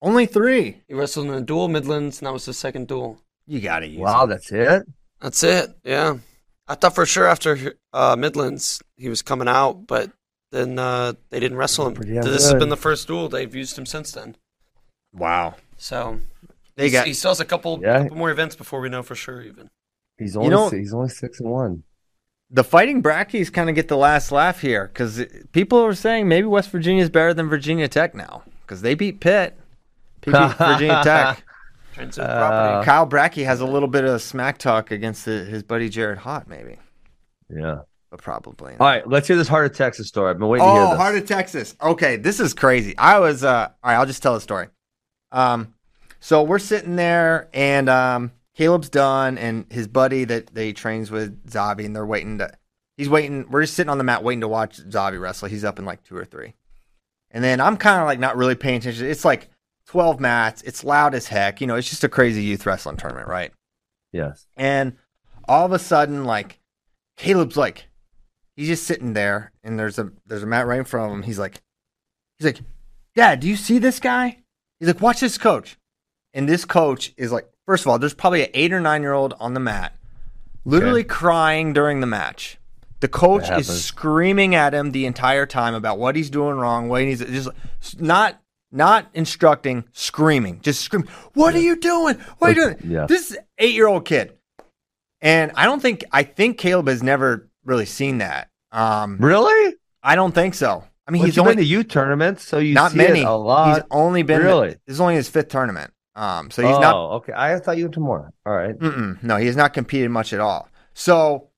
only 0.03 0.27
three. 0.27 0.83
He 0.89 0.95
wrestled 0.95 1.27
in 1.29 1.35
a 1.35 1.41
duel 1.41 1.69
Midlands, 1.69 2.19
and 2.19 2.27
that 2.27 2.33
was 2.33 2.45
his 2.45 2.59
second 2.59 2.89
duel. 2.89 3.19
You 3.47 3.61
got 3.61 3.81
to 3.81 3.87
use. 3.87 4.01
wow, 4.01 4.25
it. 4.25 4.29
that's 4.29 4.51
it? 4.53 4.83
That's 5.21 5.43
it. 5.45 5.71
Yeah, 5.85 6.19
I 6.67 6.75
thought 6.75 6.95
for 6.97 7.07
sure 7.07 7.27
after 7.27 7.75
uh, 7.93 8.17
Midlands 8.17 8.83
he 8.97 9.09
was 9.09 9.23
coming 9.23 9.47
out, 9.49 9.87
but 9.87 10.11
then 10.51 10.79
uh, 10.79 11.13
they 11.31 11.39
didn't 11.41 11.57
wrestle 11.59 11.87
him. 11.87 11.95
Pretty 11.95 12.15
damn 12.15 12.23
This 12.25 12.43
has 12.51 12.55
been 12.55 12.69
the 12.69 12.77
first 12.77 13.07
duel 13.07 13.29
they've 13.29 13.55
used 13.55 13.79
him 13.79 13.87
since 13.87 14.11
then. 14.13 14.37
Wow. 15.15 15.55
So 15.77 16.19
They 16.77 16.85
he's- 16.89 16.93
got. 17.01 17.07
he 17.07 17.15
still 17.15 17.31
has 17.31 17.41
a 17.41 17.45
couple, 17.45 17.81
Yeah. 17.83 18.03
couple 18.03 18.17
more 18.17 18.31
events 18.31 18.57
before 18.57 18.81
we 18.81 18.89
know 18.89 19.03
for 19.03 19.15
sure. 19.15 19.43
Even 19.43 19.69
He's 20.19 20.37
only, 20.37 20.51
know- 20.51 20.69
he's 20.71 20.95
only 20.95 21.09
six 21.09 21.41
and 21.41 21.51
one. 21.51 21.83
the 22.51 22.65
fighting 22.65 23.03
brackies 23.03 23.53
kind 23.53 23.69
of 23.69 23.75
get 23.75 23.89
the 23.89 23.97
last 23.97 24.31
laugh 24.33 24.61
here 24.61 24.89
because 24.89 25.25
people 25.53 25.79
are 25.85 25.95
saying 25.95 26.29
maybe 26.29 26.47
West 26.47 26.71
Virginia 26.71 27.03
is 27.03 27.11
better 27.11 27.33
than 27.35 27.49
Virginia 27.49 27.89
Tech 27.89 28.15
now 28.15 28.43
because 28.63 28.83
they 28.83 28.95
beat 28.95 29.21
Pitt. 29.21 29.59
Pitt 30.21 30.33
beat 30.35 30.53
Virginia 30.59 31.01
Tech. 31.03 31.45
Uh. 32.19 32.83
Kyle 32.85 33.07
Brackey 33.07 33.45
has 33.45 33.61
a 33.61 33.67
little 33.67 33.89
bit 33.89 34.05
of 34.05 34.15
a 34.15 34.19
smack 34.19 34.57
talk 34.59 34.91
against 34.91 35.25
the, 35.27 35.45
his 35.45 35.63
buddy 35.63 35.89
Jared 35.91 36.19
Hott, 36.21 36.47
maybe, 36.47 36.79
Yeah. 37.51 37.81
but 38.11 38.23
probably. 38.23 38.73
All 38.81 38.87
right, 38.87 39.07
let's 39.07 39.29
hear 39.29 39.37
this 39.37 39.49
Heart 39.49 39.67
of 39.67 39.77
Texas 39.77 40.09
story. 40.09 40.31
I've 40.31 40.39
been 40.39 40.49
waiting 40.49 40.67
to 40.67 40.73
hear 40.73 40.81
Oh, 40.83 40.91
this. 40.91 40.99
Heart 40.99 41.17
of 41.17 41.27
Texas. 41.27 41.77
Okay, 41.83 42.17
this 42.17 42.41
is 42.41 42.55
crazy. 42.55 42.97
I 42.97 43.19
was 43.19 43.45
uh 43.45 43.69
all 43.85 43.91
right, 43.91 43.97
I'll 43.99 44.07
just 44.07 44.23
tell 44.23 44.33
the 44.35 44.41
story. 44.41 44.69
Um 45.33 45.75
so 46.23 46.43
we're 46.43 46.59
sitting 46.59 46.97
there 46.97 47.49
and 47.53 47.89
um 47.89 48.33
Caleb's 48.55 48.89
done 48.89 49.39
and 49.39 49.67
his 49.71 49.89
buddy 49.89 50.25
that, 50.25 50.55
they 50.55 50.69
he 50.69 50.73
trains 50.73 51.11
with 51.11 51.47
Zavi 51.51 51.85
and 51.85 51.97
they're 51.97 52.07
waiting 52.07 52.39
to 52.39 52.53
he's 52.97 53.09
waiting 53.09 53.51
we're 53.51 53.63
just 53.63 53.75
sitting 53.75 53.91
on 53.91 53.99
the 53.99 54.05
mat 54.05 54.23
waiting 54.23 54.41
to 54.43 54.49
watch 54.49 54.79
Zavi 54.79 55.21
wrestle. 55.21 55.49
He's 55.49 55.65
up 55.65 55.79
in 55.79 55.85
like 55.85 56.03
two 56.03 56.17
or 56.17 56.25
three. 56.25 56.55
And 57.31 57.43
then 57.43 57.61
I'm 57.61 57.77
kind 57.77 58.01
of 58.01 58.07
like 58.07 58.19
not 58.19 58.37
really 58.37 58.55
paying 58.55 58.77
attention. 58.77 59.07
It's 59.07 59.25
like 59.25 59.49
12 59.87 60.21
mats. 60.21 60.63
It's 60.63 60.85
loud 60.85 61.15
as 61.15 61.27
heck. 61.27 61.61
You 61.61 61.67
know, 61.67 61.77
it's 61.77 61.89
just 61.89 62.05
a 62.05 62.09
crazy 62.09 62.43
youth 62.43 62.67
wrestling 62.67 62.97
tournament, 62.97 63.29
right? 63.29 63.53
yes. 64.13 64.47
And 64.57 64.97
all 65.49 65.67
of 65.67 65.73
a 65.73 65.79
sudden, 65.79 66.25
like 66.25 66.61
Caleb's 67.17 67.57
like, 67.57 67.89
he's 68.55 68.69
just 68.69 68.87
sitting 68.87 69.15
there, 69.15 69.53
and 69.65 69.79
there's 69.79 69.99
a 69.99 70.13
there's 70.27 70.43
a 70.43 70.47
mat 70.47 70.67
right 70.67 70.79
in 70.79 70.85
front 70.85 71.11
of 71.11 71.19
him. 71.19 71.23
He's 71.23 71.39
like, 71.39 71.61
he's 72.39 72.47
like, 72.47 72.61
Dad, 73.15 73.41
do 73.41 73.49
you 73.49 73.57
see 73.57 73.79
this 73.79 73.99
guy? 73.99 74.39
He's 74.79 74.89
like, 74.89 75.01
watch 75.01 75.21
this 75.21 75.39
coach, 75.39 75.79
and 76.35 76.49
this 76.49 76.65
coach 76.65 77.13
is 77.17 77.33
like, 77.33 77.49
first 77.67 77.85
of 77.85 77.89
all, 77.89 77.99
there's 77.99 78.15
probably 78.15 78.43
an 78.45 78.51
eight 78.55 78.73
or 78.73 78.81
nine 78.81 79.03
year 79.03 79.13
old 79.13 79.35
on 79.41 79.55
the 79.55 79.61
mat, 79.61 79.95
literally 80.65 81.05
crying 81.05 81.73
during 81.73 82.01
the 82.01 82.07
match. 82.07 82.59
The 83.01 83.09
coach 83.09 83.51
is 83.51 83.85
screaming 83.85 84.55
at 84.55 84.75
him 84.75 84.93
the 84.93 85.07
entire 85.07 85.45
time 85.45 85.75
about 85.75 85.99
what 85.99 86.15
he's 86.15 86.31
doing 86.31 86.57
wrong, 86.57 86.89
what 86.89 87.03
he's 87.03 87.19
just 87.19 87.51
not 88.01 88.41
not 88.71 89.11
instructing, 89.13 89.85
screaming, 89.93 90.61
just 90.63 90.81
screaming. 90.83 91.09
What 91.35 91.55
are 91.55 91.61
you 91.61 91.77
doing? 91.77 92.17
What 92.39 92.51
are 92.51 92.55
you 92.55 92.75
doing? 92.77 92.91
Yeah. 92.93 93.07
This 93.07 93.31
is 93.33 93.39
eight 93.59 93.75
year 93.75 93.89
old 93.89 94.05
kid, 94.05 94.39
and 95.21 95.51
I 95.57 95.65
don't 95.67 95.81
think 95.83 96.05
I 96.13 96.23
think 96.23 96.59
Caleb 96.59 96.87
has 96.89 97.03
never 97.03 97.49
really 97.65 97.87
seen 97.87 98.19
that. 98.19 98.49
Um, 98.71 99.19
Really? 99.19 99.75
I 100.03 100.15
don't 100.15 100.33
think 100.35 100.55
so. 100.55 100.85
I 101.07 101.11
mean, 101.11 101.21
Well, 101.21 101.27
he's 101.27 101.39
only 101.39 101.53
been 101.53 101.59
to 101.65 101.69
youth 101.69 101.89
tournaments, 101.89 102.45
so 102.45 102.59
you 102.59 102.75
not 102.75 102.93
see 102.93 102.99
many. 102.99 103.23
a 103.23 103.31
lot. 103.33 103.75
He's 103.75 103.85
only 103.91 104.23
been 104.23 104.41
Really? 104.43 104.69
This 104.87 104.95
is 104.95 105.01
only 105.01 105.17
his 105.17 105.29
fifth 105.29 105.49
tournament. 105.49 105.93
Um, 106.15 106.51
so 106.51 106.63
he's 106.63 106.77
oh, 106.77 106.81
not 106.81 106.97
okay. 107.17 107.33
I 107.35 107.59
thought 107.59 107.79
you 107.79 107.85
went 107.85 107.95
to 107.95 108.01
more. 108.01 108.33
All 108.45 108.55
right. 108.55 108.75
No, 109.23 109.37
he 109.37 109.47
has 109.47 109.57
not 109.57 109.73
competed 109.73 110.11
much 110.11 110.33
at 110.33 110.41
all. 110.41 110.69
So 110.95 111.49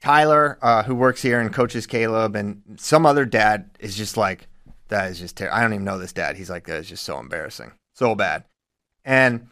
Tyler, 0.00 0.58
uh, 0.62 0.82
who 0.84 0.94
works 0.94 1.22
here 1.22 1.40
and 1.40 1.52
coaches 1.52 1.86
Caleb, 1.86 2.36
and 2.36 2.62
some 2.76 3.06
other 3.06 3.24
dad 3.24 3.70
is 3.80 3.96
just 3.96 4.16
like, 4.16 4.46
that 4.88 5.10
is 5.10 5.18
just 5.18 5.36
terrible. 5.36 5.56
I 5.56 5.62
don't 5.62 5.72
even 5.72 5.84
know 5.84 5.98
this 5.98 6.12
dad. 6.12 6.36
He's 6.36 6.50
like, 6.50 6.66
that 6.66 6.80
is 6.80 6.88
just 6.88 7.04
so 7.04 7.18
embarrassing, 7.18 7.72
so 7.94 8.14
bad. 8.14 8.44
And 9.04 9.48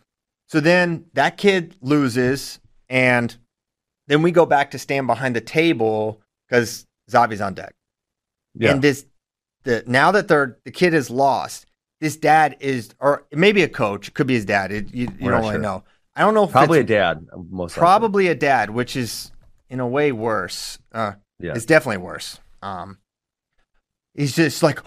so 0.46 0.60
then 0.60 1.06
that 1.14 1.36
kid 1.36 1.76
loses, 1.80 2.60
and 2.88 3.34
then 4.06 4.22
we 4.22 4.30
go 4.30 4.46
back 4.46 4.70
to 4.72 4.78
stand 4.78 5.06
behind 5.06 5.34
the 5.34 5.40
table 5.40 6.20
because 6.46 6.86
Zavi's 7.10 7.40
on 7.40 7.54
deck. 7.54 7.74
Yeah. 8.54 8.72
And 8.72 8.82
this, 8.82 9.06
the 9.64 9.82
now 9.86 10.12
that 10.12 10.28
they're 10.28 10.58
the 10.64 10.70
kid 10.70 10.92
is 10.92 11.08
lost, 11.08 11.66
this 12.02 12.16
dad 12.16 12.56
is, 12.58 12.92
or 12.98 13.24
maybe 13.32 13.62
a 13.62 13.68
coach, 13.68 14.12
could 14.12 14.26
be 14.26 14.34
his 14.34 14.44
dad. 14.44 14.72
It, 14.72 14.92
you 14.92 15.02
you 15.20 15.30
don't 15.30 15.40
really 15.40 15.52
sure. 15.52 15.58
know. 15.60 15.84
I 16.16 16.22
don't 16.22 16.34
know 16.34 16.44
if 16.44 16.50
Probably 16.50 16.80
a 16.80 16.84
dad. 16.84 17.26
Most 17.48 17.76
likely. 17.76 17.80
probably 17.80 18.26
a 18.26 18.34
dad, 18.34 18.70
which 18.70 18.96
is 18.96 19.30
in 19.70 19.78
a 19.80 19.86
way 19.86 20.10
worse. 20.10 20.78
Uh, 20.92 21.12
Yeah. 21.38 21.52
it's 21.54 21.64
definitely 21.64 21.98
worse. 22.04 22.40
Um, 22.60 22.98
he's 24.14 24.34
just 24.34 24.62
like, 24.64 24.80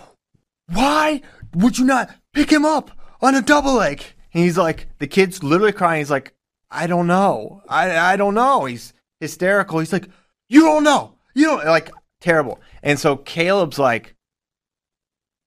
why 0.72 1.22
would 1.55 1.78
you 1.80 1.86
not 1.86 2.13
pick 2.34 2.51
him 2.51 2.66
up 2.66 2.91
on 3.22 3.34
a 3.34 3.41
double 3.41 3.74
leg? 3.76 4.03
And 4.34 4.43
he's 4.43 4.57
like, 4.57 4.88
the 4.99 5.07
kid's 5.07 5.41
literally 5.41 5.72
crying. 5.72 6.01
He's 6.01 6.11
like, 6.11 6.34
I 6.70 6.86
don't 6.86 7.07
know. 7.07 7.63
I 7.70 7.97
I 8.13 8.16
don't 8.18 8.34
know. 8.36 8.66
He's 8.66 8.93
hysterical. 9.22 9.80
He's 9.80 9.93
like, 9.93 10.09
you 10.49 10.61
don't 10.61 10.84
know. 10.84 11.16
You 11.34 11.45
don't 11.45 11.66
like 11.66 11.89
terrible. 12.20 12.59
And 12.84 12.99
so 12.99 13.16
Caleb's 13.16 13.80
like, 13.80 14.16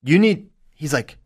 you 0.02 0.18
need. 0.18 0.48
He's 0.74 0.92
like, 0.94 1.18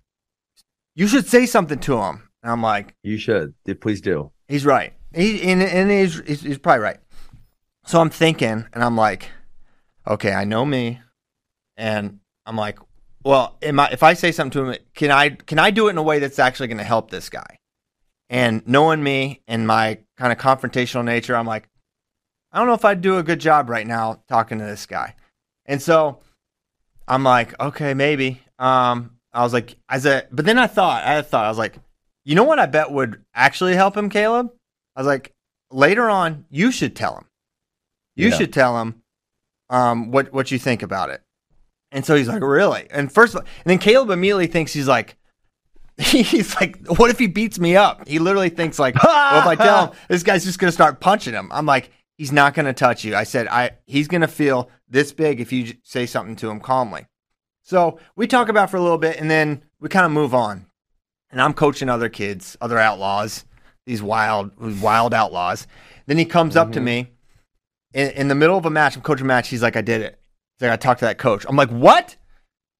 you 0.94 1.06
should 1.06 1.26
say 1.26 1.46
something 1.46 1.78
to 1.80 1.98
him. 1.98 2.28
And 2.42 2.52
I'm 2.52 2.62
like, 2.62 2.94
You 3.02 3.18
should. 3.18 3.54
Please 3.80 4.00
do. 4.00 4.32
He's 4.48 4.66
right. 4.66 4.92
He 5.14 5.42
and, 5.42 5.62
and 5.62 5.90
he's, 5.90 6.20
he's 6.26 6.42
he's 6.42 6.58
probably 6.58 6.82
right. 6.82 6.98
So 7.84 8.00
I'm 8.00 8.10
thinking, 8.10 8.66
and 8.72 8.84
I'm 8.84 8.96
like, 8.96 9.30
okay, 10.06 10.32
I 10.32 10.44
know 10.44 10.64
me, 10.64 11.00
and 11.76 12.20
I'm 12.46 12.56
like, 12.56 12.78
well, 13.24 13.56
am 13.62 13.80
I, 13.80 13.90
if 13.90 14.02
I 14.02 14.14
say 14.14 14.32
something 14.32 14.64
to 14.64 14.70
him, 14.70 14.78
can 14.94 15.10
I 15.10 15.30
can 15.30 15.58
I 15.58 15.70
do 15.70 15.88
it 15.88 15.90
in 15.90 15.98
a 15.98 16.02
way 16.02 16.18
that's 16.18 16.38
actually 16.38 16.68
going 16.68 16.78
to 16.78 16.84
help 16.84 17.10
this 17.10 17.28
guy? 17.28 17.58
And 18.28 18.66
knowing 18.66 19.02
me 19.02 19.42
and 19.46 19.66
my 19.66 19.98
kind 20.16 20.32
of 20.32 20.38
confrontational 20.38 21.04
nature, 21.04 21.36
I'm 21.36 21.46
like, 21.46 21.68
I 22.50 22.58
don't 22.58 22.66
know 22.66 22.74
if 22.74 22.84
I'd 22.84 23.00
do 23.00 23.18
a 23.18 23.22
good 23.22 23.40
job 23.40 23.68
right 23.68 23.86
now 23.86 24.22
talking 24.28 24.58
to 24.58 24.64
this 24.64 24.86
guy. 24.86 25.14
And 25.66 25.80
so 25.80 26.20
I'm 27.06 27.24
like, 27.24 27.58
okay, 27.60 27.94
maybe. 27.94 28.40
Um, 28.58 29.11
I 29.34 29.42
was 29.42 29.52
like, 29.52 29.76
as 29.88 30.04
a, 30.06 30.26
but 30.30 30.44
then 30.44 30.58
I 30.58 30.66
thought, 30.66 31.04
I 31.04 31.22
thought, 31.22 31.44
I 31.46 31.48
was 31.48 31.58
like, 31.58 31.76
you 32.24 32.34
know 32.34 32.44
what 32.44 32.58
I 32.58 32.66
bet 32.66 32.90
would 32.92 33.22
actually 33.34 33.74
help 33.74 33.96
him, 33.96 34.08
Caleb? 34.10 34.50
I 34.94 35.00
was 35.00 35.06
like, 35.06 35.32
later 35.70 36.08
on, 36.10 36.44
you 36.50 36.70
should 36.70 36.94
tell 36.94 37.16
him. 37.16 37.24
You 38.14 38.28
Yeah. 38.28 38.36
should 38.36 38.52
tell 38.52 38.78
him 38.80 39.02
um, 39.70 40.10
what 40.10 40.32
what 40.32 40.50
you 40.50 40.58
think 40.58 40.82
about 40.82 41.08
it. 41.10 41.22
And 41.90 42.04
so 42.04 42.14
he's 42.14 42.28
like, 42.28 42.42
really? 42.42 42.86
And 42.90 43.10
first, 43.10 43.34
of 43.34 43.40
all, 43.40 43.46
and 43.64 43.70
then 43.70 43.78
Caleb 43.78 44.10
immediately 44.10 44.46
thinks 44.46 44.72
he's 44.72 44.88
like, 44.88 45.16
he's 45.98 46.54
like, 46.56 46.78
what 46.98 47.10
if 47.10 47.18
he 47.18 47.26
beats 47.26 47.58
me 47.58 47.76
up? 47.76 48.06
He 48.08 48.18
literally 48.18 48.48
thinks 48.50 48.78
like, 48.78 48.94
well, 49.02 49.40
if 49.40 49.46
I 49.46 49.54
tell 49.56 49.86
him, 49.88 49.96
this 50.08 50.22
guy's 50.22 50.44
just 50.44 50.58
gonna 50.58 50.72
start 50.72 51.00
punching 51.00 51.32
him. 51.34 51.50
I'm 51.52 51.66
like, 51.66 51.90
he's 52.18 52.32
not 52.32 52.54
gonna 52.54 52.72
touch 52.74 53.04
you. 53.04 53.14
I 53.16 53.24
said, 53.24 53.48
I 53.48 53.72
he's 53.86 54.08
gonna 54.08 54.28
feel 54.28 54.70
this 54.88 55.12
big 55.12 55.40
if 55.40 55.52
you 55.52 55.74
say 55.84 56.06
something 56.06 56.36
to 56.36 56.50
him 56.50 56.60
calmly. 56.60 57.06
So 57.62 57.98
we 58.16 58.26
talk 58.26 58.48
about 58.48 58.70
for 58.70 58.76
a 58.76 58.82
little 58.82 58.98
bit, 58.98 59.18
and 59.18 59.30
then 59.30 59.62
we 59.80 59.88
kind 59.88 60.04
of 60.04 60.12
move 60.12 60.34
on. 60.34 60.66
And 61.30 61.40
I'm 61.40 61.54
coaching 61.54 61.88
other 61.88 62.08
kids, 62.08 62.56
other 62.60 62.78
outlaws, 62.78 63.44
these 63.86 64.02
wild, 64.02 64.52
wild 64.80 65.14
outlaws. 65.14 65.66
Then 66.06 66.18
he 66.18 66.24
comes 66.24 66.56
up 66.56 66.72
to 66.72 66.80
me 66.80 67.08
in, 67.94 68.10
in 68.10 68.28
the 68.28 68.34
middle 68.34 68.58
of 68.58 68.66
a 68.66 68.70
match. 68.70 68.96
I'm 68.96 69.02
coaching 69.02 69.24
a 69.24 69.28
match. 69.28 69.48
He's 69.48 69.62
like, 69.62 69.76
I 69.76 69.80
did 69.80 70.02
it. 70.02 70.20
He's 70.58 70.68
like, 70.68 70.72
I 70.72 70.76
talked 70.76 71.00
to 71.00 71.06
that 71.06 71.18
coach. 71.18 71.46
I'm 71.48 71.56
like, 71.56 71.70
what? 71.70 72.16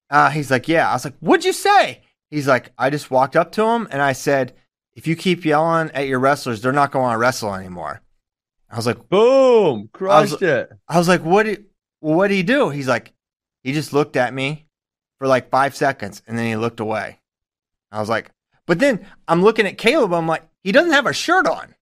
Uh, 0.09 0.29
he's 0.29 0.51
like, 0.51 0.67
yeah. 0.67 0.89
I 0.89 0.93
was 0.93 1.05
like, 1.05 1.17
what'd 1.19 1.45
you 1.45 1.53
say? 1.53 2.03
He's 2.29 2.47
like, 2.47 2.71
I 2.77 2.89
just 2.89 3.09
walked 3.09 3.35
up 3.35 3.51
to 3.53 3.63
him 3.63 3.87
and 3.89 4.01
I 4.01 4.13
said, 4.13 4.53
if 4.93 5.07
you 5.07 5.15
keep 5.15 5.45
yelling 5.45 5.89
at 5.91 6.07
your 6.07 6.19
wrestlers, 6.19 6.61
they're 6.61 6.71
not 6.71 6.91
going 6.91 7.11
to 7.11 7.17
wrestle 7.17 7.55
anymore. 7.55 8.01
I 8.69 8.75
was 8.75 8.85
like, 8.85 9.09
Boom. 9.09 9.89
Crushed 9.93 10.41
it. 10.41 10.71
I 10.87 10.97
was 10.97 11.07
like, 11.07 11.23
what? 11.23 11.43
Did, 11.43 11.65
what 11.99 12.27
did 12.27 12.35
he 12.35 12.43
do? 12.43 12.69
He's 12.69 12.87
like, 12.87 13.13
he 13.63 13.73
just 13.73 13.93
looked 13.93 14.15
at 14.15 14.33
me 14.33 14.62
for 15.23 15.27
like 15.29 15.49
five 15.49 15.73
seconds 15.73 16.21
and 16.27 16.37
then 16.37 16.45
he 16.47 16.57
looked 16.57 16.81
away. 16.81 17.21
I 17.93 18.01
was 18.01 18.09
like, 18.09 18.29
but 18.67 18.79
then 18.79 19.05
I'm 19.25 19.41
looking 19.41 19.65
at 19.65 19.77
Caleb. 19.77 20.13
I'm 20.13 20.27
like, 20.27 20.43
he 20.65 20.73
doesn't 20.73 20.91
have 20.91 21.05
a 21.05 21.13
shirt 21.13 21.47
on. 21.47 21.75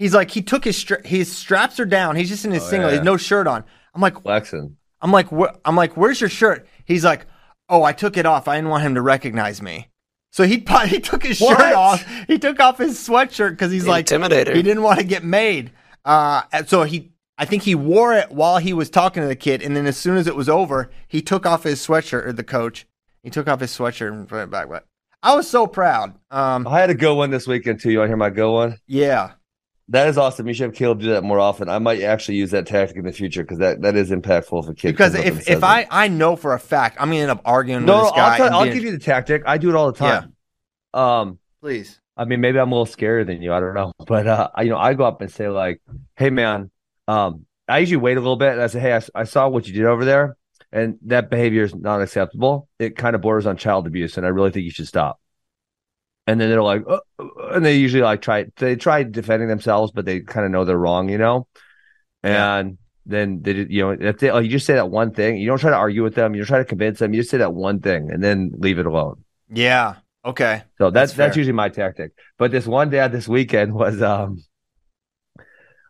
He's 0.00 0.14
like, 0.16 0.32
he 0.32 0.42
took 0.42 0.64
his 0.64 0.76
stra- 0.76 1.06
his 1.06 1.30
straps 1.30 1.78
are 1.78 1.84
down. 1.86 2.16
He's 2.16 2.28
just 2.28 2.44
in 2.44 2.50
his 2.50 2.64
Oh, 2.64 2.70
single. 2.70 2.90
Yeah. 2.90 2.96
has 2.96 3.04
no 3.04 3.16
shirt 3.16 3.46
on. 3.46 3.62
I'm 3.94 4.00
like, 4.00 4.20
Flexing. 4.20 4.76
I'm 5.00 5.12
like, 5.12 5.28
wh- 5.28 5.54
I'm 5.64 5.76
like, 5.76 5.96
where's 5.96 6.20
your 6.20 6.28
shirt? 6.30 6.66
He's 6.86 7.04
like, 7.04 7.26
oh, 7.68 7.84
I 7.84 7.92
took 7.92 8.16
it 8.16 8.26
off. 8.26 8.48
I 8.48 8.56
didn't 8.56 8.70
want 8.70 8.82
him 8.82 8.96
to 8.96 9.02
recognize 9.02 9.62
me. 9.62 9.86
So 10.32 10.42
he 10.42 10.64
he 10.86 10.98
took 10.98 11.22
his 11.22 11.40
What? 11.40 11.56
shirt 11.56 11.74
off. 11.74 12.04
He 12.26 12.36
took 12.40 12.58
off 12.58 12.78
his 12.78 12.98
sweatshirt 12.98 13.50
because 13.50 13.70
he's 13.70 13.86
like, 13.86 14.06
Intimidator. 14.06 14.56
he 14.56 14.62
didn't 14.62 14.82
want 14.82 14.98
to 14.98 15.04
get 15.04 15.22
made. 15.22 15.70
Uh, 16.04 16.42
and 16.52 16.68
so 16.68 16.82
he, 16.82 17.12
I 17.36 17.44
think 17.44 17.62
he 17.62 17.76
wore 17.76 18.12
it 18.14 18.32
while 18.32 18.58
he 18.58 18.72
was 18.72 18.90
talking 18.90 19.22
to 19.22 19.28
the 19.28 19.36
kid, 19.36 19.62
and 19.62 19.76
then 19.76 19.86
as 19.86 19.96
soon 19.96 20.16
as 20.16 20.26
it 20.26 20.34
was 20.34 20.48
over, 20.48 20.90
he 21.06 21.22
took 21.22 21.46
off 21.46 21.62
his 21.62 21.84
sweatshirt. 21.86 22.26
Or 22.26 22.32
the 22.32 22.42
coach, 22.42 22.84
he 23.22 23.30
took 23.30 23.48
off 23.48 23.60
his 23.60 23.76
sweatshirt 23.76 24.12
and 24.12 24.28
put 24.28 24.42
it 24.42 24.50
back. 24.50 24.68
But 24.68 24.84
I 25.22 25.34
was 25.34 25.48
so 25.48 25.66
proud. 25.66 26.14
Um, 26.30 26.66
I 26.66 26.80
had 26.80 26.90
a 26.90 26.94
good 26.94 27.14
one 27.14 27.30
this 27.30 27.46
weekend 27.46 27.80
too. 27.80 27.90
You 27.90 27.98
want 27.98 28.06
to 28.08 28.10
hear 28.10 28.16
my 28.16 28.30
good 28.30 28.52
one? 28.52 28.78
yeah, 28.86 29.32
That 29.88 30.06
is 30.08 30.16
awesome. 30.18 30.46
You 30.46 30.54
should 30.54 30.64
have 30.66 30.74
Caleb 30.74 31.00
do 31.00 31.10
that 31.10 31.24
more 31.24 31.40
often. 31.40 31.68
I 31.68 31.78
might 31.78 32.02
actually 32.02 32.36
use 32.36 32.50
that 32.52 32.66
tactic 32.66 32.96
in 32.98 33.04
the 33.04 33.12
future 33.12 33.42
because 33.42 33.58
that, 33.58 33.82
that 33.82 33.96
is 33.96 34.10
impactful 34.10 34.64
for 34.64 34.74
kids. 34.74 34.92
because 34.92 35.12
comes 35.14 35.24
up 35.26 35.32
and 35.32 35.38
if 35.40 35.48
if 35.48 35.64
I 35.64 35.86
I 35.90 36.08
know 36.08 36.36
for 36.36 36.54
a 36.54 36.58
fact 36.60 36.96
I'm 37.00 37.08
gonna 37.08 37.22
end 37.22 37.30
up 37.30 37.42
arguing 37.44 37.84
no, 37.84 37.96
with 37.96 38.02
this 38.04 38.12
guy. 38.12 38.30
I'll, 38.32 38.36
tell, 38.36 38.58
I'll 38.60 38.64
give 38.72 38.84
you 38.84 38.92
the 38.92 38.98
tactic. 38.98 39.42
I 39.46 39.58
do 39.58 39.70
it 39.70 39.74
all 39.74 39.90
the 39.90 39.98
time. 39.98 40.34
Um, 40.94 41.38
please. 41.60 42.00
I 42.16 42.24
mean, 42.24 42.40
maybe 42.40 42.58
I'm 42.58 42.72
a 42.72 42.74
little 42.74 42.92
scarier 42.92 43.24
than 43.26 43.42
you. 43.42 43.52
I 43.52 43.60
don't 43.60 43.74
know, 43.74 43.92
but 44.06 44.26
uh, 44.26 44.48
I- 44.54 44.62
you 44.62 44.70
know, 44.70 44.78
I 44.78 44.94
go 44.94 45.04
up 45.04 45.20
and 45.20 45.30
say 45.30 45.48
like, 45.48 45.80
"Hey, 46.16 46.30
man," 46.30 46.70
um, 47.06 47.46
I 47.68 47.78
usually 47.78 47.98
wait 47.98 48.16
a 48.16 48.20
little 48.20 48.36
bit 48.36 48.52
and 48.52 48.62
I 48.62 48.66
say, 48.66 48.80
"Hey, 48.80 48.98
I 49.14 49.24
saw 49.24 49.48
what 49.48 49.66
you 49.68 49.74
did 49.74 49.84
over 49.84 50.04
there, 50.04 50.36
and 50.72 50.98
that 51.06 51.30
behavior 51.30 51.64
is 51.64 51.74
not 51.74 52.02
acceptable. 52.02 52.68
It 52.78 52.96
kind 52.96 53.14
of 53.14 53.22
borders 53.22 53.46
on 53.46 53.56
child 53.56 53.86
abuse, 53.86 54.16
and 54.16 54.26
I 54.26 54.30
really 54.30 54.50
think 54.50 54.64
you 54.64 54.70
should 54.70 54.88
stop." 54.88 55.20
And 56.26 56.40
then 56.40 56.50
they're 56.50 56.62
like, 56.62 56.82
"Uh, 56.86 57.00
uh," 57.18 57.48
and 57.52 57.64
they 57.64 57.76
usually 57.76 58.02
like 58.02 58.22
try 58.22 58.46
they 58.56 58.76
try 58.76 59.02
defending 59.02 59.48
themselves, 59.48 59.92
but 59.92 60.04
they 60.04 60.20
kind 60.20 60.44
of 60.44 60.52
know 60.52 60.64
they're 60.64 60.76
wrong, 60.76 61.08
you 61.08 61.18
know. 61.18 61.46
Yeah. 62.22 62.56
And 62.56 62.78
then 63.06 63.40
they, 63.42 63.52
you 63.52 63.82
know, 63.82 63.90
if 63.90 64.18
they, 64.18 64.30
like, 64.30 64.44
you 64.44 64.50
just 64.50 64.66
say 64.66 64.74
that 64.74 64.90
one 64.90 65.12
thing, 65.12 65.38
you 65.38 65.46
don't 65.48 65.58
try 65.58 65.70
to 65.70 65.76
argue 65.76 66.02
with 66.02 66.14
them, 66.14 66.34
you 66.34 66.40
don't 66.40 66.46
try 66.48 66.58
to 66.58 66.64
convince 66.64 66.98
them, 66.98 67.14
you 67.14 67.20
just 67.20 67.30
say 67.30 67.38
that 67.38 67.54
one 67.54 67.80
thing, 67.80 68.10
and 68.10 68.22
then 68.22 68.52
leave 68.58 68.78
it 68.78 68.84
alone. 68.86 69.24
Yeah. 69.50 69.94
Okay. 70.24 70.62
So 70.76 70.90
that's 70.90 71.12
That's 71.12 71.16
that's, 71.16 71.36
usually 71.36 71.54
my 71.54 71.70
tactic. 71.70 72.12
But 72.36 72.50
this 72.50 72.66
one 72.66 72.90
dad 72.90 73.12
this 73.12 73.26
weekend 73.26 73.72
was 73.72 74.02
um 74.02 74.44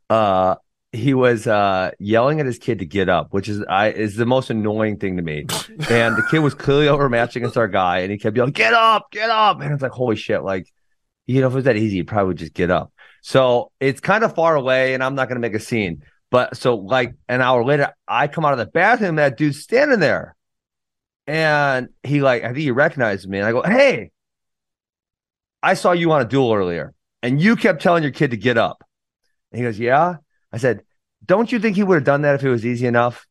uh 0.08 0.54
he 0.92 1.12
was 1.12 1.46
uh 1.46 1.90
yelling 1.98 2.40
at 2.40 2.46
his 2.46 2.58
kid 2.58 2.78
to 2.78 2.86
get 2.86 3.08
up, 3.08 3.32
which 3.32 3.48
is 3.48 3.62
I 3.68 3.90
is 3.90 4.16
the 4.16 4.26
most 4.26 4.50
annoying 4.50 4.98
thing 4.98 5.16
to 5.16 5.22
me. 5.22 5.46
And 5.90 6.16
the 6.16 6.26
kid 6.30 6.38
was 6.38 6.54
clearly 6.54 6.88
overmatched 6.88 7.36
against 7.36 7.56
our 7.56 7.68
guy, 7.68 7.98
and 7.98 8.10
he 8.10 8.18
kept 8.18 8.36
yelling, 8.36 8.52
"Get 8.52 8.72
up, 8.72 9.10
get 9.10 9.30
up!" 9.30 9.60
And 9.60 9.72
it's 9.72 9.82
like, 9.82 9.92
holy 9.92 10.16
shit! 10.16 10.42
Like, 10.42 10.72
you 11.26 11.40
know, 11.40 11.48
if 11.48 11.52
it 11.52 11.56
was 11.56 11.64
that 11.64 11.76
easy, 11.76 11.96
he 11.96 12.02
probably 12.04 12.28
would 12.28 12.38
just 12.38 12.54
get 12.54 12.70
up. 12.70 12.92
So 13.22 13.70
it's 13.80 14.00
kind 14.00 14.24
of 14.24 14.34
far 14.34 14.56
away, 14.56 14.94
and 14.94 15.02
I'm 15.02 15.14
not 15.14 15.28
going 15.28 15.36
to 15.36 15.46
make 15.46 15.54
a 15.54 15.60
scene. 15.60 16.02
But 16.30 16.56
so 16.56 16.76
like 16.76 17.14
an 17.28 17.42
hour 17.42 17.64
later, 17.64 17.92
I 18.06 18.28
come 18.28 18.44
out 18.44 18.52
of 18.52 18.58
the 18.58 18.66
bathroom, 18.66 19.16
that 19.16 19.36
dude's 19.36 19.60
standing 19.60 20.00
there, 20.00 20.36
and 21.26 21.88
he 22.02 22.22
like 22.22 22.44
I 22.44 22.48
think 22.48 22.58
he 22.58 22.70
recognized 22.70 23.28
me, 23.28 23.38
and 23.38 23.46
I 23.46 23.52
go, 23.52 23.62
"Hey, 23.62 24.10
I 25.62 25.74
saw 25.74 25.92
you 25.92 26.12
on 26.12 26.22
a 26.22 26.24
duel 26.24 26.54
earlier, 26.54 26.94
and 27.22 27.40
you 27.40 27.56
kept 27.56 27.82
telling 27.82 28.02
your 28.02 28.12
kid 28.12 28.30
to 28.30 28.38
get 28.38 28.56
up." 28.56 28.82
And 29.52 29.58
he 29.60 29.64
goes, 29.64 29.78
"Yeah." 29.78 30.16
I 30.52 30.56
said, 30.58 30.82
don't 31.24 31.50
you 31.52 31.58
think 31.58 31.76
he 31.76 31.82
would 31.82 31.96
have 31.96 32.04
done 32.04 32.22
that 32.22 32.36
if 32.36 32.42
it 32.44 32.50
was 32.50 32.64
easy 32.64 32.86
enough? 32.86 33.26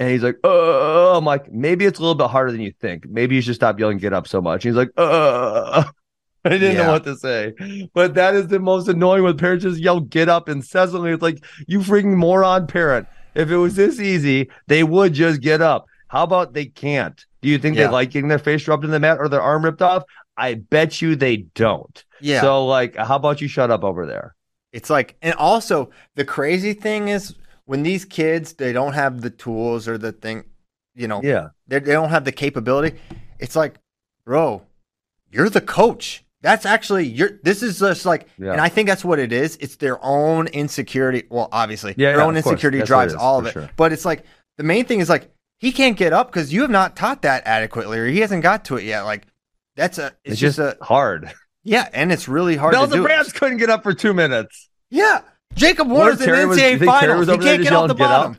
And 0.00 0.10
he's 0.10 0.22
like, 0.22 0.36
oh, 0.42 1.16
I'm 1.16 1.24
like, 1.24 1.52
maybe 1.52 1.84
it's 1.84 1.98
a 1.98 2.02
little 2.02 2.16
bit 2.16 2.28
harder 2.28 2.50
than 2.50 2.60
you 2.60 2.72
think. 2.80 3.06
Maybe 3.08 3.36
you 3.36 3.40
should 3.40 3.54
stop 3.54 3.78
yelling, 3.78 3.98
get 3.98 4.12
up 4.12 4.26
so 4.26 4.40
much. 4.40 4.64
he's 4.64 4.74
like, 4.74 4.90
uh, 4.96 5.84
I 6.44 6.48
didn't 6.48 6.76
Yeah. 6.76 6.86
know 6.86 6.92
what 6.92 7.04
to 7.04 7.16
say. 7.16 7.54
But 7.94 8.14
that 8.14 8.34
is 8.34 8.48
the 8.48 8.58
most 8.58 8.88
annoying 8.88 9.22
when 9.22 9.36
parents 9.36 9.62
just 9.64 9.80
yell, 9.80 10.00
get 10.00 10.28
up 10.28 10.48
incessantly. 10.48 11.12
It's 11.12 11.22
like, 11.22 11.44
you 11.68 11.80
freaking 11.80 12.16
moron 12.16 12.66
parent. 12.66 13.06
If 13.34 13.50
it 13.50 13.56
was 13.56 13.76
this 13.76 14.00
easy, 14.00 14.50
they 14.66 14.82
would 14.82 15.12
just 15.14 15.40
get 15.40 15.62
up. 15.62 15.86
How 16.08 16.24
about 16.24 16.52
they 16.52 16.66
can't? 16.66 17.24
Do 17.40 17.48
you 17.48 17.58
think 17.58 17.76
Yeah. 17.76 17.86
they 17.86 17.92
like 17.92 18.10
getting 18.10 18.28
their 18.28 18.38
face 18.40 18.66
rubbed 18.66 18.84
in 18.84 18.90
the 18.90 18.98
mat 19.00 19.18
or 19.20 19.28
their 19.28 19.40
arm 19.40 19.64
ripped 19.64 19.82
off? 19.82 20.02
I 20.36 20.54
bet 20.54 21.00
you 21.00 21.14
they 21.14 21.36
don't. 21.54 22.04
Yeah. 22.20 22.40
So, 22.40 22.66
like, 22.66 22.96
how 22.96 23.16
about 23.16 23.40
you 23.40 23.46
shut 23.48 23.70
up 23.70 23.84
over 23.84 24.04
there? 24.06 24.34
It's 24.72 24.88
like, 24.90 25.16
and 25.22 25.34
also 25.34 25.90
the 26.14 26.24
crazy 26.24 26.72
thing 26.72 27.08
is 27.08 27.34
when 27.66 27.82
these 27.82 28.04
kids 28.04 28.54
they 28.54 28.72
don't 28.72 28.94
have 28.94 29.20
the 29.20 29.30
tools 29.30 29.86
or 29.86 29.98
the 29.98 30.12
thing, 30.12 30.44
you 30.94 31.08
know, 31.08 31.20
Yeah. 31.22 31.48
they 31.68 31.78
they 31.78 31.92
don't 31.92 32.10
have 32.10 32.24
the 32.24 32.32
capability. 32.32 32.98
It's 33.38 33.54
like, 33.56 33.74
bro, 34.24 34.62
you're 35.30 35.48
the 35.50 35.60
coach. 35.60 36.24
That's 36.40 36.66
actually 36.66 37.06
you're. 37.06 37.38
This 37.44 37.62
is 37.62 37.78
just 37.78 38.04
like, 38.04 38.26
Yeah. 38.38 38.52
and 38.52 38.60
I 38.60 38.68
think 38.68 38.88
that's 38.88 39.04
what 39.04 39.18
it 39.20 39.32
is. 39.32 39.56
It's 39.60 39.76
their 39.76 39.98
own 40.04 40.48
insecurity. 40.48 41.24
Well, 41.30 41.48
obviously, 41.52 41.94
Yeah, 41.96 42.10
their 42.10 42.18
yeah, 42.18 42.24
own 42.24 42.36
of 42.36 42.42
course. 42.42 42.54
insecurity 42.54 42.82
drives 42.82 43.12
is, 43.12 43.18
all 43.18 43.38
of 43.38 43.46
it. 43.46 43.52
sure. 43.52 43.70
But 43.76 43.92
it's 43.92 44.04
like 44.04 44.24
the 44.58 44.64
main 44.64 44.84
thing 44.86 44.98
is 45.00 45.08
like 45.08 45.30
he 45.58 45.70
can't 45.70 45.96
get 45.96 46.12
up 46.12 46.32
because 46.32 46.52
you 46.52 46.62
have 46.62 46.70
not 46.70 46.96
taught 46.96 47.22
that 47.22 47.42
adequately, 47.46 47.98
or 47.98 48.06
he 48.08 48.18
hasn't 48.20 48.42
got 48.42 48.64
to 48.66 48.76
it 48.76 48.84
yet. 48.84 49.02
Like 49.02 49.26
that's 49.76 49.98
a. 49.98 50.06
It's, 50.24 50.32
It's, 50.32 50.40
just, 50.40 50.56
just, 50.58 50.80
a. 50.80 50.84
hard. 50.84 51.32
Yeah, 51.64 51.88
and 51.92 52.10
it's 52.12 52.28
really 52.28 52.56
hard 52.56 52.72
Bell 52.72 52.86
to 52.86 52.92
do. 52.92 53.02
the 53.02 53.06
Rams 53.08 53.32
couldn't 53.32 53.58
get 53.58 53.70
up 53.70 53.82
for 53.82 53.94
two 53.94 54.12
minutes. 54.12 54.68
Yeah, 54.90 55.20
Jacob 55.54 55.88
Warner's 55.88 56.20
in 56.20 56.30
was- 56.48 56.58
you 56.58 56.64
NCAA 56.64 56.78
Terry 56.78 56.86
finals. 56.86 57.26
was 57.26 57.28
He 57.28 57.44
can't 57.44 57.62
get 57.62 57.72
off 57.72 57.88
the 57.88 57.94
"Get 57.94 58.10
up"? 58.10 58.36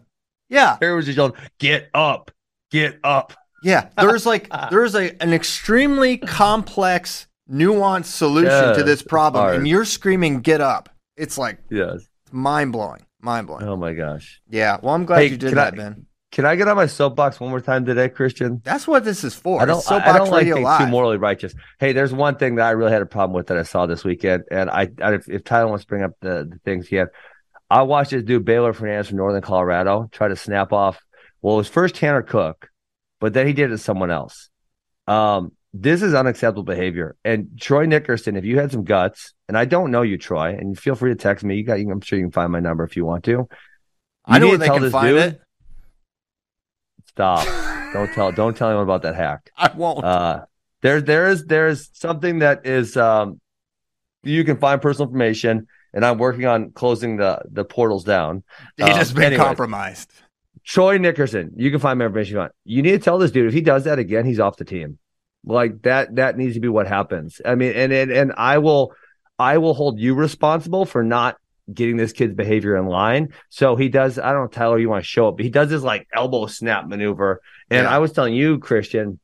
Yeah, 0.50 0.78
Terry 0.80 0.95
was 0.95 1.06
just 1.06 1.18
yelling, 1.18 1.34
get 1.60 1.90
up, 1.94 2.32
get 2.70 3.00
up. 3.04 3.34
yeah. 3.64 3.88
There's 3.98 4.26
like 4.26 4.50
there's 4.70 4.94
a 4.95 5.16
an 5.24 5.34
extremely 5.34 6.18
complex, 6.18 7.28
nuanced 7.50 8.06
solution 8.06 8.76
to 8.76 8.84
this 8.84 9.02
problem, 9.02 9.44
hard. 9.44 9.56
and 9.56 9.68
you're 9.68 9.86
screaming, 9.86 10.41
"Get 10.41 10.62
up!" 10.62 10.90
It's 11.18 11.38
like 11.38 11.60
Yes. 11.70 12.02
mind 12.32 12.72
blowing, 12.74 13.06
mind 13.22 13.48
blowing. 13.48 13.64
Oh 13.64 13.78
my 13.78 13.94
gosh. 13.94 14.41
Yeah. 14.50 14.78
Well, 14.82 14.94
I'm 14.94 15.06
glad 15.06 15.20
Hey, 15.20 15.28
you 15.28 15.38
did 15.38 15.54
that, 15.56 15.74
I- 15.74 15.78
Ben. 15.78 16.06
Can 16.34 16.46
I 16.46 16.56
get 16.56 16.68
on 16.68 16.76
my 16.76 16.88
soapbox 16.88 17.40
one 17.40 17.52
more 17.52 17.62
time 17.62 17.86
today, 17.86 18.10
Christian? 18.10 18.60
That's 18.64 18.88
what 18.88 19.04
this 19.04 19.24
is 19.24 19.36
for. 19.36 19.62
I 19.62 19.66
don't, 19.66 19.78
It's 19.78 19.92
I 19.92 20.18
don't 20.18 20.32
like 20.32 20.46
being 20.46 20.64
Live. 20.64 20.80
too 20.80 20.88
morally 20.88 21.18
righteous. 21.18 21.54
Hey, 21.80 21.94
there's 21.94 22.12
one 22.12 22.38
thing 22.38 22.56
that 22.56 22.66
I 22.66 22.72
really 22.72 22.92
had 22.92 23.04
a 23.04 23.06
problem 23.06 23.36
with 23.36 23.48
that 23.48 23.60
I 23.60 23.62
saw 23.62 23.86
this 23.86 24.04
weekend, 24.04 24.46
and 24.50 24.68
I, 24.68 24.88
I 25.00 25.14
if, 25.14 25.30
if 25.30 25.44
Tyler 25.44 25.68
wants 25.68 25.84
to 25.84 25.88
bring 25.88 26.02
up 26.02 26.14
the, 26.22 26.50
the 26.50 26.60
things 26.66 26.88
he 26.88 26.96
had, 26.96 27.10
I 27.70 27.84
watched 27.84 28.10
this 28.10 28.24
dude 28.24 28.46
Baylor 28.46 28.74
Fernandez 28.74 29.10
from 29.10 29.18
Northern 29.18 29.44
Colorado 29.44 30.10
try 30.12 30.28
to 30.28 30.36
snap 30.36 30.74
off. 30.74 31.00
Well, 31.44 31.54
it 31.54 31.58
was 31.58 31.68
first 31.68 31.94
Tanner 31.94 32.24
Cook, 32.24 32.68
but 33.20 33.34
then 33.34 33.46
he 33.46 33.54
did 33.54 33.66
it 33.66 33.74
to 33.74 33.78
someone 33.78 34.10
else. 34.10 34.50
Um, 35.06 35.52
this 35.72 36.02
is 36.02 36.16
unacceptable 36.16 36.64
behavior. 36.64 37.16
And 37.24 37.60
Troy 37.62 37.86
Nickerson, 37.86 38.38
if 38.38 38.44
you 38.44 38.58
had 38.58 38.72
some 38.72 38.86
guts, 38.86 39.36
and 39.48 39.56
I 39.56 39.66
don't 39.66 39.92
know 39.92 40.02
you, 40.02 40.18
Troy, 40.18 40.56
and 40.58 40.80
feel 40.80 40.96
free 40.96 41.12
to 41.12 41.16
text 41.16 41.46
me. 41.46 41.58
You 41.58 41.64
got, 41.64 41.78
I'm 41.78 42.02
sure 42.02 42.18
you 42.18 42.26
can 42.26 42.32
find 42.32 42.52
my 42.52 42.60
number 42.60 42.84
if 42.84 42.98
you 42.98 43.06
want 43.06 43.24
to. 43.26 43.48
I 44.26 44.40
know 44.40 44.48
where 44.48 44.54
need 44.54 44.54
to 44.54 44.58
they 44.58 44.66
tell 44.66 44.76
can 44.78 44.84
this 44.84 44.92
find 44.92 45.08
dude, 45.10 45.20
it. 45.20 45.42
Stop. 47.14 47.94
don't 47.94 48.11
tell. 48.14 48.31
Don't 48.31 48.57
tell 48.57 48.69
anyone 48.69 48.84
about 48.84 49.03
that 49.03 49.15
hack. 49.15 49.52
I 49.57 49.72
won't. 49.76 50.03
Uh, 50.03 50.45
there, 50.81 50.99
there 50.99 51.30
is, 51.30 51.45
there 51.45 51.68
is 51.68 51.90
something 51.94 52.40
that 52.40 52.65
is, 52.65 52.98
um, 52.98 53.40
you 54.23 54.44
can 54.44 54.57
find 54.57 54.81
personal 54.81 55.07
information, 55.07 55.68
and 55.94 56.03
I'm 56.03 56.18
working 56.18 56.45
on 56.45 56.72
closing 56.72 57.18
the 57.18 57.41
the 57.49 57.64
portals 57.64 58.03
down. 58.03 58.44
Data's 58.77 59.11
um, 59.11 59.15
been 59.15 59.23
anyways. 59.26 59.45
compromised. 59.45 60.11
Troy 60.65 60.98
Nickerson, 60.98 61.52
you 61.56 61.72
can 61.72 61.80
find 61.80 61.99
my 61.99 62.06
information. 62.06 62.38
On. 62.38 62.49
You 62.65 62.81
need 62.81 62.91
to 62.91 62.99
tell 62.99 63.18
this 63.18 63.31
dude 63.31 63.48
if 63.48 63.53
he 63.53 63.61
does 63.61 63.84
that 63.84 63.99
again, 63.99 64.26
he's 64.26 64.40
off 64.40 64.57
the 64.57 64.65
team. 64.65 64.98
Like 65.45 65.81
that, 65.81 66.15
that 66.15 66.38
needs 66.38 66.53
to 66.53 66.61
be 66.61 66.69
what 66.69 66.88
happens. 66.88 67.41
I 67.45 67.56
mean, 67.56 67.73
and 67.73 67.91
and 67.91 68.11
and 68.11 68.34
I 68.38 68.60
will, 68.60 68.94
I 69.38 69.57
will 69.57 69.73
hold 69.73 69.99
you 69.99 70.15
responsible 70.15 70.85
for 70.85 71.03
not 71.03 71.38
getting 71.72 71.98
this 71.98 72.11
kid's 72.11 72.34
behavior 72.34 72.76
in 72.77 72.88
line. 72.88 73.34
So 73.49 73.76
he 73.76 73.90
does. 73.90 74.19
I 74.19 74.31
don't 74.31 74.41
know, 74.44 74.48
Tyler, 74.48 74.80
you 74.80 74.90
want 74.90 75.03
to 75.03 75.07
show 75.07 75.30
it, 75.30 75.34
but 75.38 75.45
he 75.45 75.49
does 75.52 75.69
this 75.69 75.84
like 75.84 76.07
elbow 76.14 76.48
snap 76.48 76.88
maneuver. 76.88 77.41
And 77.69 77.85
Yeah. 77.85 77.95
I 77.95 77.99
was 77.99 78.11
telling 78.11 78.34
you, 78.34 78.60
Christian, 78.60 79.19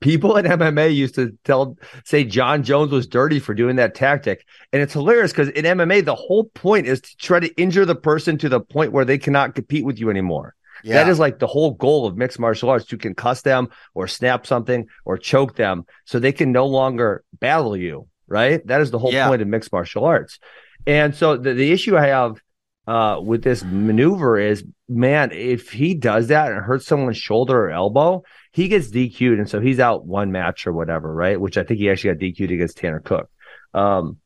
people 0.00 0.36
in 0.36 0.44
MMA 0.44 0.94
used 0.94 1.14
to 1.16 1.36
tell 1.44 1.76
say 2.04 2.22
Jon 2.24 2.62
Jones 2.62 2.92
was 2.92 3.06
dirty 3.06 3.38
for 3.40 3.54
doing 3.54 3.76
that 3.76 3.94
tactic. 3.94 4.44
And 4.72 4.82
it's 4.82 4.92
hilarious 4.92 5.32
because 5.32 5.48
in 5.48 5.64
MMA, 5.64 6.04
the 6.04 6.14
whole 6.14 6.44
point 6.44 6.86
is 6.86 7.00
to 7.00 7.16
try 7.16 7.40
to 7.40 7.52
injure 7.60 7.84
the 7.84 7.96
person 7.96 8.38
to 8.38 8.48
the 8.48 8.60
point 8.60 8.92
where 8.92 9.04
they 9.04 9.18
cannot 9.18 9.54
compete 9.54 9.84
with 9.84 9.98
you 9.98 10.10
anymore. 10.10 10.54
Yeah. 10.84 10.94
That 11.02 11.08
is 11.10 11.18
like 11.18 11.38
the 11.38 11.46
whole 11.46 11.72
goal 11.72 12.06
of 12.06 12.16
mixed 12.16 12.38
martial 12.38 12.68
arts 12.68 12.84
to 12.86 12.98
concuss 12.98 13.42
them 13.42 13.68
or 13.94 14.06
snap 14.06 14.46
something 14.46 14.86
or 15.06 15.16
choke 15.16 15.56
them 15.56 15.86
so 16.04 16.18
they 16.18 16.32
can 16.32 16.52
no 16.52 16.66
longer 16.66 17.24
battle 17.40 17.76
you, 17.76 18.08
right? 18.28 18.64
That 18.66 18.82
is 18.82 18.90
the 18.90 18.98
whole 18.98 19.12
Yeah. 19.12 19.26
point 19.26 19.40
of 19.40 19.48
mixed 19.48 19.72
martial 19.72 20.04
arts. 20.04 20.38
And 20.86 21.14
so 21.14 21.36
the, 21.36 21.54
the 21.54 21.72
issue 21.72 21.96
I 21.96 22.06
have 22.08 22.40
uh, 22.86 23.20
with 23.22 23.42
this 23.42 23.64
maneuver 23.64 24.38
is, 24.38 24.64
man, 24.88 25.32
if 25.32 25.70
he 25.72 25.94
does 25.94 26.28
that 26.28 26.52
and 26.52 26.60
hurts 26.60 26.86
someone's 26.86 27.16
shoulder 27.18 27.66
or 27.66 27.70
elbow, 27.70 28.22
he 28.52 28.68
gets 28.68 28.88
DQ'd. 28.90 29.38
And 29.38 29.48
so 29.48 29.60
he's 29.60 29.80
out 29.80 30.06
one 30.06 30.30
match 30.32 30.66
or 30.66 30.72
whatever, 30.72 31.12
right? 31.12 31.40
Which 31.40 31.58
I 31.58 31.64
think 31.64 31.78
he 31.80 31.90
actually 31.90 32.14
got 32.14 32.20
DQ'd 32.22 32.52
against 32.52 32.78
Tanner 32.78 33.00
Cook. 33.00 33.28
Um, 33.74 34.18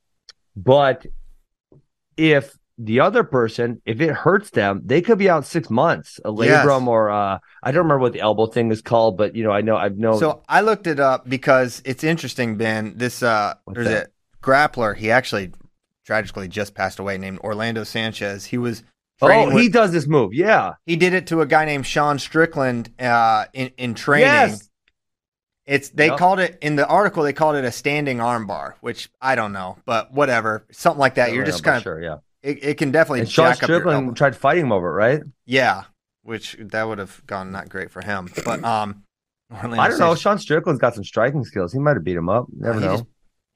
but 0.57 1.07
if 2.17 2.57
the 2.79 3.01
other 3.01 3.25
person, 3.25 3.81
if 3.85 4.01
it 4.01 4.11
hurts 4.11 4.51
them, 4.51 4.83
they 4.85 5.03
could 5.03 5.19
be 5.19 5.29
out 5.29 5.47
six 5.47 5.69
months, 5.71 6.19
a 6.25 6.31
Yes. 6.31 6.65
labrum 6.65 6.87
or 6.87 7.11
uh, 7.11 7.39
I 7.63 7.73
don't 7.73 7.83
remember 7.85 7.99
what 8.01 8.13
the 8.13 8.21
elbow 8.21 8.47
thing 8.47 8.71
is 8.71 8.81
called, 8.83 9.17
but 9.19 9.35
you 9.37 9.45
know, 9.45 9.51
I 9.53 9.61
know 9.61 9.77
I've 9.77 9.99
known. 9.99 10.19
So 10.19 10.43
I 10.49 10.63
looked 10.63 10.87
it 10.87 10.99
up 11.01 11.29
because 11.29 11.83
it's 11.85 12.05
interesting, 12.05 12.57
Ben. 12.57 12.95
This 12.97 13.23
uh 13.23 13.55
What's 13.65 13.77
there's 13.77 13.89
that? 13.89 14.07
a 14.09 14.45
grappler, 14.47 14.97
he 14.97 15.11
actually 15.11 15.53
tragically 16.11 16.49
just 16.49 16.75
passed 16.75 16.99
away 16.99 17.17
named 17.19 17.39
Orlando 17.39 17.85
Sanchez. 17.85 18.45
He 18.45 18.59
was 18.59 18.83
oh, 19.23 19.29
training 19.29 19.51
he 19.53 19.65
with- 19.67 19.73
does 19.73 19.93
this 19.93 20.09
move, 20.09 20.35
yeah, 20.35 20.73
he 20.85 20.97
did 20.97 21.15
it 21.15 21.29
to 21.29 21.41
a 21.41 21.47
guy 21.47 21.65
named 21.65 21.87
Sean 21.87 22.19
Strickland 22.19 22.91
uh 22.99 23.45
in, 23.53 23.71
in 23.77 23.95
training. 23.95 24.27
yes, 24.27 24.69
It's 25.67 25.91
they 25.91 26.09
Yep. 26.09 26.19
called 26.19 26.41
it 26.41 26.59
in 26.63 26.75
the 26.75 26.85
article 26.85 27.23
they 27.23 27.33
called 27.33 27.55
it 27.55 27.65
a 27.65 27.71
standing 27.71 28.19
armbar, 28.19 28.75
which 28.81 29.09
I 29.21 29.37
don't 29.37 29.53
know, 29.53 29.79
but 29.85 30.13
whatever. 30.13 30.67
Something 30.73 30.99
like 30.99 31.15
that. 31.15 31.33
You're 31.33 31.45
just 31.45 31.63
kind 31.63 31.77
of 31.77 31.85
sure, 31.85 32.03
yeah. 32.03 32.17
it, 32.43 32.65
it 32.65 32.77
can 32.77 32.91
definitely 32.91 33.21
And 33.21 33.31
Sean 33.31 33.53
jack 33.53 33.63
up 33.63 33.69
your 33.69 33.81
Strickland 33.81 34.17
tried 34.17 34.35
fighting 34.35 34.65
him 34.65 34.73
over 34.73 34.89
it, 34.89 34.95
right? 34.95 35.21
Yeah. 35.47 35.85
Which 36.25 36.57
that 36.59 36.89
would 36.89 36.99
have 36.99 37.25
gone 37.25 37.53
not 37.53 37.69
great 37.69 37.93
for 37.93 38.03
him. 38.03 38.29
But 38.45 38.65
um 38.65 39.05
Orlando 39.53 39.81
I 39.81 39.89
don't 39.89 39.99
know. 40.01 40.17
Sean 40.17 40.39
Strickland's 40.39 40.81
got 40.81 40.97
some 40.97 41.05
striking 41.05 41.45
skills. 41.45 41.73
He 41.73 41.79
might 41.79 41.95
have 41.95 42.03
beat 42.03 42.17
him 42.17 42.29
up. 42.29 42.47
Never 42.53 42.81
he 42.81 42.85
know. 42.87 42.97
Just, 42.97 43.05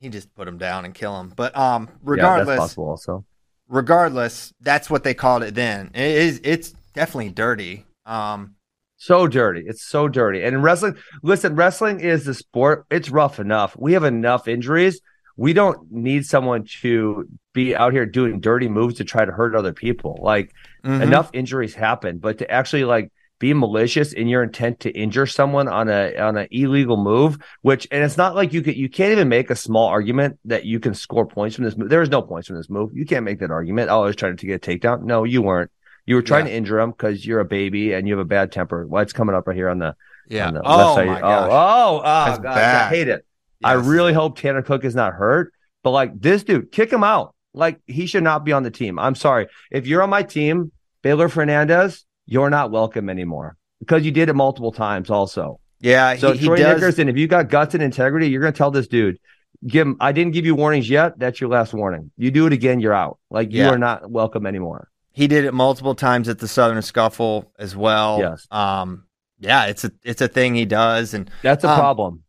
he 0.01 0.09
just 0.09 0.35
put 0.35 0.49
him 0.49 0.59
down 0.59 0.85
and 0.85 0.95
kill 0.95 1.19
him. 1.19 1.33
But 1.35 1.57
um, 1.57 1.89
yeah, 1.89 1.97
regardless, 2.03 2.47
that's 2.47 2.61
possible. 2.61 2.89
Also, 2.91 3.25
regardless, 3.69 4.53
that's 4.61 4.91
what 4.91 5.05
they 5.05 5.15
called 5.15 5.43
it 5.43 5.55
then. 5.55 5.91
It 5.95 6.03
is. 6.03 6.41
It's 6.45 6.75
definitely 6.95 7.31
dirty. 7.31 7.87
Um, 8.07 8.57
so 8.97 9.27
dirty. 9.27 9.65
It's 9.67 9.85
so 9.85 10.09
dirty. 10.09 10.43
And 10.43 10.63
wrestling, 10.63 10.97
listen, 11.23 11.57
wrestling 11.57 12.01
is 12.01 12.25
the 12.25 12.35
sport. 12.35 12.87
It's 12.91 13.11
rough 13.11 13.39
enough. 13.39 13.77
We 13.79 13.93
have 13.93 14.05
enough 14.05 14.49
injuries. 14.49 15.01
We 15.37 15.53
don't 15.53 15.91
need 15.91 16.25
someone 16.25 16.65
to 16.81 17.29
be 17.53 17.75
out 17.75 17.93
here 17.93 18.07
doing 18.07 18.41
dirty 18.41 18.69
moves 18.69 18.95
to 18.97 19.05
try 19.05 19.25
to 19.25 19.33
hurt 19.33 19.57
other 19.57 19.73
people. 19.73 20.19
Like 20.23 20.53
mhm. 20.85 21.03
enough 21.03 21.31
injuries 21.33 21.75
happen, 21.75 22.19
but 22.19 22.39
to 22.39 22.51
actually 22.51 22.85
like 22.85 23.13
be 23.39 23.53
malicious 23.53 24.13
in 24.13 24.29
your 24.29 24.43
intent 24.43 24.81
to 24.81 24.91
injure 24.91 25.27
someone 25.27 25.69
on 25.69 25.89
a 25.89 26.17
on 26.17 26.37
an 26.37 26.49
illegal 26.51 26.97
move, 26.97 27.39
which 27.63 27.87
and 27.91 28.05
it's 28.05 28.17
not 28.17 28.35
like 28.35 28.53
you 28.53 28.63
could 28.63 28.77
you 28.77 28.89
can't 28.89 29.13
even 29.13 29.29
make 29.29 29.51
a 29.51 29.57
small 29.57 29.89
argument 29.89 30.39
that 30.45 30.65
you 30.65 30.79
can 30.81 30.95
score 30.95 31.27
points 31.27 31.57
from 31.57 31.65
this 31.65 31.77
move. 31.77 31.89
There 31.89 32.03
is 32.03 32.09
no 32.11 32.23
points 32.23 32.47
from 32.49 32.57
this 32.57 32.71
move. 32.71 32.91
You 32.95 33.05
can't 33.05 33.25
make 33.25 33.41
that 33.41 33.51
argument. 33.51 33.91
Oh, 33.91 34.03
I 34.03 34.07
was 34.07 34.17
trying 34.17 34.37
to 34.37 34.47
get 34.47 34.67
a 34.67 34.71
takedown. 34.71 35.03
No, 35.03 35.25
you 35.25 35.43
weren't. 35.43 35.71
You 36.07 36.15
were 36.17 36.23
trying 36.23 36.47
Yeah. 36.47 36.53
to 36.53 36.57
injure 36.59 36.79
him 36.81 36.91
because 36.91 37.27
you're 37.27 37.41
a 37.41 37.45
baby 37.45 37.93
and 37.93 38.07
you 38.07 38.15
have 38.15 38.21
a 38.25 38.29
bad 38.29 38.53
temper. 38.53 38.87
Well, 38.87 39.03
it's 39.03 39.13
coming 39.13 39.35
up 39.35 39.47
right 39.49 39.57
here 39.57 39.69
on 39.69 39.79
the 39.79 39.95
Yeah. 40.29 40.47
on 40.49 40.55
the 40.55 40.63
Oh 40.65 40.77
left 40.77 40.95
side. 40.95 41.07
my 41.07 41.19
oh, 41.19 41.21
gosh. 41.21 41.51
oh, 41.51 41.99
oh, 41.99 42.03
That's 42.27 42.39
gosh, 42.43 42.55
bad. 42.55 42.83
I 42.87 42.89
hate 42.95 43.09
it. 43.09 43.27
I 43.65 43.73
really 43.75 44.13
hope 44.13 44.39
Tanner 44.39 44.63
Cook 44.63 44.85
is 44.85 44.95
not 44.95 45.15
hurt, 45.15 45.53
but 45.83 45.91
like 45.91 46.21
this 46.21 46.45
dude, 46.45 46.71
kick 46.71 46.93
him 46.93 47.03
out. 47.03 47.35
Like 47.55 47.81
he 47.87 48.07
should 48.07 48.23
not 48.25 48.45
be 48.45 48.53
on 48.53 48.63
the 48.65 48.71
team. 48.71 48.99
I'm 48.99 49.15
sorry. 49.15 49.47
If 49.71 49.87
you're 49.87 50.03
on 50.03 50.11
my 50.11 50.23
team, 50.23 50.71
Baylor 51.03 51.29
Fernandez, 51.29 52.05
you're 52.27 52.51
not 52.51 52.71
welcome 52.71 53.09
anymore 53.09 53.57
because 53.81 54.05
you 54.05 54.11
did 54.11 54.29
it 54.29 54.35
multiple 54.35 54.73
times 54.73 55.11
also. 55.11 55.61
Yeah. 55.81 56.17
So 56.17 56.33
he, 56.33 56.39
he 56.39 56.47
Troy 56.47 56.57
does. 56.57 56.81
Nickerson, 56.81 57.09
if 57.09 57.17
you 57.17 57.27
got 57.27 57.49
guts 57.49 57.75
and 57.75 57.83
integrity, 57.83 58.29
you're 58.29 58.41
going 58.41 58.53
to 58.53 58.57
tell 58.57 58.71
this 58.71 58.87
dude, 58.89 59.19
give 59.67 59.87
him, 59.87 59.97
I 60.01 60.13
didn't 60.13 60.33
give 60.33 60.47
you 60.47 60.55
warnings 60.55 60.89
yet. 60.89 61.19
That's 61.19 61.41
your 61.41 61.51
last 61.51 61.75
warning. 61.75 62.11
You 62.17 62.31
do 62.31 62.47
it 62.47 62.53
again, 62.53 62.81
you're 62.81 62.95
out. 62.95 63.19
Like 63.31 63.53
you 63.53 63.67
are 63.67 63.79
not 63.79 64.11
welcome 64.11 64.47
anymore. 64.47 64.89
He 65.13 65.27
did 65.29 65.45
it 65.45 65.53
multiple 65.55 65.95
times 65.95 66.29
at 66.29 66.39
the 66.39 66.49
Southern 66.49 66.81
Scuffle 66.83 67.53
as 67.59 67.77
well. 67.77 68.19
Yes. 68.19 68.47
Um. 68.51 69.05
Yeah. 69.39 69.67
It's 69.67 69.85
a 69.85 69.93
it's 70.03 70.21
a 70.23 70.29
thing 70.29 70.55
he 70.55 70.65
does, 70.65 71.15
and 71.15 71.31
That's 71.43 71.65
a 71.65 71.69
Um, 71.71 71.79
problem. 71.79 72.25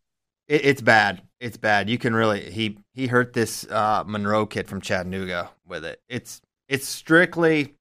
it, 0.48 0.64
it's 0.64 0.82
bad. 0.82 1.22
It's 1.40 1.56
bad. 1.56 1.88
You 1.90 1.98
can 1.98 2.14
really 2.14 2.50
he 2.50 2.78
he 2.92 3.06
hurt 3.06 3.32
this 3.32 3.66
uh, 3.70 4.04
Monroe 4.06 4.46
kid 4.46 4.68
from 4.68 4.80
Chattanooga 4.80 5.50
with 5.66 5.84
it. 5.84 6.00
It's 6.08 6.40
it's 6.68 6.86
strictly 6.86 7.74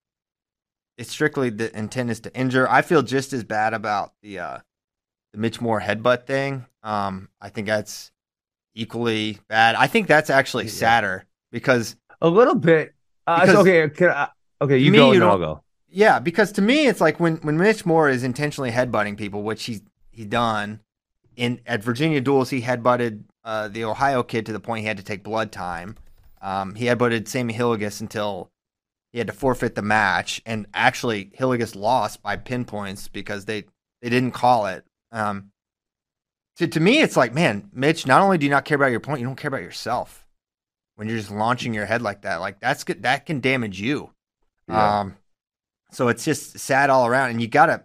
it's 0.98 1.12
strictly 1.12 1.50
the 1.50 1.76
intent 1.78 2.10
is 2.10 2.20
to 2.22 2.34
injure. 2.36 2.70
I 2.70 2.82
feel 2.82 3.02
just 3.02 3.34
as 3.34 3.44
bad 3.44 3.74
about 3.74 4.14
the 4.22 4.40
uh, 4.40 4.58
the 5.34 5.40
Mitch 5.40 5.60
Moore 5.62 5.82
headbutt 5.82 6.26
thing. 6.26 6.66
Um, 6.84 7.30
I 7.42 7.50
think 7.50 7.68
that's 7.68 8.12
equally 8.74 9.40
bad. 9.48 9.76
I 9.76 9.88
think 9.88 10.08
that's 10.08 10.30
actually 10.30 10.66
Yeah. 10.66 10.72
sadder 10.72 11.26
because 11.52 11.96
A 12.22 12.30
little 12.30 12.56
bit. 12.56 12.94
Uh, 13.28 13.42
Because- 13.42 13.56
okay, 13.68 14.08
I, 14.10 14.28
okay, 14.62 14.78
you 14.78 14.92
Me, 14.92 14.98
go 14.98 15.12
you 15.12 15.16
and 15.22 15.24
I'll 15.30 15.38
go. 15.38 15.62
yeah, 15.90 16.20
because 16.20 16.52
to 16.54 16.62
me 16.62 16.88
it's 16.88 17.02
like 17.02 17.20
when 17.20 17.38
when 17.38 17.58
Mitch 17.58 17.86
Moore 17.86 18.10
is 18.10 18.24
intentionally 18.24 18.72
headbutting 18.72 19.18
people, 19.18 19.44
which 19.44 19.66
he's 19.66 19.82
he's 20.12 20.28
done 20.28 20.80
in 21.36 21.60
at 21.66 21.84
Virginia 21.84 22.22
duels, 22.22 22.50
he 22.52 22.62
headbutted 22.62 23.24
uh, 23.44 23.68
the 23.68 23.84
Ohio 23.84 24.24
kid 24.24 24.46
to 24.46 24.54
the 24.54 24.60
point 24.60 24.82
he 24.82 24.88
had 24.88 24.98
to 24.98 25.04
take 25.04 25.24
blood 25.24 25.52
time. 25.52 25.96
Um, 26.42 26.76
he 26.76 26.86
headbutted 26.86 27.28
Sammy 27.28 27.54
Hilligus 27.54 28.00
until 28.02 28.50
he 29.16 29.20
had 29.20 29.28
to 29.28 29.34
forfeit 29.34 29.76
the 29.76 29.82
match, 29.82 30.42
and 30.46 30.68
actually 30.74 31.32
Hilligus 31.40 31.74
lost 31.74 32.22
by 32.22 32.36
pinpoints 32.36 33.08
because 33.08 33.46
they 33.46 33.64
they 34.02 34.10
didn't 34.10 34.32
call 34.32 34.66
it. 34.66 34.84
Um, 35.10 35.52
to 36.58 36.68
to 36.68 36.82
me, 36.82 37.00
it's 37.00 37.16
like, 37.16 37.34
man, 37.34 37.70
Mitch. 37.72 38.06
Not 38.06 38.22
only 38.22 38.38
do 38.38 38.46
you 38.46 38.50
not 38.50 38.66
care 38.66 38.76
about 38.76 38.92
your 38.92 39.00
point, 39.00 39.22
you 39.22 39.26
don't 39.26 39.38
care 39.38 39.48
about 39.48 39.62
yourself 39.62 40.28
when 40.96 41.08
you're 41.08 41.18
just 41.18 41.32
launching 41.32 41.74
your 41.74 41.86
head 41.86 42.02
like 42.02 42.24
that. 42.24 42.42
Like 42.42 42.60
that's 42.60 42.84
good. 42.84 43.04
That 43.04 43.26
can 43.26 43.40
damage 43.40 43.80
you. 43.80 44.12
Yeah. 44.68 45.00
Um, 45.00 45.16
so 45.92 46.10
it's 46.10 46.26
just 46.26 46.60
sad 46.60 46.90
all 46.90 47.08
around, 47.08 47.30
and 47.30 47.42
you 47.42 47.48
gotta 47.48 47.84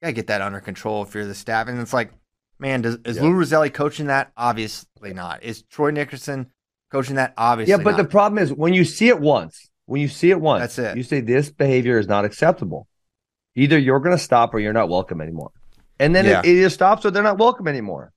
gotta 0.00 0.14
get 0.14 0.28
that 0.28 0.40
under 0.40 0.60
control 0.60 1.02
if 1.02 1.14
you're 1.14 1.26
the 1.26 1.34
staff. 1.34 1.68
And 1.68 1.78
it's 1.78 1.92
like, 1.92 2.10
man, 2.58 2.80
does, 2.80 2.96
is 3.04 3.18
Yeah. 3.18 3.24
Lou 3.24 3.32
Rosselli 3.32 3.70
coaching 3.70 4.06
that? 4.06 4.32
Obviously 4.34 5.12
not. 5.12 5.42
Is 5.42 5.60
Troy 5.64 5.90
Nickerson 5.90 6.50
coaching 6.90 7.16
that? 7.16 7.34
Obviously, 7.36 7.72
yeah, 7.72 7.84
but 7.84 7.98
the 7.98 8.04
problem 8.04 8.38
is 8.38 8.50
when 8.50 8.72
you 8.72 8.86
see 8.86 9.08
it 9.08 9.20
once, 9.20 9.70
when 9.86 10.00
you 10.00 10.08
see 10.08 10.30
it 10.30 10.40
once, 10.40 10.60
That's 10.62 10.78
it. 10.78 10.96
You 10.96 11.02
say 11.02 11.20
this 11.20 11.50
behavior 11.50 11.98
is 11.98 12.06
not 12.08 12.24
acceptable. 12.24 12.86
Either 13.54 13.78
you're 13.78 14.00
going 14.00 14.16
to 14.16 14.22
stop 14.22 14.54
or 14.54 14.58
you're 14.58 14.72
not 14.72 14.88
welcome 14.88 15.20
anymore. 15.20 15.50
And 16.00 16.14
then 16.14 16.24
Yeah. 16.24 16.40
it, 16.40 16.46
it 16.46 16.56
either 16.58 16.70
stops 16.70 17.04
or 17.04 17.10
they're 17.10 17.22
not 17.22 17.38
welcome 17.38 17.68
anymore. 17.68 18.10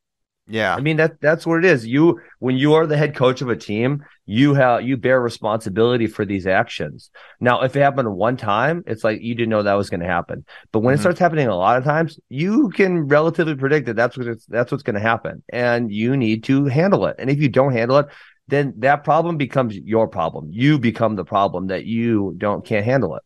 yeah, 0.49 0.73
I 0.73 0.79
mean 0.79 0.97
that 0.97 1.19
that's 1.19 1.45
what 1.45 1.57
it 1.59 1.65
is. 1.65 1.85
You 1.85 2.21
when 2.39 2.55
you 2.57 2.73
are 2.75 2.87
the 2.87 2.95
head 2.97 3.13
coach 3.15 3.41
of 3.41 3.49
a 3.49 3.55
team, 3.55 4.03
you 4.25 4.53
have 4.55 4.81
you 4.81 4.95
bear 4.97 5.19
responsibility 5.21 6.07
for 6.07 6.23
these 6.25 6.47
actions. 6.47 7.11
Now, 7.41 7.61
if 7.63 7.75
it 7.75 7.81
happened 7.81 8.09
one 8.15 8.37
time, 8.37 8.83
it's 8.87 9.03
like 9.03 9.21
you 9.21 9.35
didn't 9.35 9.49
know 9.49 9.63
that 9.63 9.73
was 9.73 9.89
going 9.89 9.99
to 9.99 10.07
happen. 10.07 10.45
But 10.71 10.79
when 10.79 10.93
Mhm. 10.93 10.97
it 10.97 11.01
starts 11.01 11.19
happening 11.19 11.47
a 11.49 11.55
lot 11.55 11.77
of 11.77 11.83
times, 11.83 12.17
you 12.29 12.69
can 12.69 13.07
relatively 13.07 13.55
predict 13.55 13.85
that 13.87 13.95
that's 13.97 14.17
what 14.17 14.27
it's, 14.27 14.45
that's 14.45 14.71
what's 14.71 14.83
going 14.83 14.95
to 15.01 15.01
happen, 15.11 15.43
and 15.51 15.91
you 15.91 16.15
need 16.15 16.45
to 16.45 16.65
handle 16.65 17.05
it. 17.07 17.17
And 17.19 17.29
if 17.29 17.39
you 17.41 17.49
don't 17.49 17.73
handle 17.73 17.97
it, 17.97 18.07
then 18.47 18.73
that 18.77 19.03
problem 19.03 19.37
becomes 19.37 19.75
your 19.75 20.07
problem. 20.07 20.49
You 20.51 20.79
become 20.79 21.15
the 21.15 21.25
problem 21.25 21.67
that 21.67 21.85
you 21.85 22.33
don't 22.37 22.65
can't 22.65 22.85
handle 22.85 23.15
it. 23.15 23.23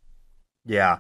yeah. 0.66 1.00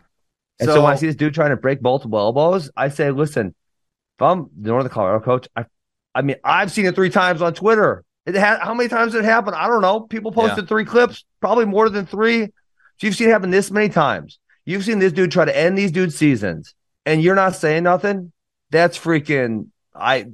And 0.60 0.69
so, 0.69 0.84
when 0.84 0.93
I 0.93 0.95
see 0.95 1.07
this 1.07 1.15
dude 1.15 1.34
trying 1.34 1.49
to 1.49 1.57
break 1.57 1.81
multiple 1.81 2.19
elbows, 2.19 2.69
I 2.77 2.89
say, 2.89 3.10
listen, 3.10 3.48
if 3.48 4.22
I'm 4.22 4.48
the 4.60 4.69
Northern 4.69 4.91
Colorado 4.91 5.23
coach, 5.26 5.48
I, 5.56 5.65
I 6.14 6.22
mean, 6.22 6.35
I've 6.43 6.72
seen 6.72 6.85
it 6.85 6.93
three 6.93 7.10
times 7.10 7.41
on 7.41 7.56
Twitter. 7.56 8.03
It 8.27 8.35
had 8.35 8.60
how 8.60 8.76
many 8.76 8.88
times 8.88 9.14
did 9.14 9.23
it 9.23 9.26
happen? 9.26 9.56
I 9.56 9.68
don't 9.68 9.81
know. 9.81 10.02
People 10.02 10.31
posted 10.31 10.68
three 10.68 10.85
clips, 10.85 11.26
probably 11.39 11.65
more 11.65 11.89
than 11.89 12.06
three. 12.06 12.45
So 12.45 13.07
you've 13.07 13.15
seen 13.15 13.30
it 13.30 13.31
happen 13.31 13.49
this 13.49 13.72
many 13.72 13.89
times. 13.89 14.38
You've 14.65 14.85
seen 14.85 14.99
this 14.99 15.14
dude 15.14 15.31
try 15.31 15.45
to 15.45 15.57
end 15.57 15.76
these 15.76 15.91
dudes' 15.91 16.15
seasons, 16.15 16.76
and 17.07 17.23
you're 17.23 17.34
not 17.34 17.56
saying 17.56 17.84
nothing. 17.84 18.31
That's 18.69 18.99
freaking. 18.99 19.69
I 19.95 20.27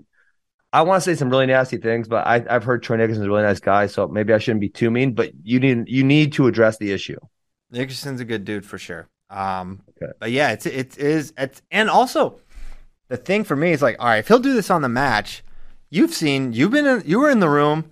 I 0.73 0.81
want 0.81 1.01
to 1.01 1.09
say 1.09 1.15
some 1.17 1.29
really 1.29 1.45
nasty 1.45 1.77
things, 1.77 2.07
but 2.07 2.27
I, 2.27 2.43
I've 2.49 2.63
heard 2.63 2.83
Troy 2.83 2.97
Nickerson's 2.97 3.25
a 3.25 3.29
really 3.29 3.43
nice 3.43 3.59
guy, 3.59 3.87
so 3.87 4.07
maybe 4.07 4.33
I 4.33 4.37
shouldn't 4.37 4.61
be 4.61 4.69
too 4.69 4.91
mean. 4.91 5.13
But 5.13 5.31
you 5.43 5.59
need 5.59 5.87
you 5.87 6.03
need 6.03 6.33
to 6.33 6.47
address 6.47 6.77
the 6.77 6.91
issue. 6.91 7.17
Nickerson's 7.71 8.19
a 8.21 8.25
good 8.25 8.43
dude 8.45 8.65
for 8.65 8.77
sure. 8.77 9.07
Um, 9.29 9.81
Okay. 10.01 10.11
but 10.19 10.31
yeah, 10.31 10.51
it's 10.51 10.65
it 10.65 10.97
is 10.97 11.33
it's 11.37 11.61
and 11.71 11.89
also 11.89 12.39
the 13.07 13.17
thing 13.17 13.43
for 13.43 13.55
me 13.55 13.71
is 13.71 13.81
like, 13.81 13.95
all 13.99 14.07
right, 14.07 14.17
if 14.19 14.27
he'll 14.27 14.39
do 14.39 14.53
this 14.53 14.69
on 14.69 14.81
the 14.81 14.89
match, 14.89 15.43
you've 15.89 16.13
seen 16.13 16.51
you've 16.53 16.71
been 16.71 16.85
in, 16.85 17.03
you 17.05 17.19
were 17.19 17.29
in 17.29 17.39
the 17.39 17.49
room, 17.49 17.91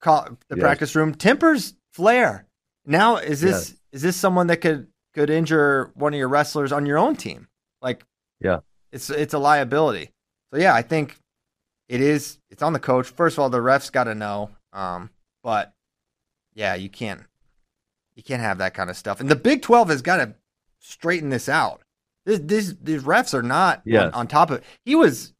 call 0.00 0.24
the 0.48 0.56
Yes. 0.56 0.60
practice 0.62 0.94
room. 0.96 1.14
Tempers 1.14 1.74
flare. 1.92 2.46
Now 2.86 3.16
is 3.16 3.40
this 3.42 3.70
Yes. 3.70 3.74
is 3.92 4.02
this 4.02 4.16
someone 4.16 4.46
that 4.48 4.58
could 4.62 4.86
could 5.14 5.28
injure 5.30 5.90
one 5.94 6.12
of 6.14 6.18
your 6.18 6.28
wrestlers 6.28 6.72
on 6.72 6.86
your 6.86 6.98
own 6.98 7.16
team? 7.16 7.48
Like, 7.82 8.04
Yeah. 8.40 8.60
it's 8.92 9.10
it's 9.10 9.34
a 9.34 9.38
liability. 9.38 10.10
So 10.52 10.58
yeah, 10.60 10.74
I 10.74 10.82
think 10.82 11.18
it 11.88 12.00
is. 12.00 12.38
It's 12.50 12.62
on 12.62 12.72
the 12.72 12.78
coach. 12.80 13.06
First 13.08 13.36
of 13.36 13.40
all, 13.42 13.50
the 13.50 13.58
refs 13.58 13.90
got 13.92 14.04
to 14.04 14.14
know. 14.14 14.50
Um, 14.72 15.10
but 15.42 15.72
yeah, 16.54 16.74
you 16.74 16.88
can't 16.88 17.22
you 18.14 18.22
can't 18.22 18.42
have 18.42 18.58
that 18.58 18.74
kind 18.74 18.90
of 18.90 18.96
stuff. 18.96 19.20
And 19.20 19.28
the 19.30 19.36
Big 19.36 19.62
Twelve 19.62 19.88
has 19.90 20.02
got 20.02 20.16
to 20.16 20.34
straighten 20.80 21.30
this 21.30 21.48
out. 21.48 21.82
This, 22.24 22.40
this, 22.42 22.74
these 22.82 23.02
refs 23.04 23.34
are 23.34 23.42
not 23.42 23.82
Yes. 23.84 24.06
on, 24.12 24.20
on 24.20 24.26
top 24.26 24.50
of. 24.50 24.62
He 24.84 24.94
was 24.94 25.32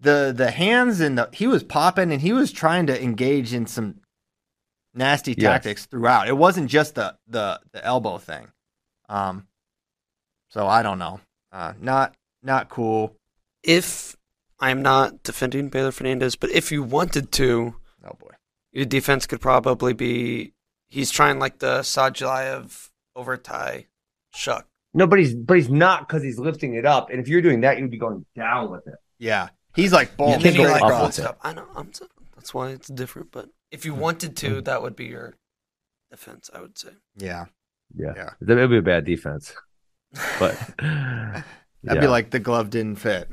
the 0.00 0.32
the 0.36 0.50
hands 0.50 1.00
and 1.00 1.16
the 1.18 1.28
he 1.32 1.46
was 1.46 1.62
popping 1.62 2.12
and 2.12 2.20
he 2.22 2.32
was 2.32 2.52
trying 2.52 2.86
to 2.86 3.02
engage 3.02 3.52
in 3.54 3.66
some 3.66 4.00
nasty 4.94 5.32
Yes. 5.32 5.42
tactics 5.42 5.86
throughout. 5.86 6.28
It 6.28 6.36
wasn't 6.36 6.68
just 6.70 6.94
the 6.96 7.16
the 7.28 7.60
the 7.72 7.84
elbow 7.84 8.18
thing. 8.18 8.48
Um, 9.08 9.46
so 10.48 10.66
I 10.66 10.82
don't 10.82 10.98
know. 10.98 11.20
Uh, 11.52 11.72
not 11.80 12.14
not 12.42 12.68
cool. 12.68 13.14
If 13.62 14.16
I'm 14.60 14.82
not 14.82 15.22
defending 15.22 15.68
Baylor 15.68 15.92
Fernandez, 15.92 16.36
but 16.36 16.50
if 16.50 16.70
you 16.70 16.82
wanted 16.82 17.32
to, 17.32 17.74
Oh 18.04 18.16
boy. 18.18 18.30
your 18.72 18.84
defense 18.84 19.26
could 19.26 19.40
probably 19.40 19.92
be 19.94 20.52
he's 20.88 21.10
trying 21.10 21.38
like 21.38 21.58
the 21.58 21.80
Sadulaev 21.80 22.90
over 23.16 23.36
tie 23.36 23.86
shuck. 24.32 24.66
No, 24.92 25.06
but 25.06 25.18
he's 25.18 25.34
but 25.34 25.56
he's 25.56 25.70
not 25.70 26.06
because 26.08 26.22
he's 26.22 26.38
lifting 26.38 26.74
it 26.74 26.84
up. 26.84 27.10
And 27.10 27.20
if 27.20 27.28
you're 27.28 27.42
doing 27.42 27.60
that, 27.62 27.78
you'd 27.78 27.90
be 27.90 27.98
going 27.98 28.26
down 28.34 28.70
with 28.70 28.86
it. 28.86 28.94
Yeah, 29.18 29.48
he's 29.74 29.92
like 29.92 30.16
boom. 30.16 30.32
and 30.32 30.42
then 30.42 30.56
like 30.58 30.82
up 30.82 30.92
holds 30.92 31.18
it 31.18 31.22
it. 31.22 31.28
up. 31.28 31.38
I 31.42 31.52
know. 31.54 31.66
I'm 31.76 31.92
so, 31.92 32.06
that's 32.34 32.52
why 32.52 32.70
it's 32.70 32.88
different. 32.88 33.30
But 33.30 33.48
if 33.70 33.84
you 33.84 33.94
wanted 33.94 34.36
to, 34.38 34.48
mm-hmm. 34.48 34.60
that 34.64 34.82
would 34.82 34.96
be 34.96 35.06
your 35.06 35.34
defense. 36.10 36.50
I 36.52 36.60
would 36.60 36.76
say. 36.76 36.90
Yeah, 37.16 37.46
Yeah, 37.94 38.12
Yeah. 38.16 38.30
that 38.40 38.56
would 38.56 38.70
be 38.70 38.78
a 38.78 38.82
bad 38.82 39.04
defense. 39.04 39.54
But 40.40 40.58
that'd 40.78 41.44
yeah. 41.84 42.00
be 42.00 42.06
like 42.08 42.30
the 42.30 42.40
glove 42.40 42.70
didn't 42.70 42.96
fit. 42.96 43.30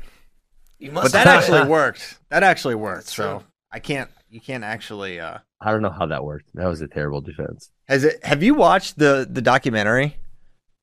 You 0.78 0.90
But 0.92 1.12
that 1.12 1.26
actually 1.26 1.68
worked. 1.68 2.18
That 2.30 2.42
actually 2.42 2.74
worked. 2.76 3.06
That's 3.06 3.14
So 3.14 3.38
true. 3.38 3.46
I 3.72 3.78
can't. 3.80 4.10
You 4.30 4.40
can't 4.40 4.64
actually. 4.64 5.20
uh 5.20 5.38
I 5.60 5.72
don't 5.72 5.82
know 5.82 5.90
how 5.90 6.06
that 6.06 6.24
worked. 6.24 6.50
That 6.54 6.66
was 6.66 6.80
a 6.80 6.88
terrible 6.88 7.20
defense. 7.20 7.70
Has 7.88 8.04
it? 8.04 8.24
Have 8.24 8.42
you 8.42 8.54
watched 8.54 8.98
the 8.98 9.26
the 9.28 9.42
documentary, 9.42 10.16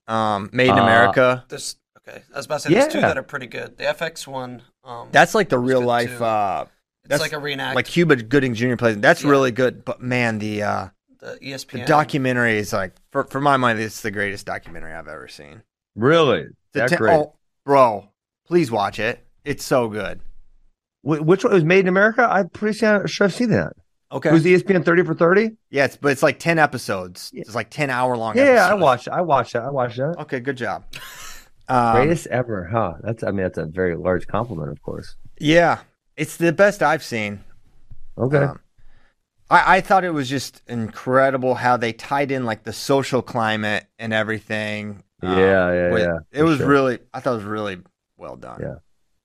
um, 0.07 0.49
Made 0.51 0.69
in 0.69 0.77
Uh, 0.79 0.83
America? 0.83 1.45
There's 1.47 1.77
okay. 1.99 2.23
I 2.33 2.37
was 2.37 2.45
about 2.45 2.61
to 2.61 2.67
say 2.69 2.73
there's 2.73 2.91
two 2.93 3.01
that 3.01 3.17
are 3.17 3.23
pretty 3.23 3.47
good. 3.47 3.77
The 3.77 3.85
FX 3.85 4.27
one. 4.27 4.61
Um, 4.83 5.09
That's 5.11 5.33
like 5.33 5.49
the 5.49 5.59
real 5.59 5.81
life. 5.81 6.17
too. 6.17 6.23
uh 6.25 6.65
it's 7.03 7.09
that's 7.09 7.21
like 7.21 7.33
a 7.33 7.39
reenact. 7.39 7.75
Like 7.75 7.85
Cuba 7.85 8.15
Gooding 8.15 8.55
Jr. 8.55 8.75
plays. 8.77 8.97
That's 8.97 9.23
Yeah. 9.23 9.29
really 9.29 9.51
good. 9.51 9.85
But 9.85 10.01
man, 10.01 10.39
the 10.39 10.63
uh 10.63 10.87
the 11.19 11.35
E 11.41 11.51
the 11.51 11.55
ESPN 11.57 11.85
documentary 11.85 12.57
is 12.57 12.73
like 12.73 12.93
for 13.11 13.23
for 13.25 13.39
my 13.39 13.57
mind, 13.57 13.79
it's 13.79 14.01
the 14.01 14.11
greatest 14.11 14.45
documentary 14.45 14.93
I've 14.93 15.07
ever 15.07 15.27
seen. 15.27 15.61
Really? 15.95 16.47
The 16.73 16.79
That 16.79 16.89
ten- 16.89 16.97
great? 16.97 17.13
oh, 17.15 17.35
bro, 17.63 18.09
please 18.47 18.69
watch 18.71 18.99
it. 18.99 19.24
It's 19.45 19.63
so 19.63 19.87
good. 19.87 20.19
Wh- 21.03 21.21
which 21.25 21.43
one 21.43 21.53
it 21.53 21.55
was 21.55 21.63
made 21.63 21.79
in 21.81 21.87
America? 21.87 22.27
I'm 22.29 22.49
pretty 22.49 22.77
sure 22.79 23.05
I've 23.21 23.33
seen 23.33 23.51
that. 23.51 23.73
Okay. 24.11 24.29
It 24.29 24.33
was 24.33 24.43
ESPN 24.45 24.83
30 24.85 25.03
for 25.03 25.13
30? 25.15 25.51
yeah, 25.71 25.85
it's 25.85 25.97
but 25.97 26.11
it's 26.11 26.23
like 26.23 26.39
ten 26.39 26.57
episodes. 26.59 27.31
It's 27.33 27.55
like 27.55 27.69
ten 27.69 27.89
hour 27.89 28.15
long. 28.15 28.37
Yeah, 28.37 28.67
I 28.69 28.73
watched 28.75 29.07
it. 29.07 29.13
I 29.13 29.21
watched 29.21 29.53
that. 29.53 29.63
I 29.63 29.71
watched 29.71 29.97
that. 29.97 30.15
Okay, 30.19 30.39
good 30.39 30.57
job. 30.57 30.83
Um, 31.67 31.95
Greatest 31.95 32.27
ever, 32.27 32.65
huh? 32.71 32.93
That's 33.01 33.23
I 33.23 33.27
mean 33.27 33.37
that's 33.43 33.57
a 33.57 33.65
very 33.65 33.95
large 33.95 34.27
compliment, 34.27 34.69
of 34.71 34.81
course. 34.81 35.15
Yeah, 35.39 35.79
it's 36.15 36.37
the 36.37 36.53
best 36.53 36.81
I've 36.83 37.03
seen. 37.03 37.43
Okay. 38.17 38.37
Um, 38.37 38.59
I, 39.49 39.77
I 39.77 39.81
thought 39.81 40.03
it 40.05 40.11
was 40.13 40.29
just 40.29 40.61
incredible 40.67 41.55
how 41.55 41.75
they 41.77 41.91
tied 41.91 42.31
in 42.31 42.45
like 42.45 42.63
the 42.63 42.73
social 42.73 43.21
climate 43.21 43.85
and 43.99 44.13
everything. 44.13 45.03
um, 45.23 45.37
Yeah, 45.37 45.73
yeah, 45.73 45.91
with- 45.91 46.01
yeah, 46.03 46.17
It 46.31 46.43
was 46.43 46.57
sure. 46.59 46.67
really, 46.67 46.99
I 47.13 47.19
thought 47.19 47.33
it 47.33 47.37
was 47.37 47.43
really 47.45 47.79
well 48.17 48.37
done. 48.37 48.59
Yeah. 48.61 48.75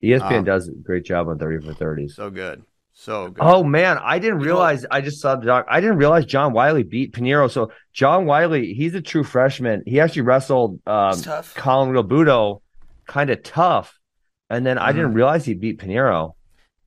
ESPN 0.02 0.38
um, 0.38 0.44
does 0.44 0.68
a 0.68 0.72
great 0.72 1.04
job 1.04 1.28
on 1.28 1.38
30 1.38 1.66
for 1.66 1.74
30s. 1.74 2.12
So 2.12 2.30
good. 2.30 2.62
So 2.92 3.28
good. 3.28 3.38
Oh 3.40 3.62
man, 3.64 3.98
I 4.02 4.18
didn't 4.18 4.40
realize. 4.40 4.84
I 4.90 5.00
just 5.00 5.20
saw 5.20 5.36
the 5.36 5.46
doc. 5.46 5.66
I 5.68 5.80
didn't 5.80 5.96
realize 5.98 6.24
John 6.26 6.52
Wiley 6.52 6.82
beat 6.82 7.12
Paniro. 7.12 7.50
So 7.50 7.70
John 7.92 8.26
Wiley, 8.26 8.74
he's 8.74 8.94
a 8.94 9.00
true 9.00 9.24
freshman. 9.24 9.82
He 9.86 10.00
actually 10.00 10.22
wrestled 10.22 10.80
um. 10.86 11.22
Colin 11.54 11.90
Robuto, 11.92 12.60
kind 13.06 13.30
of 13.30 13.42
tough, 13.42 13.98
and 14.50 14.66
then 14.66 14.76
I 14.78 14.88
Mm-hmm. 14.90 14.98
didn't 14.98 15.14
realize 15.14 15.44
he 15.44 15.54
beat 15.54 15.78
Paniro. 15.78 16.32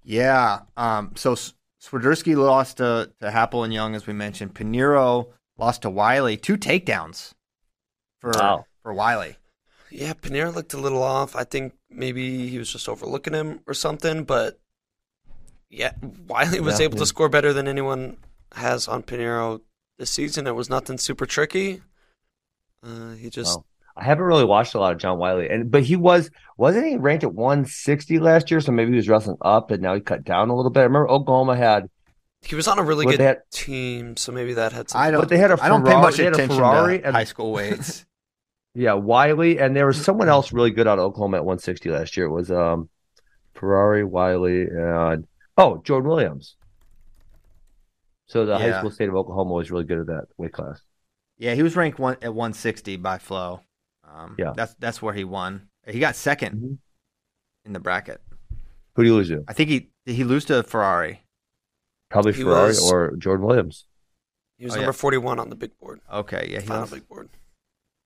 Yeah. 0.03 0.60
Um. 0.77 1.14
So 1.15 1.35
Swiderski 1.81 2.35
lost 2.35 2.77
to 2.77 3.11
to 3.22 3.30
Happel 3.31 3.64
and 3.64 3.73
Young, 3.73 3.95
as 3.95 4.06
we 4.06 4.14
mentioned. 4.14 4.53
Paniro 4.53 5.27
lost 5.57 5.81
to 5.84 5.90
Wiley. 5.90 6.38
Two 6.38 6.57
takedowns 6.57 7.31
for 8.19 8.31
Wow. 8.35 8.65
for 8.84 8.94
Wiley. 8.94 9.38
Yeah, 9.95 10.14
Paniro 10.14 10.53
looked 10.53 10.74
a 10.74 10.78
little 10.78 11.03
off. 11.03 11.36
I 11.36 11.44
think 11.44 11.74
maybe 11.90 12.48
he 12.48 12.57
was 12.57 12.72
just 12.72 12.90
overlooking 12.90 13.34
him 13.34 13.60
or 13.68 13.74
something. 13.76 14.24
But 14.24 14.60
yeah, 15.70 15.91
Wiley 16.28 16.60
was 16.60 16.80
Yeah. 16.80 16.86
able 16.86 16.98
to 16.98 17.06
score 17.06 17.30
better 17.30 17.53
than 17.53 17.68
anyone 17.68 18.18
has 18.56 18.88
on 18.88 19.03
Paniro 19.03 19.61
this 19.99 20.10
season. 20.10 20.48
It 20.48 20.56
was 20.56 20.70
nothing 20.70 20.98
super 20.98 21.26
tricky. 21.28 21.82
Uh, 22.84 23.14
he 23.14 23.30
just 23.30 23.57
Wow. 23.57 23.65
I 23.95 24.03
haven't 24.06 24.24
really 24.26 24.44
watched 24.45 24.74
a 24.74 24.80
lot 24.80 24.91
of 24.94 24.98
John 24.98 25.20
Wiley, 25.20 25.48
and 25.49 25.70
but 25.70 25.84
he 25.84 25.95
was 25.95 26.32
wasn't 26.57 26.88
he 26.88 26.98
ranked 26.98 27.24
at 27.24 27.34
160 27.36 28.18
last 28.18 28.49
year? 28.49 28.60
So 28.60 28.72
maybe 28.72 28.90
he 28.90 28.95
was 28.98 29.07
wrestling 29.07 29.38
up, 29.41 29.70
and 29.70 29.84
now 29.84 29.94
he 29.94 30.02
cut 30.02 30.24
down 30.24 30.49
a 30.49 30.56
little 30.56 30.72
bit. 30.72 30.80
I 30.80 30.84
remember 30.84 31.07
Oklahoma 31.07 31.56
had, 31.56 31.88
He 32.41 32.56
was 32.56 32.68
on 32.68 32.80
a 32.80 32.84
really 32.84 33.06
good 33.06 33.20
had- 33.20 33.41
team, 33.52 34.18
so 34.18 34.32
maybe 34.32 34.56
that 34.56 34.72
had 34.74 34.90
some. 34.90 34.99
I 34.99 35.11
don't. 35.11 35.20
But 35.22 35.30
they 35.30 35.38
had 35.38 35.52
a 35.52 35.64
I 35.64 35.70
don't 35.70 35.86
pay 35.86 35.95
much 35.95 36.18
they 36.18 36.24
had 36.24 36.34
a 36.34 36.38
attention 36.38 36.57
Ferrari 36.57 36.99
to 36.99 37.06
and- 37.06 37.15
high 37.15 37.24
school 37.26 37.52
weights. 37.52 38.03
Yeah, 38.74 38.94
Wiley, 38.94 39.60
and 39.60 39.76
there 39.76 39.86
was 39.88 40.04
someone 40.04 40.30
else 40.30 40.52
really 40.54 40.72
good 40.72 40.88
out 40.88 41.00
of 41.00 41.06
Oklahoma 41.06 41.38
at 41.38 41.45
160 41.45 41.90
last 41.90 42.16
year. 42.18 42.26
It 42.28 42.32
was 42.32 42.52
um 42.52 42.90
Ferrari, 43.54 44.04
Wiley, 44.04 44.64
and 44.64 45.28
oh 45.58 45.82
Jordan 45.84 46.10
Williams. 46.10 46.56
So 48.28 48.45
the 48.45 48.58
high 48.58 48.78
school 48.80 48.91
state 48.91 49.10
of 49.10 49.16
Oklahoma 49.16 49.54
was 49.54 49.70
really 49.72 49.84
good 49.84 50.00
at 50.00 50.08
that 50.08 50.26
weight 50.38 50.54
class. 50.54 50.82
yeah, 51.38 51.54
he 51.56 51.64
was 51.64 51.76
ranked 51.76 52.00
one 52.00 52.14
at 52.22 52.34
160 52.34 52.95
by 52.98 53.18
Flow. 53.18 53.62
Um, 54.04 54.36
Yeah. 54.40 54.54
that's 54.56 54.74
that's 54.76 55.02
where 55.02 55.14
he 55.14 55.24
won. 55.24 55.70
He 55.86 56.00
got 56.00 56.16
2nd 56.16 56.54
Mhm. 56.62 56.78
in 57.66 57.74
the 57.74 57.80
bracket. 57.80 58.22
Who 58.95 59.04
do 59.04 59.10
you 59.10 59.16
lose 59.16 59.30
to? 59.30 59.44
I 59.48 59.54
think 59.54 59.70
he 59.70 59.91
did 60.06 60.16
he 60.16 60.24
lose 60.24 60.45
to 60.45 60.64
Ferrari. 60.64 61.24
Probably 62.10 62.34
He 62.34 62.44
Ferrari 62.44 62.68
was- 62.70 62.91
or 62.91 63.16
Jordan 63.18 63.45
Williams. 63.45 63.86
he 64.58 64.66
was 64.66 64.74
Oh, 64.74 64.78
number 64.78 64.90
yeah. 64.90 65.02
41 65.02 65.40
on 65.40 65.50
the 65.50 65.56
big 65.56 65.78
board. 65.80 66.00
Okay, 66.12 66.48
yeah, 66.50 66.60
he 66.62 66.68
Final 66.68 66.82
lost. 66.84 66.94
big 66.94 67.08
board. 67.08 67.30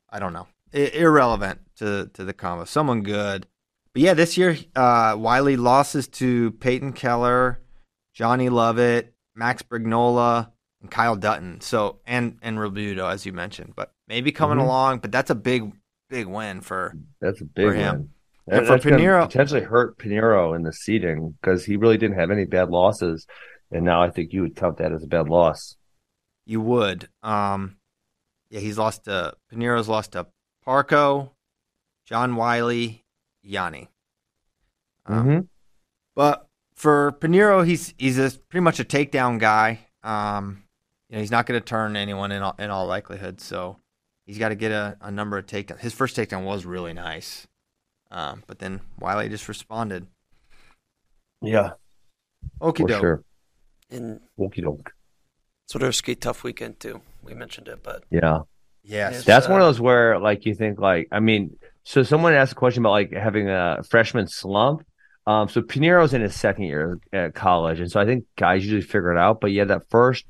I 0.09 0.19
don't 0.19 0.33
know. 0.33 0.47
I- 0.73 0.91
irrelevant 0.93 1.59
to 1.77 2.09
to 2.13 2.23
the 2.23 2.33
combo. 2.33 2.65
Someone 2.65 3.01
good. 3.03 3.47
But 3.93 4.01
yeah, 4.01 4.13
this 4.13 4.37
year 4.37 4.57
uh, 4.75 5.15
Wiley 5.17 5.55
losses 5.57 6.07
to 6.09 6.51
Peyton 6.51 6.93
Keller, 6.93 7.59
Johnny 8.13 8.49
Lovett, 8.49 9.13
Max 9.35 9.61
Brignola, 9.63 10.51
and 10.81 10.91
Kyle 10.91 11.15
Dutton. 11.15 11.61
So 11.61 11.99
and 12.05 12.37
and 12.41 12.57
Robuto, 12.57 13.11
as 13.11 13.25
you 13.25 13.33
mentioned. 13.33 13.73
But 13.75 13.91
maybe 14.07 14.31
coming 14.31 14.57
Mhm. 14.57 14.63
along. 14.63 14.99
But 14.99 15.11
that's 15.11 15.29
a 15.29 15.35
big 15.35 15.71
big 16.09 16.27
win 16.27 16.61
for. 16.61 16.93
That's 17.21 17.41
a 17.41 17.45
big 17.45 17.67
For 17.69 17.73
him. 17.73 17.95
win. 17.95 18.09
And 18.49 18.65
for 18.81 18.89
gonna 18.91 19.25
potentially 19.27 19.61
hurt 19.61 19.97
Paniro 19.97 20.55
in 20.55 20.63
the 20.63 20.71
seeding 20.71 21.35
because 21.41 21.65
he 21.65 21.75
really 21.75 21.97
didn't 21.97 22.17
have 22.17 22.31
any 22.31 22.45
bad 22.45 22.69
losses, 22.69 23.27
and 23.71 23.83
now 23.83 24.01
I 24.01 24.09
think 24.09 24.31
you 24.31 24.41
would 24.43 24.55
count 24.55 24.77
that 24.77 24.93
as 24.93 25.03
a 25.03 25.07
bad 25.07 25.27
loss. 25.27 25.75
You 26.45 26.61
would. 26.61 27.09
Um, 27.23 27.75
yeah, 28.49 28.61
he's 28.61 28.77
lost 28.77 29.03
to 29.03 29.33
Paniro's 29.51 29.89
lost 29.89 30.13
to 30.13 30.27
Parco, 30.67 31.31
John 32.05 32.35
Wiley, 32.35 33.05
Yanni. 33.41 33.89
Um, 35.05 35.25
Mhm. 35.27 35.47
But 36.15 36.47
for 36.75 37.13
Paniro, 37.13 37.65
he's 37.65 37.93
he's 37.97 38.17
a, 38.17 38.29
pretty 38.49 38.63
much 38.63 38.79
a 38.79 38.83
takedown 38.83 39.39
guy. 39.39 39.87
Um, 40.03 40.63
you 41.09 41.15
know, 41.15 41.21
he's 41.21 41.31
not 41.31 41.45
going 41.45 41.59
to 41.59 41.65
turn 41.65 41.95
anyone 41.95 42.31
in 42.31 42.41
all, 42.41 42.55
in 42.59 42.69
all 42.69 42.85
likelihood. 42.87 43.39
So 43.39 43.77
he's 44.25 44.37
got 44.37 44.49
to 44.49 44.55
get 44.55 44.71
a, 44.71 44.97
a 44.99 45.09
number 45.11 45.37
of 45.37 45.45
takedowns. 45.45 45.79
His 45.79 45.93
first 45.93 46.17
takedown 46.17 46.43
was 46.43 46.65
really 46.65 46.93
nice, 46.93 47.47
um, 48.11 48.43
but 48.47 48.59
then 48.59 48.81
Wiley 48.99 49.29
just 49.29 49.47
responded. 49.47 50.07
Yeah, 51.41 51.73
Okie 52.59 52.79
for 52.79 52.87
doke. 52.87 52.99
sure. 52.99 53.23
And 53.89 54.19
Wokey 54.37 54.63
doke. 54.63 54.91
Swiderski, 55.71 56.19
tough 56.19 56.43
weekend 56.43 56.79
too. 56.79 57.01
We 57.23 57.33
mentioned 57.35 57.67
it, 57.69 57.83
but 57.83 58.03
Yeah. 58.09 58.39
Yes. 58.87 59.25
That's 59.25 59.47
uh, 59.47 59.51
one 59.51 59.61
of 59.61 59.67
those 59.67 59.81
where 59.81 60.17
like 60.17 60.45
you 60.45 60.55
think 60.55 60.79
like 60.79 61.09
I 61.11 61.19
mean, 61.19 61.57
so 61.83 62.03
someone 62.03 62.33
asked 62.33 62.53
a 62.53 62.55
question 62.55 62.81
about 62.81 62.91
like 62.91 63.11
having 63.11 63.49
a 63.49 63.83
freshman 63.87 64.27
slump. 64.27 64.85
Um, 65.25 65.49
so 65.49 65.61
Paniro's 65.61 66.13
in 66.13 66.21
his 66.21 66.35
second 66.35 66.63
year 66.63 66.99
at 67.11 67.35
college, 67.35 67.81
and 67.81 67.91
so 67.91 67.99
I 67.99 68.05
think 68.05 68.23
guys 68.37 68.63
usually 68.63 68.81
figure 68.81 69.11
it 69.11 69.17
out. 69.17 69.41
But 69.41 69.51
yeah, 69.51 69.65
that 69.65 69.89
first 69.89 70.25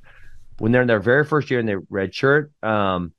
when 0.58 0.72
they're 0.72 0.82
in 0.82 0.88
their 0.88 1.00
very 1.00 1.24
first 1.24 1.52
year 1.52 1.60
in 1.60 1.68
their 1.68 1.82
red 1.90 2.16
shirt, 2.16 2.52
um, 2.64 3.14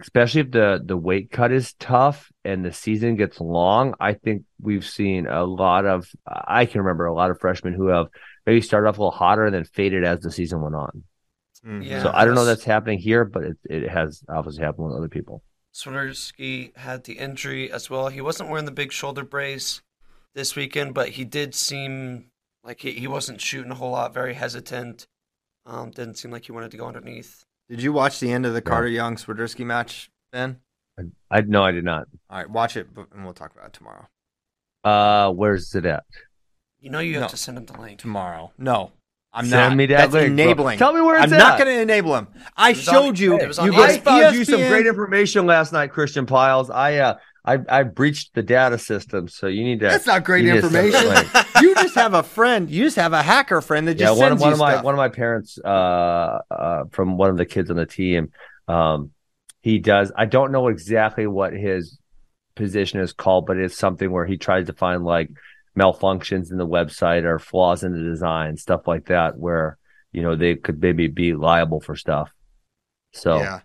especially 0.00 0.40
if 0.40 0.50
the 0.50 0.80
the 0.82 0.96
weight 0.96 1.30
cut 1.30 1.52
is 1.52 1.74
tough 1.74 2.32
and 2.42 2.64
the 2.64 2.72
season 2.72 3.16
gets 3.16 3.38
long, 3.38 3.94
I 4.00 4.14
think 4.14 4.44
we've 4.62 4.86
seen 4.86 5.26
a 5.26 5.44
lot 5.44 5.84
of 5.84 6.08
I 6.26 6.64
can 6.64 6.80
remember 6.80 7.04
a 7.04 7.14
lot 7.14 7.30
of 7.30 7.38
freshmen 7.38 7.74
who 7.74 7.88
have 7.88 8.06
maybe 8.46 8.62
started 8.62 8.88
off 8.88 8.96
a 8.96 9.02
little 9.02 9.10
hotter 9.10 9.44
and 9.44 9.54
then 9.54 9.64
faded 9.64 10.04
as 10.04 10.20
the 10.20 10.30
season 10.30 10.62
went 10.62 10.74
on. 10.74 11.04
Mhm. 11.66 11.84
Yeah. 11.84 12.02
so 12.02 12.10
I 12.14 12.24
don't 12.24 12.34
know 12.34 12.44
that's- 12.44 12.60
that's 12.60 12.64
happening 12.66 12.98
here, 12.98 13.24
but 13.24 13.44
it, 13.44 13.56
it 13.68 13.88
has 13.90 14.22
obviously 14.28 14.64
happened 14.64 14.86
with 14.88 14.96
other 14.96 15.08
people. 15.08 15.42
Swiderski 15.74 16.76
had 16.76 17.04
the 17.04 17.14
injury 17.18 17.70
as 17.70 17.88
well. 17.90 18.08
He 18.08 18.20
wasn't 18.20 18.48
wearing 18.50 18.64
the 18.64 18.72
big 18.72 18.92
shoulder 18.92 19.24
brace 19.24 19.82
this 20.34 20.56
weekend, 20.56 20.94
but 20.94 21.10
he 21.10 21.24
did 21.24 21.54
seem 21.54 22.30
like 22.64 22.80
he, 22.80 22.92
he 22.92 23.06
wasn't 23.06 23.40
shooting 23.40 23.70
a 23.70 23.74
whole 23.74 23.90
lot, 23.92 24.12
very 24.14 24.34
hesitant. 24.34 25.06
Um, 25.66 25.90
didn't 25.90 26.14
seem 26.16 26.30
like 26.30 26.46
he 26.46 26.52
wanted 26.52 26.70
to 26.72 26.76
go 26.76 26.86
underneath. 26.86 27.44
Did 27.68 27.82
you 27.82 27.92
watch 27.92 28.18
the 28.20 28.32
end 28.32 28.46
of 28.46 28.54
the 28.54 28.62
Carter 28.62 28.88
Young 28.88 29.16
Swiderski 29.16 29.64
match, 29.64 30.10
Ben? 30.32 30.60
I 31.30 31.40
no, 31.42 31.62
I 31.62 31.70
did 31.70 31.84
not. 31.84 32.08
All 32.28 32.38
right, 32.38 32.50
watch 32.50 32.76
it, 32.76 32.88
and 33.14 33.24
we'll 33.24 33.32
talk 33.34 33.52
about 33.52 33.68
it 33.68 33.72
tomorrow. 33.72 34.08
Uh, 34.84 35.30
where's 35.32 35.74
it 35.74 35.86
at? 35.86 36.04
You 36.78 36.90
know 36.90 36.98
you 36.98 37.14
have 37.14 37.22
No. 37.22 37.28
to 37.28 37.36
send 37.36 37.56
him 37.58 37.66
the 37.66 37.78
link. 37.80 38.00
Tomorrow. 38.00 38.52
No, 38.58 38.92
I'm 39.32 39.46
Send 39.46 39.70
not. 39.70 39.76
me 39.76 39.86
that 39.86 39.96
That's 39.96 40.12
link, 40.12 40.34
bro. 40.36 40.44
enabling. 40.44 40.78
Tell 40.78 40.92
me 40.92 41.00
where 41.00 41.22
it's 41.22 41.32
I'm 41.32 41.38
not 41.38 41.56
going 41.58 41.72
to 41.74 41.80
enable 41.82 42.16
him. 42.16 42.26
I 42.56 42.70
It 42.70 42.76
was 42.78 42.88
on- 42.88 42.94
showed 42.94 43.18
you. 43.18 43.38
it 43.38 43.46
was 43.46 43.58
on 43.60 43.66
you 43.66 43.72
the 43.72 43.76
go 43.78 43.84
I 43.84 43.96
to 43.96 44.00
found 44.02 44.34
you 44.36 44.44
some 44.44 44.60
great 44.60 44.86
information 44.86 45.46
last 45.46 45.72
night, 45.72 45.92
Christian 45.92 46.26
Pyles. 46.26 46.68
I 46.68 46.96
uh, 46.96 47.18
I 47.44 47.58
I 47.68 47.82
breached 47.84 48.34
the 48.34 48.42
data 48.42 48.76
system, 48.76 49.28
so 49.28 49.46
you 49.46 49.62
need 49.62 49.80
to. 49.80 49.86
That's 49.86 50.06
not 50.06 50.24
great 50.24 50.44
you 50.44 50.52
need 50.54 50.62
to 50.62 50.68
send 50.70 50.86
information. 50.88 51.44
you 51.62 51.74
just 51.76 51.94
have 51.94 52.14
a 52.14 52.24
friend. 52.24 52.68
You 52.68 52.82
just 52.84 52.96
have 52.96 53.12
a 53.12 53.22
hacker 53.22 53.60
friend 53.60 53.86
that 53.86 53.98
yeah, 53.98 54.06
just 54.06 54.18
one 54.18 54.32
of 54.32 54.40
sends 54.40 54.42
one 54.42 54.48
you 54.50 54.54
of 54.54 54.58
my 54.58 54.72
stuff. 54.72 54.84
one 54.84 54.94
of 54.94 54.98
my 54.98 55.08
parents, 55.10 55.58
uh, 55.64 55.68
uh, 56.50 56.84
from 56.90 57.16
one 57.16 57.30
of 57.30 57.36
the 57.36 57.46
kids 57.46 57.70
on 57.70 57.76
the 57.76 57.86
team, 57.86 58.32
um, 58.66 59.12
he 59.60 59.78
does. 59.78 60.10
I 60.16 60.24
don't 60.26 60.50
know 60.50 60.66
exactly 60.68 61.26
what 61.28 61.52
his 61.52 61.98
position 62.56 62.98
is 63.00 63.12
called, 63.12 63.46
but 63.46 63.56
it's 63.58 63.76
something 63.78 64.10
where 64.10 64.26
he 64.26 64.36
tries 64.36 64.66
to 64.66 64.72
find 64.72 65.04
like 65.04 65.30
malfunctions 65.78 66.50
in 66.50 66.58
the 66.58 66.66
website 66.66 67.24
or 67.24 67.38
flaws 67.38 67.82
in 67.82 67.92
the 67.92 68.02
design, 68.02 68.56
stuff 68.56 68.86
like 68.86 69.06
that, 69.06 69.38
where 69.38 69.78
you 70.12 70.22
know 70.22 70.36
they 70.36 70.56
could 70.56 70.80
maybe 70.80 71.06
be 71.06 71.34
liable 71.34 71.80
for 71.80 71.96
stuff. 71.96 72.32
So 73.12 73.38
yeah. 73.38 73.60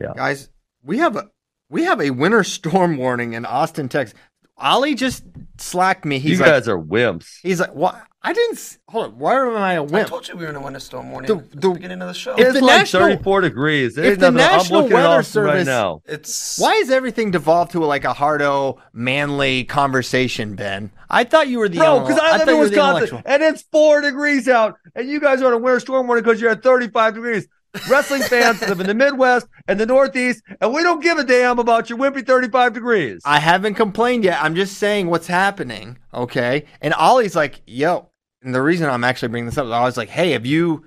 Yeah. 0.00 0.12
Guys, 0.16 0.48
we 0.82 0.98
have 0.98 1.16
a 1.16 1.28
we 1.68 1.84
have 1.84 2.00
a 2.00 2.10
winter 2.10 2.42
storm 2.44 2.96
warning 2.96 3.34
in 3.34 3.44
Austin, 3.44 3.88
Texas. 3.88 4.18
Ollie 4.56 4.94
just 4.94 5.24
slacked 5.58 6.04
me. 6.04 6.16
you 6.16 6.22
He's 6.30 6.40
like, 6.40 6.50
guys 6.50 6.68
are 6.68 6.78
wimps. 6.78 7.38
he's 7.42 7.60
like, 7.60 7.74
what? 7.74 8.02
I 8.22 8.34
didn't. 8.34 8.78
Hold 8.88 9.04
on. 9.06 9.18
Why 9.18 9.34
am 9.46 9.56
I 9.56 9.72
a 9.74 9.76
I 9.78 9.80
wimp? 9.80 10.06
I 10.06 10.10
told 10.10 10.28
you 10.28 10.36
we 10.36 10.44
were 10.44 10.50
in 10.50 10.56
a 10.56 10.60
winter 10.60 10.78
storm 10.80 11.10
warning 11.10 11.28
The- 11.28 11.42
at 11.42 11.50
the, 11.52 11.56
the- 11.60 11.70
beginning 11.70 12.02
of 12.02 12.08
the 12.08 12.12
show. 12.14 12.32
If 12.34 12.40
It's 12.48 12.52
the 12.58 12.64
like 12.64 12.80
national- 12.80 13.02
34 13.08 13.40
degrees. 13.40 13.94
There 13.94 14.04
if 14.04 14.10
ain't 14.12 14.20
the 14.20 14.30
nothing- 14.30 14.46
I'm 14.50 14.56
National 14.58 14.80
looking 14.82 14.96
at 14.96 15.02
Weather 15.02 15.18
Austin 15.20 15.42
right 15.44 15.66
now. 15.66 16.02
it's 16.04 16.58
Why 16.58 16.74
is 16.74 16.90
everything 16.90 17.30
devolved 17.30 17.72
to 17.72 17.80
like 17.84 18.04
a 18.04 18.12
hardo, 18.12 18.78
manly 18.92 19.64
conversation, 19.64 20.54
Ben? 20.54 20.90
I 21.08 21.24
thought 21.24 21.48
you 21.48 21.58
were 21.60 21.68
the 21.70 21.78
Bro, 21.78 22.00
because 22.00 22.18
I 22.18 22.36
live 22.36 22.42
in 22.48 22.54
you 22.56 22.60
were 22.60 22.64
the 22.66 22.70
Wisconsin 22.70 23.22
and 23.24 23.42
it's 23.42 23.62
four 23.72 24.02
degrees 24.02 24.48
out, 24.48 24.76
and 24.94 25.08
you 25.08 25.18
guys 25.18 25.40
are 25.40 25.46
on 25.46 25.52
a 25.54 25.58
winter 25.58 25.80
storm 25.80 26.06
warning 26.06 26.22
because 26.22 26.40
you're 26.42 26.50
at 26.50 26.62
35 26.62 27.14
degrees. 27.14 27.48
Wrestling 27.88 28.22
fans 28.22 28.60
live 28.68 28.80
in 28.80 28.86
the 28.88 28.94
Midwest 28.94 29.46
and 29.68 29.78
the 29.80 29.86
Northeast, 29.86 30.42
and 30.60 30.74
we 30.74 30.82
don't 30.82 31.00
give 31.02 31.18
a 31.18 31.24
damn 31.24 31.58
about 31.58 31.88
your 31.88 31.98
wimpy 31.98 32.26
35 32.26 32.74
degrees. 32.74 33.22
I 33.24 33.38
haven't 33.38 33.74
complained 33.74 34.24
yet. 34.24 34.42
I'm 34.42 34.56
just 34.56 34.76
saying 34.78 35.06
what's 35.08 35.28
happening. 35.28 35.96
Okay. 36.12 36.66
And 36.82 36.92
Ollie's 36.94 37.34
like, 37.36 37.62
yo. 37.66 38.09
And 38.42 38.54
the 38.54 38.62
reason 38.62 38.88
I'm 38.88 39.04
actually 39.04 39.28
bringing 39.28 39.46
this 39.46 39.58
up, 39.58 39.66
is 39.66 39.72
I 39.72 39.82
was 39.84 39.96
like, 39.96 40.08
hey, 40.08 40.30
have 40.32 40.46
you, 40.46 40.86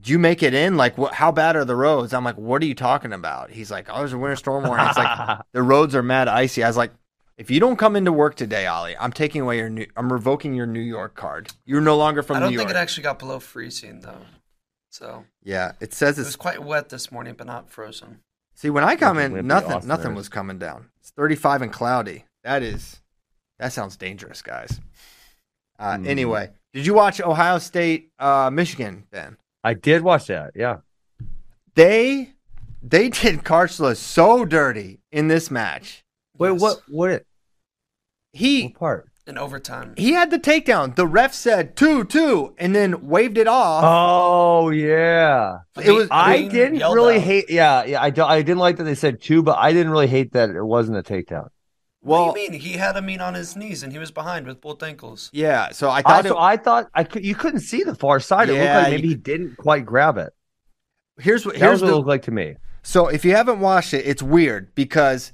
do 0.00 0.12
you 0.12 0.18
make 0.18 0.42
it 0.42 0.54
in? 0.54 0.76
Like, 0.76 0.96
what, 0.96 1.14
how 1.14 1.32
bad 1.32 1.56
are 1.56 1.64
the 1.64 1.74
roads? 1.74 2.14
I'm 2.14 2.24
like, 2.24 2.36
what 2.36 2.62
are 2.62 2.66
you 2.66 2.74
talking 2.74 3.12
about? 3.12 3.50
He's 3.50 3.70
like, 3.70 3.88
oh, 3.90 3.98
there's 3.98 4.12
a 4.12 4.18
winter 4.18 4.36
storm 4.36 4.64
warning. 4.64 4.86
It's 4.86 4.96
like, 4.96 5.40
the 5.52 5.62
roads 5.62 5.94
are 5.94 6.02
mad 6.02 6.28
icy. 6.28 6.62
I 6.62 6.68
was 6.68 6.76
like, 6.76 6.92
if 7.36 7.50
you 7.50 7.60
don't 7.60 7.76
come 7.76 7.96
into 7.96 8.12
work 8.12 8.34
today, 8.36 8.66
Ollie, 8.66 8.96
I'm 8.98 9.12
taking 9.12 9.42
away 9.42 9.58
your 9.58 9.68
new, 9.68 9.86
I'm 9.96 10.10
revoking 10.12 10.54
your 10.54 10.66
New 10.66 10.80
York 10.80 11.16
card. 11.16 11.48
You're 11.66 11.80
no 11.82 11.96
longer 11.96 12.22
from 12.22 12.36
New 12.36 12.38
York. 12.38 12.42
I 12.42 12.46
don't 12.46 12.52
New 12.52 12.58
think 12.58 12.68
York. 12.70 12.76
it 12.76 12.80
actually 12.80 13.02
got 13.02 13.18
below 13.18 13.40
freezing 13.40 14.00
though. 14.00 14.22
So 14.90 15.24
yeah. 15.42 15.72
It 15.80 15.92
says 15.92 16.16
it 16.18 16.22
it's, 16.22 16.28
was 16.28 16.36
quite 16.36 16.62
wet 16.62 16.88
this 16.88 17.12
morning, 17.12 17.34
but 17.36 17.46
not 17.46 17.68
frozen. 17.68 18.20
see, 18.54 18.70
when 18.70 18.84
I 18.84 18.96
come 18.96 19.18
in, 19.18 19.46
nothing, 19.46 19.72
Austin 19.72 19.88
nothing 19.88 20.04
there. 20.04 20.14
was 20.14 20.28
coming 20.30 20.58
down. 20.58 20.88
It's 21.00 21.10
35 21.10 21.62
and 21.62 21.72
cloudy. 21.72 22.24
That 22.42 22.62
is, 22.62 23.00
that 23.58 23.72
sounds 23.74 23.96
dangerous, 23.96 24.40
guys. 24.40 24.80
Uh, 25.78 25.98
Hmm. 25.98 26.06
Anyway, 26.06 26.50
did 26.76 26.84
you 26.86 26.92
watch 26.92 27.22
Ohio 27.22 27.56
State, 27.58 28.10
uh, 28.18 28.50
Michigan, 28.52 29.04
Then 29.10 29.38
I 29.64 29.72
did 29.72 30.02
watch 30.02 30.26
that. 30.26 30.50
Yeah. 30.54 30.76
They 31.74 32.34
they 32.82 33.08
did 33.22 33.42
Kharchla 33.44 33.96
so 33.96 34.44
dirty 34.44 35.00
in 35.10 35.28
this 35.28 35.50
match. 35.50 36.04
Wait, 36.38 36.52
Yes. 36.52 36.60
what? 36.60 36.82
What? 36.88 37.22
He 38.32 38.64
What 38.64 38.74
part? 38.74 39.08
in 39.26 39.38
overtime? 39.38 39.94
he 39.96 40.12
had 40.12 40.30
the 40.30 40.38
takedown. 40.38 40.94
The 40.94 41.06
ref 41.06 41.32
said 41.34 41.76
two 41.76 42.04
two, 42.04 42.54
and 42.58 42.74
then 42.74 43.08
waved 43.08 43.38
it 43.38 43.48
off. 43.48 43.82
Oh 43.84 44.68
yeah. 44.70 45.60
It 45.82 45.90
was- 45.92 46.08
I 46.10 46.42
didn't 46.42 46.78
really 46.80 47.16
out. 47.16 47.22
hate. 47.22 47.50
Yeah, 47.50 47.84
yeah. 47.84 48.02
I. 48.02 48.06
I 48.06 48.42
didn't 48.42 48.58
like 48.58 48.76
that 48.76 48.84
they 48.84 48.94
said 48.94 49.20
two, 49.22 49.42
but 49.42 49.56
I 49.58 49.72
didn't 49.72 49.90
really 49.92 50.06
hate 50.08 50.32
that 50.32 50.50
it 50.50 50.62
wasn't 50.62 50.98
a 50.98 51.02
takedown. 51.02 51.48
Well, 52.06 52.26
what 52.28 52.34
do 52.36 52.40
you 52.42 52.50
mean? 52.50 52.60
He 52.60 52.72
had 52.72 52.96
a 52.96 53.02
mean 53.02 53.20
on 53.20 53.34
his 53.34 53.56
knees 53.56 53.82
and 53.82 53.92
he 53.92 53.98
was 53.98 54.10
behind 54.10 54.46
with 54.46 54.60
both 54.60 54.82
ankles. 54.82 55.30
yeah. 55.32 55.70
So 55.72 55.88
I 55.88 55.98
I, 55.98 56.02
thought 56.02 56.24
so 56.26 56.36
it, 56.36 56.40
I 56.40 56.56
thought 56.56 56.90
I 56.94 57.04
could. 57.04 57.24
You 57.24 57.34
couldn't 57.34 57.60
see 57.60 57.82
the 57.82 57.94
far 57.94 58.20
side. 58.20 58.48
It 58.48 58.52
looked 58.52 58.64
like 58.74 58.90
maybe 58.90 59.08
he 59.08 59.14
didn't 59.14 59.56
quite 59.56 59.84
grab 59.84 60.16
it. 60.18 60.32
here's 61.18 61.44
what 61.46 61.56
here's 61.56 61.80
was 61.80 61.82
what 61.82 61.90
it 61.90 61.96
looked 61.96 62.08
like 62.08 62.22
to 62.22 62.30
me. 62.30 62.56
So 62.82 63.08
if 63.08 63.24
you 63.24 63.32
haven't 63.34 63.60
watched 63.60 63.92
it, 63.94 64.06
it's 64.06 64.22
weird 64.22 64.74
because 64.74 65.32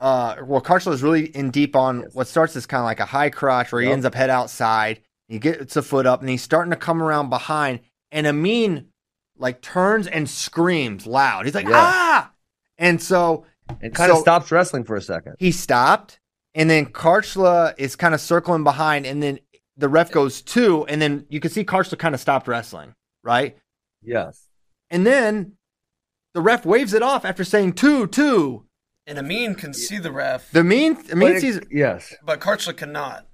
uh, 0.00 0.36
well, 0.44 0.60
Kharchla 0.62 0.92
is 0.92 1.02
really 1.02 1.26
in 1.36 1.50
deep 1.50 1.76
on 1.76 2.04
what 2.12 2.26
starts 2.26 2.56
as 2.56 2.66
kind 2.66 2.80
of 2.80 2.84
like 2.86 3.00
a 3.00 3.04
high 3.06 3.30
crotch 3.30 3.70
where 3.72 3.80
he 3.82 3.86
Yep. 3.88 3.92
ends 3.94 4.06
up 4.06 4.14
head 4.14 4.30
outside. 4.30 5.00
He 5.28 5.38
gets 5.38 5.76
a 5.76 5.82
foot 5.82 6.06
up 6.06 6.20
and 6.20 6.28
he's 6.28 6.42
starting 6.42 6.70
to 6.70 6.76
come 6.76 7.02
around 7.02 7.28
behind. 7.30 7.80
And 8.10 8.26
Amine 8.26 8.86
like 9.38 9.60
turns 9.62 10.06
and 10.06 10.28
screams 10.28 11.06
loud. 11.06 11.44
He's 11.46 11.54
like, 11.54 11.66
Yeah. 11.66 11.72
ah! 11.74 12.32
And 12.78 13.00
so 13.00 13.44
And 13.82 13.94
kind 13.94 14.10
of 14.12 14.18
stops 14.18 14.50
wrestling 14.50 14.84
for 14.84 14.96
a 14.96 15.02
second. 15.02 15.36
he 15.38 15.52
stopped. 15.52 16.18
And 16.54 16.68
then 16.68 16.86
Kharchla 16.86 17.74
is 17.78 17.94
kind 17.96 18.12
of 18.14 18.20
circling 18.20 18.64
behind. 18.64 19.06
And 19.06 19.22
then 19.22 19.38
the 19.76 19.88
ref 19.88 20.10
goes 20.10 20.42
two. 20.42 20.84
And 20.86 21.00
then 21.00 21.26
you 21.28 21.38
can 21.40 21.50
see 21.50 21.64
Kharchla 21.64 21.98
kind 21.98 22.14
of 22.14 22.20
stopped 22.20 22.48
wrestling, 22.48 22.94
right? 23.22 23.56
Yes. 24.02 24.48
And 24.90 25.06
then 25.06 25.52
the 26.34 26.40
ref 26.40 26.66
waves 26.66 26.92
it 26.92 27.02
off 27.02 27.24
after 27.24 27.44
saying 27.44 27.74
two, 27.74 28.06
two. 28.08 28.64
And 29.06 29.18
Amine 29.18 29.54
can 29.54 29.72
see 29.74 29.98
the 29.98 30.12
ref, 30.12 30.50
The 30.52 30.62
mean, 30.64 30.94
But 30.94 31.12
Amine 31.12 31.32
it- 31.36 31.40
sees 31.40 31.60
yes. 31.70 32.14
but 32.24 32.40
Kharchla 32.40 32.76
cannot. 32.76 33.26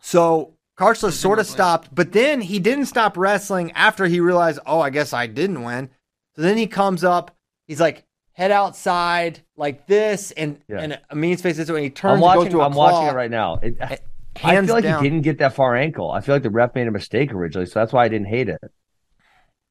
So 0.00 0.54
Kharchla 0.78 1.12
sort 1.12 1.38
of 1.38 1.46
stopped, 1.46 1.94
but 1.94 2.12
then 2.12 2.40
he 2.40 2.58
didn't 2.58 2.86
stop 2.86 3.16
wrestling 3.16 3.70
after 3.72 4.06
he 4.06 4.18
realized, 4.20 4.60
oh, 4.66 4.80
I 4.80 4.90
guess 4.90 5.12
I 5.12 5.26
didn't 5.26 5.62
win. 5.62 5.90
So 6.36 6.42
then 6.42 6.56
he 6.56 6.66
comes 6.66 7.04
up, 7.04 7.36
he's 7.66 7.80
like 7.80 8.04
head 8.40 8.50
outside 8.50 9.40
like 9.56 9.86
this, 9.86 10.30
and 10.32 10.60
Yeah. 10.68 10.78
and 10.80 11.00
Amine's 11.10 11.42
face 11.42 11.56
this 11.58 11.68
way, 11.68 11.76
and 11.76 11.84
he 11.84 11.90
turns 11.90 12.10
I'm 12.10 12.14
and 12.14 12.22
watching. 12.22 12.42
goes 12.44 12.52
to 12.52 12.60
a 12.60 12.64
I'm 12.64 12.72
claw, 12.72 12.92
watching 12.92 13.08
it 13.08 13.14
right 13.16 13.30
now. 13.30 13.58
It, 13.62 13.76
I 13.80 13.98
hands 14.38 14.66
feel 14.68 14.76
like 14.76 14.84
down. 14.84 15.02
he 15.04 15.10
didn't 15.10 15.22
get 15.24 15.38
that 15.38 15.54
far 15.54 15.76
ankle. 15.76 16.10
I 16.10 16.20
feel 16.20 16.34
like 16.34 16.42
the 16.42 16.50
ref 16.50 16.74
made 16.74 16.86
a 16.86 16.90
mistake 16.90 17.32
originally, 17.32 17.66
so 17.66 17.80
that's 17.80 17.92
why 17.92 18.04
I 18.04 18.08
didn't 18.08 18.28
hate 18.28 18.48
it. 18.48 18.60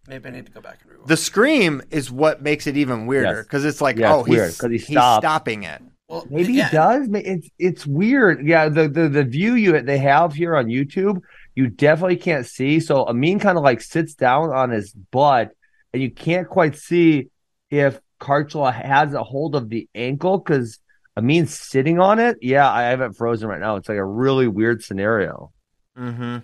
Maybe 0.08 0.28
I 0.30 0.32
need 0.32 0.46
to 0.48 0.52
go 0.52 0.62
back 0.62 0.80
and 0.82 0.91
rewind. 0.91 1.08
The 1.10 1.18
scream 1.18 1.82
is 1.91 2.12
what 2.12 2.41
makes 2.41 2.68
it 2.68 2.78
even 2.78 3.06
weirder 3.06 3.38
Yes. 3.38 3.44
because 3.46 3.66
it's 3.66 3.82
like, 3.82 3.98
Yeah, 3.98 4.16
oh, 4.16 4.20
it's 4.22 4.30
weird, 4.30 4.54
he 4.72 4.78
he's 4.78 4.86
stopping 4.88 5.64
it. 5.64 5.82
well, 6.08 6.26
Maybe 6.30 6.54
yeah, 6.54 6.70
he 6.70 6.76
does. 6.76 7.08
It's 7.14 7.50
it's 7.60 7.86
weird. 7.88 8.46
Yeah, 8.48 8.70
the, 8.70 8.88
the 8.88 9.08
the 9.10 9.24
view 9.24 9.54
you 9.56 9.80
they 9.82 9.98
have 10.00 10.34
here 10.34 10.56
on 10.56 10.66
YouTube, 10.68 11.22
you 11.56 11.68
definitely 11.68 12.18
can't 12.18 12.46
see. 12.46 12.80
So 12.80 13.06
Amine 13.06 13.40
kind 13.40 13.58
of 13.58 13.64
like 13.64 13.82
sits 13.82 14.16
down 14.16 14.50
on 14.52 14.70
his 14.72 14.94
butt, 14.94 15.52
and 15.94 16.02
you 16.02 16.10
can't 16.12 16.48
quite 16.48 16.76
see 16.76 17.30
if 17.70 18.00
Kharchla 18.20 18.74
has 18.74 19.14
a 19.14 19.24
hold 19.24 19.56
of 19.56 19.70
the 19.70 19.88
ankle 19.96 20.38
because 20.38 20.80
Amine's 21.18 21.54
sitting 21.54 22.00
on 22.00 22.20
it. 22.20 22.38
Yeah, 22.41 22.72
I 22.72 22.84
have 22.84 23.02
it 23.02 23.16
frozen 23.16 23.50
right 23.50 23.60
now. 23.60 23.76
It's 23.76 23.90
like 23.90 23.98
a 23.98 24.06
really 24.06 24.48
weird 24.48 24.84
scenario. 24.84 25.52
Mm-hmm. 25.98 26.38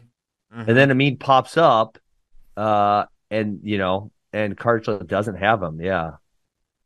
And 0.57 0.77
then 0.77 0.89
Amine 0.91 1.17
pops 1.17 1.57
up, 1.57 1.97
uh, 2.55 3.05
and 3.29 3.59
you 3.63 3.77
know, 3.77 4.11
and 4.31 4.57
Kharchla 4.57 5.05
doesn't 5.05 5.35
have 5.35 5.61
him. 5.61 5.81
Yeah. 5.81 6.11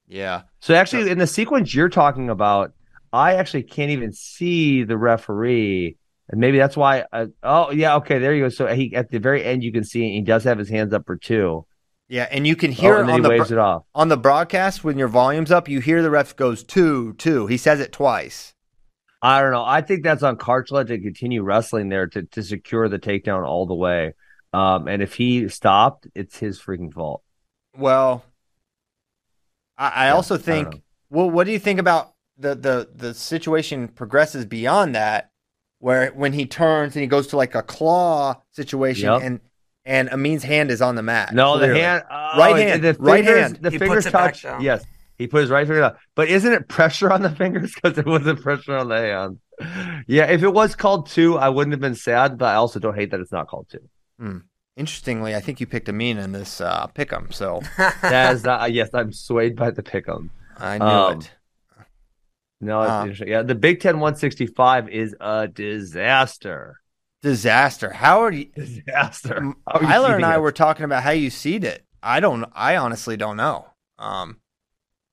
yeah, 0.07 0.43
So 0.59 0.73
actually, 0.73 1.11
in 1.11 1.17
the 1.17 1.27
sequence 1.27 1.73
you're 1.73 1.89
talking 1.89 2.29
about, 2.29 2.73
I 3.13 3.35
actually 3.35 3.63
can't 3.63 3.91
even 3.91 4.11
see 4.11 4.83
the 4.83 4.97
referee, 4.97 5.97
and 6.29 6.39
maybe 6.39 6.57
that's 6.57 6.77
why. 6.77 7.05
I, 7.11 7.27
oh 7.43 7.71
yeah, 7.71 7.95
okay, 7.97 8.19
there 8.19 8.33
you 8.33 8.45
go. 8.45 8.49
So 8.49 8.67
he 8.67 8.95
at 8.95 9.09
the 9.09 9.19
very 9.19 9.43
end 9.43 9.63
you 9.63 9.71
can 9.71 9.83
see 9.83 10.13
he 10.13 10.21
does 10.21 10.43
have 10.43 10.57
his 10.57 10.69
hands 10.69 10.93
up 10.93 11.05
for 11.05 11.15
two. 11.17 11.65
Yeah, 12.09 12.27
and 12.31 12.45
you 12.47 12.55
can 12.55 12.71
Oh, 12.71 12.73
hear 12.73 12.95
then 12.97 13.09
on 13.09 13.15
he 13.17 13.21
the 13.21 13.29
waves 13.29 13.49
bro- 13.49 13.57
it 13.57 13.59
off. 13.59 13.83
on 13.93 14.09
the 14.09 14.17
broadcast 14.17 14.83
when 14.83 14.97
your 14.97 15.07
volume's 15.07 15.51
up, 15.51 15.69
you 15.69 15.79
hear 15.79 16.01
the 16.01 16.09
ref 16.09 16.35
goes 16.35 16.63
two, 16.63 17.13
two. 17.13 17.45
He 17.47 17.55
says 17.57 17.79
it 17.79 17.91
twice. 17.91 18.55
I 19.21 19.41
don't 19.41 19.51
know. 19.51 19.63
I 19.65 19.81
think 19.81 20.03
that's 20.03 20.23
on 20.23 20.37
Kharchla 20.37 20.87
to 20.87 20.99
continue 20.99 21.43
wrestling 21.43 21.89
there 21.89 22.07
to 22.07 22.23
to 22.23 22.41
secure 22.43 22.89
the 22.89 22.99
takedown 22.99 23.45
all 23.45 23.65
the 23.65 23.75
way. 23.75 24.13
Um, 24.53 24.87
and 24.87 25.01
if 25.03 25.13
he 25.15 25.47
stopped, 25.49 26.07
it's 26.15 26.37
his 26.39 26.59
freaking 26.59 26.91
fault. 26.91 27.21
Well, 27.77 28.23
I, 29.77 29.89
I 29.89 30.05
Yeah, 30.07 30.13
also 30.15 30.37
think. 30.37 30.73
know. 30.73 30.81
well, 31.11 31.29
what 31.29 31.45
do 31.45 31.51
you 31.51 31.59
think 31.59 31.79
about 31.79 32.13
the 32.37 32.55
the 32.55 32.89
the 32.95 33.13
situation 33.13 33.87
progresses 33.89 34.45
beyond 34.45 34.95
that, 34.95 35.29
where 35.79 36.11
when 36.11 36.33
he 36.33 36.45
turns 36.47 36.95
and 36.95 37.01
he 37.01 37.07
goes 37.07 37.27
to 37.27 37.37
like 37.37 37.53
a 37.55 37.61
claw 37.61 38.41
situation, 38.51 39.11
Yep. 39.11 39.21
and 39.21 39.39
and 39.85 40.09
Amine's 40.09 40.43
hand 40.43 40.71
is 40.71 40.81
on 40.81 40.95
the 40.95 41.03
mat. 41.03 41.33
No, 41.33 41.57
the 41.57 41.73
hand, 41.73 42.03
oh, 42.09 42.37
Right 42.37 42.55
hand, 42.67 42.83
the 42.83 42.93
right 42.99 43.23
hand. 43.25 43.59
the 43.61 43.71
He 43.71 43.77
fingers 43.77 44.05
puts 44.05 44.07
it 44.07 44.13
back 44.13 44.33
touch. 44.35 44.61
Yes, 44.61 44.83
he 45.17 45.27
put 45.27 45.41
his 45.41 45.49
right 45.49 45.65
finger 45.65 45.81
down. 45.81 45.95
But 46.15 46.29
isn't 46.29 46.51
it 46.51 46.67
pressure 46.67 47.11
on 47.11 47.21
the 47.21 47.29
fingers 47.35 47.73
because 47.73 47.97
it 47.97 48.05
wasn't 48.05 48.41
pressure 48.41 48.75
on 48.77 48.89
the 48.89 48.97
hand? 48.97 49.39
Yeah, 50.07 50.25
if 50.25 50.43
it 50.43 50.49
was 50.53 50.75
called 50.75 51.09
two, 51.09 51.37
I 51.37 51.49
wouldn't 51.49 51.73
have 51.73 51.81
been 51.81 51.95
sad. 51.95 52.37
But 52.37 52.45
I 52.47 52.55
also 52.55 52.79
don't 52.79 52.95
hate 52.95 53.11
that 53.11 53.19
it's 53.19 53.31
not 53.31 53.47
called 53.47 53.67
two. 53.69 54.41
Interestingly, 54.77 55.35
I 55.35 55.41
think 55.41 55.59
you 55.59 55.65
picked 55.67 55.89
Amine 55.89 56.17
in 56.17 56.31
this 56.31 56.61
uh, 56.61 56.87
pick'em, 56.95 57.33
so 57.33 57.61
That 57.77 58.33
is 58.35 58.43
not. 58.45 58.71
Yes, 58.71 58.89
I'm 58.93 59.11
swayed 59.11 59.55
by 59.57 59.71
the 59.71 59.83
pick'em. 59.83 60.29
I 60.57 60.77
knew 60.77 60.85
Um, 60.85 61.19
it. 61.19 61.31
No, 62.61 62.79
Uh. 62.81 63.13
Yeah, 63.25 63.41
the 63.41 63.55
Big 63.55 63.81
Ten 63.81 63.95
165 63.99 64.87
is 64.89 65.15
a 65.19 65.47
disaster. 65.49 66.79
Disaster. 67.21 67.91
How 67.91 68.21
are 68.23 68.31
you? 68.31 68.45
Disaster. 68.55 69.53
How 69.67 69.79
Tyler 69.79 70.15
and 70.15 70.25
I 70.25 70.35
it? 70.35 70.41
were 70.41 70.51
talking 70.51 70.85
about 70.85 71.03
how 71.03 71.11
you 71.11 71.29
seed 71.29 71.63
it. 71.63 71.83
I 72.01 72.19
don't. 72.19 72.45
I 72.53 72.77
honestly 72.77 73.17
don't 73.17 73.35
know. 73.37 73.67
Um, 73.97 74.37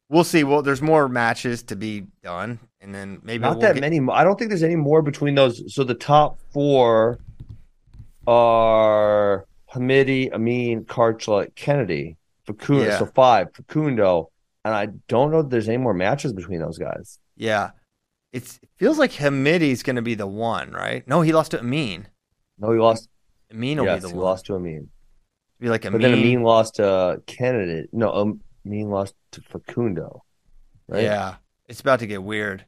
we'll 0.08 0.22
see. 0.24 0.44
Well, 0.44 0.62
there's 0.62 0.82
more 0.82 1.08
matches 1.08 1.64
to 1.64 1.76
be 1.76 2.06
done, 2.22 2.60
and 2.80 2.94
then 2.94 3.20
maybe 3.24 3.42
Not 3.42 3.52
we'll 3.56 3.60
that 3.62 3.74
get- 3.74 3.80
many. 3.80 4.00
I 4.12 4.22
don't 4.22 4.38
think 4.38 4.50
there's 4.50 4.62
any 4.62 4.76
more 4.76 5.02
between 5.02 5.34
those. 5.34 5.74
So 5.74 5.82
the 5.82 5.94
top 5.94 6.38
four 6.52 7.18
are 8.26 9.46
Hamiti, 9.74 10.30
Amine, 10.32 10.84
Kharchla, 10.84 11.54
Kennedy, 11.54 12.16
Facundo. 12.46 12.84
Yeah. 12.86 12.98
So 12.98 13.06
five, 13.06 13.48
Facundo, 13.54 14.30
and 14.64 14.74
I 14.74 14.86
don't 15.08 15.30
know 15.30 15.40
if 15.40 15.48
there's 15.50 15.68
any 15.68 15.78
more 15.78 15.94
matches 15.94 16.32
between 16.32 16.60
those 16.60 16.78
guys. 16.78 17.18
Yeah, 17.36 17.70
it's 18.32 18.58
it 18.62 18.68
feels 18.76 18.98
like 18.98 19.12
Hamiti's 19.12 19.82
going 19.82 19.96
to 19.96 20.02
be 20.02 20.14
the 20.14 20.26
one, 20.26 20.70
right? 20.72 21.06
No, 21.06 21.20
he 21.22 21.32
lost 21.32 21.52
to 21.52 21.60
Amine. 21.60 22.08
No, 22.58 22.72
he 22.72 22.78
lost. 22.78 23.08
Amine 23.50 23.78
will 23.78 23.84
yes, 23.86 23.96
be 23.98 24.00
the 24.02 24.08
he 24.08 24.14
one. 24.14 24.24
lost 24.24 24.46
to 24.46 24.54
Amine. 24.54 24.88
Be 25.60 25.68
like 25.68 25.84
Amine. 25.84 26.00
But 26.00 26.02
then 26.10 26.18
Amine 26.18 26.42
lost 26.42 26.74
to 26.76 27.22
Kennedy. 27.26 27.88
No, 27.92 28.12
um, 28.12 28.40
Amine 28.66 28.90
lost 28.90 29.14
to 29.32 29.40
Facundo. 29.40 30.22
Right? 30.88 31.04
Yeah, 31.04 31.36
it's 31.68 31.80
about 31.80 32.00
to 32.00 32.06
get 32.06 32.22
weird. 32.22 32.64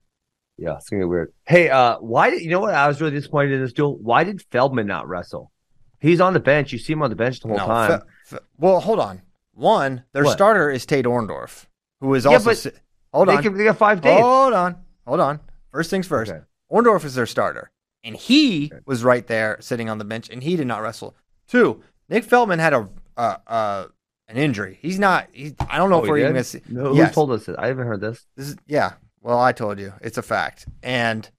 Yeah, 0.56 0.76
it's 0.76 0.88
gonna 0.88 1.02
get 1.02 1.08
weird. 1.08 1.32
Hey, 1.46 1.68
uh, 1.68 1.98
why 1.98 2.30
did 2.30 2.42
you 2.42 2.50
know 2.50 2.60
what 2.60 2.74
I 2.74 2.88
was 2.88 3.00
really 3.00 3.12
disappointed 3.14 3.52
in 3.52 3.60
this 3.60 3.72
duel? 3.72 3.96
Why 3.98 4.24
did 4.24 4.42
Feldman 4.50 4.86
not 4.86 5.08
wrestle? 5.08 5.52
He's 6.00 6.20
on 6.20 6.32
the 6.32 6.40
bench. 6.40 6.72
You 6.72 6.78
see 6.78 6.92
him 6.92 7.02
on 7.02 7.10
the 7.10 7.16
bench 7.16 7.40
the 7.40 7.48
whole 7.48 7.56
No, 7.58 7.66
time. 7.66 8.00
Fe- 8.00 8.06
Fe- 8.36 8.42
well, 8.58 8.80
hold 8.80 9.00
on. 9.00 9.22
One, 9.52 10.04
their 10.12 10.24
What? 10.24 10.32
starter 10.32 10.70
is 10.70 10.86
Tate 10.86 11.04
Orndorff, 11.04 11.66
who 12.00 12.14
is 12.14 12.24
Yeah, 12.24 12.32
also. 12.32 12.50
but 12.50 12.56
si- 12.58 12.70
hold 13.12 13.28
they, 13.28 13.36
on. 13.36 13.42
can, 13.42 13.54
they 13.56 13.64
got 13.64 13.76
five 13.78 14.00
days. 14.00 14.20
Hold 14.20 14.52
on. 14.54 14.76
Hold 15.06 15.20
on. 15.20 15.40
First 15.78 15.90
things 15.90 16.08
first. 16.08 16.32
Okay. 16.32 16.40
Orndorff 16.72 17.04
is 17.04 17.14
their 17.14 17.24
starter, 17.24 17.70
and 18.02 18.16
he 18.16 18.66
Okay. 18.72 18.82
was 18.84 19.04
right 19.04 19.24
there 19.28 19.58
sitting 19.60 19.88
on 19.88 19.98
the 19.98 20.04
bench, 20.04 20.28
and 20.28 20.42
he 20.42 20.56
did 20.56 20.66
not 20.66 20.82
wrestle. 20.82 21.14
Two, 21.46 21.84
Nick 22.08 22.24
Feldman 22.24 22.58
had 22.58 22.72
a 22.74 22.88
uh, 23.16 23.36
uh, 23.46 23.86
an 24.26 24.36
injury. 24.36 24.76
He's 24.82 24.98
not. 24.98 25.28
He, 25.30 25.54
I 25.70 25.78
don't 25.78 25.88
know 25.88 26.00
Oh, 26.00 26.02
if 26.02 26.08
we're 26.10 26.18
even 26.18 26.32
gonna 26.32 26.42
see. 26.42 26.62
No, 26.68 26.92
Yes. 26.94 27.10
who 27.10 27.14
told 27.14 27.30
us 27.30 27.46
this? 27.46 27.54
I 27.56 27.68
haven't 27.68 27.86
heard 27.86 28.00
this. 28.00 28.26
This 28.34 28.48
is 28.48 28.56
yeah. 28.66 28.94
Well, 29.20 29.38
I 29.38 29.52
told 29.52 29.78
you 29.78 29.92
it's 30.00 30.18
a 30.18 30.22
fact, 30.22 30.66
and 30.82 31.30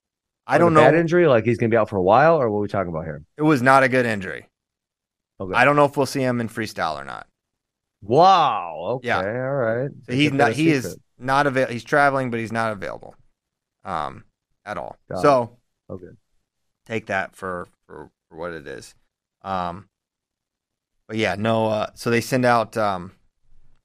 I 0.46 0.56
don't 0.56 0.72
know. 0.72 0.80
bad 0.80 0.94
injury, 0.94 1.26
like 1.26 1.44
he's 1.44 1.58
gonna 1.58 1.68
be 1.68 1.76
out 1.76 1.90
for 1.90 1.96
a 1.98 2.02
while, 2.02 2.36
or 2.40 2.48
what 2.48 2.60
are 2.60 2.62
we 2.62 2.68
talking 2.68 2.88
about 2.90 3.04
here? 3.04 3.22
It 3.36 3.42
was 3.42 3.60
not 3.60 3.82
a 3.82 3.90
good 3.90 4.06
injury. 4.06 4.48
Okay. 5.38 5.52
I 5.54 5.66
don't 5.66 5.76
know 5.76 5.84
if 5.84 5.98
we'll 5.98 6.06
see 6.06 6.22
him 6.22 6.40
in 6.40 6.48
freestyle 6.48 6.98
or 6.98 7.04
not. 7.04 7.26
Wow. 8.00 8.92
Okay. 8.96 9.08
Yeah. 9.08 9.18
All 9.18 9.54
right. 9.54 9.90
So 10.06 10.14
he's 10.14 10.32
not. 10.32 10.52
He 10.52 10.70
is 10.70 10.96
not 11.18 11.46
avail. 11.46 11.66
He's 11.68 11.84
traveling, 11.84 12.30
but 12.30 12.40
he's 12.40 12.52
not 12.52 12.72
available, 12.72 13.14
um, 13.84 14.24
at 14.70 14.78
all. 14.78 14.96
Got 15.10 15.22
so 15.22 15.56
Okay. 15.90 16.06
take 16.86 17.06
that 17.06 17.34
for 17.34 17.66
for, 17.86 18.10
for 18.28 18.36
what 18.38 18.52
it 18.52 18.66
is. 18.66 18.94
Um, 19.42 19.88
but 21.08 21.16
yeah, 21.16 21.34
no. 21.36 21.66
Uh, 21.66 21.90
so 21.94 22.10
they 22.10 22.20
send 22.20 22.44
out. 22.44 22.76
Um, 22.76 23.12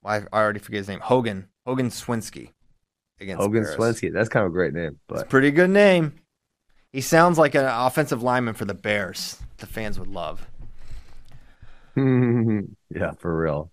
I, 0.04 0.18
I 0.18 0.42
already 0.44 0.60
forget 0.60 0.80
his 0.80 0.88
name. 0.88 1.00
Hogan 1.00 1.48
Hogan 1.66 1.90
Swinsky 1.90 2.52
against 3.20 3.42
Hogan 3.42 3.64
Paris. 3.64 3.78
Swensky. 3.78 4.14
That's 4.14 4.30
kind 4.30 4.46
of 4.46 4.52
a 4.52 4.54
great 4.54 4.74
name, 4.74 5.00
It's 5.10 5.22
a 5.22 5.24
but 5.24 5.30
pretty 5.30 5.50
good 5.52 5.72
name. 5.72 6.14
He 6.94 7.02
sounds 7.02 7.38
like 7.38 7.56
an 7.56 7.66
offensive 7.66 8.22
lineman 8.22 8.54
for 8.54 8.66
the 8.66 8.74
Bears. 8.76 9.40
The 9.58 9.66
fans 9.68 9.98
would 10.00 10.08
love. 10.08 10.48
yeah, 11.96 13.12
for 13.18 13.36
real. 13.36 13.72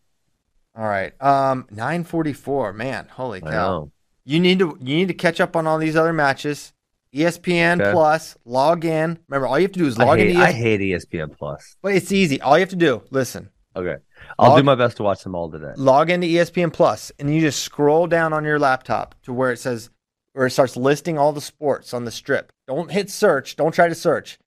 All 0.74 0.86
right. 0.86 1.12
Um, 1.20 1.66
nine 1.70 2.04
forty 2.04 2.32
four. 2.32 2.72
Man, 2.72 3.08
holy 3.08 3.40
cow! 3.40 3.90
You 4.24 4.40
need 4.40 4.58
to 4.60 4.78
you 4.80 4.96
need 4.96 5.08
to 5.08 5.14
catch 5.14 5.40
up 5.40 5.54
on 5.56 5.66
all 5.66 5.78
these 5.78 5.96
other 5.96 6.12
matches. 6.12 6.72
ESPN 7.14 7.80
Okay. 7.80 7.92
Plus, 7.92 8.36
log 8.44 8.84
in. 8.84 9.18
Remember, 9.28 9.46
all 9.46 9.58
you 9.58 9.64
have 9.64 9.72
to 9.72 9.78
do 9.78 9.86
is 9.86 9.98
log 9.98 10.18
I 10.18 10.22
hate, 10.22 10.30
into. 10.30 10.40
I 10.42 10.48
ES- 10.48 10.54
hate 10.54 10.80
E 10.80 10.90
ESPN 10.92 11.36
Plus. 11.36 11.76
but 11.82 11.94
it's 11.94 12.10
easy. 12.12 12.40
All 12.40 12.56
you 12.56 12.60
have 12.62 12.70
to 12.70 12.76
do, 12.76 13.02
listen, 13.10 13.50
Okay, 13.74 13.96
I'll 14.38 14.50
Log- 14.50 14.58
do 14.60 14.64
my 14.64 14.74
best 14.74 14.98
to 14.98 15.02
watch 15.02 15.22
them 15.22 15.34
all 15.34 15.50
today. 15.50 15.72
log 15.76 16.10
into 16.10 16.26
ESPN 16.26 16.70
Plus, 16.72 17.10
and 17.18 17.34
you 17.34 17.40
just 17.40 17.62
scroll 17.62 18.06
down 18.06 18.32
on 18.34 18.44
your 18.44 18.58
laptop 18.58 19.14
to 19.22 19.32
where 19.32 19.50
it 19.50 19.58
says, 19.58 19.88
where 20.34 20.46
it 20.46 20.50
starts 20.50 20.76
listing 20.76 21.18
all 21.18 21.32
the 21.32 21.40
sports 21.40 21.94
on 21.94 22.04
the 22.04 22.10
strip. 22.10 22.52
Don't 22.66 22.90
hit 22.90 23.08
search. 23.10 23.56
Don't 23.56 23.72
try 23.74 23.88
to 23.88 23.94
search. 23.94 24.38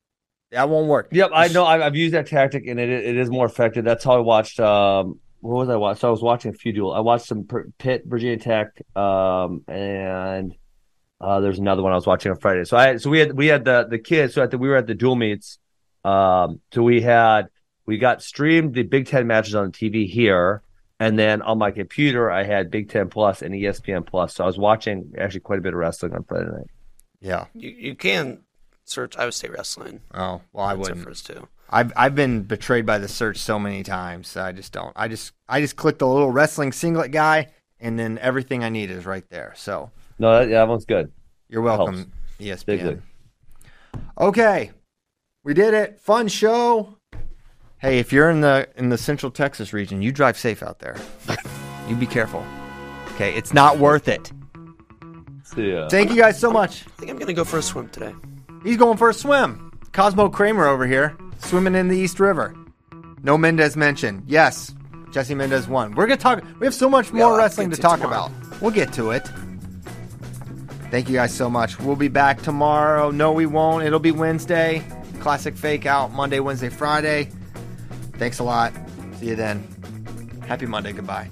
That 0.51 0.69
won't 0.69 0.87
work. 0.87 1.09
Yep, 1.11 1.31
I 1.33 1.47
know. 1.49 1.65
I've, 1.65 1.95
used 1.95 2.13
that 2.13 2.27
tactic, 2.27 2.67
and 2.67 2.79
it 2.79 2.89
it 2.89 3.17
is 3.17 3.29
more 3.31 3.47
effective. 3.47 3.83
That's 3.83 4.03
how 4.03 4.13
I 4.15 4.19
watched. 4.19 4.59
Um, 4.59 5.19
what 5.41 5.55
was 5.57 5.69
I 5.69 5.75
watching? 5.75 5.99
So 6.01 6.07
I 6.07 6.11
was 6.11 6.21
watching 6.21 6.51
a 6.51 6.53
few 6.57 6.71
duels. 6.71 6.93
I 6.95 6.99
watched 6.99 7.25
some 7.25 7.47
Pitt, 7.79 8.03
Virginia 8.05 8.37
Tech, 8.37 8.67
um, 8.95 9.63
and 9.67 10.53
uh, 11.25 11.39
there's 11.39 11.57
another 11.57 11.81
one 11.81 11.91
I 11.91 11.95
was 11.95 12.05
watching 12.05 12.31
on 12.31 12.37
Friday. 12.37 12.65
So 12.65 12.77
I 12.77 12.97
so 12.97 13.09
we 13.09 13.19
had 13.19 13.33
we 13.33 13.47
had 13.47 13.65
the 13.65 13.87
the 13.89 13.97
kids. 13.97 14.35
So 14.35 14.43
at 14.43 14.51
the, 14.51 14.57
we 14.59 14.67
were 14.69 14.75
at 14.75 14.85
the 14.85 14.93
dual 14.93 15.15
meets. 15.15 15.57
Um, 16.03 16.61
so 16.71 16.83
we 16.83 17.01
had 17.01 17.47
we 17.87 17.97
got 17.97 18.21
streamed 18.21 18.75
the 18.75 18.83
Big 18.83 19.07
Ten 19.07 19.25
matches 19.25 19.55
on 19.55 19.65
the 19.65 19.71
TV 19.71 20.07
here, 20.07 20.61
and 20.99 21.17
then 21.17 21.41
on 21.41 21.57
my 21.57 21.71
computer 21.71 22.29
I 22.29 22.43
had 22.43 22.69
Big 22.69 22.89
Ten 22.89 23.09
Plus 23.09 23.41
and 23.41 23.55
ESPN 23.55 24.05
Plus. 24.05 24.35
So 24.35 24.43
I 24.43 24.47
was 24.47 24.59
watching 24.59 25.13
actually 25.17 25.39
quite 25.39 25.57
a 25.57 25.61
bit 25.63 25.73
of 25.73 25.79
wrestling 25.79 26.13
on 26.13 26.23
Friday 26.25 26.45
night. 26.51 26.67
Yeah. 27.21 27.45
You 27.55 27.69
you 27.71 27.95
can 27.95 28.41
search 28.83 29.17
Iowa 29.17 29.31
State 29.31 29.51
wrestling. 29.51 30.01
Oh 30.13 30.41
well, 30.53 30.65
I 30.65 30.75
That's 30.75 30.89
our 30.89 30.93
wouldn't. 30.93 31.07
first 31.07 31.25
two. 31.25 31.47
I've 31.71 31.91
I've 31.95 32.13
been 32.13 32.43
betrayed 32.43 32.85
by 32.85 32.99
the 32.99 33.07
search 33.07 33.37
so 33.37 33.57
many 33.57 33.81
times. 33.81 34.37
I 34.37 34.51
just 34.51 34.71
don't. 34.71 34.93
I 34.95 35.07
just 35.07 35.31
I 35.49 35.59
just 35.59 35.75
click 35.75 35.97
the 35.97 36.07
little 36.07 36.29
wrestling 36.29 36.71
singlet 36.71 37.09
guy, 37.11 37.47
and 37.79 37.97
then 37.97 38.19
everything 38.19 38.63
I 38.63 38.69
need 38.69 38.91
is 38.91 39.07
right 39.07 39.27
there. 39.31 39.53
So 39.55 39.89
No, 40.19 40.39
that, 40.39 40.49
yeah, 40.49 40.59
that 40.59 40.67
one's 40.67 40.85
good. 40.85 41.11
you're 41.49 41.61
welcome, 41.61 42.11
E 42.39 42.47
ESPN. 42.47 42.65
Bigly. 42.79 43.01
Okay, 44.19 44.71
we 45.43 45.53
did 45.53 45.73
it. 45.73 45.99
Fun 45.99 46.27
show. 46.27 46.97
Hey, 47.77 47.99
if 47.99 48.11
you're 48.13 48.29
in 48.29 48.41
the 48.41 48.67
in 48.77 48.89
the 48.89 48.97
Central 48.97 49.31
Texas 49.31 49.73
region, 49.73 50.01
you 50.01 50.11
drive 50.11 50.37
safe 50.37 50.63
out 50.63 50.79
there. 50.79 50.97
you 51.87 51.95
be 51.95 52.07
careful. 52.07 52.45
Okay, 53.13 53.33
it's 53.35 53.53
not 53.53 53.77
worth 53.77 54.07
it. 54.07 54.31
See 55.43 55.71
ya. 55.71 55.87
Thank 55.89 56.09
you 56.09 56.17
guys 56.17 56.39
so 56.39 56.51
much. 56.51 56.85
I 56.87 56.89
think 56.97 57.11
I'm 57.11 57.17
gonna 57.17 57.33
go 57.33 57.43
for 57.43 57.59
a 57.59 57.61
swim 57.61 57.89
today. 57.89 58.13
He's 58.63 58.77
going 58.77 58.97
for 58.97 59.09
a 59.09 59.13
swim. 59.13 59.71
Cosmo 59.93 60.29
Kramer 60.29 60.67
over 60.67 60.87
here, 60.87 61.15
swimming 61.39 61.75
in 61.75 61.87
the 61.87 61.97
East 61.97 62.19
River. 62.19 62.55
No 63.23 63.37
Mendez 63.37 63.77
mentioned. 63.77 64.23
Yes, 64.27 64.73
Jesse 65.11 65.35
Mendez 65.35 65.67
won. 65.67 65.93
We're 65.95 66.07
gonna 66.07 66.17
talk. 66.17 66.43
We 66.59 66.65
have 66.65 66.73
so 66.73 66.89
much 66.89 67.13
more 67.13 67.23
all 67.23 67.29
have 67.31 67.37
to 67.37 67.43
wrestling 67.43 67.69
to 67.69 67.75
to 67.75 67.81
talk 67.81 67.99
tomorrow. 67.99 68.25
about. 68.27 68.61
We'll 68.61 68.71
get 68.71 68.91
to 68.93 69.11
it. 69.11 69.29
Thank 70.95 71.09
you 71.09 71.15
guys 71.15 71.33
so 71.33 71.49
much. 71.49 71.77
We'll 71.77 71.97
be 71.97 72.07
back 72.07 72.41
tomorrow. 72.41 73.11
No, 73.11 73.33
we 73.33 73.45
won't. 73.45 73.83
It'll 73.83 73.99
be 73.99 74.13
Wednesday. 74.13 74.81
Classic 75.19 75.53
Fake 75.53 75.85
out 75.85 76.13
Monday, 76.13 76.39
Wednesday, 76.39 76.69
Friday. 76.69 77.31
Thanks 78.13 78.39
a 78.39 78.45
lot. 78.45 78.71
See 79.19 79.25
you 79.25 79.35
then. 79.35 79.67
Happy 80.47 80.65
Monday. 80.65 80.93
Goodbye. 80.93 81.29